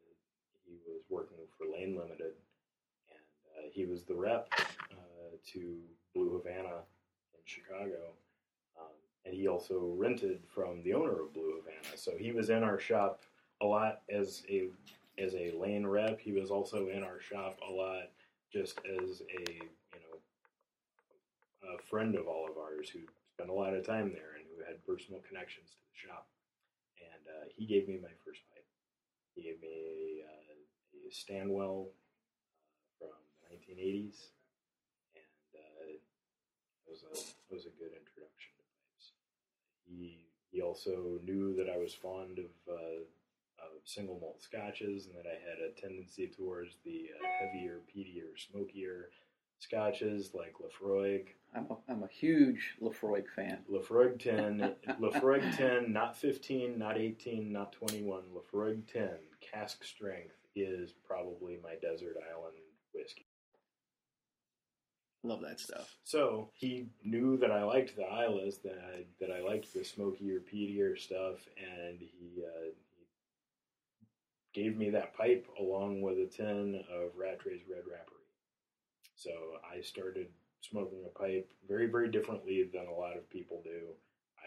he 0.67 0.75
was 0.87 1.03
working 1.09 1.39
for 1.57 1.67
Lane 1.73 1.97
Limited, 1.97 2.35
and 3.11 3.19
uh, 3.57 3.69
he 3.73 3.87
was 3.87 4.05
the 4.05 4.15
rep 4.15 4.49
uh, 4.59 5.37
to 5.53 5.79
Blue 6.15 6.33
Havana 6.33 6.77
in 7.35 7.41
Chicago, 7.45 8.13
um, 8.79 8.95
and 9.25 9.35
he 9.35 9.49
also 9.49 9.95
rented 9.97 10.41
from 10.55 10.83
the 10.83 10.93
owner 10.95 11.23
of 11.23 11.33
Blue 11.33 11.55
Havana. 11.57 11.97
So 11.97 12.13
he 12.19 12.31
was 12.31 12.51
in 12.51 12.63
our 12.63 12.79
shop 12.79 13.23
a 13.61 13.67
lot 13.67 14.03
as 14.09 14.43
a 14.49 14.69
as 15.21 15.35
a 15.35 15.53
lane 15.59 15.87
rep. 15.87 16.21
He 16.21 16.33
was 16.33 16.51
also 16.51 16.89
in 16.89 17.03
our 17.03 17.21
shop 17.21 17.59
a 17.69 17.73
lot 17.73 18.11
just 18.53 18.79
as 18.85 19.23
a 19.23 19.53
you 19.53 20.01
know 20.01 20.19
a 21.75 21.83
friend 21.89 22.17
of 22.17 22.27
all 22.27 22.49
of 22.51 22.57
ours 22.57 22.89
who 22.89 23.01
spent 23.35 23.51
a 23.51 23.53
lot 23.53 23.75
of 23.75 23.87
time 23.87 24.11
there 24.13 24.37
and 24.37 24.47
who 24.49 24.65
had 24.65 24.85
personal 24.85 25.21
connections 25.29 25.71
to 25.71 25.77
the 25.87 26.09
shop. 26.09 26.27
And 26.99 27.23
uh, 27.29 27.45
he 27.57 27.67
gave 27.67 27.89
me 27.89 27.99
my 28.01 28.13
first 28.25 28.41
pipe. 28.51 28.67
He 29.35 29.43
gave 29.43 29.61
me 29.61 29.69
a, 29.69 30.27
uh, 30.27 31.09
a 31.09 31.13
Stanwell 31.13 31.89
uh, 33.01 33.07
from 33.07 33.15
the 33.41 33.57
1980s, 33.57 34.33
and 35.15 35.51
uh, 35.55 35.85
it 35.89 36.03
was 36.89 37.05
a 37.05 37.15
it 37.15 37.49
was 37.55 37.67
a 37.67 37.77
good 37.79 37.93
introduction 37.95 38.53
to 38.59 38.65
pipes. 38.77 39.13
He 39.87 40.27
he 40.51 40.61
also 40.61 41.21
knew 41.25 41.55
that 41.57 41.71
I 41.71 41.79
was 41.79 41.95
fond 41.95 42.39
of 42.39 42.53
uh, 42.69 43.07
of 43.63 43.83
single 43.85 44.19
malt 44.21 44.43
scotches 44.43 45.07
and 45.07 45.15
that 45.15 45.29
I 45.29 45.39
had 45.39 45.59
a 45.61 45.81
tendency 45.81 46.29
towards 46.29 46.77
the 46.85 47.11
uh, 47.15 47.27
heavier, 47.41 47.81
peatier, 47.95 48.37
smokier 48.37 49.11
scotches 49.59 50.31
like 50.35 50.55
Laphroaig. 50.61 51.27
I'm 51.55 51.67
a, 51.71 51.93
I'm 51.93 52.03
a 52.03 52.09
huge 52.09 52.77
Laphroaig 52.81 53.29
fan. 53.35 53.59
Laphroaig 53.71 54.19
10, 54.23 54.75
Laphroaig 55.01 55.57
10, 55.57 55.93
not 55.93 56.17
15, 56.17 56.79
not 56.79 56.99
18, 56.99 57.53
not 57.53 57.73
21. 57.73 58.23
Laphroaig 58.35 58.91
10, 58.93 59.11
cask 59.41 59.85
strength, 59.85 60.37
is 60.57 60.93
probably 61.07 61.59
my 61.63 61.75
desert 61.81 62.17
island 62.33 62.57
whiskey. 62.95 63.27
Love 65.23 65.43
that 65.43 65.61
stuff. 65.61 65.97
So 66.03 66.51
he 66.55 66.87
knew 67.05 67.37
that 67.39 67.51
I 67.51 67.63
liked 67.63 67.95
the 67.95 68.07
Islays, 68.07 68.59
that 68.65 68.79
I, 68.79 69.05
that 69.21 69.31
I 69.31 69.41
liked 69.41 69.73
the 69.75 69.85
smokier, 69.85 70.41
peatier 70.41 70.99
stuff, 70.99 71.47
and 71.59 71.99
he, 71.99 72.43
uh, 72.43 72.71
he 72.71 72.90
gave 74.53 74.77
me 74.77 74.91
that 74.91 75.17
pipe 75.17 75.47
along 75.59 76.03
with 76.03 76.19
a 76.19 76.27
tin 76.27 76.83
of 76.93 77.17
Rattray's 77.17 77.63
Red 77.69 77.85
Rapparee. 77.85 78.21
So 79.15 79.31
I 79.71 79.81
started 79.81 80.29
smoking 80.61 81.05
a 81.05 81.19
pipe 81.19 81.51
very, 81.69 81.87
very 81.87 82.11
differently 82.11 82.69
than 82.73 82.87
a 82.87 82.93
lot 82.93 83.17
of 83.17 83.31
people 83.31 83.61
do. 83.63 83.89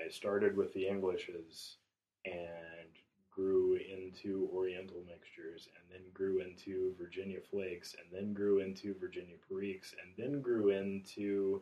I 0.04 0.10
started 0.10 0.58
with 0.58 0.74
the 0.74 0.88
Englishes 0.88 1.78
and 2.26 2.90
grew 3.34 3.76
into 3.76 4.50
Oriental 4.54 5.04
mixtures, 5.08 5.68
and 5.76 5.84
then 5.92 6.12
grew 6.14 6.40
into 6.40 6.94
Virginia 7.00 7.40
flakes, 7.50 7.96
and 7.98 8.06
then 8.12 8.34
grew 8.34 8.60
into 8.60 8.96
Virginia 9.00 9.36
periques, 9.50 9.94
and 10.04 10.14
then 10.18 10.42
grew 10.42 10.70
into 10.70 11.62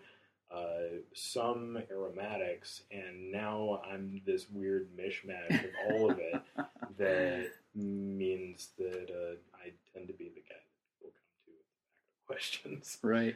uh, 0.53 0.99
some 1.13 1.77
aromatics, 1.89 2.83
and 2.91 3.31
now 3.31 3.81
I'm 3.89 4.21
this 4.25 4.47
weird 4.49 4.89
mishmash 4.97 5.63
of 5.63 5.71
all 5.89 6.11
of 6.11 6.19
it 6.19 6.41
that 6.97 7.51
means 7.75 8.69
that 8.77 9.09
uh, 9.09 9.35
I 9.55 9.71
tend 9.93 10.07
to 10.07 10.13
be 10.13 10.29
the 10.29 10.41
guy 10.41 10.55
that 10.59 10.99
people 10.99 11.11
come 11.13 11.45
to 11.45 11.51
with 11.51 12.27
questions. 12.27 12.97
Right. 13.03 13.35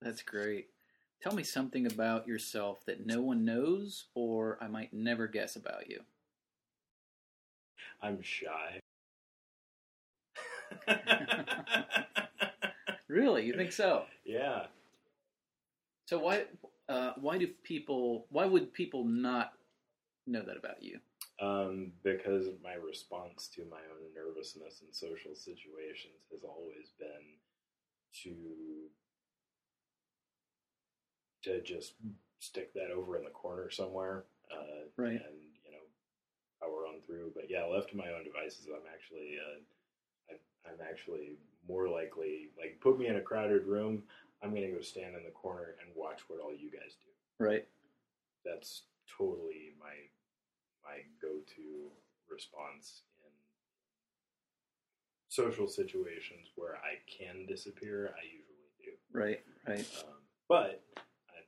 That's 0.00 0.22
great. 0.22 0.68
Tell 1.22 1.34
me 1.34 1.42
something 1.42 1.86
about 1.86 2.28
yourself 2.28 2.84
that 2.86 3.04
no 3.04 3.20
one 3.20 3.44
knows 3.44 4.06
or 4.14 4.58
I 4.60 4.68
might 4.68 4.92
never 4.92 5.26
guess 5.26 5.56
about 5.56 5.90
you. 5.90 6.00
I'm 8.00 8.22
shy. 8.22 8.80
Really? 13.08 13.46
You 13.46 13.54
think 13.54 13.72
so? 13.72 14.04
yeah. 14.24 14.66
So 16.06 16.18
why 16.18 16.44
uh, 16.88 17.12
why 17.20 17.38
do 17.38 17.46
people 17.62 18.26
why 18.30 18.46
would 18.46 18.72
people 18.72 19.04
not 19.04 19.52
know 20.26 20.42
that 20.42 20.56
about 20.56 20.82
you? 20.82 21.00
Um, 21.40 21.92
because 22.02 22.46
my 22.64 22.74
response 22.74 23.48
to 23.54 23.62
my 23.70 23.78
own 23.78 24.12
nervousness 24.14 24.82
in 24.86 24.92
social 24.92 25.34
situations 25.36 26.26
has 26.32 26.42
always 26.42 26.90
been 26.98 27.38
to 28.24 28.90
to 31.44 31.60
just 31.62 31.94
stick 32.40 32.74
that 32.74 32.90
over 32.90 33.16
in 33.16 33.24
the 33.24 33.30
corner 33.30 33.70
somewhere, 33.70 34.24
uh, 34.50 34.86
Right. 34.96 35.12
and 35.12 35.38
you 35.64 35.70
know 35.70 35.86
power 36.60 36.86
on 36.86 37.00
through. 37.02 37.32
But 37.34 37.48
yeah, 37.50 37.64
left 37.64 37.90
to 37.90 37.96
my 37.96 38.10
own 38.12 38.24
devices, 38.24 38.66
I'm 38.66 38.86
actually 38.92 39.38
uh, 39.38 39.60
I, 40.34 40.70
I'm 40.70 40.80
actually 40.80 41.36
more 41.68 41.88
likely 41.88 42.50
like 42.58 42.80
put 42.80 42.98
me 42.98 43.06
in 43.06 43.16
a 43.16 43.20
crowded 43.22 43.64
room. 43.66 44.02
I'm 44.42 44.54
gonna 44.54 44.70
go 44.72 44.80
stand 44.80 45.14
in 45.16 45.24
the 45.24 45.30
corner 45.30 45.76
and 45.84 45.94
watch 45.94 46.20
what 46.28 46.40
all 46.40 46.52
you 46.54 46.70
guys 46.70 46.96
do 47.04 47.44
Right. 47.44 47.66
that's 48.44 48.82
totally 49.16 49.74
my 49.80 49.94
my 50.88 51.04
go-to 51.20 51.92
response 52.32 53.02
in 53.20 53.32
social 55.28 55.68
situations 55.68 56.48
where 56.56 56.76
I 56.80 56.96
can 57.04 57.44
disappear. 57.46 58.14
I 58.16 58.24
usually 58.24 58.72
do, 58.80 58.92
Right. 59.12 59.40
Right. 59.68 59.84
um, 60.00 60.16
but 60.48 60.80
I 61.28 61.44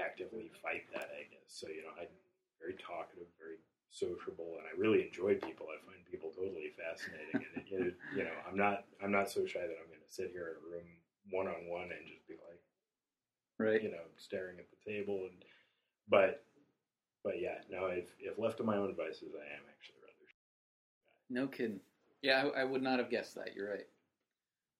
actively 0.00 0.50
fight 0.62 0.82
that. 0.94 1.10
I 1.14 1.30
guess 1.30 1.46
so. 1.46 1.68
You 1.68 1.82
know, 1.86 1.94
I'm 2.00 2.10
very 2.58 2.74
talkative, 2.82 3.30
very 3.38 3.62
sociable, 3.90 4.58
and 4.58 4.66
I 4.66 4.74
really 4.74 5.06
enjoy 5.06 5.38
people. 5.38 5.66
I 5.70 5.78
find 5.86 6.02
people 6.10 6.30
totally 6.34 6.74
fascinating, 6.74 7.46
and 7.46 7.54
it, 7.62 7.66
it, 7.70 7.94
you 8.16 8.24
know, 8.24 8.34
I'm 8.48 8.56
not 8.58 8.84
I'm 9.02 9.12
not 9.14 9.30
so 9.30 9.46
shy 9.46 9.62
that 9.62 9.78
I'm 9.78 9.86
going 9.90 10.02
to 10.02 10.10
sit 10.14 10.30
here 10.34 10.56
in 10.56 10.58
a 10.58 10.66
room 10.66 10.88
one 11.30 11.46
on 11.46 11.70
one 11.70 11.90
and 11.94 12.02
just 12.10 12.26
be 12.26 12.34
like 12.34 12.58
Right. 13.60 13.82
you 13.82 13.92
know, 13.92 14.02
staring 14.16 14.58
at 14.58 14.66
the 14.74 14.80
table 14.82 15.28
and 15.30 15.38
but 16.08 16.44
but 17.24 17.40
yeah, 17.40 17.58
no, 17.70 17.86
if 17.86 18.06
if 18.20 18.38
left 18.38 18.58
to 18.58 18.64
my 18.64 18.76
own 18.76 18.88
devices 18.88 19.30
I 19.34 19.44
am 19.54 19.62
actually 19.68 19.96
rather 20.02 20.14
No 21.30 21.46
kidding. 21.46 21.80
Yeah, 22.22 22.44
I, 22.54 22.60
I 22.60 22.64
would 22.64 22.82
not 22.82 22.98
have 22.98 23.10
guessed 23.10 23.34
that. 23.36 23.54
You're 23.54 23.70
right. 23.70 23.86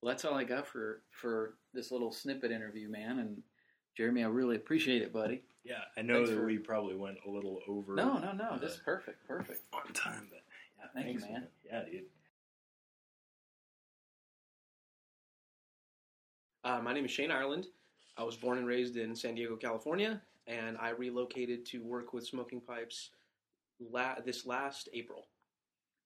Well, 0.00 0.12
that's 0.12 0.24
all 0.24 0.34
I 0.34 0.44
got 0.44 0.66
for 0.66 1.02
for 1.10 1.54
this 1.72 1.90
little 1.90 2.12
snippet 2.12 2.50
interview, 2.50 2.88
man. 2.88 3.18
And 3.20 3.42
Jeremy, 3.96 4.24
I 4.24 4.28
really 4.28 4.56
appreciate 4.56 5.02
it, 5.02 5.12
buddy. 5.12 5.42
Yeah, 5.64 5.74
I 5.96 6.02
know 6.02 6.14
Thanks 6.16 6.30
that 6.30 6.36
for- 6.36 6.46
we 6.46 6.58
probably 6.58 6.96
went 6.96 7.18
a 7.26 7.30
little 7.30 7.60
over 7.68 7.94
No, 7.94 8.18
no, 8.18 8.32
no. 8.32 8.58
This 8.58 8.72
is 8.72 8.80
perfect. 8.84 9.26
Perfect. 9.28 9.60
on 9.72 9.92
time, 9.92 10.26
but 10.30 10.40
yeah, 10.78 10.86
Thank 10.94 11.14
you, 11.14 11.20
thanks, 11.20 11.32
man. 11.32 11.46
Yeah, 11.64 11.84
dude. 11.84 12.02
Uh, 16.64 16.80
my 16.80 16.92
name 16.92 17.04
is 17.04 17.10
Shane 17.10 17.30
Ireland. 17.30 17.66
I 18.16 18.22
was 18.24 18.36
born 18.36 18.58
and 18.58 18.66
raised 18.66 18.96
in 18.96 19.16
San 19.16 19.34
Diego, 19.34 19.56
California, 19.56 20.20
and 20.46 20.76
I 20.78 20.90
relocated 20.90 21.64
to 21.66 21.82
work 21.82 22.12
with 22.12 22.26
smoking 22.26 22.60
pipes 22.60 23.10
la- 23.80 24.20
this 24.24 24.46
last 24.46 24.88
April 24.92 25.26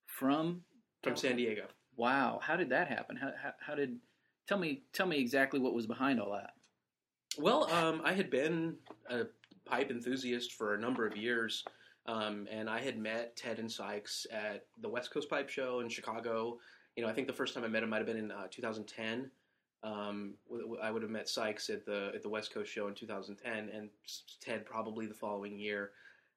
From 0.05 0.63
from 1.03 1.15
San 1.15 1.35
Diego. 1.35 1.67
Wow, 1.95 2.39
how 2.41 2.55
did 2.55 2.69
that 2.69 2.87
happen? 2.87 3.15
How, 3.15 3.31
how, 3.41 3.53
how 3.59 3.75
did 3.75 3.97
tell 4.47 4.57
me 4.57 4.83
tell 4.93 5.07
me 5.07 5.19
exactly 5.19 5.59
what 5.59 5.73
was 5.73 5.87
behind 5.87 6.19
all 6.19 6.31
that? 6.33 6.51
Well, 7.37 7.71
um, 7.71 8.01
I 8.03 8.13
had 8.13 8.29
been 8.29 8.75
a 9.09 9.25
pipe 9.65 9.91
enthusiast 9.91 10.53
for 10.53 10.73
a 10.73 10.79
number 10.79 11.05
of 11.05 11.15
years, 11.15 11.63
um, 12.07 12.47
and 12.49 12.69
I 12.69 12.79
had 12.79 12.97
met 12.97 13.35
Ted 13.35 13.59
and 13.59 13.71
Sykes 13.71 14.25
at 14.31 14.65
the 14.81 14.89
West 14.89 15.11
Coast 15.11 15.29
Pipe 15.29 15.49
Show 15.49 15.81
in 15.81 15.89
Chicago. 15.89 16.57
You 16.95 17.03
know, 17.03 17.09
I 17.09 17.13
think 17.13 17.27
the 17.27 17.33
first 17.33 17.53
time 17.53 17.63
I 17.63 17.67
met 17.67 17.83
him 17.83 17.89
might 17.89 17.97
have 17.97 18.07
been 18.07 18.17
in 18.17 18.31
uh, 18.31 18.47
2010. 18.49 19.29
Um, 19.83 20.33
I 20.81 20.91
would 20.91 21.01
have 21.01 21.11
met 21.11 21.29
Sykes 21.29 21.69
at 21.69 21.85
the 21.85 22.11
at 22.15 22.23
the 22.23 22.29
West 22.29 22.53
Coast 22.53 22.71
Show 22.71 22.87
in 22.87 22.95
2010, 22.95 23.69
and 23.73 23.89
Ted 24.41 24.65
probably 24.65 25.05
the 25.05 25.13
following 25.13 25.57
year. 25.57 25.91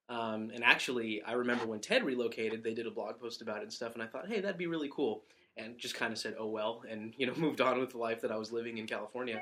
Um, 0.08 0.50
and 0.52 0.64
actually, 0.64 1.22
I 1.22 1.32
remember 1.32 1.66
when 1.66 1.80
Ted 1.80 2.04
relocated, 2.04 2.64
they 2.64 2.74
did 2.74 2.86
a 2.86 2.90
blog 2.90 3.20
post 3.20 3.42
about 3.42 3.58
it 3.58 3.62
and 3.62 3.72
stuff, 3.72 3.94
and 3.94 4.02
I 4.02 4.06
thought, 4.06 4.28
hey, 4.28 4.40
that'd 4.40 4.58
be 4.58 4.66
really 4.66 4.90
cool. 4.92 5.22
And 5.56 5.78
just 5.78 5.94
kind 5.94 6.12
of 6.12 6.18
said, 6.18 6.34
oh 6.38 6.48
well, 6.48 6.82
and 6.88 7.14
you 7.16 7.26
know, 7.26 7.34
moved 7.36 7.60
on 7.60 7.78
with 7.78 7.90
the 7.90 7.98
life 7.98 8.20
that 8.22 8.32
I 8.32 8.36
was 8.36 8.52
living 8.52 8.78
in 8.78 8.86
California. 8.86 9.40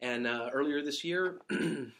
And 0.00 0.26
uh, 0.26 0.50
earlier 0.52 0.82
this 0.82 1.04
year, 1.04 1.40
um, 1.50 1.92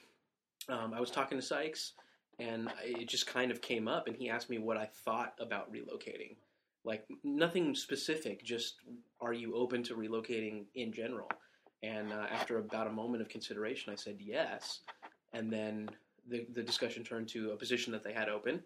I 0.68 1.00
was 1.00 1.10
talking 1.10 1.38
to 1.38 1.44
Sykes, 1.44 1.92
and 2.38 2.70
it 2.82 3.08
just 3.08 3.26
kind 3.26 3.50
of 3.50 3.60
came 3.60 3.88
up, 3.88 4.06
and 4.06 4.16
he 4.16 4.30
asked 4.30 4.48
me 4.48 4.58
what 4.58 4.76
I 4.76 4.86
thought 4.86 5.34
about 5.40 5.72
relocating. 5.72 6.36
Like 6.84 7.04
nothing 7.24 7.74
specific, 7.74 8.44
just 8.44 8.76
are 9.20 9.32
you 9.32 9.54
open 9.54 9.82
to 9.84 9.94
relocating 9.94 10.64
in 10.74 10.92
general? 10.92 11.28
And 11.82 12.12
uh, 12.12 12.26
after 12.30 12.58
about 12.58 12.86
a 12.86 12.92
moment 12.92 13.22
of 13.22 13.28
consideration, 13.28 13.92
I 13.92 13.96
said 13.96 14.16
yes. 14.18 14.80
And 15.32 15.52
then 15.52 15.90
the 16.28 16.46
the 16.54 16.62
discussion 16.62 17.04
turned 17.04 17.28
to 17.28 17.52
a 17.52 17.56
position 17.56 17.92
that 17.92 18.04
they 18.04 18.12
had 18.12 18.28
open, 18.28 18.62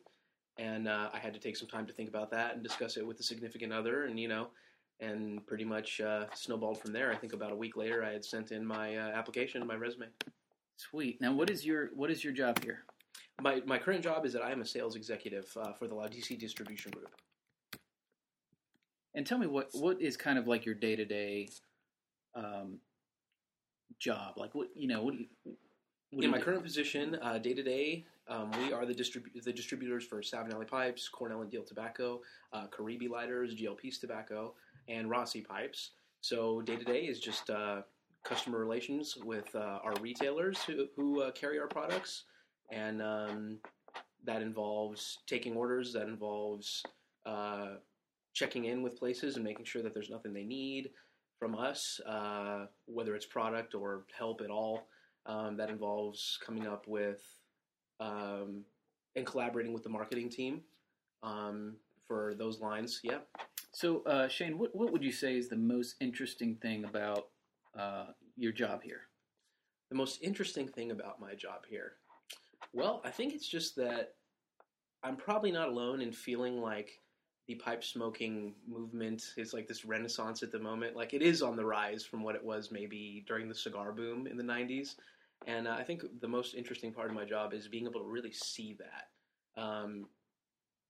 and 0.59 0.89
uh, 0.89 1.11
I 1.13 1.19
had 1.19 1.35
to 1.35 1.41
take 1.41 1.57
some 1.57 1.69
time 1.69 1.87
to 1.87 1.93
think 1.93 2.09
about 2.09 2.31
that 2.31 2.55
and 2.55 2.63
discuss 2.63 2.97
it 2.97 3.07
with 3.07 3.19
a 3.21 3.23
significant 3.23 3.73
other, 3.73 4.05
and 4.05 4.19
you 4.19 4.29
know, 4.29 4.49
and 5.01 5.45
pretty 5.47 5.65
much 5.65 6.01
uh, 6.01 6.27
snowballed 6.35 6.79
from 6.81 6.93
there. 6.93 7.13
I 7.13 7.17
think 7.17 7.33
about 7.33 7.53
a 7.53 7.57
week 7.57 7.77
later, 7.77 8.05
I 8.05 8.13
had 8.13 8.25
sent 8.25 8.53
in 8.53 8.65
my 8.65 8.97
uh, 8.97 9.09
application, 9.09 9.67
my 9.67 9.75
resume. 9.75 10.07
Sweet. 10.77 11.21
Now, 11.21 11.33
what 11.33 11.51
is 11.51 11.65
your 11.65 11.91
what 11.95 12.11
is 12.11 12.25
your 12.25 12.33
job 12.33 12.63
here? 12.63 12.85
My 13.41 13.63
my 13.67 13.79
current 13.79 14.03
job 14.03 14.25
is 14.25 14.33
that 14.33 14.43
I 14.43 14.53
am 14.53 14.61
a 14.61 14.67
sales 14.67 14.97
executive 14.97 15.47
uh, 15.57 15.73
for 15.73 15.87
the 15.87 15.95
Laudisi 15.95 16.39
Distribution 16.39 16.93
Group. 16.93 17.15
And 19.15 19.27
tell 19.27 19.39
me 19.39 19.47
what 19.47 19.69
what 19.73 20.01
is 20.01 20.17
kind 20.17 20.39
of 20.39 20.47
like 20.47 20.65
your 20.65 20.75
day 20.75 20.97
to 20.97 21.05
day 21.05 21.49
job? 23.99 24.35
Like 24.37 24.55
what 24.55 24.69
you 24.75 24.89
know? 24.89 25.03
What, 25.03 25.15
what 26.11 26.25
In 26.25 26.31
my 26.31 26.39
do? 26.39 26.45
current 26.45 26.63
position, 26.63 27.19
day 27.43 27.55
to 27.55 27.63
day, 27.63 28.05
we 28.59 28.73
are 28.73 28.85
the 28.85 28.95
distribu- 28.95 29.43
the 29.43 29.53
distributors 29.53 30.05
for 30.05 30.21
Savinelli 30.21 30.67
Pipes, 30.69 31.09
Cornell 31.09 31.43
and 31.43 31.51
Diehl 31.51 31.67
Tobacco, 31.67 32.21
uh, 32.53 32.67
Caribe 32.67 33.11
Lighters, 33.11 33.55
G.L. 33.55 33.75
Pease 33.75 33.99
Tobacco, 33.99 34.55
and 34.89 35.09
Rossi 35.09 35.41
Pipes. 35.41 35.91
So 36.21 36.61
day 36.63 36.77
to 36.77 36.85
day 36.85 37.01
is 37.03 37.19
just 37.19 37.51
uh, 37.51 37.83
customer 38.25 38.59
relations 38.59 39.17
with 39.25 39.55
uh, 39.55 39.79
our 39.83 39.95
retailers 40.01 40.63
who, 40.63 40.87
who 40.97 41.23
uh, 41.23 41.33
carry 41.33 41.59
our 41.59 41.67
products, 41.67 42.25
and 42.71 43.03
um, 43.03 43.59
that 44.25 44.43
involves 44.43 45.19
taking 45.27 45.57
orders. 45.57 45.93
That 45.93 46.09
involves 46.09 46.83
uh, 47.27 47.77
checking 48.33 48.67
in 48.67 48.83
with 48.83 48.99
places 48.99 49.37
and 49.37 49.45
making 49.45 49.65
sure 49.65 49.83
that 49.83 49.95
there's 49.95 50.11
nothing 50.11 50.33
they 50.33 50.45
need 50.45 50.91
from 51.39 51.55
us, 51.57 52.01
uh, 52.07 52.67
whether 52.87 53.15
it's 53.15 53.27
product 53.27 53.75
or 53.75 54.05
help 54.17 54.41
at 54.41 54.51
all. 54.51 54.87
Um, 55.25 55.57
that 55.57 55.71
involves 55.71 56.37
coming 56.45 56.67
up 56.67 56.89
with 56.89 57.23
um, 58.01 58.65
and 59.15 59.25
collaborating 59.25 59.73
with 59.73 59.85
the 59.85 59.89
marketing 59.89 60.29
team 60.29 60.63
um, 61.23 61.77
for 62.09 62.35
those 62.35 62.61
lines. 62.61 63.01
Yeah. 63.05 63.19
So, 63.73 64.03
uh, 64.05 64.29
Shane, 64.29 64.59
what 64.59 64.75
what 64.75 64.93
would 64.93 65.05
you 65.05 65.13
say 65.13 65.37
is 65.37 65.49
the 65.49 65.57
most 65.57 65.95
interesting 66.01 66.57
thing 66.57 66.85
about 66.85 67.29
uh, 67.79 68.07
your 68.37 68.53
job 68.53 68.83
here? 68.83 69.03
The 69.91 69.97
most 69.97 70.23
interesting 70.23 70.67
thing 70.69 70.91
about 70.91 71.21
my 71.21 71.35
job 71.35 71.67
here, 71.69 71.93
well, 72.73 73.01
I 73.05 73.11
think 73.11 73.35
it's 73.35 73.49
just 73.49 73.77
that 73.77 74.15
I'm 75.03 75.17
probably 75.17 75.53
not 75.53 75.69
alone 75.69 76.01
in 76.01 76.13
feeling 76.13 76.61
like 76.61 76.99
the 77.53 77.63
pipe 77.63 77.85
smoking 77.85 78.55
movement 78.67 79.35
is 79.37 79.53
like 79.53 79.69
this 79.69 79.85
renaissance 79.85 80.43
at 80.43 80.51
the 80.51 80.59
moment. 80.59 80.97
Like 80.97 81.13
it 81.13 81.21
is 81.21 81.43
on 81.43 81.55
the 81.55 81.65
rise 81.65 82.03
from 82.03 82.23
what 82.23 82.35
it 82.35 82.43
was 82.43 82.71
maybe 82.71 83.25
during 83.27 83.47
the 83.47 83.55
cigar 83.55 83.93
boom 83.93 84.27
in 84.27 84.39
the 84.39 84.43
90s. 84.43 84.95
And 85.47 85.69
uh, 85.69 85.77
I 85.79 85.83
think 85.83 86.03
the 86.23 86.29
most 86.29 86.55
interesting 86.55 86.93
part 86.93 87.11
of 87.11 87.15
my 87.15 87.27
job 87.27 87.53
is 87.53 87.69
being 87.69 87.85
able 87.85 88.01
to 88.01 88.07
really 88.07 88.33
see 88.33 88.79
that. 88.79 89.63
Um, 89.63 90.07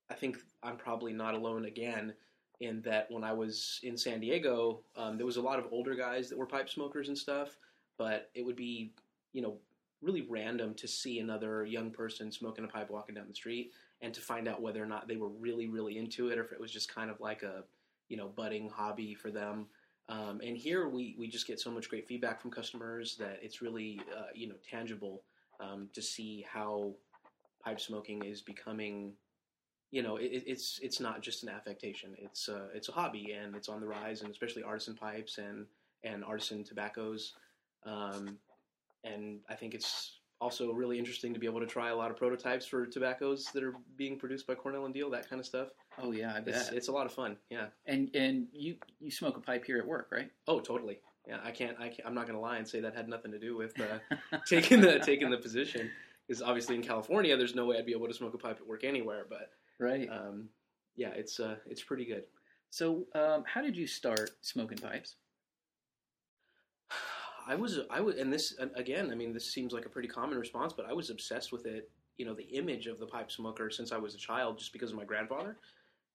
I 0.09 0.14
think 0.14 0.39
I'm 0.62 0.76
probably 0.76 1.12
not 1.12 1.34
alone 1.34 1.64
again 1.64 2.14
in 2.60 2.80
that 2.82 3.10
when 3.10 3.24
I 3.24 3.32
was 3.32 3.80
in 3.82 3.97
San 3.97 4.20
Diego, 4.20 4.82
um, 4.97 5.16
there 5.16 5.26
was 5.26 5.39
a 5.39 5.43
lot 5.43 5.59
of 5.59 5.66
older 5.72 5.97
guys 5.97 6.28
that 6.28 6.39
were 6.39 6.47
pipe 6.47 6.70
smokers 6.70 7.09
and 7.09 7.18
stuff, 7.18 7.56
but 7.98 8.30
it 8.36 8.47
would 8.47 8.56
be, 8.56 8.93
you 9.32 9.43
know, 9.43 9.56
really 10.01 10.26
random 10.28 10.74
to 10.74 10.86
see 10.86 11.18
another 11.18 11.64
young 11.64 11.90
person 11.90 12.30
smoking 12.30 12.64
a 12.64 12.68
pipe 12.68 12.89
walking 12.89 13.16
down 13.16 13.26
the 13.26 13.34
street 13.34 13.72
and 14.02 14.12
to 14.12 14.20
find 14.20 14.48
out 14.48 14.60
whether 14.60 14.82
or 14.82 14.86
not 14.86 15.08
they 15.08 15.16
were 15.16 15.28
really 15.28 15.68
really 15.68 15.98
into 15.98 16.28
it 16.28 16.38
or 16.38 16.44
if 16.44 16.52
it 16.52 16.60
was 16.60 16.70
just 16.70 16.92
kind 16.92 17.10
of 17.10 17.20
like 17.20 17.42
a 17.42 17.64
you 18.08 18.16
know 18.16 18.28
budding 18.28 18.68
hobby 18.68 19.14
for 19.14 19.30
them. 19.30 19.66
Um, 20.08 20.40
and 20.44 20.56
here 20.56 20.88
we, 20.88 21.14
we 21.16 21.28
just 21.28 21.46
get 21.46 21.60
so 21.60 21.70
much 21.70 21.88
great 21.88 22.08
feedback 22.08 22.42
from 22.42 22.50
customers 22.50 23.16
that 23.16 23.38
it's 23.40 23.62
really 23.62 24.00
uh, 24.14 24.30
you 24.34 24.48
know 24.48 24.56
tangible 24.68 25.22
um, 25.60 25.88
to 25.94 26.02
see 26.02 26.44
how 26.52 26.92
pipe 27.64 27.80
smoking 27.80 28.24
is 28.24 28.42
becoming 28.42 29.12
you 29.92 30.02
know 30.02 30.16
it, 30.16 30.42
it's 30.46 30.80
it's 30.82 30.98
not 31.00 31.22
just 31.22 31.44
an 31.44 31.48
affectation 31.48 32.14
it's 32.18 32.48
uh, 32.48 32.66
it's 32.74 32.88
a 32.88 32.92
hobby 32.92 33.32
and 33.32 33.54
it's 33.54 33.68
on 33.68 33.80
the 33.80 33.86
rise 33.86 34.22
and 34.22 34.30
especially 34.30 34.62
artisan 34.62 34.94
pipes 34.94 35.38
and 35.38 35.66
and 36.02 36.24
artisan 36.24 36.64
tobaccos 36.64 37.34
um, 37.86 38.38
and 39.04 39.40
I 39.48 39.54
think 39.54 39.74
it's 39.74 40.18
also 40.43 40.73
really 40.73 40.98
interesting 40.98 41.32
to 41.32 41.40
be 41.40 41.47
able 41.47 41.60
to 41.60 41.66
try 41.66 41.90
a 41.90 41.97
lot 41.97 42.10
of 42.10 42.16
prototypes 42.16 42.66
for 42.66 42.85
tobaccos 42.86 43.47
that 43.55 43.62
are 43.62 43.74
being 43.97 44.19
produced 44.19 44.47
by 44.47 44.55
Cornell 44.55 44.85
and 44.86 44.94
Diehl 44.94 45.10
that 45.12 45.28
kind 45.31 45.40
of 45.40 45.47
stuff 45.47 45.69
Oh 46.02 46.10
yeah, 46.12 46.32
I 46.35 46.40
bet. 46.40 46.55
it's, 46.55 46.69
it's 46.70 46.89
a 46.89 46.93
lot 46.93 47.06
of 47.06 47.12
fun 47.12 47.36
yeah 47.51 47.66
and 47.86 48.10
and 48.14 48.48
you 48.52 48.77
you 49.01 49.10
smoke 49.10 49.36
a 49.36 49.40
pipe 49.40 49.64
here 49.64 49.78
at 49.78 49.86
work, 49.86 50.09
right? 50.10 50.31
oh 50.48 50.60
totally 50.60 50.98
yeah 51.28 51.39
I 51.44 51.52
can't, 51.52 51.77
I 51.78 51.89
can't 51.89 52.06
I'm 52.06 52.14
not 52.14 52.27
gonna 52.27 52.40
lie 52.40 52.56
and 52.59 52.66
say 52.66 52.81
that 52.81 52.94
had 52.97 53.09
nothing 53.09 53.31
to 53.32 53.39
do 53.39 53.56
with 53.56 53.73
uh, 53.81 54.16
taking 54.47 54.81
the 54.81 54.98
taking 54.98 55.31
the 55.31 55.39
position 55.39 55.90
because 56.27 56.43
obviously 56.43 56.74
in 56.74 56.82
California 56.82 57.36
there's 57.36 57.55
no 57.55 57.64
way 57.66 57.78
I'd 57.78 57.86
be 57.86 57.93
able 57.93 58.09
to 58.09 58.14
smoke 58.14 58.35
a 58.35 58.39
pipe 58.39 58.59
at 58.60 58.66
work 58.66 58.85
anywhere 58.85 59.24
but 59.28 59.51
right. 59.78 60.09
um, 60.10 60.48
yeah, 60.97 61.09
it's 61.10 61.40
uh, 61.40 61.56
it's 61.66 61.82
pretty 61.82 62.05
good. 62.05 62.24
so, 62.70 63.06
um, 63.14 63.44
how 63.47 63.62
did 63.62 63.77
you 63.77 63.86
start 63.86 64.31
smoking 64.43 64.78
pipes? 64.78 65.16
I 67.47 67.55
was 67.55 67.81
I 67.90 68.01
was 68.01 68.16
and 68.16 68.32
this 68.32 68.55
again, 68.74 69.10
I 69.10 69.14
mean, 69.14 69.32
this 69.32 69.52
seems 69.52 69.73
like 69.73 69.86
a 69.86 69.89
pretty 69.89 70.09
common 70.09 70.39
response, 70.39 70.73
but 70.73 70.86
I 70.89 70.93
was 70.93 71.10
obsessed 71.10 71.52
with 71.52 71.66
it. 71.66 71.90
You 72.19 72.27
know, 72.27 72.35
the 72.35 72.44
image 72.44 72.86
of 72.86 72.98
the 72.98 73.06
pipe 73.06 73.31
smoker 73.31 73.70
since 73.70 73.90
I 73.90 73.97
was 73.97 74.14
a 74.14 74.19
child, 74.19 74.59
just 74.59 74.73
because 74.73 74.90
of 74.90 74.97
my 74.97 75.05
grandfather, 75.05 75.56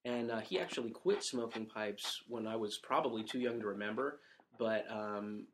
and 0.05 0.31
uh, 0.31 0.39
he 0.39 0.59
actually 0.59 0.91
quit 0.91 1.23
smoking 1.23 1.65
pipes 1.65 2.21
when 2.27 2.47
I 2.47 2.55
was 2.55 2.77
probably 2.77 3.23
too 3.23 3.39
young 3.39 3.59
to 3.59 3.67
remember. 3.67 4.19
But 4.59 4.85
um, 4.89 5.45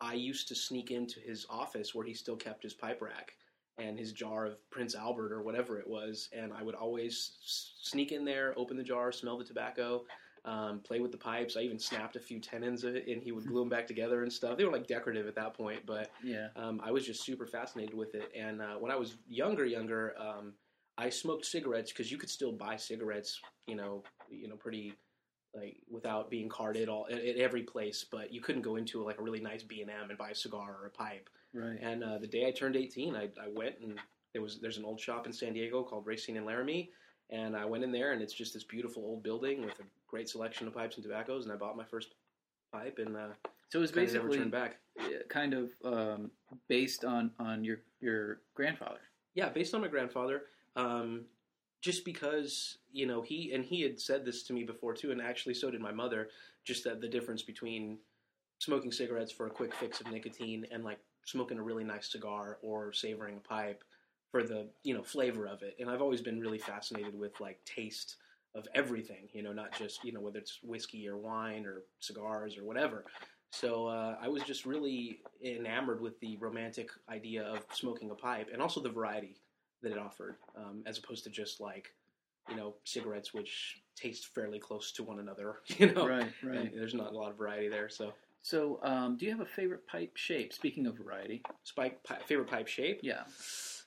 I 0.00 0.14
used 0.14 0.48
to 0.48 0.54
sneak 0.54 0.90
into 0.90 1.20
his 1.20 1.46
office 1.48 1.94
where 1.94 2.04
he 2.04 2.14
still 2.14 2.36
kept 2.36 2.62
his 2.62 2.74
pipe 2.74 3.00
rack 3.00 3.32
and 3.78 3.98
his 3.98 4.12
jar 4.12 4.46
of 4.46 4.70
Prince 4.70 4.94
Albert 4.94 5.32
or 5.32 5.42
whatever 5.42 5.78
it 5.78 5.88
was, 5.88 6.28
and 6.36 6.52
I 6.52 6.62
would 6.62 6.74
always 6.74 7.32
sneak 7.80 8.12
in 8.12 8.24
there, 8.24 8.52
open 8.56 8.76
the 8.76 8.82
jar, 8.82 9.12
smell 9.12 9.38
the 9.38 9.44
tobacco, 9.44 10.04
um, 10.44 10.80
play 10.80 11.00
with 11.00 11.12
the 11.12 11.18
pipes. 11.18 11.56
I 11.56 11.60
even 11.60 11.78
snapped 11.78 12.16
a 12.16 12.20
few 12.20 12.40
tenons 12.40 12.82
of 12.84 12.96
it, 12.96 13.06
and 13.06 13.22
he 13.22 13.30
would 13.32 13.46
glue 13.46 13.60
them 13.60 13.68
back 13.68 13.86
together 13.86 14.22
and 14.22 14.32
stuff. 14.32 14.58
They 14.58 14.64
were 14.64 14.72
like 14.72 14.86
decorative 14.86 15.26
at 15.28 15.34
that 15.36 15.54
point, 15.54 15.86
but 15.86 16.10
Yeah. 16.22 16.48
um, 16.56 16.80
I 16.82 16.90
was 16.90 17.06
just 17.06 17.24
super 17.24 17.46
fascinated 17.46 17.94
with 17.94 18.14
it. 18.14 18.30
And 18.34 18.60
uh, 18.60 18.74
when 18.74 18.90
I 18.90 18.96
was 18.96 19.16
younger, 19.28 19.64
younger, 19.64 20.14
um, 20.18 20.54
I 20.98 21.10
smoked 21.10 21.46
cigarettes 21.46 21.92
because 21.92 22.10
you 22.10 22.18
could 22.18 22.28
still 22.30 22.52
buy 22.52 22.76
cigarettes, 22.76 23.40
you 23.66 23.76
know, 23.76 24.02
you 24.30 24.48
know, 24.48 24.56
pretty 24.56 24.94
like 25.54 25.76
without 25.90 26.30
being 26.30 26.48
carded 26.48 26.88
all 26.88 27.06
at, 27.10 27.22
at 27.24 27.36
every 27.36 27.62
place. 27.62 28.04
But 28.10 28.32
you 28.32 28.40
couldn't 28.40 28.62
go 28.62 28.76
into 28.76 29.04
like 29.04 29.18
a 29.18 29.22
really 29.22 29.40
nice 29.40 29.62
B 29.62 29.80
and 29.82 29.90
M 29.90 30.08
and 30.10 30.18
buy 30.18 30.30
a 30.30 30.34
cigar 30.34 30.76
or 30.80 30.86
a 30.86 30.90
pipe. 30.90 31.28
Right. 31.54 31.78
And 31.80 32.02
uh, 32.02 32.18
the 32.18 32.26
day 32.26 32.46
I 32.46 32.50
turned 32.50 32.74
18, 32.76 33.14
I, 33.14 33.24
I 33.40 33.48
went 33.54 33.76
and 33.80 33.98
there 34.32 34.42
was 34.42 34.58
there's 34.60 34.78
an 34.78 34.84
old 34.84 34.98
shop 34.98 35.26
in 35.26 35.32
San 35.32 35.52
Diego 35.52 35.82
called 35.82 36.06
Racine 36.06 36.38
and 36.38 36.46
Laramie, 36.46 36.90
and 37.30 37.54
I 37.54 37.66
went 37.66 37.84
in 37.84 37.92
there 37.92 38.12
and 38.12 38.22
it's 38.22 38.32
just 38.32 38.54
this 38.54 38.64
beautiful 38.64 39.02
old 39.04 39.22
building 39.22 39.60
with 39.64 39.78
a 39.78 39.82
great 40.12 40.28
selection 40.28 40.68
of 40.68 40.74
pipes 40.74 40.96
and 40.96 41.02
tobaccos, 41.02 41.44
and 41.44 41.52
I 41.52 41.56
bought 41.56 41.76
my 41.76 41.84
first 41.84 42.14
pipe 42.72 42.98
and 42.98 43.16
uh, 43.16 43.28
So 43.70 43.78
it 43.78 43.80
was 43.80 43.90
kind 43.90 44.06
of 44.06 44.12
never 44.12 44.28
basically 44.28 44.38
turned 44.38 44.52
back. 44.52 44.76
kind 45.28 45.54
of 45.54 45.70
um, 45.84 46.30
based 46.68 47.04
on 47.04 47.32
on 47.40 47.64
your 47.64 47.78
your 48.00 48.40
grandfather. 48.54 49.00
Yeah, 49.34 49.48
based 49.48 49.74
on 49.74 49.80
my 49.80 49.88
grandfather, 49.88 50.42
um, 50.76 51.24
just 51.80 52.04
because 52.04 52.78
you 52.92 53.06
know 53.06 53.22
he 53.22 53.52
and 53.52 53.64
he 53.64 53.80
had 53.80 53.98
said 53.98 54.24
this 54.24 54.42
to 54.44 54.52
me 54.52 54.64
before 54.64 54.94
too, 54.94 55.10
and 55.10 55.20
actually 55.20 55.54
so 55.54 55.70
did 55.70 55.80
my 55.80 55.92
mother. 55.92 56.28
Just 56.64 56.84
that 56.84 57.00
the 57.00 57.08
difference 57.08 57.42
between 57.42 57.98
smoking 58.58 58.92
cigarettes 58.92 59.32
for 59.32 59.46
a 59.46 59.50
quick 59.50 59.74
fix 59.74 60.00
of 60.00 60.08
nicotine 60.12 60.64
and 60.70 60.84
like 60.84 60.98
smoking 61.24 61.58
a 61.58 61.62
really 61.62 61.82
nice 61.82 62.12
cigar 62.12 62.58
or 62.62 62.92
savoring 62.92 63.36
a 63.38 63.48
pipe 63.48 63.82
for 64.30 64.42
the 64.44 64.68
you 64.84 64.94
know 64.94 65.02
flavor 65.02 65.46
of 65.46 65.62
it. 65.62 65.76
And 65.80 65.88
I've 65.88 66.02
always 66.02 66.20
been 66.20 66.38
really 66.38 66.58
fascinated 66.58 67.18
with 67.18 67.40
like 67.40 67.64
taste 67.64 68.16
of 68.54 68.66
everything, 68.74 69.28
you 69.32 69.42
know, 69.42 69.52
not 69.52 69.76
just 69.78 70.04
you 70.04 70.12
know 70.12 70.20
whether 70.20 70.38
it's 70.38 70.58
whiskey 70.62 71.08
or 71.08 71.16
wine 71.16 71.64
or 71.66 71.82
cigars 72.00 72.56
or 72.58 72.64
whatever. 72.64 73.04
So 73.50 73.86
uh, 73.86 74.16
I 74.20 74.28
was 74.28 74.42
just 74.44 74.64
really 74.64 75.20
enamored 75.44 76.00
with 76.00 76.18
the 76.20 76.36
romantic 76.38 76.88
idea 77.10 77.42
of 77.44 77.60
smoking 77.72 78.10
a 78.10 78.14
pipe, 78.14 78.48
and 78.52 78.62
also 78.62 78.80
the 78.80 78.88
variety 78.90 79.36
that 79.82 79.92
it 79.92 79.98
offered, 79.98 80.36
um, 80.56 80.82
as 80.86 80.98
opposed 80.98 81.24
to 81.24 81.30
just 81.30 81.60
like 81.60 81.92
you 82.48 82.56
know 82.56 82.74
cigarettes, 82.84 83.32
which 83.34 83.82
taste 83.94 84.26
fairly 84.34 84.58
close 84.58 84.90
to 84.92 85.02
one 85.02 85.18
another. 85.18 85.56
You 85.78 85.92
know, 85.92 86.06
Right. 86.08 86.32
And 86.42 86.50
Right. 86.50 86.74
there's 86.74 86.94
not 86.94 87.12
a 87.12 87.16
lot 87.16 87.30
of 87.30 87.36
variety 87.38 87.68
there. 87.68 87.88
So, 87.88 88.12
So, 88.42 88.80
um, 88.82 89.16
do 89.16 89.24
you 89.26 89.30
have 89.30 89.40
a 89.40 89.46
favorite 89.46 89.86
pipe 89.86 90.16
shape? 90.16 90.52
Speaking 90.52 90.86
of 90.86 90.96
variety. 90.96 91.42
spike 91.62 92.02
pi- 92.04 92.18
favorite 92.26 92.48
pipe 92.48 92.66
shape. 92.68 93.00
Yeah. 93.02 93.22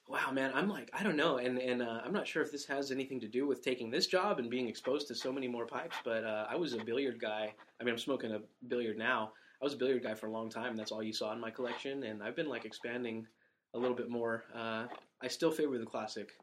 Wow, 0.08 0.32
man, 0.32 0.52
I'm 0.54 0.70
like 0.70 0.90
I 0.94 1.02
don't 1.04 1.16
know, 1.18 1.38
and 1.38 1.58
and 1.58 1.82
uh, 1.82 2.02
I'm 2.06 2.14
not 2.14 2.28
sure 2.28 2.44
if 2.44 2.52
this 2.52 2.66
has 2.66 2.92
anything 2.92 3.20
to 3.22 3.28
do 3.28 3.48
with 3.48 3.64
taking 3.64 3.90
this 3.90 4.06
job 4.06 4.38
and 4.38 4.50
being 4.50 4.68
exposed 4.68 5.08
to 5.08 5.16
so 5.16 5.32
many 5.32 5.48
more 5.48 5.66
pipes. 5.66 5.96
But 6.04 6.24
uh, 6.24 6.46
I 6.48 6.56
was 6.56 6.74
a 6.74 6.84
billiard 6.84 7.20
guy. 7.20 7.54
I 7.80 7.84
mean, 7.84 7.94
I'm 7.94 8.00
smoking 8.00 8.32
a 8.32 8.42
billiard 8.68 8.98
now. 8.98 9.32
I 9.62 9.66
was 9.66 9.74
a 9.74 9.78
billiard 9.78 10.04
guy 10.04 10.14
for 10.14 10.28
a 10.28 10.32
long 10.32 10.50
time. 10.50 10.72
and 10.72 10.80
That's 10.80 10.92
all 10.92 11.02
you 11.02 11.14
saw 11.14 11.34
in 11.34 11.40
my 11.40 11.50
collection, 11.50 12.04
and 12.04 12.22
I've 12.22 12.36
been 12.36 12.50
like 12.50 12.66
expanding 12.66 13.26
a 13.74 13.80
little 13.80 13.96
bit 13.96 14.10
more. 14.10 14.44
Uh, 14.54 14.86
I 15.24 15.28
still 15.28 15.52
favor 15.52 15.78
the 15.80 15.86
classic, 15.86 16.34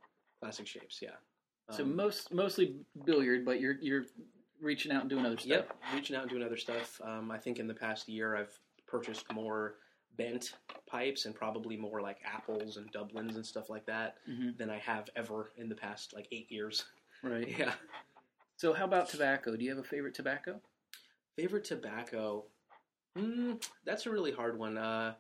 classic 0.41 0.67
shapes. 0.67 0.99
Yeah. 1.01 1.11
So 1.71 1.85
Um, 1.85 1.95
most 1.95 2.33
mostly 2.35 2.77
billiard, 3.05 3.45
but 3.45 3.61
you're 3.61 3.77
you're 3.81 4.07
reaching 4.61 4.91
out 4.91 5.03
and 5.03 5.11
doing 5.11 5.25
other 5.25 5.37
stuff. 5.39 5.49
Yep, 5.49 5.77
reaching 5.95 6.17
out 6.17 6.23
and 6.23 6.31
doing 6.31 6.43
other 6.43 6.57
stuff. 6.57 7.01
Um, 7.05 7.31
I 7.31 7.39
think 7.39 7.61
in 7.61 7.69
the 7.69 7.75
past 7.75 8.09
year 8.09 8.37
I've 8.37 8.59
purchased 8.87 9.33
more 9.33 9.77
bent 10.17 10.55
pipes 10.87 11.25
and 11.25 11.35
probably 11.35 11.77
more 11.77 12.01
like 12.01 12.19
apples 12.25 12.77
and 12.77 12.93
Dublins 12.93 13.37
and 13.37 13.45
stuff 13.47 13.71
like 13.71 13.87
that 13.87 14.17
hmm 14.27 14.51
than 14.59 14.69
I 14.71 14.79
have 14.79 15.09
ever 15.17 15.53
in 15.57 15.69
the 15.69 15.75
past 15.75 16.13
like 16.15 16.29
eight 16.33 16.51
years. 16.51 16.85
Right. 17.23 17.49
Yeah. 17.59 17.73
So 18.57 18.73
how 18.73 18.85
about 18.85 19.09
tobacco? 19.09 19.57
Do 19.57 19.65
you 19.65 19.71
have 19.71 19.79
a 19.79 19.83
favorite 19.89 20.15
tobacco? 20.15 20.61
Favorite 21.37 21.65
tobacco? 21.65 22.45
Mm, 23.19 23.63
that's 23.85 24.07
a 24.07 24.11
really 24.11 24.31
hard 24.31 24.59
one. 24.59 24.79
Uh, 24.79 25.15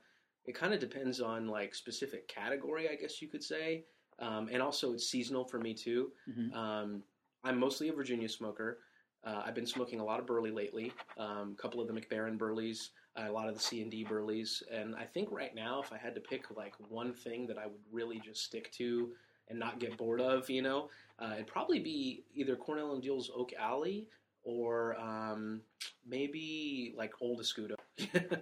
it 0.44 0.54
kind 0.54 0.72
of 0.74 0.80
depends 0.80 1.20
on 1.20 1.48
like 1.48 1.74
specific 1.74 2.28
category, 2.28 2.88
I 2.88 2.94
guess 2.94 3.20
you 3.20 3.28
could 3.28 3.42
say, 3.42 3.84
um, 4.18 4.48
and 4.52 4.62
also 4.62 4.92
it's 4.92 5.08
seasonal 5.08 5.44
for 5.44 5.58
me 5.58 5.74
too. 5.74 6.12
Mhm. 6.28 6.54
Um, 6.54 7.02
I'm 7.44 7.58
mostly 7.58 7.88
a 7.88 7.92
Virginia 7.92 8.28
smoker. 8.28 8.78
Uh, 9.24 9.42
I've 9.44 9.54
been 9.54 9.66
smoking 9.66 10.00
a 10.00 10.04
lot 10.04 10.20
of 10.20 10.26
Burley 10.26 10.50
lately. 10.50 10.92
Um, 11.18 11.56
a 11.58 11.60
couple 11.60 11.80
of 11.80 11.86
the 11.88 11.92
Mac 11.92 12.08
Baren 12.08 12.38
Burleys, 12.38 12.90
a 13.16 13.30
lot 13.30 13.48
of 13.48 13.54
the 13.54 13.60
C 13.60 13.82
and 13.82 13.90
D 13.90 14.04
Burleys, 14.04 14.62
and 14.70 14.94
I 14.96 15.04
think 15.04 15.30
right 15.30 15.54
now, 15.54 15.82
if 15.82 15.92
I 15.92 15.98
had 15.98 16.14
to 16.14 16.20
pick 16.20 16.44
like 16.56 16.74
one 16.88 17.12
thing 17.12 17.46
that 17.48 17.58
I 17.58 17.66
would 17.66 17.82
really 17.90 18.18
just 18.18 18.44
stick 18.44 18.72
to 18.72 19.10
and 19.48 19.58
not 19.58 19.78
get 19.78 19.96
bored 19.96 20.20
of, 20.20 20.48
you 20.48 20.62
know, 20.62 20.88
uh, 21.18 21.32
it'd 21.34 21.46
probably 21.46 21.80
be 21.80 22.24
either 22.34 22.56
Cornell 22.56 22.94
and 22.94 23.02
Diehl's 23.02 23.30
Oak 23.34 23.52
Alley 23.58 24.08
or 24.44 24.98
um, 24.98 25.60
maybe 26.06 26.94
like 26.96 27.12
Old 27.20 27.40
Escudo. 27.40 27.74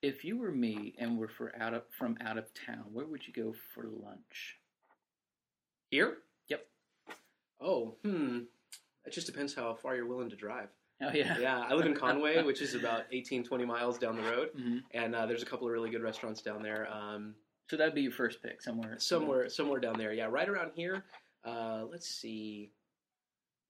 If 0.00 0.24
you 0.24 0.38
were 0.38 0.52
me 0.52 0.94
and 0.98 1.18
were 1.18 1.28
for 1.28 1.52
out 1.60 1.74
of 1.74 1.82
from 1.90 2.16
out 2.20 2.38
of 2.38 2.46
town, 2.54 2.84
where 2.92 3.06
would 3.06 3.26
you 3.26 3.32
go 3.32 3.52
for 3.74 3.82
lunch? 3.82 4.58
Here? 5.90 6.18
Yep. 6.46 6.66
Oh, 7.60 7.96
hmm. 8.04 8.40
It 9.04 9.12
just 9.12 9.26
depends 9.26 9.54
how 9.54 9.74
far 9.74 9.96
you're 9.96 10.06
willing 10.06 10.30
to 10.30 10.36
drive. 10.36 10.68
Oh 11.00 11.10
yeah. 11.14 11.38
Yeah, 11.38 11.58
I 11.60 11.74
live 11.74 11.86
in 11.86 11.94
Conway, 11.94 12.42
which 12.44 12.60
is 12.60 12.74
about 12.74 13.04
18, 13.12 13.44
20 13.44 13.64
miles 13.64 13.98
down 13.98 14.16
the 14.16 14.22
road, 14.22 14.50
Mhm. 14.58 14.82
and 14.92 15.14
uh, 15.14 15.26
there's 15.26 15.42
a 15.42 15.46
couple 15.46 15.66
of 15.66 15.72
really 15.72 15.90
good 15.90 16.02
restaurants 16.02 16.42
down 16.42 16.62
there. 16.62 16.88
Um, 16.92 17.34
So 17.70 17.76
that'd 17.76 17.94
be 17.94 18.02
your 18.02 18.12
first 18.12 18.42
pick 18.42 18.62
somewhere. 18.62 18.98
somewhere, 18.98 19.48
somewhere 19.48 19.78
down 19.80 19.98
there. 19.98 20.12
Yeah, 20.12 20.26
right 20.30 20.48
around 20.48 20.72
here. 20.74 21.04
Uh, 21.44 21.84
let's 21.90 22.08
see. 22.08 22.72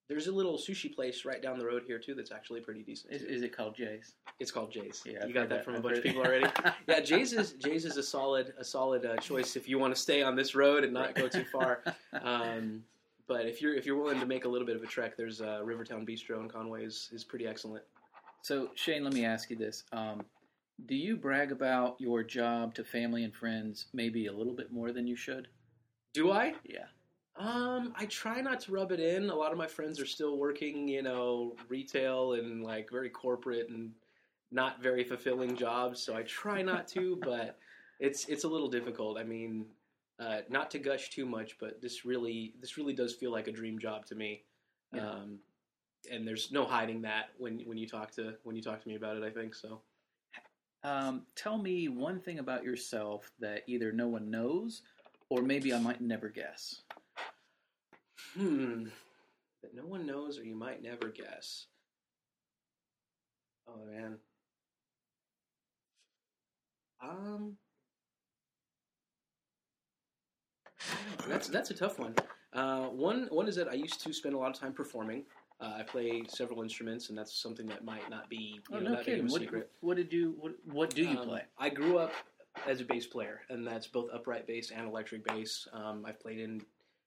There's 0.09 0.27
a 0.29 0.33
little 0.33 0.57
sushi 0.57 0.95
place 0.95 1.27
right 1.27 1.43
down 1.43 1.59
the 1.59 1.67
road 1.67 1.83
here 1.87 1.99
too. 1.99 2.15
That's 2.15 2.33
actually 2.33 2.61
pretty 2.63 2.83
decent. 2.83 3.13
Is, 3.13 3.23
is 3.23 3.43
it 3.43 3.55
called 3.55 3.77
Jay's? 3.77 4.15
It's 4.41 4.51
called 4.51 4.73
Jay's. 4.73 5.03
Yeah, 5.05 5.19
I've 5.23 5.29
you 5.29 5.35
got 5.35 5.51
that, 5.51 5.57
that. 5.57 5.65
from 5.67 5.75
a 5.75 5.77
I've 5.79 5.83
bunch 5.83 5.99
of 5.99 6.03
people 6.05 6.23
already. 6.23 6.47
yeah, 6.89 7.01
Jay's 7.01 7.35
is 7.35 7.53
Jay's 7.55 7.85
is 7.85 7.99
a 7.99 8.03
solid 8.03 8.55
a 8.57 8.65
solid 8.65 9.05
uh, 9.05 9.17
choice 9.19 9.55
if 9.55 9.69
you 9.69 9.79
want 9.79 9.95
to 9.95 10.01
stay 10.01 10.23
on 10.23 10.35
this 10.35 10.55
road 10.55 10.83
and 10.85 10.95
not 10.95 11.15
go 11.15 11.29
too 11.29 11.45
far. 11.53 11.83
Um, 12.23 12.85
but 13.29 13.47
if 13.47 13.61
you're 13.63 13.75
if 13.75 13.87
you're 13.87 13.97
willing 13.97 14.19
to 14.19 14.27
make 14.27 14.47
a 14.47 14.49
little 14.49 14.67
bit 14.67 14.75
of 14.75 14.83
a 14.83 14.87
trek, 14.87 15.17
there's 15.17 15.41
uh, 15.41 15.61
Rivertown 15.63 16.05
Bistro 16.05 16.41
in 16.41 16.49
Conway 16.49 16.85
is, 16.85 17.11
is 17.13 17.23
pretty 17.23 17.47
excellent. 17.47 17.85
So 18.43 18.71
Shane, 18.75 19.05
let 19.05 19.13
me 19.13 19.25
ask 19.25 19.51
you 19.51 19.57
this: 19.57 19.85
um, 19.93 20.23
Do 20.87 20.97
you 20.97 21.17
brag 21.17 21.53
about 21.53 21.97
your 22.01 22.25
job 22.25 22.75
to 22.75 22.85
family 22.85 23.25
and 23.25 23.35
friends 23.35 23.87
maybe 23.93 24.27
a 24.27 24.33
little 24.33 24.55
bit 24.55 24.73
more 24.73 24.91
than 24.91 25.07
you 25.07 25.15
should? 25.15 25.49
Do 26.15 26.33
I? 26.33 26.55
Yeah. 26.65 26.87
Um, 27.37 27.93
I 27.97 28.07
try 28.07 28.41
not 28.41 28.59
to 28.63 28.73
rub 28.73 28.91
it 28.91 28.99
in. 28.99 29.31
A 29.31 29.35
lot 29.35 29.53
of 29.53 29.59
my 29.59 29.69
friends 29.69 30.01
are 30.01 30.07
still 30.07 30.39
working, 30.39 30.89
you 30.89 31.03
know, 31.03 31.55
retail 31.69 32.33
and 32.33 32.65
like 32.65 32.91
very 32.91 33.11
corporate 33.11 33.69
and 33.69 33.93
not 34.51 34.83
very 34.83 35.05
fulfilling 35.05 35.55
jobs, 35.55 36.03
so 36.03 36.17
I 36.17 36.23
try 36.23 36.63
not 36.63 36.89
to. 36.89 37.21
but 37.23 37.59
it's 38.01 38.27
it's 38.27 38.45
a 38.45 38.49
little 38.49 38.69
difficult. 38.69 39.19
I 39.19 39.25
mean, 39.25 39.67
uh, 40.19 40.41
not 40.49 40.71
to 40.73 40.79
gush 40.79 41.11
too 41.11 41.25
much, 41.25 41.57
but 41.59 41.81
this 41.81 42.05
really 42.05 42.55
this 42.61 42.77
really 42.77 42.93
does 42.93 43.15
feel 43.15 43.31
like 43.31 43.49
a 43.49 43.53
dream 43.53 43.79
job 43.79 44.05
to 44.07 44.15
me. 44.15 44.43
Yeah. 44.93 45.09
Um, 45.09 45.39
and 46.11 46.27
there's 46.27 46.51
no 46.51 46.65
hiding 46.65 47.03
that 47.03 47.31
when 47.39 47.61
when 47.61 47.79
you 47.79 47.87
talk 47.87 48.11
to 48.13 48.35
when 48.43 48.57
you 48.57 48.63
talk 48.63 48.83
to 48.83 48.89
me 48.89 48.97
about 48.97 49.17
it. 49.17 49.23
I 49.23 49.31
think 49.31 49.55
so. 49.55 49.81
Um, 50.85 51.23
tell 51.35 51.59
me 51.59 51.89
one 51.89 52.21
thing 52.21 52.39
about 52.39 52.63
yourself 52.65 53.31
that 53.41 53.63
either 53.67 53.93
no 53.93 54.07
one 54.07 54.31
knows 54.31 54.83
or 55.29 55.43
maybe 55.43 55.75
I 55.75 55.81
might 55.81 56.01
never 56.01 56.29
guess. 56.29 56.83
Hmm. 58.35 58.85
That 59.63 59.75
no 59.75 59.85
one 59.85 60.07
knows 60.07 60.39
or 60.39 60.45
you 60.45 60.55
might 60.55 60.83
never 60.83 61.09
guess. 61.09 61.67
Oh 63.69 63.85
man. 63.91 64.17
Um. 67.03 67.57
That's 71.29 71.49
that's 71.49 71.71
a 71.71 71.75
tough 71.75 71.99
one. 71.99 72.15
Uh, 72.53 72.87
one 72.87 73.27
one 73.31 73.49
is 73.49 73.57
that 73.57 73.69
I 73.69 73.75
used 73.75 74.01
to 74.03 74.13
spend 74.13 74.35
a 74.35 74.39
lot 74.39 74.51
of 74.51 74.59
time 74.59 74.73
performing. 74.73 75.25
Uh, 75.61 75.75
I 75.79 75.83
play 75.83 76.23
several 76.29 76.63
instruments, 76.63 77.09
and 77.09 77.19
that's 77.19 77.33
something 77.35 77.67
that 77.67 77.85
might 77.85 78.09
not 78.09 78.29
be 78.31 78.61
you 78.71 78.77
Oh 78.77 78.79
know, 78.79 78.95
no 78.95 79.03
kidding! 79.03 79.27
What, 79.29 79.41
secret. 79.43 79.71
what 79.81 79.97
did 79.97 80.13
you 80.13 80.35
what 80.39 80.53
what 80.73 80.91
do 80.95 81.03
you 81.05 81.19
Um, 81.19 81.29
play? 81.29 81.43
I 81.59 81.69
grew 81.69 81.99
up 81.99 82.13
as 82.67 82.81
a 82.81 82.85
bass 82.85 83.07
player, 83.07 83.41
and 83.51 83.67
that's 83.67 83.87
both 83.87 84.09
upright 84.13 84.47
bass 84.47 84.71
and 84.71 84.87
electric 84.89 85.25
bass. 85.25 85.67
Um, 85.73 86.05
I've 86.07 86.21
played 86.21 86.39
in, 86.39 86.63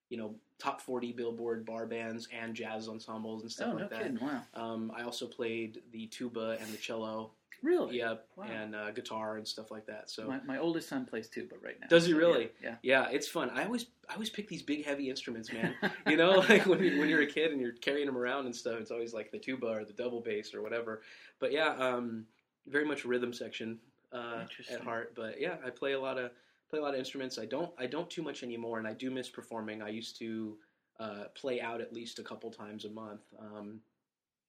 you 0.10 0.18
know, 0.18 0.36
top 0.60 0.82
forty 0.82 1.12
Billboard 1.14 1.66
bar 1.66 1.86
bands 1.88 2.28
and 2.38 2.54
jazz 2.54 2.88
ensembles 2.90 3.42
and 3.44 3.52
stuff 3.52 3.70
Oh 3.70 3.74
no 3.74 3.80
like 3.80 3.90
that. 3.90 4.02
kidding! 4.04 4.20
Wow, 4.22 4.42
Um, 4.54 4.92
I 4.96 5.04
also 5.04 5.26
played 5.28 5.82
the 5.92 6.08
tuba 6.08 6.58
and 6.60 6.72
the 6.74 6.78
cello, 6.78 7.32
really? 7.62 7.98
yep, 7.98 8.28
Wow. 8.36 8.46
and 8.46 8.76
uh, 8.76 8.92
guitar 8.92 9.38
and 9.38 9.48
stuff 9.48 9.72
like 9.72 9.86
that. 9.88 10.10
So 10.10 10.28
My, 10.28 10.40
my 10.46 10.58
oldest 10.58 10.90
son 10.90 11.06
plays 11.06 11.28
tuba 11.28 11.56
right 11.64 11.80
now. 11.80 11.88
Does 11.88 12.06
he 12.06 12.12
So, 12.12 12.18
really? 12.18 12.50
Yeah. 12.64 12.76
yeah, 12.82 13.08
it's 13.12 13.28
fun. 13.28 13.50
I 13.52 13.66
always 13.66 13.86
I 14.10 14.14
always 14.14 14.30
pick 14.30 14.48
these 14.48 14.62
big 14.64 14.86
heavy 14.86 15.10
instruments, 15.10 15.52
man. 15.54 15.76
you 16.08 16.18
know, 16.18 16.32
like 16.50 16.66
when 16.66 16.84
you, 16.84 17.00
when 17.00 17.10
you're 17.10 17.22
a 17.22 17.28
kid 17.28 17.52
and 17.52 17.62
you're 17.62 17.74
carrying 17.74 18.06
them 18.08 18.18
around 18.18 18.46
and 18.46 18.56
stuff, 18.56 18.76
it's 18.80 18.92
always 18.92 19.14
like 19.14 19.32
the 19.32 19.40
tuba 19.40 19.68
or 19.68 19.86
the 19.86 19.94
double 19.94 20.22
bass 20.22 20.54
or 20.54 20.62
whatever. 20.62 21.02
But 21.40 21.52
yeah, 21.52 21.76
um, 21.76 22.26
very 22.68 22.86
much 22.86 23.06
rhythm 23.06 23.34
section 23.34 23.80
uh, 24.12 24.44
at 24.72 24.82
heart. 24.82 25.14
But 25.16 25.40
yeah, 25.40 25.56
I 25.66 25.70
play 25.70 25.94
a 25.94 26.00
lot 26.00 26.18
of 26.18 26.32
play 26.70 26.80
a 26.80 26.82
lot 26.82 26.94
of 26.94 27.00
instruments. 27.00 27.38
I 27.38 27.46
don't 27.46 27.72
I 27.78 27.86
don't 27.86 28.10
too 28.10 28.22
much 28.22 28.44
anymore, 28.44 28.80
and 28.80 28.88
I 28.88 28.94
do 28.94 29.12
miss 29.12 29.30
performing. 29.30 29.82
I 29.82 29.90
used 29.90 30.18
to 30.20 30.58
uh, 31.00 31.24
play 31.36 31.62
out 31.62 31.82
at 31.82 31.94
least 31.94 32.20
a 32.20 32.24
couple 32.24 32.52
times 32.52 32.86
a 32.86 32.90
month, 32.90 33.22
um, 33.40 33.80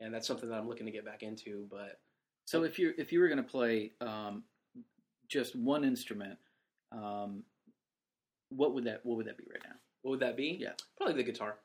and 0.01 0.12
that's 0.12 0.26
something 0.26 0.48
that 0.48 0.56
I'm 0.56 0.68
looking 0.68 0.86
to 0.86 0.93
get 0.93 1.05
back 1.05 1.22
into. 1.22 1.66
But 1.70 2.01
So 2.44 2.64
if 2.64 2.78
you 2.78 2.93
if 2.98 3.12
you 3.12 3.20
were 3.20 3.28
going 3.28 3.43
to 3.43 3.51
play 3.51 3.93
um, 4.01 4.43
just 5.28 5.56
one 5.56 5.85
instrument, 5.85 6.39
um, 6.90 7.43
what 8.51 8.74
would 8.74 8.85
that 8.85 9.01
what 9.05 9.16
would 9.16 9.27
that 9.27 9.39
be 9.39 9.44
right 9.51 9.62
now? 9.64 9.77
what 10.02 10.10
would 10.10 10.20
that 10.20 10.36
be? 10.36 10.59
Yeah. 10.60 10.73
probably 10.97 11.14
the 11.14 11.23
guitar, 11.23 11.59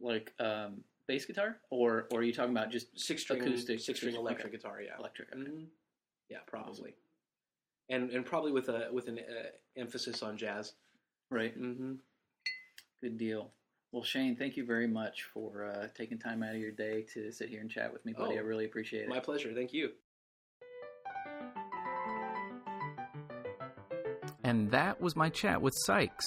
Like 0.00 0.32
um, 0.38 0.84
bass 1.08 1.24
guitar, 1.24 1.56
or 1.70 2.06
or 2.12 2.20
are 2.20 2.22
you 2.22 2.32
talking 2.32 2.52
about 2.52 2.70
just 2.70 2.98
six 2.98 3.22
string 3.22 3.42
Acoustic, 3.42 3.80
six 3.80 3.98
string 3.98 4.14
electric 4.14 4.48
okay. 4.48 4.56
guitar. 4.56 4.80
Yeah, 4.80 4.92
electric? 4.98 5.32
hmm 5.34 5.64
Yeah, 6.28 6.38
probably. 6.46 6.94
And 7.90 8.10
and 8.10 8.24
probably 8.24 8.52
with 8.52 8.68
a 8.68 8.88
with 8.92 9.08
an 9.08 9.18
uh, 9.18 9.48
emphasis 9.76 10.22
on 10.22 10.36
jazz. 10.36 10.74
Right. 11.30 11.60
Mm-hmm. 11.60 11.94
Good 13.02 13.18
deal. 13.18 13.50
Well, 13.96 14.04
Shane, 14.04 14.36
thank 14.36 14.58
you 14.58 14.66
very 14.66 14.86
much 14.86 15.22
for 15.32 15.64
uh, 15.64 15.86
taking 15.96 16.18
time 16.18 16.42
out 16.42 16.54
of 16.54 16.60
your 16.60 16.70
day 16.70 17.06
to 17.14 17.32
sit 17.32 17.48
here 17.48 17.62
and 17.62 17.70
chat 17.70 17.90
with 17.90 18.04
me, 18.04 18.12
buddy. 18.12 18.34
Oh, 18.34 18.40
I 18.40 18.42
really 18.42 18.66
appreciate 18.66 19.04
it. 19.04 19.08
My 19.08 19.20
pleasure. 19.20 19.54
Thank 19.54 19.72
you. 19.72 19.92
And 24.44 24.70
that 24.70 25.00
was 25.00 25.16
my 25.16 25.30
chat 25.30 25.62
with 25.62 25.72
Sykes 25.86 26.26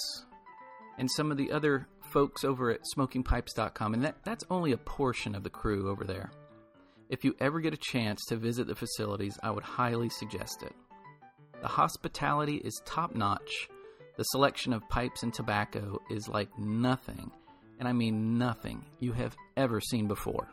and 0.98 1.08
some 1.12 1.30
of 1.30 1.36
the 1.36 1.52
other 1.52 1.86
folks 2.10 2.42
over 2.42 2.72
at 2.72 2.80
smokingpipes.com. 2.96 3.94
And 3.94 4.02
that, 4.02 4.16
that's 4.24 4.44
only 4.50 4.72
a 4.72 4.76
portion 4.76 5.36
of 5.36 5.44
the 5.44 5.48
crew 5.48 5.88
over 5.88 6.02
there. 6.02 6.32
If 7.08 7.24
you 7.24 7.36
ever 7.38 7.60
get 7.60 7.72
a 7.72 7.76
chance 7.76 8.20
to 8.30 8.36
visit 8.36 8.66
the 8.66 8.74
facilities, 8.74 9.38
I 9.44 9.52
would 9.52 9.62
highly 9.62 10.08
suggest 10.08 10.64
it. 10.64 10.74
The 11.62 11.68
hospitality 11.68 12.56
is 12.56 12.82
top 12.84 13.14
notch. 13.14 13.68
The 14.16 14.24
selection 14.24 14.72
of 14.72 14.88
pipes 14.88 15.22
and 15.22 15.32
tobacco 15.32 16.00
is 16.10 16.26
like 16.26 16.58
nothing, 16.58 17.30
and 17.80 17.88
I 17.88 17.92
mean 17.92 18.36
nothing, 18.36 18.84
you 19.00 19.12
have 19.12 19.34
ever 19.56 19.80
seen 19.80 20.06
before. 20.06 20.46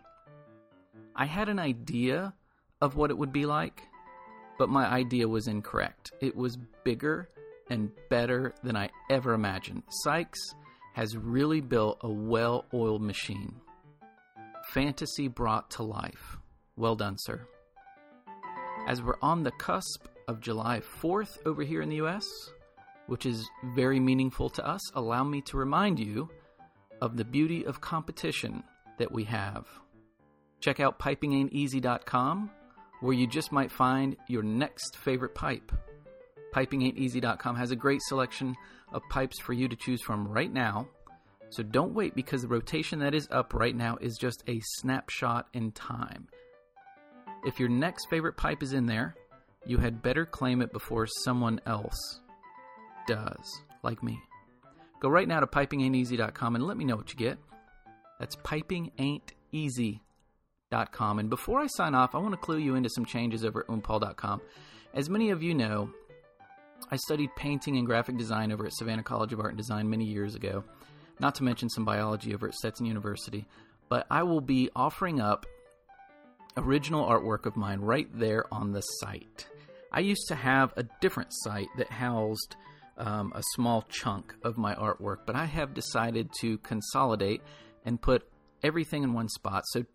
I 1.14 1.26
had 1.26 1.50
an 1.50 1.60
idea 1.60 2.34
of 2.82 2.96
what 2.96 3.12
it 3.12 3.18
would 3.18 3.34
be 3.34 3.46
like, 3.46 3.84
but 4.58 4.70
my 4.70 4.88
idea 4.88 5.28
was 5.28 5.48
incorrect. 5.48 6.12
It 6.22 6.36
was 6.38 6.58
bigger 6.86 7.30
and 7.70 7.92
better 8.10 8.56
than 8.64 8.78
I 8.78 8.90
ever 9.10 9.34
imagined. 9.34 9.84
Sykes 9.90 10.40
has 10.94 11.18
really 11.18 11.60
built 11.60 12.00
a 12.02 12.10
well 12.10 12.66
oiled 12.74 13.02
machine. 13.02 13.54
Fantasy 14.72 15.28
brought 15.28 15.70
to 15.72 15.84
life. 15.84 16.38
Well 16.78 16.96
done, 16.96 17.18
sir. 17.20 17.46
As 18.88 19.04
we're 19.04 19.20
on 19.22 19.44
the 19.44 19.52
cusp 19.52 20.08
of 20.30 20.40
July 20.40 20.82
4th 21.02 21.40
over 21.46 21.64
here 21.64 21.82
in 21.82 21.90
the 21.90 21.98
US, 21.98 22.26
which 23.08 23.26
is 23.26 23.50
very 23.76 24.00
meaningful 24.00 24.50
to 24.52 24.66
us, 24.66 24.82
allow 24.94 25.26
me 25.26 25.42
to 25.42 25.58
remind 25.58 26.00
you 26.00 26.30
of 27.02 27.18
the 27.18 27.26
beauty 27.26 27.66
of 27.66 27.82
competition 27.82 28.64
that 28.98 29.12
we 29.12 29.24
have. 29.26 29.68
Check 30.60 30.80
out 30.80 31.00
pipingainteasy.com 31.00 32.52
where 33.02 33.14
you 33.14 33.28
just 33.28 33.52
might 33.52 33.72
find 33.72 34.16
your 34.28 34.44
next 34.44 34.98
favorite 34.98 35.36
pipe. 35.36 35.72
Pipingainteasy.com 36.54 37.56
has 37.56 37.72
a 37.72 37.76
great 37.76 38.02
selection 38.02 38.56
of 38.92 39.04
pipes 39.10 39.40
for 39.40 39.54
you 39.54 39.68
to 39.68 39.76
choose 39.76 40.02
from 40.02 40.28
right 40.28 40.52
now. 40.52 40.88
So 41.50 41.64
don't 41.64 41.94
wait 41.94 42.16
because 42.16 42.42
the 42.42 42.48
rotation 42.48 43.00
that 43.00 43.14
is 43.14 43.28
up 43.32 43.54
right 43.54 43.76
now 43.76 43.98
is 44.02 44.18
just 44.18 44.44
a 44.48 44.60
snapshot 44.78 45.48
in 45.54 45.72
time. 45.72 46.28
If 47.46 47.60
your 47.60 47.70
next 47.70 48.10
favorite 48.10 48.36
pipe 48.36 48.64
is 48.64 48.74
in 48.74 48.88
there, 48.88 49.16
you 49.66 49.78
had 49.78 50.02
better 50.02 50.26
claim 50.26 50.62
it 50.62 50.74
before 50.74 51.08
someone 51.24 51.62
else 51.66 52.22
does, 53.08 53.62
like 53.84 54.02
me. 54.02 54.20
Go 55.00 55.10
right 55.10 55.28
now 55.28 55.40
to 55.40 55.48
pipingainteasy.com 55.48 56.56
and 56.56 56.66
let 56.66 56.78
me 56.78 56.86
know 56.86 56.96
what 56.96 57.12
you 57.12 57.18
get. 57.18 57.38
That's 58.20 58.36
pipingainteasy.com. 58.38 61.20
And 61.20 61.30
before 61.30 61.60
I 61.60 61.68
sign 61.68 61.94
off, 61.94 62.16
I 62.16 62.18
want 62.18 62.34
to 62.34 62.38
clue 62.38 62.58
you 62.58 62.74
into 62.76 62.90
some 62.90 63.06
changes 63.06 63.46
over 63.46 63.62
at 63.62 63.68
oompaul.com. 63.68 64.42
As 64.94 65.10
many 65.10 65.30
of 65.30 65.44
you 65.44 65.54
know, 65.54 65.92
I 66.90 66.96
studied 66.96 67.36
painting 67.36 67.78
and 67.78 67.86
graphic 67.86 68.18
design 68.18 68.52
over 68.52 68.66
at 68.66 68.74
Savannah 68.74 69.04
College 69.04 69.34
of 69.34 69.40
Art 69.40 69.50
and 69.50 69.58
Design 69.58 69.90
many 69.90 70.06
years 70.06 70.36
ago, 70.36 70.64
not 71.20 71.36
to 71.36 71.44
mention 71.44 71.70
some 71.70 71.86
biology 71.86 72.34
over 72.34 72.48
at 72.48 72.56
Stetson 72.56 72.86
University. 72.86 73.46
But 73.90 74.08
I 74.10 74.24
will 74.24 74.42
be 74.42 74.70
offering 74.76 75.22
up 75.22 75.46
original 76.58 77.08
artwork 77.08 77.46
of 77.46 77.56
mine 77.56 77.82
right 77.82 78.08
there 78.18 78.52
on 78.52 78.72
the 78.72 78.82
site. 78.82 79.48
I 79.92 80.02
used 80.02 80.28
to 80.28 80.36
have 80.36 80.74
a 80.76 80.84
different 81.02 81.30
site 81.32 81.70
that 81.78 81.90
housed 81.90 82.56
um, 82.98 83.32
a 83.36 83.44
small 83.54 83.84
chunk 83.90 84.34
of 84.44 84.58
my 84.58 84.76
artwork, 84.76 85.20
but 85.26 85.36
I 85.36 85.46
have 85.46 85.74
decided 85.74 86.30
to 86.42 86.58
consolidate 86.60 87.42
and 87.86 88.02
put 88.02 88.28
everything 88.64 89.04
in 89.04 89.14
one 89.14 89.30
spot. 89.30 89.64
So 89.68 89.86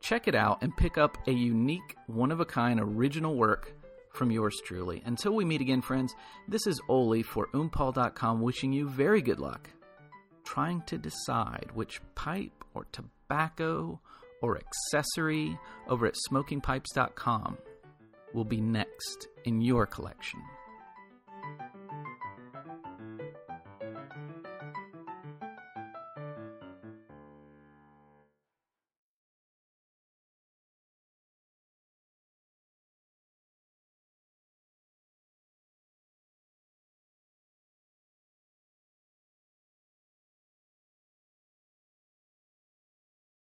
check 0.00 0.28
it 0.28 0.34
out 0.34 0.62
and 0.62 0.76
pick 0.76 0.98
up 0.98 1.18
a 1.26 1.32
unique, 1.32 1.96
one 2.06 2.30
of 2.30 2.40
a 2.40 2.44
kind 2.44 2.80
original 2.80 3.34
work 3.34 3.74
from 4.12 4.30
yours 4.30 4.60
truly. 4.64 5.02
Until 5.04 5.34
we 5.34 5.44
meet 5.44 5.60
again, 5.60 5.82
friends, 5.82 6.14
this 6.48 6.66
is 6.66 6.80
Oli 6.88 7.22
for 7.22 7.48
Oompaul.com 7.54 8.40
wishing 8.40 8.72
you 8.72 8.88
very 8.88 9.22
good 9.22 9.40
luck 9.40 9.70
trying 10.44 10.82
to 10.82 10.98
decide 10.98 11.70
which 11.74 12.00
pipe 12.14 12.64
or 12.74 12.86
tobacco 12.92 14.00
or 14.40 14.58
accessory 14.58 15.58
over 15.88 16.06
at 16.06 16.14
smokingpipes.com 16.30 17.56
will 18.34 18.44
be 18.44 18.60
next 18.60 19.28
in 19.44 19.60
your 19.60 19.86
collection. 19.86 20.40